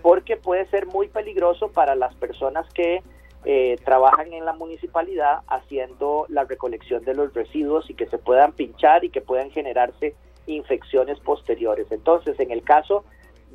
porque 0.02 0.38
puede 0.38 0.66
ser 0.68 0.86
muy 0.86 1.08
peligroso 1.08 1.72
para 1.72 1.96
las 1.96 2.14
personas 2.16 2.72
que 2.74 3.02
eh, 3.46 3.78
trabajan 3.84 4.32
en 4.34 4.46
la 4.46 4.54
municipalidad 4.54 5.40
haciendo 5.48 6.26
la 6.30 6.46
recolección 6.46 7.04
de 7.04 7.14
los 7.14 7.34
residuos 7.34 7.90
y 7.90 7.94
que 7.94 8.08
se 8.08 8.18
puedan 8.18 8.54
pinchar 8.54 9.04
y 9.04 9.10
que 9.10 9.22
puedan 9.22 9.52
generarse 9.52 10.16
infecciones 10.46 11.20
posteriores. 11.20 11.92
Entonces, 11.92 12.40
en 12.40 12.52
el 12.52 12.64
caso 12.64 13.04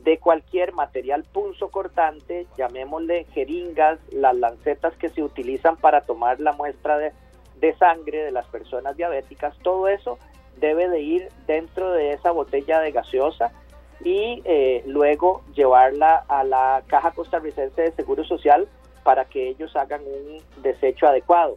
de 0.05 0.19
cualquier 0.19 0.73
material 0.73 1.25
pulso 1.25 1.69
cortante, 1.71 2.47
llamémosle 2.57 3.25
jeringas, 3.33 3.99
las 4.13 4.35
lancetas 4.37 4.97
que 4.97 5.09
se 5.09 5.23
utilizan 5.23 5.77
para 5.77 6.03
tomar 6.03 6.41
la 6.41 6.53
muestra 6.53 6.99
de, 6.99 7.13
sangre 7.79 8.25
de 8.25 8.31
las 8.31 8.47
personas 8.47 8.97
diabéticas, 8.97 9.57
todo 9.59 9.89
eso 9.89 10.19
debe 10.57 10.89
de 10.89 11.01
ir 11.01 11.29
dentro 11.47 11.93
de 11.93 12.13
esa 12.13 12.31
botella 12.31 12.81
de 12.81 12.93
gaseosa 12.93 13.53
y 14.05 14.43
eh, 14.45 14.83
luego 14.87 15.43
llevarla 15.55 16.25
a 16.29 16.45
la 16.45 16.83
Caja 16.87 17.11
Costarricense 17.11 17.83
de 17.83 17.93
Seguro 17.93 18.25
Social 18.25 18.69
para 19.03 19.25
que 19.25 19.49
ellos 19.49 19.75
hagan 19.77 20.03
un 20.03 20.63
desecho 20.63 21.09
adecuado. 21.09 21.57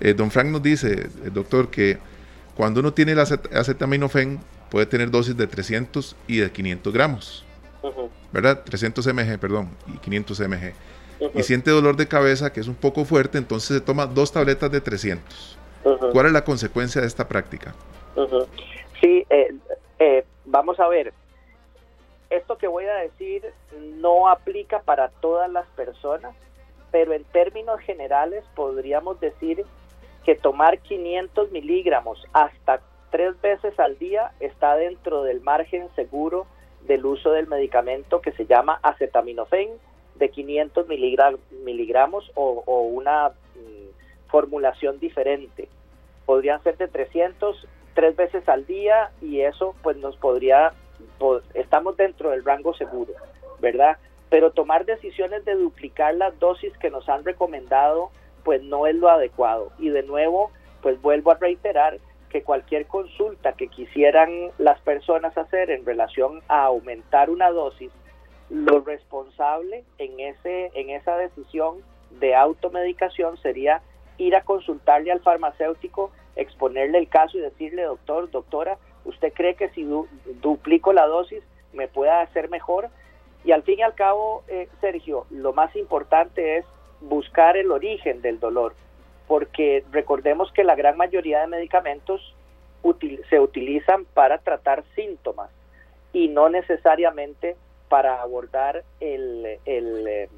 Eh, 0.00 0.14
don 0.14 0.30
Frank 0.30 0.46
nos 0.46 0.62
dice, 0.62 1.10
el 1.24 1.34
doctor, 1.34 1.68
que 1.68 1.98
cuando 2.54 2.80
uno 2.80 2.94
tiene 2.94 3.12
el 3.12 3.18
acetaminofén 3.18 4.40
puede 4.70 4.86
tener 4.86 5.10
dosis 5.10 5.36
de 5.36 5.46
300 5.46 6.16
y 6.26 6.38
de 6.38 6.50
500 6.50 6.94
gramos, 6.94 7.44
¿verdad? 8.32 8.62
300 8.64 9.06
mg, 9.06 9.38
perdón, 9.38 9.68
y 9.94 9.98
500 9.98 10.40
mg. 10.40 10.72
Y 11.34 11.42
siente 11.42 11.70
dolor 11.70 11.96
de 11.96 12.08
cabeza 12.08 12.52
que 12.52 12.60
es 12.60 12.68
un 12.68 12.74
poco 12.74 13.04
fuerte, 13.04 13.38
entonces 13.38 13.78
se 13.78 13.80
toma 13.80 14.06
dos 14.06 14.32
tabletas 14.32 14.70
de 14.70 14.80
300. 14.80 15.58
¿Cuál 16.12 16.26
es 16.26 16.32
la 16.32 16.44
consecuencia 16.44 17.00
de 17.00 17.06
esta 17.06 17.28
práctica? 17.28 17.74
Sí, 19.00 19.24
eh, 19.30 19.54
eh, 19.98 20.24
vamos 20.44 20.80
a 20.80 20.88
ver, 20.88 21.12
esto 22.30 22.58
que 22.58 22.66
voy 22.66 22.84
a 22.86 22.94
decir 22.96 23.44
no 23.98 24.28
aplica 24.28 24.80
para 24.80 25.08
todas 25.08 25.50
las 25.50 25.66
personas, 25.68 26.34
pero 26.90 27.12
en 27.12 27.24
términos 27.24 27.80
generales 27.80 28.44
podríamos 28.54 29.20
decir 29.20 29.64
que 30.24 30.34
tomar 30.34 30.78
500 30.80 31.52
miligramos 31.52 32.26
hasta 32.32 32.80
tres 33.10 33.40
veces 33.40 33.78
al 33.78 33.96
día 33.98 34.32
está 34.40 34.74
dentro 34.76 35.22
del 35.22 35.40
margen 35.40 35.88
seguro 35.94 36.46
del 36.82 37.06
uso 37.06 37.30
del 37.30 37.46
medicamento 37.46 38.20
que 38.20 38.32
se 38.32 38.46
llama 38.46 38.78
acetaminofén 38.82 39.70
de 40.18 40.30
500 40.30 40.86
miligramos 40.88 42.30
o, 42.34 42.80
una 42.82 43.28
mm, 43.28 44.28
formulación 44.30 44.98
diferente. 44.98 45.68
Podrían 46.24 46.62
ser 46.62 46.76
de 46.76 46.88
300 46.88 47.66
tres 47.96 48.14
veces 48.14 48.46
al 48.48 48.66
día 48.66 49.10
y 49.22 49.40
eso 49.40 49.74
pues 49.82 49.96
nos 49.96 50.16
podría, 50.18 50.74
estamos 51.54 51.96
dentro 51.96 52.30
del 52.30 52.44
rango 52.44 52.74
seguro, 52.74 53.12
¿verdad? 53.58 53.96
Pero 54.28 54.50
tomar 54.52 54.84
decisiones 54.84 55.44
de 55.46 55.54
duplicar 55.54 56.14
las 56.14 56.38
dosis 56.38 56.76
que 56.76 56.90
nos 56.90 57.08
han 57.08 57.24
recomendado 57.24 58.10
pues 58.44 58.62
no 58.62 58.86
es 58.86 58.94
lo 58.94 59.08
adecuado. 59.08 59.72
Y 59.78 59.88
de 59.88 60.04
nuevo, 60.04 60.52
pues 60.80 61.02
vuelvo 61.02 61.32
a 61.32 61.34
reiterar 61.34 61.98
que 62.28 62.42
cualquier 62.42 62.86
consulta 62.86 63.54
que 63.54 63.66
quisieran 63.66 64.52
las 64.58 64.80
personas 64.82 65.36
hacer 65.36 65.70
en 65.70 65.84
relación 65.84 66.42
a 66.46 66.64
aumentar 66.64 67.30
una 67.30 67.50
dosis, 67.50 67.90
lo 68.50 68.80
responsable 68.80 69.84
en 69.98 70.20
ese 70.20 70.70
en 70.74 70.90
esa 70.90 71.16
decisión 71.16 71.82
de 72.10 72.34
automedicación 72.34 73.36
sería 73.38 73.82
ir 74.18 74.36
a 74.36 74.42
consultarle 74.42 75.12
al 75.12 75.20
farmacéutico, 75.20 76.10
exponerle 76.36 76.98
el 76.98 77.08
caso 77.08 77.36
y 77.36 77.40
decirle, 77.40 77.82
doctor, 77.82 78.30
doctora, 78.30 78.78
¿usted 79.04 79.32
cree 79.32 79.54
que 79.54 79.68
si 79.70 79.86
duplico 80.40 80.92
la 80.92 81.06
dosis 81.06 81.42
me 81.72 81.88
pueda 81.88 82.20
hacer 82.20 82.48
mejor? 82.48 82.88
Y 83.44 83.52
al 83.52 83.62
fin 83.62 83.80
y 83.80 83.82
al 83.82 83.94
cabo, 83.94 84.42
eh, 84.48 84.68
Sergio, 84.80 85.26
lo 85.30 85.52
más 85.52 85.74
importante 85.76 86.58
es 86.58 86.64
buscar 87.00 87.56
el 87.56 87.70
origen 87.70 88.22
del 88.22 88.40
dolor, 88.40 88.74
porque 89.28 89.84
recordemos 89.92 90.50
que 90.52 90.64
la 90.64 90.74
gran 90.74 90.96
mayoría 90.96 91.40
de 91.40 91.46
medicamentos 91.46 92.34
se 93.28 93.40
utilizan 93.40 94.04
para 94.14 94.38
tratar 94.38 94.84
síntomas 94.94 95.50
y 96.12 96.28
no 96.28 96.48
necesariamente 96.48 97.56
para 97.88 98.20
abordar 98.20 98.84
el, 99.00 99.58
el, 99.64 100.28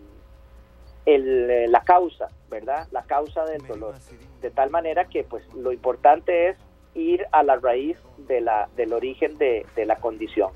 el, 1.06 1.72
la 1.72 1.82
causa, 1.82 2.28
¿verdad? 2.50 2.86
La 2.90 3.02
causa 3.02 3.44
del 3.44 3.66
dolor. 3.66 3.94
De 4.40 4.50
tal 4.50 4.70
manera 4.70 5.06
que 5.06 5.24
pues 5.24 5.42
lo 5.54 5.72
importante 5.72 6.48
es 6.48 6.56
ir 6.94 7.26
a 7.32 7.42
la 7.42 7.56
raíz 7.56 7.96
de 8.28 8.40
la, 8.40 8.68
del 8.76 8.92
origen 8.92 9.36
de, 9.38 9.66
de 9.74 9.86
la 9.86 9.96
condición. 9.96 10.50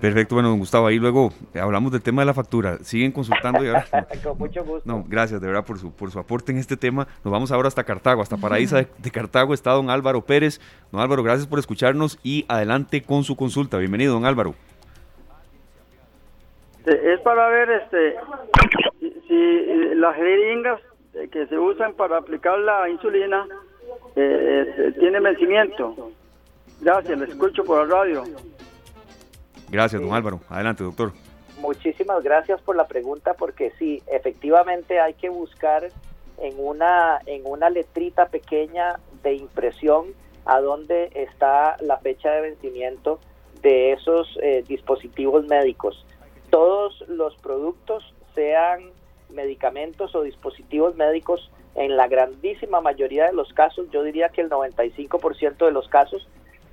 Perfecto, 0.00 0.34
bueno, 0.34 0.50
don 0.50 0.58
Gustavo, 0.58 0.86
ahí 0.86 0.98
luego 0.98 1.32
hablamos 1.54 1.90
del 1.90 2.02
tema 2.02 2.20
de 2.22 2.26
la 2.26 2.34
factura. 2.34 2.78
Siguen 2.82 3.12
consultando 3.12 3.64
y 3.64 3.68
ahora... 3.68 3.86
Con 4.22 4.36
mucho 4.36 4.62
gusto. 4.62 4.82
No, 4.84 5.04
gracias 5.08 5.40
de 5.40 5.46
verdad 5.46 5.64
por 5.64 5.78
su, 5.78 5.90
por 5.90 6.10
su 6.10 6.18
aporte 6.18 6.52
en 6.52 6.58
este 6.58 6.76
tema. 6.76 7.08
Nos 7.24 7.32
vamos 7.32 7.50
ahora 7.50 7.68
hasta 7.68 7.84
Cartago, 7.84 8.20
hasta 8.20 8.36
Paraíso 8.36 8.76
de, 8.76 8.88
de 8.98 9.10
Cartago 9.10 9.54
está 9.54 9.70
don 9.70 9.88
Álvaro 9.88 10.24
Pérez. 10.24 10.60
Don 10.92 11.00
Álvaro, 11.00 11.22
gracias 11.22 11.46
por 11.46 11.58
escucharnos 11.58 12.18
y 12.22 12.44
adelante 12.48 13.02
con 13.02 13.24
su 13.24 13.36
consulta. 13.36 13.78
Bienvenido, 13.78 14.12
don 14.12 14.26
Álvaro. 14.26 14.54
Es 16.86 17.20
para 17.20 17.48
ver 17.48 17.70
este 17.70 18.16
si, 19.00 19.10
si 19.26 19.94
las 19.96 20.14
jeringas 20.14 20.80
que 21.32 21.46
se 21.46 21.58
usan 21.58 21.94
para 21.94 22.18
aplicar 22.18 22.58
la 22.60 22.88
insulina 22.88 23.46
eh, 24.14 24.74
eh, 24.78 24.92
tiene 24.98 25.20
vencimiento. 25.20 26.12
Gracias, 26.80 27.18
le 27.18 27.26
escucho 27.26 27.64
por 27.64 27.86
la 27.86 27.96
radio. 27.96 28.24
Gracias, 29.68 30.00
don 30.00 30.12
Álvaro. 30.14 30.40
Adelante, 30.48 30.84
doctor. 30.84 31.12
Muchísimas 31.58 32.22
gracias 32.22 32.60
por 32.62 32.76
la 32.76 32.86
pregunta 32.86 33.34
porque 33.34 33.72
sí, 33.78 34.02
efectivamente 34.06 35.00
hay 35.00 35.14
que 35.14 35.28
buscar 35.28 35.88
en 36.38 36.54
una 36.58 37.18
en 37.26 37.42
una 37.46 37.70
letrita 37.70 38.26
pequeña 38.26 39.00
de 39.22 39.34
impresión 39.34 40.06
a 40.44 40.60
dónde 40.60 41.10
está 41.14 41.76
la 41.80 41.96
fecha 41.98 42.30
de 42.30 42.42
vencimiento 42.42 43.18
de 43.62 43.92
esos 43.92 44.38
eh, 44.42 44.62
dispositivos 44.68 45.46
médicos. 45.46 46.05
Todos 46.56 47.04
los 47.06 47.36
productos, 47.36 48.14
sean 48.34 48.90
medicamentos 49.28 50.14
o 50.14 50.22
dispositivos 50.22 50.96
médicos, 50.96 51.50
en 51.74 51.98
la 51.98 52.08
grandísima 52.08 52.80
mayoría 52.80 53.26
de 53.26 53.34
los 53.34 53.52
casos, 53.52 53.90
yo 53.90 54.02
diría 54.02 54.30
que 54.30 54.40
el 54.40 54.48
95% 54.48 55.66
de 55.66 55.70
los 55.70 55.86
casos, 55.90 56.26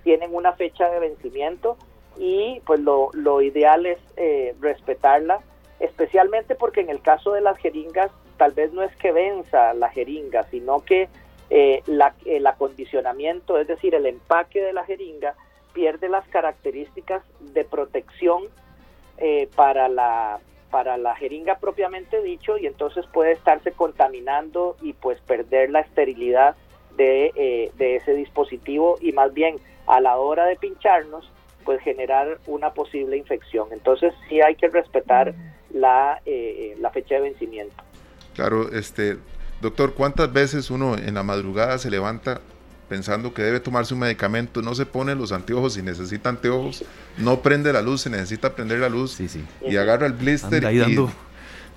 tienen 0.05 0.33
una 0.33 0.53
fecha 0.53 0.89
de 0.89 1.01
vencimiento 1.01 1.75
y 2.17 2.61
pues 2.65 2.79
lo, 2.79 3.41
ideal 3.41 3.85
es 3.85 3.99
eh, 4.15 4.55
respetarla, 4.61 5.41
especialmente 5.81 6.55
porque 6.55 6.79
en 6.79 6.89
el 6.89 7.01
caso 7.01 7.33
de 7.33 7.41
las 7.41 7.57
jeringas 7.57 8.09
tal 8.37 8.53
vez 8.53 8.71
no 8.71 8.83
es 8.83 8.95
que 8.95 9.11
venza 9.11 9.73
la 9.73 9.89
jeringa, 9.89 10.43
sino 10.43 10.85
que 10.85 11.09
eh, 11.49 11.83
el 12.25 12.47
acondicionamiento, 12.47 13.57
es 13.57 13.67
decir, 13.67 13.95
el 13.95 14.05
empaque 14.05 14.61
de 14.61 14.71
la 14.71 14.85
jeringa, 14.85 15.35
pierde 15.73 16.07
las 16.07 16.25
características 16.29 17.21
de 17.41 17.65
protección 17.65 18.43
eh, 19.17 19.49
para, 19.55 19.87
la, 19.89 20.39
para 20.71 20.97
la 20.97 21.15
jeringa 21.15 21.57
propiamente 21.59 22.21
dicho 22.21 22.57
y 22.57 22.67
entonces 22.67 23.05
puede 23.13 23.31
estarse 23.33 23.71
contaminando 23.71 24.75
y 24.81 24.93
pues 24.93 25.19
perder 25.21 25.69
la 25.69 25.81
esterilidad 25.81 26.55
de, 26.97 27.71
de 27.75 27.95
ese 27.95 28.13
dispositivo 28.13 28.97
y 29.01 29.11
más 29.13 29.33
bien 29.33 29.57
a 29.87 29.99
la 29.99 30.17
hora 30.17 30.45
de 30.45 30.55
pincharnos 30.55 31.29
pues 31.63 31.81
generar 31.81 32.39
una 32.47 32.73
posible 32.73 33.17
infección. 33.17 33.69
Entonces 33.71 34.13
sí 34.27 34.41
hay 34.41 34.55
que 34.55 34.67
respetar 34.67 35.33
la, 35.71 36.21
eh, 36.25 36.75
la 36.79 36.91
fecha 36.91 37.15
de 37.15 37.21
vencimiento. 37.21 37.75
Claro, 38.35 38.71
este 38.71 39.17
doctor, 39.61 39.93
¿cuántas 39.93 40.31
veces 40.31 40.69
uno 40.69 40.95
en 40.97 41.13
la 41.13 41.23
madrugada 41.23 41.77
se 41.77 41.89
levanta 41.89 42.41
pensando 42.87 43.33
que 43.33 43.41
debe 43.41 43.59
tomarse 43.59 43.93
un 43.93 44.01
medicamento, 44.01 44.61
no 44.61 44.75
se 44.75 44.85
pone 44.85 45.15
los 45.15 45.31
anteojos 45.31 45.73
si 45.73 45.81
necesita 45.81 46.29
anteojos, 46.29 46.83
no 47.17 47.41
prende 47.41 47.73
la 47.73 47.81
luz, 47.81 48.01
se 48.01 48.09
necesita 48.09 48.55
prender 48.55 48.79
la 48.79 48.89
luz 48.89 49.19
y 49.61 49.77
agarra 49.77 50.05
el 50.05 50.13
blister 50.13 50.65
ahí 50.65 50.77
y 50.77 50.79
dando 50.79 51.11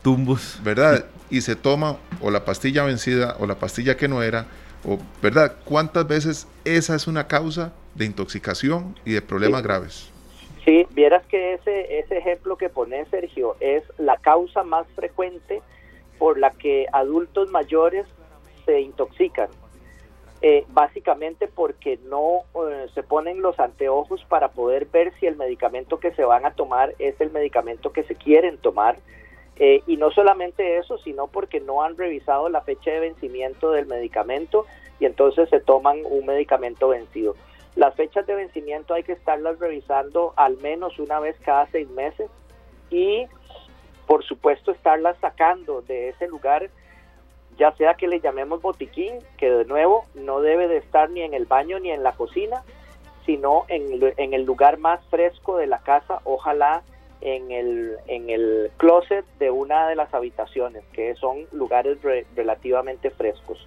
tumbos. 0.02 0.60
¿Verdad? 0.62 1.06
Y 1.30 1.40
se 1.40 1.56
toma 1.56 1.96
o 2.20 2.30
la 2.30 2.44
pastilla 2.44 2.84
vencida 2.84 3.36
o 3.38 3.46
la 3.46 3.56
pastilla 3.56 3.96
que 3.96 4.08
no 4.08 4.22
era, 4.22 4.46
o 4.84 4.98
¿verdad? 5.22 5.56
¿Cuántas 5.64 6.06
veces 6.06 6.46
esa 6.64 6.94
es 6.94 7.06
una 7.06 7.26
causa 7.26 7.72
de 7.96 8.04
intoxicación 8.04 8.94
y 9.04 9.12
de 9.12 9.22
problemas 9.22 9.62
graves. 9.62 10.12
Sí, 10.64 10.86
vieras 10.90 11.24
que 11.26 11.54
ese, 11.54 11.98
ese 11.98 12.18
ejemplo 12.18 12.56
que 12.56 12.68
pone 12.68 13.04
Sergio 13.06 13.56
es 13.60 13.82
la 13.98 14.16
causa 14.18 14.62
más 14.64 14.86
frecuente 14.94 15.62
por 16.18 16.38
la 16.38 16.50
que 16.50 16.86
adultos 16.92 17.50
mayores 17.50 18.06
se 18.64 18.80
intoxican. 18.80 19.48
Eh, 20.42 20.66
básicamente 20.68 21.48
porque 21.48 21.98
no 22.04 22.42
eh, 22.68 22.88
se 22.94 23.02
ponen 23.02 23.40
los 23.40 23.58
anteojos 23.58 24.22
para 24.24 24.48
poder 24.48 24.84
ver 24.86 25.14
si 25.18 25.26
el 25.26 25.36
medicamento 25.36 25.98
que 25.98 26.12
se 26.12 26.24
van 26.24 26.44
a 26.44 26.52
tomar 26.52 26.94
es 26.98 27.18
el 27.22 27.30
medicamento 27.30 27.90
que 27.92 28.02
se 28.04 28.14
quieren 28.14 28.58
tomar. 28.58 28.98
Eh, 29.58 29.82
y 29.86 29.96
no 29.96 30.10
solamente 30.10 30.76
eso, 30.76 30.98
sino 30.98 31.28
porque 31.28 31.60
no 31.60 31.82
han 31.82 31.96
revisado 31.96 32.50
la 32.50 32.60
fecha 32.60 32.90
de 32.90 33.00
vencimiento 33.00 33.70
del 33.70 33.86
medicamento 33.86 34.66
y 35.00 35.06
entonces 35.06 35.48
se 35.48 35.60
toman 35.60 36.00
un 36.04 36.26
medicamento 36.26 36.88
vencido. 36.88 37.34
Las 37.74 37.94
fechas 37.94 38.26
de 38.26 38.34
vencimiento 38.34 38.92
hay 38.92 39.02
que 39.02 39.12
estarlas 39.12 39.58
revisando 39.58 40.34
al 40.36 40.58
menos 40.58 40.98
una 40.98 41.20
vez 41.20 41.36
cada 41.42 41.66
seis 41.68 41.88
meses 41.90 42.28
y 42.90 43.26
por 44.06 44.24
supuesto 44.24 44.70
estarlas 44.72 45.16
sacando 45.20 45.82
de 45.82 46.10
ese 46.10 46.28
lugar, 46.28 46.70
ya 47.56 47.72
sea 47.72 47.94
que 47.94 48.08
le 48.08 48.20
llamemos 48.20 48.62
botiquín, 48.62 49.18
que 49.38 49.50
de 49.50 49.64
nuevo 49.64 50.04
no 50.14 50.40
debe 50.40 50.68
de 50.68 50.78
estar 50.78 51.10
ni 51.10 51.22
en 51.22 51.34
el 51.34 51.46
baño 51.46 51.78
ni 51.78 51.90
en 51.90 52.02
la 52.02 52.12
cocina, 52.12 52.62
sino 53.24 53.64
en, 53.68 54.34
el 54.34 54.44
lugar 54.44 54.78
más 54.78 55.04
fresco 55.06 55.56
de 55.56 55.66
la 55.66 55.78
casa, 55.78 56.20
ojalá 56.24 56.82
en 57.20 57.50
el, 57.50 57.96
en 58.06 58.30
el 58.30 58.70
closet 58.76 59.24
de 59.38 59.50
una 59.50 59.88
de 59.88 59.96
las 59.96 60.14
habitaciones, 60.14 60.84
que 60.92 61.14
son 61.16 61.46
lugares 61.50 61.98
relativamente 62.36 63.10
frescos. 63.10 63.66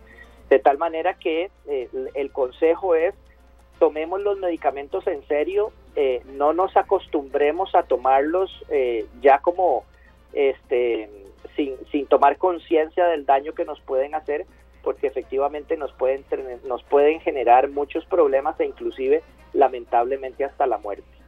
De 0.49 0.59
tal 0.59 0.77
manera 0.77 1.15
que 1.15 1.51
eh, 1.67 1.89
el 2.15 2.31
consejo 2.31 2.95
es 2.95 3.13
tomemos 3.79 4.21
los 4.21 4.37
medicamentos 4.37 5.07
en 5.07 5.25
serio, 5.27 5.71
eh, 5.95 6.21
no 6.33 6.53
nos 6.53 6.75
acostumbremos 6.77 7.73
a 7.73 7.83
tomarlos 7.83 8.51
eh, 8.69 9.05
ya 9.21 9.39
como 9.39 9.85
este 10.33 11.09
sin, 11.55 11.75
sin 11.91 12.07
tomar 12.07 12.37
conciencia 12.37 13.05
del 13.07 13.25
daño 13.25 13.53
que 13.53 13.65
nos 13.65 13.79
pueden 13.81 14.15
hacer, 14.15 14.45
porque 14.83 15.07
efectivamente 15.07 15.77
nos 15.77 15.91
pueden 15.93 16.23
nos 16.65 16.83
pueden 16.83 17.19
generar 17.19 17.69
muchos 17.69 18.05
problemas 18.05 18.59
e 18.59 18.65
inclusive 18.65 19.23
lamentablemente 19.53 20.45
hasta 20.45 20.65
la 20.67 20.77
muerte. 20.77 21.19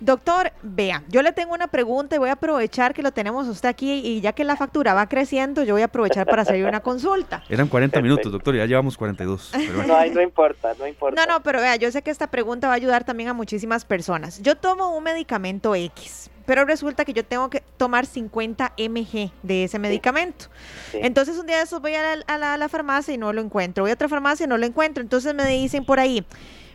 Doctor, 0.00 0.52
vea, 0.62 1.02
yo 1.08 1.22
le 1.22 1.32
tengo 1.32 1.54
una 1.54 1.66
pregunta 1.66 2.14
y 2.14 2.18
voy 2.20 2.28
a 2.28 2.34
aprovechar 2.34 2.94
que 2.94 3.02
lo 3.02 3.10
tenemos 3.10 3.48
usted 3.48 3.68
aquí 3.68 3.94
y 3.94 4.20
ya 4.20 4.32
que 4.32 4.44
la 4.44 4.54
factura 4.54 4.94
va 4.94 5.08
creciendo, 5.08 5.64
yo 5.64 5.74
voy 5.74 5.82
a 5.82 5.86
aprovechar 5.86 6.24
para 6.24 6.42
hacerle 6.42 6.66
una 6.66 6.80
consulta. 6.80 7.42
Eran 7.48 7.66
40 7.66 8.00
minutos, 8.00 8.30
doctor, 8.30 8.54
ya 8.54 8.64
llevamos 8.66 8.96
42. 8.96 9.50
Pero 9.52 9.82
No, 9.82 10.06
no 10.06 10.22
importa, 10.22 10.72
no 10.78 10.86
importa. 10.86 11.20
No, 11.20 11.32
no, 11.32 11.42
pero 11.42 11.60
vea, 11.60 11.74
yo 11.74 11.90
sé 11.90 12.02
que 12.02 12.12
esta 12.12 12.28
pregunta 12.28 12.68
va 12.68 12.74
a 12.74 12.76
ayudar 12.76 13.02
también 13.02 13.28
a 13.28 13.32
muchísimas 13.32 13.84
personas. 13.84 14.40
Yo 14.40 14.54
tomo 14.54 14.96
un 14.96 15.02
medicamento 15.02 15.74
X, 15.74 16.30
pero 16.48 16.64
resulta 16.64 17.04
que 17.04 17.12
yo 17.12 17.26
tengo 17.26 17.50
que 17.50 17.60
tomar 17.76 18.06
50 18.06 18.72
mg 18.78 19.30
de 19.42 19.64
ese 19.64 19.78
medicamento. 19.78 20.46
Entonces 20.94 21.36
un 21.36 21.46
día 21.46 21.58
de 21.58 21.64
esos 21.64 21.82
voy 21.82 21.94
a 21.94 22.16
la, 22.16 22.54
a 22.54 22.56
la 22.56 22.68
farmacia 22.70 23.12
y 23.12 23.18
no 23.18 23.34
lo 23.34 23.42
encuentro, 23.42 23.84
voy 23.84 23.90
a 23.90 23.94
otra 23.94 24.08
farmacia 24.08 24.44
y 24.44 24.48
no 24.48 24.56
lo 24.56 24.64
encuentro. 24.64 25.02
Entonces 25.02 25.34
me 25.34 25.44
dicen 25.44 25.84
por 25.84 26.00
ahí, 26.00 26.24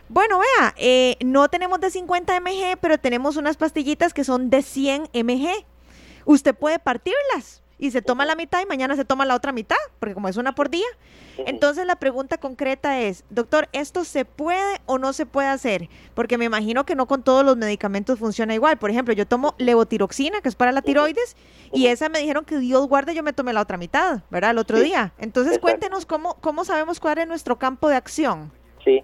bueno, 0.08 0.38
vea, 0.38 0.74
eh, 0.76 1.16
no 1.24 1.48
tenemos 1.48 1.80
de 1.80 1.90
50 1.90 2.38
mg, 2.38 2.78
pero 2.80 2.98
tenemos 2.98 3.36
unas 3.36 3.56
pastillitas 3.56 4.14
que 4.14 4.22
son 4.22 4.48
de 4.48 4.62
100 4.62 5.08
mg. 5.12 5.48
Usted 6.24 6.54
puede 6.54 6.78
partirlas 6.78 7.63
y 7.78 7.90
se 7.90 8.02
toma 8.02 8.24
la 8.24 8.34
mitad 8.34 8.60
y 8.62 8.66
mañana 8.66 8.96
se 8.96 9.04
toma 9.04 9.24
la 9.24 9.34
otra 9.34 9.52
mitad, 9.52 9.76
porque 9.98 10.14
como 10.14 10.28
es 10.28 10.36
una 10.36 10.54
por 10.54 10.70
día. 10.70 10.86
Entonces 11.38 11.86
la 11.86 11.96
pregunta 11.96 12.38
concreta 12.38 13.00
es, 13.00 13.24
doctor, 13.30 13.68
¿esto 13.72 14.04
se 14.04 14.24
puede 14.24 14.80
o 14.86 14.98
no 14.98 15.12
se 15.12 15.26
puede 15.26 15.48
hacer? 15.48 15.88
Porque 16.14 16.38
me 16.38 16.44
imagino 16.44 16.84
que 16.84 16.94
no 16.94 17.06
con 17.06 17.22
todos 17.22 17.44
los 17.44 17.56
medicamentos 17.56 18.18
funciona 18.18 18.54
igual. 18.54 18.78
Por 18.78 18.90
ejemplo, 18.90 19.14
yo 19.14 19.26
tomo 19.26 19.54
levotiroxina, 19.58 20.40
que 20.40 20.48
es 20.48 20.54
para 20.54 20.72
la 20.72 20.82
tiroides, 20.82 21.36
y 21.72 21.88
esa 21.88 22.08
me 22.08 22.20
dijeron 22.20 22.44
que 22.44 22.58
Dios 22.58 22.86
guarde, 22.88 23.14
yo 23.14 23.22
me 23.22 23.32
tomé 23.32 23.52
la 23.52 23.60
otra 23.60 23.76
mitad, 23.76 24.20
¿verdad? 24.30 24.52
El 24.52 24.58
otro 24.58 24.78
día. 24.78 25.12
Entonces 25.18 25.58
cuéntenos 25.58 26.06
cómo, 26.06 26.34
cómo 26.40 26.64
sabemos 26.64 27.00
cuál 27.00 27.18
es 27.18 27.26
nuestro 27.26 27.58
campo 27.58 27.88
de 27.88 27.96
acción. 27.96 28.52
Sí, 28.84 29.02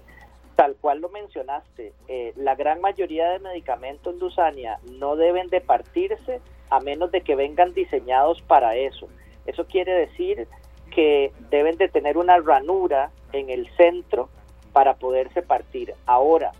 tal 0.55 0.75
cual 0.79 1.01
lo 1.01 1.09
mencionaste, 1.09 1.93
eh, 2.07 2.33
la 2.35 2.55
gran 2.55 2.81
mayoría 2.81 3.29
de 3.29 3.39
medicamentos 3.39 4.15
Luzania 4.15 4.79
no 4.99 5.15
deben 5.15 5.47
de 5.47 5.59
partirse 5.59 6.39
a 6.71 6.79
menos 6.79 7.11
de 7.11 7.21
que 7.21 7.35
vengan 7.35 7.75
diseñados 7.75 8.41
para 8.41 8.75
eso. 8.75 9.07
Eso 9.45 9.65
quiere 9.67 9.93
decir 9.93 10.47
que 10.89 11.31
deben 11.51 11.77
de 11.77 11.87
tener 11.87 12.17
una 12.17 12.37
ranura 12.39 13.11
en 13.31 13.51
el 13.51 13.69
centro 13.75 14.29
para 14.73 14.95
poderse 14.95 15.43
partir. 15.43 15.93
Ahora, 16.07 16.51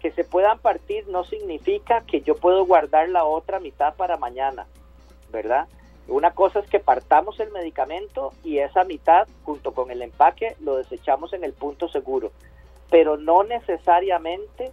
que 0.00 0.10
se 0.12 0.24
puedan 0.24 0.58
partir 0.58 1.06
no 1.08 1.24
significa 1.24 2.02
que 2.06 2.22
yo 2.22 2.36
puedo 2.36 2.64
guardar 2.64 3.10
la 3.10 3.24
otra 3.24 3.60
mitad 3.60 3.94
para 3.94 4.16
mañana, 4.16 4.66
¿verdad? 5.30 5.68
Una 6.08 6.30
cosa 6.30 6.60
es 6.60 6.68
que 6.70 6.80
partamos 6.80 7.38
el 7.40 7.50
medicamento 7.50 8.32
y 8.44 8.58
esa 8.58 8.84
mitad, 8.84 9.28
junto 9.44 9.74
con 9.74 9.90
el 9.90 10.00
empaque, 10.00 10.56
lo 10.60 10.76
desechamos 10.76 11.34
en 11.34 11.44
el 11.44 11.52
punto 11.52 11.88
seguro 11.88 12.30
pero 12.90 13.16
no 13.16 13.42
necesariamente 13.44 14.72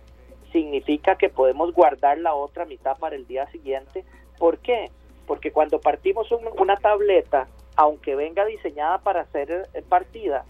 significa 0.52 1.16
que 1.16 1.30
podemos 1.30 1.74
guardar 1.74 2.20
la 2.20 2.36
otra 2.36 2.66
mitad 2.66 2.98
para 2.98 3.16
el 3.16 3.26
día 3.26 3.48
siguiente. 3.48 4.06
¿Por 4.38 4.60
qué? 4.60 4.92
Porque 5.28 5.52
cuando 5.52 5.80
partimos 5.80 6.28
una 6.58 6.76
tableta, 6.78 7.48
aunque 7.76 8.16
venga 8.16 8.46
diseñada 8.46 9.00
para 9.00 9.26
ser 9.26 9.70
eh, 9.74 9.82
partida, 9.88 10.46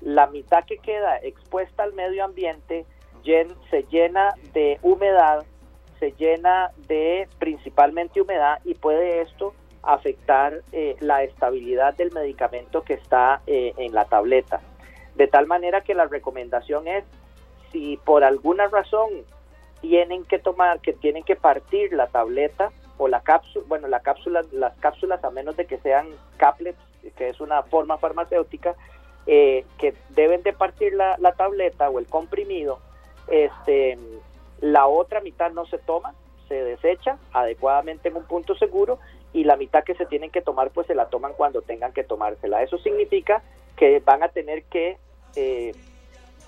la 0.00 0.26
mitad 0.28 0.64
que 0.64 0.78
queda 0.78 1.16
expuesta 1.18 1.82
al 1.82 1.92
medio 1.92 2.24
ambiente 2.24 2.86
se 3.70 3.82
llena 3.90 4.34
de 4.54 4.78
humedad, 4.82 5.44
se 5.98 6.12
llena 6.12 6.70
de 6.86 7.28
principalmente 7.38 8.20
humedad 8.20 8.58
y 8.64 8.74
puede 8.74 9.20
esto 9.20 9.54
afectar 9.82 10.62
eh, 10.72 10.96
la 11.00 11.22
estabilidad 11.24 11.94
del 11.94 12.12
medicamento 12.12 12.82
que 12.82 12.94
está 12.94 13.42
eh, 13.46 13.74
en 13.76 13.92
la 13.92 14.06
tableta. 14.06 14.60
De 15.14 15.26
tal 15.26 15.46
manera 15.46 15.82
que 15.82 15.94
la 15.94 16.06
recomendación 16.06 16.88
es, 16.88 17.04
si 17.70 17.98
por 17.98 18.24
alguna 18.24 18.68
razón 18.68 19.10
tienen 19.80 20.24
que 20.24 20.38
tomar, 20.38 20.80
que 20.80 20.92
tienen 20.92 21.22
que 21.22 21.36
partir 21.36 21.92
la 21.92 22.06
tableta 22.06 22.70
o 22.98 23.08
la 23.08 23.20
cápsula, 23.20 23.64
bueno, 23.68 23.88
la 23.88 24.00
cápsula, 24.00 24.42
las 24.52 24.76
cápsulas, 24.78 25.22
a 25.24 25.30
menos 25.30 25.56
de 25.56 25.66
que 25.66 25.78
sean 25.78 26.08
caplets, 26.36 26.78
que 27.16 27.30
es 27.30 27.40
una 27.40 27.62
forma 27.62 27.98
farmacéutica, 27.98 28.74
eh, 29.26 29.64
que 29.78 29.94
deben 30.10 30.42
de 30.42 30.52
partir 30.52 30.94
la, 30.94 31.16
la 31.18 31.32
tableta 31.32 31.88
o 31.88 31.98
el 31.98 32.06
comprimido, 32.06 32.80
este, 33.28 33.98
la 34.60 34.86
otra 34.86 35.20
mitad 35.20 35.50
no 35.52 35.66
se 35.66 35.78
toma, 35.78 36.14
se 36.48 36.54
desecha 36.54 37.18
adecuadamente 37.32 38.08
en 38.08 38.16
un 38.16 38.24
punto 38.24 38.54
seguro 38.56 38.98
y 39.32 39.44
la 39.44 39.56
mitad 39.56 39.84
que 39.84 39.94
se 39.94 40.06
tienen 40.06 40.30
que 40.30 40.40
tomar 40.40 40.70
pues 40.70 40.86
se 40.86 40.94
la 40.94 41.08
toman 41.10 41.34
cuando 41.34 41.62
tengan 41.62 41.92
que 41.92 42.04
tomársela. 42.04 42.62
Eso 42.62 42.78
significa 42.78 43.42
que 43.76 44.00
van 44.00 44.22
a 44.22 44.28
tener 44.28 44.64
que 44.64 44.96
eh, 45.36 45.72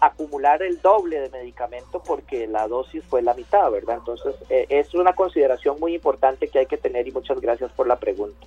acumular 0.01 0.63
el 0.63 0.81
doble 0.81 1.21
de 1.21 1.29
medicamento 1.31 2.03
porque 2.03 2.47
la 2.47 2.67
dosis 2.67 3.05
fue 3.05 3.23
la 3.23 3.35
mitad, 3.35 3.71
¿verdad? 3.71 3.99
Entonces 3.99 4.35
eh, 4.49 4.67
es 4.69 4.95
una 4.95 5.15
consideración 5.15 5.79
muy 5.79 5.95
importante 5.95 6.49
que 6.49 6.61
hay 6.61 6.67
que 6.67 6.79
tener 6.79 7.07
y 7.07 7.13
muchas 7.13 7.41
gracias 7.41 7.71
por 7.73 7.87
la 7.87 7.97
pregunta. 7.97 8.47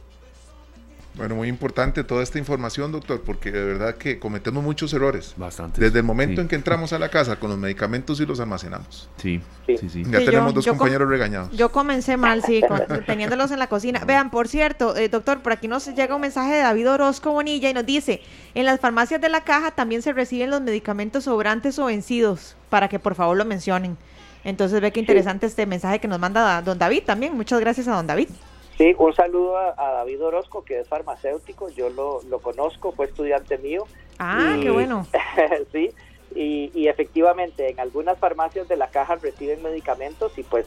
Bueno, 1.16 1.36
muy 1.36 1.48
importante 1.48 2.04
toda 2.04 2.24
esta 2.24 2.40
información, 2.40 2.92
doctor, 2.92 3.22
porque 3.22 3.52
de 3.52 3.64
verdad 3.64 3.96
que 3.96 4.18
cometemos 4.18 4.64
muchos 4.64 4.92
errores. 4.94 5.34
Bastante. 5.38 5.80
Desde 5.80 6.00
el 6.00 6.06
momento 6.06 6.42
en 6.42 6.48
que 6.48 6.56
entramos 6.56 6.92
a 6.92 6.98
la 6.98 7.10
casa 7.10 7.36
con 7.40 7.52
los 7.52 7.60
medicamentos 7.60 8.20
y 8.20 8.26
los 8.26 8.40
almacenamos. 8.40 9.08
Sí, 9.18 9.40
sí, 9.68 9.78
sí. 9.90 10.04
Ya 10.10 10.20
Sí, 10.20 10.26
tenemos 10.26 10.52
yo- 10.52 10.56
dos 10.56 10.66
yo 10.66 10.72
com- 10.72 10.80
compañeros 10.80 11.08
regañados. 11.08 11.52
Yo 11.56 11.72
comencé 11.72 12.18
mal, 12.18 12.42
sí, 12.44 12.62
con- 12.68 12.82
teniéndolos 13.06 13.52
en 13.52 13.60
la 13.60 13.68
cocina. 13.68 14.00
Vean, 14.06 14.32
por 14.32 14.48
cierto, 14.48 14.96
eh, 14.98 15.08
doctor, 15.08 15.42
por 15.42 15.54
aquí 15.54 15.68
nos 15.68 15.86
llega 15.94 16.16
un 16.16 16.22
mensaje 16.22 16.54
de 16.54 16.60
David 16.62 16.90
Orozco 16.90 17.32
Bonilla 17.32 17.70
y 17.70 17.74
nos 17.76 17.86
dice, 17.86 18.22
en 18.56 18.66
las 18.66 18.80
farmacias 18.80 19.22
de 19.22 19.30
la 19.30 19.42
caja 19.42 19.70
también 19.70 20.02
se 20.02 20.14
reciben 20.14 20.50
los 20.50 20.62
medicamentos 20.62 21.26
sobrantes 21.26 21.78
o 21.78 21.86
vencidos, 21.86 22.56
para 22.72 22.88
que 22.90 22.98
por 22.98 23.14
favor 23.14 23.38
lo 23.38 23.46
mencionen. 23.46 23.98
Entonces 24.44 24.82
ve 24.82 24.92
qué 24.92 25.00
interesante 25.00 25.46
este 25.46 25.68
mensaje 25.68 26.00
que 26.00 26.08
nos 26.08 26.20
manda 26.20 26.60
don 26.64 26.80
David 26.80 27.04
también. 27.06 27.36
Muchas 27.36 27.60
gracias 27.60 27.88
a 27.88 27.92
don 27.96 28.08
David. 28.08 28.30
Sí, 28.78 28.96
un 28.98 29.14
saludo 29.14 29.58
a, 29.58 29.76
a 29.78 29.92
David 29.94 30.24
Orozco, 30.24 30.64
que 30.64 30.80
es 30.80 30.88
farmacéutico, 30.88 31.70
yo 31.70 31.90
lo, 31.90 32.22
lo 32.24 32.40
conozco, 32.40 32.92
fue 32.94 33.06
estudiante 33.06 33.58
mío. 33.60 33.88
Ah, 34.20 34.56
Y- 34.58 34.64
qué 34.64 34.72
bueno. 34.72 35.08
sí, 35.72 35.94
y, 36.36 36.72
y 36.74 36.88
efectivamente 36.88 37.70
en 37.70 37.80
algunas 37.80 38.18
farmacias 38.20 38.68
de 38.68 38.78
la 38.78 38.90
caja 38.90 39.16
reciben 39.16 39.62
medicamentos 39.62 40.32
y 40.38 40.44
pues 40.44 40.66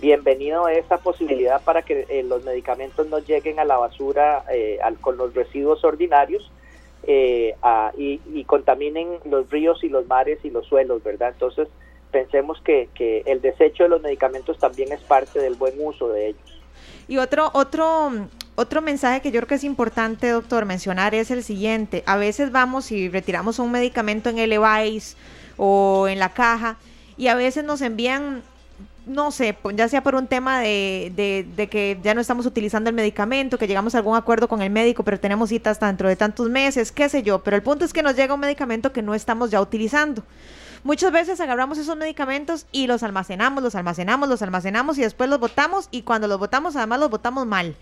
bienvenido 0.00 0.68
esa 0.68 0.98
posibilidad 0.98 1.64
para 1.64 1.82
que 1.82 2.04
eh, 2.10 2.22
los 2.22 2.44
medicamentos 2.44 3.06
no 3.08 3.18
lleguen 3.20 3.58
a 3.58 3.64
la 3.64 3.78
basura 3.78 4.44
eh, 4.52 4.78
al- 4.82 5.00
con 5.00 5.16
los 5.16 5.32
residuos 5.34 5.82
ordinarios 5.84 6.52
eh, 7.04 7.56
a- 7.62 7.92
y, 7.96 8.20
y 8.26 8.44
contaminen 8.44 9.20
los 9.24 9.48
ríos 9.48 9.82
y 9.82 9.88
los 9.88 10.06
mares 10.06 10.38
y 10.44 10.50
los 10.50 10.66
suelos, 10.66 11.02
¿verdad? 11.02 11.30
Entonces 11.30 11.68
pensemos 12.10 12.60
que, 12.62 12.90
que 12.94 13.22
el 13.24 13.40
desecho 13.40 13.84
de 13.84 13.88
los 13.88 14.02
medicamentos 14.02 14.58
también 14.58 14.92
es 14.92 15.02
parte 15.04 15.38
del 15.40 15.54
buen 15.54 15.74
uso 15.78 16.08
de 16.10 16.28
ellos. 16.28 16.55
Y 17.08 17.18
otro, 17.18 17.50
otro, 17.54 18.28
otro 18.56 18.82
mensaje 18.82 19.20
que 19.20 19.30
yo 19.30 19.40
creo 19.40 19.48
que 19.48 19.54
es 19.56 19.64
importante, 19.64 20.28
doctor, 20.30 20.64
mencionar 20.64 21.14
es 21.14 21.30
el 21.30 21.44
siguiente. 21.44 22.02
A 22.06 22.16
veces 22.16 22.50
vamos 22.50 22.90
y 22.90 23.08
retiramos 23.08 23.58
un 23.58 23.70
medicamento 23.70 24.28
en 24.28 24.38
el 24.38 24.52
EVAIS 24.52 25.16
o 25.56 26.08
en 26.08 26.18
la 26.18 26.30
caja 26.30 26.76
y 27.16 27.28
a 27.28 27.34
veces 27.34 27.64
nos 27.64 27.80
envían, 27.80 28.42
no 29.06 29.30
sé, 29.30 29.56
ya 29.74 29.88
sea 29.88 30.02
por 30.02 30.16
un 30.16 30.26
tema 30.26 30.60
de, 30.60 31.12
de, 31.14 31.46
de 31.56 31.68
que 31.68 31.98
ya 32.02 32.12
no 32.12 32.20
estamos 32.20 32.44
utilizando 32.44 32.90
el 32.90 32.96
medicamento, 32.96 33.56
que 33.56 33.68
llegamos 33.68 33.94
a 33.94 33.98
algún 33.98 34.16
acuerdo 34.16 34.48
con 34.48 34.60
el 34.60 34.70
médico, 34.70 35.04
pero 35.04 35.20
tenemos 35.20 35.50
citas 35.50 35.78
dentro 35.78 36.08
de 36.08 36.16
tantos 36.16 36.50
meses, 36.50 36.90
qué 36.90 37.08
sé 37.08 37.22
yo. 37.22 37.42
Pero 37.42 37.56
el 37.56 37.62
punto 37.62 37.84
es 37.84 37.92
que 37.92 38.02
nos 38.02 38.16
llega 38.16 38.34
un 38.34 38.40
medicamento 38.40 38.92
que 38.92 39.02
no 39.02 39.14
estamos 39.14 39.50
ya 39.50 39.60
utilizando. 39.60 40.24
Muchas 40.86 41.10
veces 41.10 41.40
agarramos 41.40 41.78
esos 41.78 41.96
medicamentos 41.96 42.64
y 42.70 42.86
los 42.86 43.02
almacenamos, 43.02 43.60
los 43.60 43.74
almacenamos, 43.74 44.28
los 44.28 44.40
almacenamos 44.40 44.96
y 44.98 45.00
después 45.00 45.28
los 45.28 45.40
botamos 45.40 45.88
y 45.90 46.02
cuando 46.02 46.28
los 46.28 46.38
botamos 46.38 46.76
además 46.76 47.00
los 47.00 47.10
botamos 47.10 47.44
mal. 47.44 47.74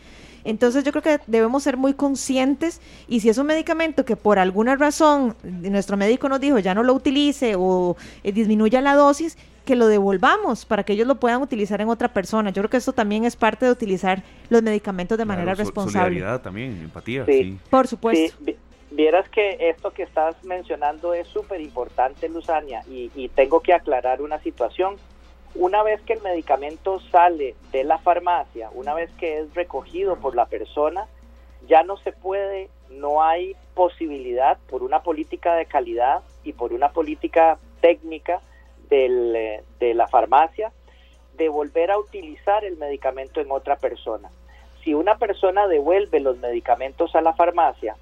Entonces 0.42 0.84
yo 0.84 0.90
creo 0.90 1.02
que 1.02 1.20
debemos 1.26 1.62
ser 1.64 1.76
muy 1.76 1.92
conscientes 1.92 2.80
y 3.06 3.20
si 3.20 3.28
es 3.28 3.36
un 3.36 3.46
medicamento 3.46 4.06
que 4.06 4.16
por 4.16 4.38
alguna 4.38 4.76
razón 4.76 5.36
nuestro 5.42 5.98
médico 5.98 6.30
nos 6.30 6.40
dijo 6.40 6.58
ya 6.60 6.74
no 6.74 6.82
lo 6.82 6.94
utilice 6.94 7.56
o 7.58 7.94
eh, 8.22 8.32
disminuya 8.32 8.80
la 8.80 8.94
dosis, 8.94 9.36
que 9.66 9.76
lo 9.76 9.86
devolvamos 9.86 10.64
para 10.64 10.82
que 10.82 10.94
ellos 10.94 11.06
lo 11.06 11.20
puedan 11.20 11.42
utilizar 11.42 11.82
en 11.82 11.88
otra 11.90 12.08
persona. 12.12 12.50
Yo 12.50 12.62
creo 12.62 12.70
que 12.70 12.76
esto 12.78 12.92
también 12.94 13.24
es 13.24 13.36
parte 13.36 13.66
de 13.66 13.72
utilizar 13.72 14.22
los 14.48 14.62
medicamentos 14.62 15.18
de 15.18 15.26
manera 15.26 15.52
Claro, 15.54 15.58
responsable. 15.58 16.08
Solidaridad 16.08 16.40
también, 16.42 16.80
empatía, 16.84 17.24
Sí. 17.26 17.32
sí. 17.42 17.58
Por 17.68 17.86
supuesto. 17.86 18.34
Sí, 18.44 18.56
vieras 18.94 19.28
que 19.28 19.56
esto 19.68 19.90
que 19.92 20.04
estás 20.04 20.42
mencionando 20.44 21.14
es 21.14 21.26
súper 21.28 21.60
importante, 21.60 22.28
Luzania, 22.28 22.82
y, 22.88 23.10
y 23.14 23.28
tengo 23.28 23.60
que 23.60 23.74
aclarar 23.74 24.22
una 24.22 24.40
situación. 24.40 24.96
Una 25.54 25.82
vez 25.82 26.00
que 26.02 26.14
el 26.14 26.22
medicamento 26.22 27.00
sale 27.10 27.54
de 27.70 27.84
la 27.84 27.98
farmacia, 27.98 28.70
una 28.72 28.94
vez 28.94 29.10
que 29.18 29.38
es 29.38 29.54
recogido 29.54 30.16
por 30.16 30.34
la 30.34 30.46
persona, 30.46 31.06
ya 31.68 31.82
no 31.82 31.96
se 31.98 32.12
puede, 32.12 32.70
no 32.90 33.22
hay 33.22 33.56
posibilidad 33.74 34.58
por 34.68 34.82
una 34.82 35.02
política 35.02 35.54
de 35.54 35.66
calidad 35.66 36.22
y 36.42 36.52
por 36.52 36.72
una 36.72 36.90
política 36.90 37.58
técnica 37.80 38.40
del, 38.88 39.34
eh, 39.36 39.64
de 39.78 39.94
la 39.94 40.08
farmacia 40.08 40.72
de 41.36 41.48
volver 41.48 41.90
a 41.90 41.98
utilizar 41.98 42.64
el 42.64 42.76
medicamento 42.76 43.40
en 43.40 43.50
otra 43.50 43.76
persona. 43.76 44.30
Si 44.82 44.94
una 44.94 45.16
persona 45.16 45.66
devuelve 45.66 46.20
los 46.20 46.38
medicamentos 46.38 47.14
a 47.16 47.22
la 47.22 47.32
farmacia, 47.32 47.96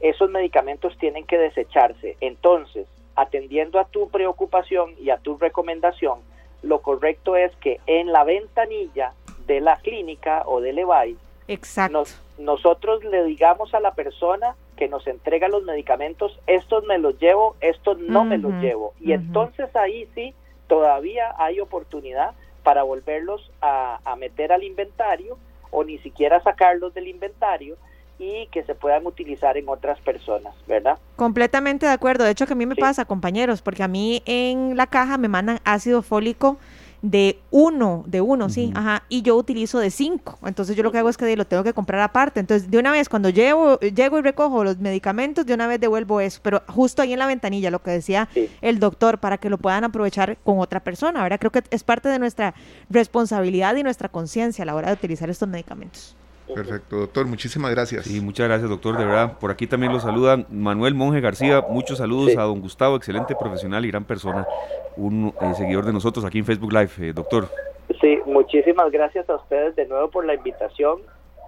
esos 0.00 0.30
medicamentos 0.30 0.96
tienen 0.98 1.24
que 1.26 1.38
desecharse. 1.38 2.16
Entonces, 2.20 2.86
atendiendo 3.16 3.78
a 3.78 3.84
tu 3.86 4.08
preocupación 4.08 4.94
y 5.00 5.10
a 5.10 5.18
tu 5.18 5.36
recomendación, 5.36 6.20
lo 6.62 6.80
correcto 6.82 7.36
es 7.36 7.54
que 7.56 7.80
en 7.86 8.12
la 8.12 8.24
ventanilla 8.24 9.12
de 9.46 9.60
la 9.60 9.76
clínica 9.76 10.42
o 10.46 10.60
del 10.60 10.78
EVAI, 10.78 11.16
Exacto. 11.48 11.92
nos- 11.98 12.20
nosotros 12.38 13.04
le 13.04 13.24
digamos 13.24 13.74
a 13.74 13.80
la 13.80 13.94
persona 13.94 14.54
que 14.76 14.88
nos 14.88 15.06
entrega 15.06 15.48
los 15.48 15.64
medicamentos, 15.64 16.38
estos 16.46 16.84
me 16.84 16.96
los 16.98 17.18
llevo, 17.18 17.56
estos 17.60 17.98
no 17.98 18.24
me 18.24 18.38
los 18.38 18.52
llevo. 18.62 18.94
Y 19.00 19.12
entonces 19.12 19.74
ahí 19.76 20.08
sí, 20.14 20.32
todavía 20.68 21.34
hay 21.36 21.60
oportunidad 21.60 22.32
para 22.62 22.82
volverlos 22.82 23.50
a, 23.60 24.00
a 24.04 24.16
meter 24.16 24.52
al 24.52 24.62
inventario 24.64 25.36
o 25.70 25.84
ni 25.84 25.98
siquiera 25.98 26.40
sacarlos 26.42 26.94
del 26.94 27.08
inventario 27.08 27.76
y 28.20 28.46
que 28.48 28.62
se 28.64 28.74
puedan 28.74 29.06
utilizar 29.06 29.56
en 29.56 29.66
otras 29.68 29.98
personas, 30.00 30.54
¿verdad? 30.68 30.98
Completamente 31.16 31.86
de 31.86 31.92
acuerdo. 31.92 32.24
De 32.24 32.30
hecho, 32.30 32.46
que 32.46 32.52
a 32.52 32.56
mí 32.56 32.66
me 32.66 32.76
pasa, 32.76 33.06
compañeros, 33.06 33.62
porque 33.62 33.82
a 33.82 33.88
mí 33.88 34.22
en 34.26 34.76
la 34.76 34.86
caja 34.86 35.16
me 35.16 35.28
mandan 35.28 35.58
ácido 35.64 36.02
fólico 36.02 36.58
de 37.00 37.38
uno, 37.50 38.04
de 38.06 38.20
uno, 38.20 38.50
sí, 38.50 38.72
ajá, 38.74 39.04
y 39.08 39.22
yo 39.22 39.34
utilizo 39.36 39.78
de 39.78 39.90
cinco. 39.90 40.38
Entonces 40.44 40.76
yo 40.76 40.82
lo 40.82 40.92
que 40.92 40.98
hago 40.98 41.08
es 41.08 41.16
que 41.16 41.34
lo 41.34 41.46
tengo 41.46 41.64
que 41.64 41.72
comprar 41.72 42.02
aparte. 42.02 42.40
Entonces, 42.40 42.70
de 42.70 42.76
una 42.76 42.92
vez, 42.92 43.08
cuando 43.08 43.30
llevo, 43.30 43.80
llego 43.80 44.18
y 44.18 44.20
recojo 44.20 44.64
los 44.64 44.76
medicamentos, 44.76 45.46
de 45.46 45.54
una 45.54 45.66
vez 45.66 45.80
devuelvo 45.80 46.20
eso. 46.20 46.40
Pero 46.42 46.62
justo 46.68 47.00
ahí 47.00 47.14
en 47.14 47.18
la 47.18 47.26
ventanilla, 47.26 47.70
lo 47.70 47.80
que 47.80 47.90
decía 47.90 48.28
el 48.60 48.80
doctor, 48.80 49.18
para 49.18 49.38
que 49.38 49.48
lo 49.48 49.56
puedan 49.56 49.84
aprovechar 49.84 50.36
con 50.44 50.58
otra 50.58 50.80
persona, 50.80 51.22
¿verdad? 51.22 51.38
Creo 51.38 51.52
que 51.52 51.62
es 51.70 51.84
parte 51.84 52.10
de 52.10 52.18
nuestra 52.18 52.52
responsabilidad 52.90 53.74
y 53.76 53.82
nuestra 53.82 54.10
conciencia 54.10 54.64
a 54.64 54.66
la 54.66 54.74
hora 54.74 54.88
de 54.88 54.94
utilizar 54.94 55.30
estos 55.30 55.48
medicamentos. 55.48 56.16
Perfecto, 56.54 56.96
doctor, 56.96 57.26
muchísimas 57.26 57.70
gracias. 57.70 58.04
Sí, 58.04 58.20
muchas 58.20 58.48
gracias, 58.48 58.68
doctor, 58.70 58.96
de 58.98 59.04
verdad. 59.04 59.38
Por 59.38 59.50
aquí 59.50 59.66
también 59.66 59.92
lo 59.92 60.00
saludan 60.00 60.46
Manuel 60.50 60.94
Monje 60.94 61.20
García. 61.20 61.64
Muchos 61.68 61.98
saludos 61.98 62.32
Sí. 62.32 62.36
a 62.38 62.42
don 62.42 62.60
Gustavo, 62.60 62.96
excelente 62.96 63.34
profesional 63.34 63.84
y 63.84 63.88
gran 63.90 64.04
persona, 64.04 64.46
un 64.96 65.32
eh, 65.40 65.54
seguidor 65.54 65.84
de 65.84 65.92
nosotros 65.92 66.24
aquí 66.24 66.38
en 66.38 66.44
Facebook 66.44 66.72
Live, 66.72 66.90
eh, 67.00 67.12
doctor. 67.12 67.48
Sí, 68.00 68.18
muchísimas 68.26 68.90
gracias 68.90 69.28
a 69.28 69.36
ustedes 69.36 69.74
de 69.76 69.86
nuevo 69.86 70.08
por 70.10 70.24
la 70.24 70.34
invitación. 70.34 71.00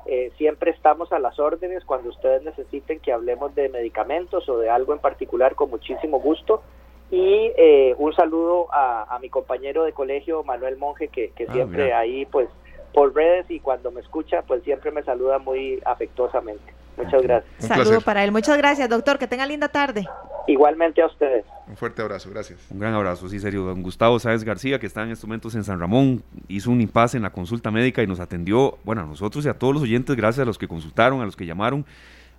Eh, 0.06 0.32
siempre 0.36 0.72
estamos 0.72 1.12
a 1.12 1.18
las 1.20 1.38
órdenes 1.38 1.84
cuando 1.84 2.08
ustedes 2.10 2.42
necesiten 2.42 2.98
que 2.98 3.12
hablemos 3.12 3.54
de 3.54 3.68
medicamentos 3.68 4.48
o 4.48 4.58
de 4.58 4.68
algo 4.68 4.92
en 4.92 4.98
particular 4.98 5.54
con 5.54 5.70
muchísimo 5.70 6.18
gusto. 6.20 6.62
Y 7.10 7.52
eh, 7.56 7.94
un 7.98 8.12
saludo 8.14 8.66
a, 8.72 9.14
a 9.14 9.18
mi 9.20 9.28
compañero 9.28 9.84
de 9.84 9.92
colegio, 9.92 10.42
Manuel 10.44 10.76
Monje, 10.78 11.08
que, 11.08 11.30
que 11.36 11.44
Ah, 11.48 11.52
siempre 11.52 11.84
mira. 11.84 11.98
ahí, 11.98 12.26
pues, 12.26 12.48
por 12.92 13.14
redes 13.14 13.46
y 13.50 13.60
cuando 13.60 13.90
me 13.90 14.00
escucha, 14.00 14.42
pues 14.42 14.62
siempre 14.64 14.90
me 14.90 15.02
saluda 15.02 15.38
muy 15.38 15.80
afectuosamente. 15.84 16.72
Muchas 16.96 17.22
gracias. 17.22 17.54
Saludo 17.58 18.00
para 18.00 18.22
él. 18.22 18.32
Muchas 18.32 18.56
gracias, 18.58 18.88
doctor. 18.88 19.18
Que 19.18 19.26
tenga 19.26 19.46
linda 19.46 19.68
tarde. 19.68 20.06
Igualmente 20.46 21.00
a 21.00 21.06
ustedes. 21.06 21.44
Un 21.68 21.76
fuerte 21.76 22.02
abrazo, 22.02 22.30
gracias. 22.30 22.58
Un 22.70 22.80
gran 22.80 22.94
abrazo, 22.94 23.28
sí, 23.28 23.38
serio. 23.38 23.62
Don 23.62 23.82
Gustavo 23.82 24.18
Sáez 24.18 24.44
García, 24.44 24.78
que 24.78 24.86
está 24.86 25.02
en 25.02 25.10
estos 25.10 25.26
momentos 25.26 25.54
en 25.54 25.64
San 25.64 25.80
Ramón, 25.80 26.22
hizo 26.48 26.70
un 26.70 26.80
impasse 26.80 27.16
en 27.16 27.22
la 27.22 27.30
consulta 27.30 27.70
médica 27.70 28.02
y 28.02 28.06
nos 28.06 28.20
atendió, 28.20 28.78
bueno, 28.84 29.02
a 29.02 29.06
nosotros 29.06 29.44
y 29.46 29.48
a 29.48 29.54
todos 29.54 29.72
los 29.72 29.82
oyentes, 29.84 30.16
gracias 30.16 30.42
a 30.42 30.46
los 30.46 30.58
que 30.58 30.68
consultaron, 30.68 31.20
a 31.20 31.24
los 31.24 31.36
que 31.36 31.46
llamaron. 31.46 31.86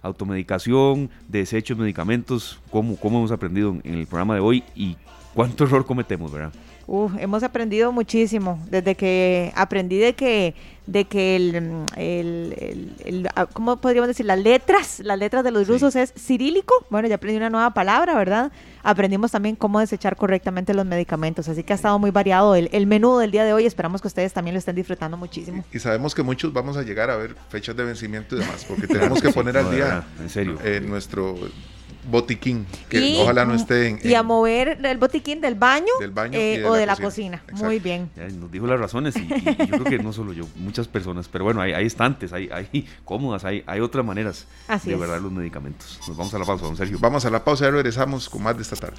Automedicación, 0.01 1.09
desechos, 1.29 1.77
medicamentos, 1.77 2.61
cómo, 2.69 2.97
cómo 2.97 3.19
hemos 3.19 3.31
aprendido 3.31 3.75
en 3.83 3.95
el 3.95 4.05
programa 4.05 4.35
de 4.35 4.41
hoy 4.41 4.63
y 4.75 4.97
cuánto 5.33 5.63
error 5.63 5.85
cometemos, 5.85 6.31
¿verdad? 6.31 6.51
Uf, 6.85 7.13
hemos 7.17 7.43
aprendido 7.43 7.91
muchísimo 7.93 8.59
desde 8.69 8.95
que 8.95 9.51
aprendí 9.55 9.97
de 9.97 10.13
que 10.13 10.53
de 10.85 11.05
que 11.05 11.37
el, 11.37 11.61
mm, 11.61 11.85
el, 11.95 12.55
el- 12.59 12.95
el- 13.05 13.29
ah, 13.37 13.45
¿cómo 13.45 13.77
podríamos 13.77 14.09
decir? 14.09 14.25
Las 14.25 14.37
letras, 14.39 14.99
las 14.99 15.17
letras 15.17 15.45
de 15.45 15.51
los 15.51 15.65
rusos 15.65 15.95
es 15.95 16.11
cirílico. 16.17 16.73
Bueno, 16.89 17.07
ya 17.07 17.15
aprendí 17.15 17.37
una 17.37 17.49
nueva 17.49 17.73
palabra, 17.73 18.15
¿verdad? 18.15 18.51
Aprendimos 18.83 19.31
también 19.31 19.55
cómo 19.55 19.79
desechar 19.79 20.17
correctamente 20.17 20.73
los 20.73 20.85
medicamentos, 20.85 21.47
así 21.47 21.63
que 21.63 21.71
ha 21.71 21.77
estado 21.77 21.97
muy 21.99 22.11
variado 22.11 22.53
el, 22.55 22.67
el 22.73 22.85
menú 22.85 23.17
del 23.17 23.31
día 23.31 23.45
de 23.45 23.53
hoy. 23.53 23.65
Esperamos 23.65 24.01
que 24.01 24.09
ustedes 24.09 24.33
también 24.33 24.55
lo 24.55 24.59
estén 24.59 24.75
disfrutando 24.75 25.15
muchísimo. 25.15 25.63
Y 25.71 25.79
sabemos 25.79 26.13
que 26.13 26.21
muchos 26.21 26.51
vamos 26.51 26.75
a 26.75 26.81
llegar 26.83 27.09
a 27.09 27.15
ver 27.15 27.33
fechas 27.47 27.77
de 27.77 27.85
vencimiento 27.85 28.35
y 28.35 28.39
demás, 28.39 28.65
porque 28.67 28.85
tenemos 28.89 29.21
que 29.21 29.29
poner 29.31 29.55
al 29.57 29.71
día 29.73 30.03
en 30.19 30.29
serio. 30.29 30.57
eh, 30.65 30.81
nuestro 30.85 31.37
botiquín, 32.09 32.65
que 32.89 32.99
Y- 32.99 33.17
ojalá 33.21 33.45
no 33.45 33.53
esté 33.53 33.87
en, 33.89 33.99
Y 34.03 34.13
a 34.13 34.23
mover 34.23 34.79
el 34.83 34.97
botiquín 34.97 35.41
del 35.41 35.55
baño, 35.55 35.87
Del 35.99 36.11
baño 36.11 36.37
eh, 36.37 36.59
de 36.59 36.65
o 36.65 36.73
la 36.73 36.79
de 36.79 36.85
la 36.85 36.95
cocina. 36.95 37.41
cocina. 37.49 37.67
Muy 37.67 37.79
bien. 37.79 38.09
Ya 38.15 38.27
nos 38.29 38.51
dijo 38.51 38.67
las 38.67 38.79
razones 38.79 39.15
y, 39.15 39.19
y 39.21 39.67
yo 39.67 39.77
creo 39.79 39.83
que 39.85 39.99
no 39.99 40.13
solo 40.13 40.33
yo, 40.33 40.45
muchas 40.57 40.87
personas, 40.87 41.27
pero 41.27 41.43
bueno, 41.45 41.61
hay, 41.61 41.73
hay 41.73 41.85
estantes, 41.85 42.33
hay, 42.33 42.49
hay 42.51 42.87
cómodas, 43.05 43.43
hay, 43.45 43.63
hay 43.67 43.79
otras 43.79 44.05
maneras 44.05 44.47
Así 44.67 44.89
de 44.89 44.95
verdad 44.95 45.19
los 45.21 45.31
medicamentos. 45.31 45.99
Nos 46.07 46.17
vamos 46.17 46.33
a 46.33 46.39
la 46.39 46.45
pausa, 46.45 46.65
don 46.65 46.75
Sergio. 46.77 46.97
Vamos 46.99 47.25
a 47.25 47.29
la 47.29 47.43
pausa 47.43 47.67
y 47.67 47.71
regresamos 47.71 48.29
con 48.29 48.43
más 48.43 48.55
de 48.55 48.63
esta 48.63 48.75
tarde. 48.75 48.97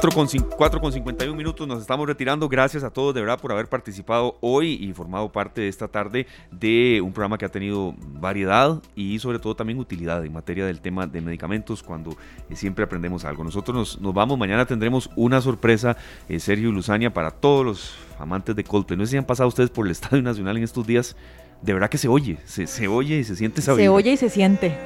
4 0.00 0.12
con, 0.12 0.28
cin- 0.28 0.46
4 0.56 0.80
con 0.80 0.92
51 0.92 1.36
minutos 1.36 1.66
nos 1.66 1.80
estamos 1.80 2.06
retirando. 2.06 2.48
Gracias 2.48 2.84
a 2.84 2.90
todos 2.90 3.12
de 3.14 3.20
verdad 3.20 3.40
por 3.40 3.50
haber 3.50 3.66
participado 3.68 4.36
hoy 4.40 4.74
y 4.74 4.92
formado 4.92 5.32
parte 5.32 5.62
de 5.62 5.68
esta 5.68 5.88
tarde 5.88 6.26
de 6.52 7.00
un 7.02 7.12
programa 7.12 7.36
que 7.36 7.44
ha 7.44 7.48
tenido 7.48 7.94
variedad 7.98 8.80
y 8.94 9.18
sobre 9.18 9.40
todo 9.40 9.56
también 9.56 9.78
utilidad 9.80 10.24
en 10.24 10.32
materia 10.32 10.64
del 10.66 10.80
tema 10.80 11.08
de 11.08 11.20
medicamentos 11.20 11.82
cuando 11.82 12.12
eh, 12.48 12.54
siempre 12.54 12.84
aprendemos 12.84 13.24
algo. 13.24 13.42
Nosotros 13.42 13.76
nos, 13.76 14.00
nos 14.00 14.14
vamos, 14.14 14.38
mañana 14.38 14.66
tendremos 14.66 15.10
una 15.16 15.40
sorpresa, 15.40 15.96
eh, 16.28 16.38
Sergio 16.38 16.68
y 16.68 16.72
Luzania, 16.72 17.12
para 17.12 17.32
todos 17.32 17.66
los 17.66 17.94
amantes 18.20 18.54
de 18.54 18.62
Coldplay. 18.62 18.96
No 18.96 19.04
sé 19.04 19.10
si 19.12 19.16
han 19.16 19.24
pasado 19.24 19.48
ustedes 19.48 19.70
por 19.70 19.84
el 19.86 19.90
Estadio 19.98 20.22
Nacional 20.22 20.56
en 20.58 20.62
estos 20.62 20.86
días. 20.86 21.16
De 21.60 21.72
verdad 21.72 21.90
que 21.90 21.98
se 21.98 22.06
oye, 22.06 22.38
se, 22.44 22.68
se 22.68 22.86
oye 22.86 23.16
y 23.18 23.24
se 23.24 23.34
siente 23.34 23.60
esa 23.60 23.74
Se 23.74 23.88
oye 23.88 24.12
y 24.12 24.16
se 24.16 24.30
siente. 24.30 24.78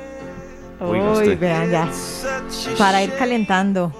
Uy, 0.81 1.35
vean 1.37 1.71
ya. 1.71 1.91
Para 2.79 3.03
ir 3.05 3.13
calentando. 3.19 3.93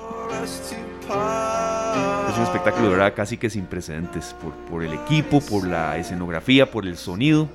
Es 2.29 2.39
un 2.39 2.45
espectáculo 2.45 2.85
de 2.85 2.91
verdad 2.97 3.13
casi 3.15 3.37
que 3.37 3.51
sin 3.51 3.67
precedentes 3.67 4.35
por, 4.43 4.53
por 4.71 4.83
el 4.83 4.93
equipo, 4.95 5.41
por 5.41 5.67
la 5.67 5.99
escenografía, 5.99 6.71
por 6.71 6.87
el 6.87 6.97
sonido. 6.97 7.49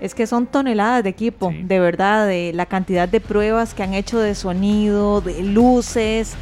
Es 0.00 0.14
que 0.14 0.26
son 0.26 0.46
toneladas 0.46 1.02
de 1.02 1.10
equipo, 1.10 1.52
de 1.52 1.80
verdad, 1.80 2.26
de 2.26 2.52
la 2.54 2.66
cantidad 2.66 3.08
de 3.08 3.20
pruebas 3.20 3.74
que 3.74 3.82
han 3.82 3.94
hecho 3.94 4.18
de 4.18 4.34
sonido, 4.34 5.22
de 5.22 5.42
luces. 5.42 6.34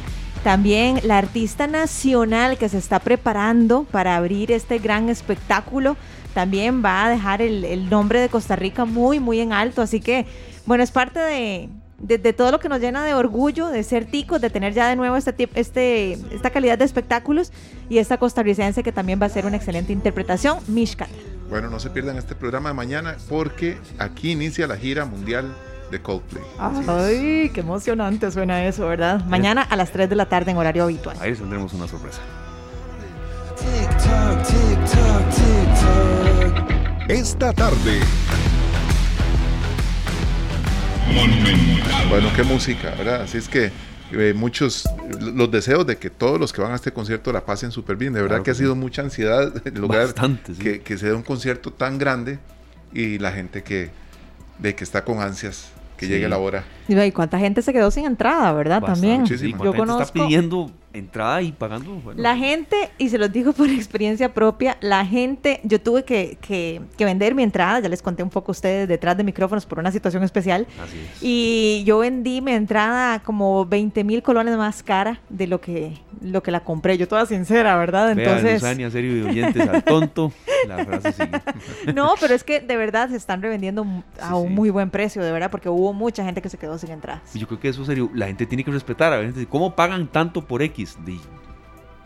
También 0.43 0.99
la 1.03 1.17
artista 1.17 1.65
nacional 1.65 2.57
que 2.57 2.69
se 2.69 2.77
está 2.77 2.99
preparando 2.99 3.85
para 3.85 4.15
abrir 4.15 4.51
este 4.51 4.77
gran 4.77 5.09
espectáculo 5.09 5.97
también 6.33 6.83
va 6.83 7.05
a 7.05 7.09
dejar 7.09 7.41
el, 7.41 7.63
el 7.63 7.89
nombre 7.89 8.19
de 8.19 8.29
Costa 8.29 8.55
Rica 8.55 8.85
muy, 8.85 9.19
muy 9.19 9.39
en 9.39 9.53
alto. 9.53 9.81
Así 9.81 10.01
que, 10.01 10.25
bueno, 10.65 10.83
es 10.83 10.91
parte 10.91 11.19
de, 11.19 11.69
de- 11.99 12.17
de 12.17 12.33
todo 12.33 12.51
lo 12.51 12.59
que 12.59 12.69
nos 12.69 12.79
llena 12.79 13.03
de 13.05 13.13
orgullo 13.13 13.67
de 13.69 13.83
ser 13.83 14.05
ticos, 14.05 14.41
de 14.41 14.49
tener 14.49 14.73
ya 14.73 14.89
de 14.89 14.95
nuevo 14.95 15.15
este, 15.15 15.49
este, 15.55 16.13
esta 16.31 16.49
calidad 16.49 16.77
de 16.77 16.85
espectáculos 16.85 17.51
y 17.89 17.97
esta 17.99 18.17
costarricense 18.17 18.83
que 18.83 18.91
también 18.91 19.19
va 19.21 19.25
a 19.27 19.29
ser 19.29 19.45
una 19.45 19.57
excelente 19.57 19.93
interpretación, 19.93 20.59
Mishka. 20.67 21.07
Bueno, 21.49 21.69
no 21.69 21.79
se 21.79 21.89
pierdan 21.91 22.17
este 22.17 22.35
programa 22.35 22.69
de 22.69 22.75
mañana 22.75 23.17
porque 23.29 23.77
aquí 23.99 24.31
inicia 24.31 24.67
la 24.67 24.75
gira 24.77 25.05
mundial 25.05 25.53
de 25.91 26.01
Coldplay. 26.01 26.43
Ay, 26.57 27.51
qué 27.53 27.59
emocionante 27.59 28.31
suena 28.31 28.65
eso, 28.65 28.87
¿verdad? 28.87 29.23
Mañana 29.25 29.61
a 29.61 29.75
las 29.75 29.91
3 29.91 30.09
de 30.09 30.15
la 30.15 30.25
tarde 30.25 30.51
en 30.51 30.57
horario 30.57 30.83
habitual. 30.83 31.15
Ahí 31.21 31.33
tendremos 31.35 31.71
una 31.73 31.87
sorpresa. 31.87 32.19
Esta 37.07 37.53
tarde, 37.53 37.99
Bueno, 42.09 42.29
qué 42.35 42.43
música, 42.43 42.91
¿verdad? 42.97 43.21
Así 43.23 43.37
es 43.37 43.47
que 43.47 43.71
eh, 44.11 44.33
muchos, 44.35 44.87
los 45.19 45.49
deseos 45.51 45.85
de 45.85 45.97
que 45.97 46.09
todos 46.09 46.39
los 46.39 46.53
que 46.53 46.61
van 46.61 46.71
a 46.71 46.75
este 46.75 46.91
concierto 46.91 47.31
la 47.33 47.45
pasen 47.45 47.71
súper 47.71 47.95
bien. 47.97 48.13
De 48.13 48.21
verdad 48.21 48.37
Claro 48.37 48.43
que 48.43 48.51
ha 48.51 48.55
sido 48.55 48.75
mucha 48.75 49.01
ansiedad 49.01 49.53
lograr 49.73 50.05
Bastante, 50.07 50.53
sí. 50.55 50.61
que, 50.61 50.81
que 50.81 50.97
se 50.97 51.07
dé 51.07 51.13
un 51.13 51.23
concierto 51.23 51.71
tan 51.71 51.97
grande 51.97 52.39
y 52.93 53.17
la 53.19 53.31
gente 53.31 53.63
que, 53.63 53.89
de 54.59 54.75
que 54.75 54.83
está 54.83 55.03
con 55.03 55.19
ansias 55.21 55.69
que 55.97 56.05
Sí. 56.07 56.11
llegue 56.11 56.27
la 56.27 56.37
hora. 56.37 56.63
Y 56.87 56.95
ve, 56.95 57.11
cuánta 57.13 57.39
gente 57.39 57.61
se 57.61 57.71
quedó 57.73 57.89
sin 57.89 58.05
entrada, 58.05 58.51
¿verdad? 58.53 58.81
También. 58.83 59.25
Sí, 59.27 59.33
Yo 59.37 59.57
¿cuánta 59.57 59.63
gente 59.65 59.77
conozco. 59.77 60.01
está 60.03 60.13
pidiendo 60.13 60.71
entrada 60.95 61.41
y 61.41 61.51
pagando. 61.51 61.91
Bueno, 61.95 62.21
La 62.21 62.35
gente, 62.37 62.89
y 62.97 63.09
se 63.09 63.17
los 63.17 63.31
digo 63.31 63.53
por 63.53 63.69
experiencia 63.69 64.33
propia, 64.33 64.77
la 64.81 65.05
gente, 65.05 65.59
yo 65.63 65.79
tuve 65.81 66.03
que, 66.03 66.37
que- 66.41 66.81
que 66.97 67.05
vender 67.05 67.35
mi 67.35 67.43
entrada, 67.43 67.79
ya 67.79 67.89
les 67.89 68.01
conté 68.01 68.23
un 68.23 68.29
poco 68.29 68.51
a 68.51 68.53
ustedes 68.53 68.87
detrás 68.87 69.17
de 69.17 69.23
micrófonos 69.23 69.65
por 69.65 69.79
una 69.79 69.91
situación 69.91 70.23
especial. 70.23 70.67
Así 70.83 70.97
es. 70.99 71.17
Y 71.21 71.83
yo 71.85 71.99
vendí 71.99 72.41
mi 72.41 72.51
entrada 72.53 73.19
como 73.19 73.65
20 73.65 74.03
mil 74.03 74.23
colones 74.23 74.57
más 74.57 74.83
cara 74.83 75.19
de 75.29 75.47
lo 75.47 75.61
que, 75.61 75.93
lo 76.21 76.41
que 76.43 76.51
la 76.51 76.61
compré. 76.61 76.97
Yo 76.97 77.07
toda 77.07 77.25
sincera, 77.25 77.75
¿verdad? 77.77 78.11
Entonces, 78.11 78.61
Luzania, 78.61 78.89
serio 78.91 79.17
y 79.17 79.21
oyentes 79.29 79.67
al 79.67 79.83
tonto. 79.83 80.31
La 80.67 80.83
frase 80.85 81.11
sigue. 81.13 81.41
no, 81.93 82.13
pero 82.19 82.33
es 82.33 82.43
que 82.43 82.59
de 82.59 82.75
verdad 82.77 83.09
se 83.09 83.17
están 83.17 83.41
revendiendo 83.41 83.85
a 84.21 84.35
un 84.37 84.53
muy 84.55 84.69
buen 84.69 84.89
precio, 84.89 85.23
de 85.23 85.31
verdad, 85.31 85.51
porque 85.51 85.69
hubo 85.69 85.93
mucha 85.93 86.23
gente 86.25 86.41
que 86.41 86.49
se 86.49 86.57
quedó 86.57 86.77
sin 86.77 86.91
entradas. 86.91 87.21
Yo 87.33 87.47
creo 87.47 87.59
que 87.59 87.69
eso 87.69 87.85
serio, 87.85 88.09
la 88.13 88.27
gente 88.27 88.45
tiene 88.45 88.63
que 88.63 88.71
respetar. 88.71 89.13
A 89.13 89.17
veces, 89.17 89.45
¿cómo 89.49 89.75
pagan 89.75 90.07
tanto 90.07 90.41
por 90.45 90.61
X? 90.61 90.84
De, 91.05 91.17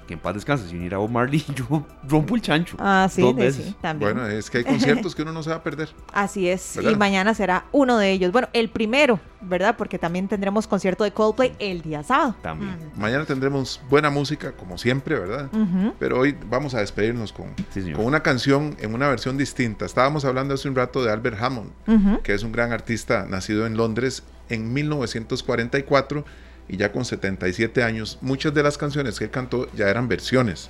que 0.07 0.13
en 0.15 0.19
paz 0.19 0.33
descanse. 0.33 0.67
Si 0.67 0.73
viniera 0.73 0.97
Bob 0.97 1.11
Marley, 1.11 1.45
yo 1.55 1.85
rompo 2.07 2.33
el 2.35 2.41
chancho. 2.41 2.75
Ah, 2.79 3.07
sí, 3.11 3.21
dos 3.21 3.35
veces. 3.35 3.65
sí, 3.67 3.75
también. 3.79 4.13
Bueno, 4.15 4.27
es 4.27 4.49
que 4.49 4.57
hay 4.57 4.63
conciertos 4.63 5.13
que 5.13 5.21
uno 5.21 5.31
no 5.31 5.43
se 5.43 5.51
va 5.51 5.57
a 5.57 5.61
perder. 5.63 5.89
Así 6.13 6.49
es, 6.49 6.73
¿Verdad? 6.77 6.89
y 6.91 6.95
mañana 6.95 7.35
será 7.35 7.65
uno 7.71 7.95
de 7.99 8.09
ellos. 8.11 8.31
Bueno, 8.31 8.47
el 8.53 8.69
primero, 8.71 9.19
¿verdad? 9.39 9.75
Porque 9.77 9.99
también 9.99 10.27
tendremos 10.27 10.65
concierto 10.65 11.03
de 11.03 11.11
Coldplay 11.11 11.55
el 11.59 11.83
día 11.83 12.01
sábado. 12.01 12.33
También. 12.41 12.75
Mañana 12.95 13.23
tendremos 13.25 13.79
buena 13.87 14.09
música, 14.09 14.53
como 14.53 14.79
siempre, 14.79 15.19
¿verdad? 15.19 15.47
Ujú. 15.53 15.93
Pero 15.99 16.17
hoy 16.19 16.35
vamos 16.49 16.73
a 16.73 16.79
despedirnos 16.79 17.31
con, 17.31 17.53
con 17.95 18.03
una 18.05 18.23
canción 18.23 18.75
en 18.79 18.95
una 18.95 19.07
versión 19.09 19.37
distinta. 19.37 19.85
Estábamos 19.85 20.25
hablando 20.25 20.55
hace 20.55 20.67
un 20.67 20.75
rato 20.75 21.03
de 21.03 21.11
Albert 21.11 21.39
Hammond, 21.39 21.69
Ujú. 21.85 22.21
que 22.23 22.33
es 22.33 22.41
un 22.41 22.51
gran 22.51 22.71
artista 22.71 23.27
nacido 23.29 23.67
en 23.67 23.77
Londres 23.77 24.23
en 24.49 24.73
1944 24.73 26.25
y 26.69 26.77
ya 26.77 26.91
con 26.91 27.03
77 27.03 27.83
años. 27.83 28.19
Muchas 28.21 28.53
de 28.53 28.63
las 28.63 28.77
canciones 28.77 29.17
que 29.17 29.25
él 29.25 29.31
cantó 29.31 29.69
ya 29.73 29.89
eran 29.89 30.07
versiones 30.07 30.69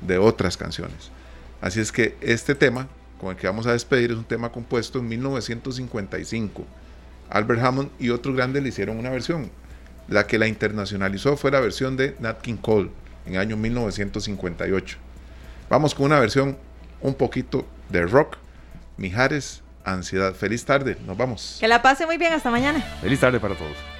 de 0.00 0.16
otras 0.16 0.56
canciones. 0.56 1.10
Así 1.60 1.80
es 1.80 1.92
que 1.92 2.16
este 2.22 2.54
tema 2.54 2.88
con 3.20 3.30
el 3.30 3.36
que 3.36 3.46
vamos 3.46 3.66
a 3.66 3.72
despedir 3.72 4.12
es 4.12 4.16
un 4.16 4.24
tema 4.24 4.50
compuesto 4.50 5.00
en 5.00 5.08
1955. 5.08 6.64
Albert 7.28 7.62
Hammond 7.62 7.90
y 7.98 8.10
otros 8.10 8.34
grandes 8.34 8.62
le 8.62 8.70
hicieron 8.70 8.98
una 8.98 9.10
versión. 9.10 9.50
La 10.08 10.26
que 10.26 10.38
la 10.38 10.46
internacionalizó 10.46 11.36
fue 11.36 11.50
la 11.50 11.60
versión 11.60 11.96
de 11.96 12.16
Nat 12.18 12.40
King 12.40 12.56
Cole 12.56 12.90
en 13.26 13.34
el 13.34 13.40
año 13.40 13.56
1958. 13.56 14.96
Vamos 15.68 15.94
con 15.94 16.06
una 16.06 16.18
versión 16.18 16.56
un 17.00 17.14
poquito 17.14 17.66
de 17.90 18.06
rock. 18.06 18.38
Mijares, 18.96 19.62
ansiedad. 19.84 20.34
Feliz 20.34 20.64
tarde, 20.64 20.96
nos 21.06 21.16
vamos. 21.16 21.58
Que 21.60 21.68
la 21.68 21.82
pase 21.82 22.06
muy 22.06 22.16
bien, 22.16 22.32
hasta 22.32 22.50
mañana. 22.50 22.80
Feliz 23.00 23.20
tarde 23.20 23.38
para 23.38 23.54
todos. 23.54 23.99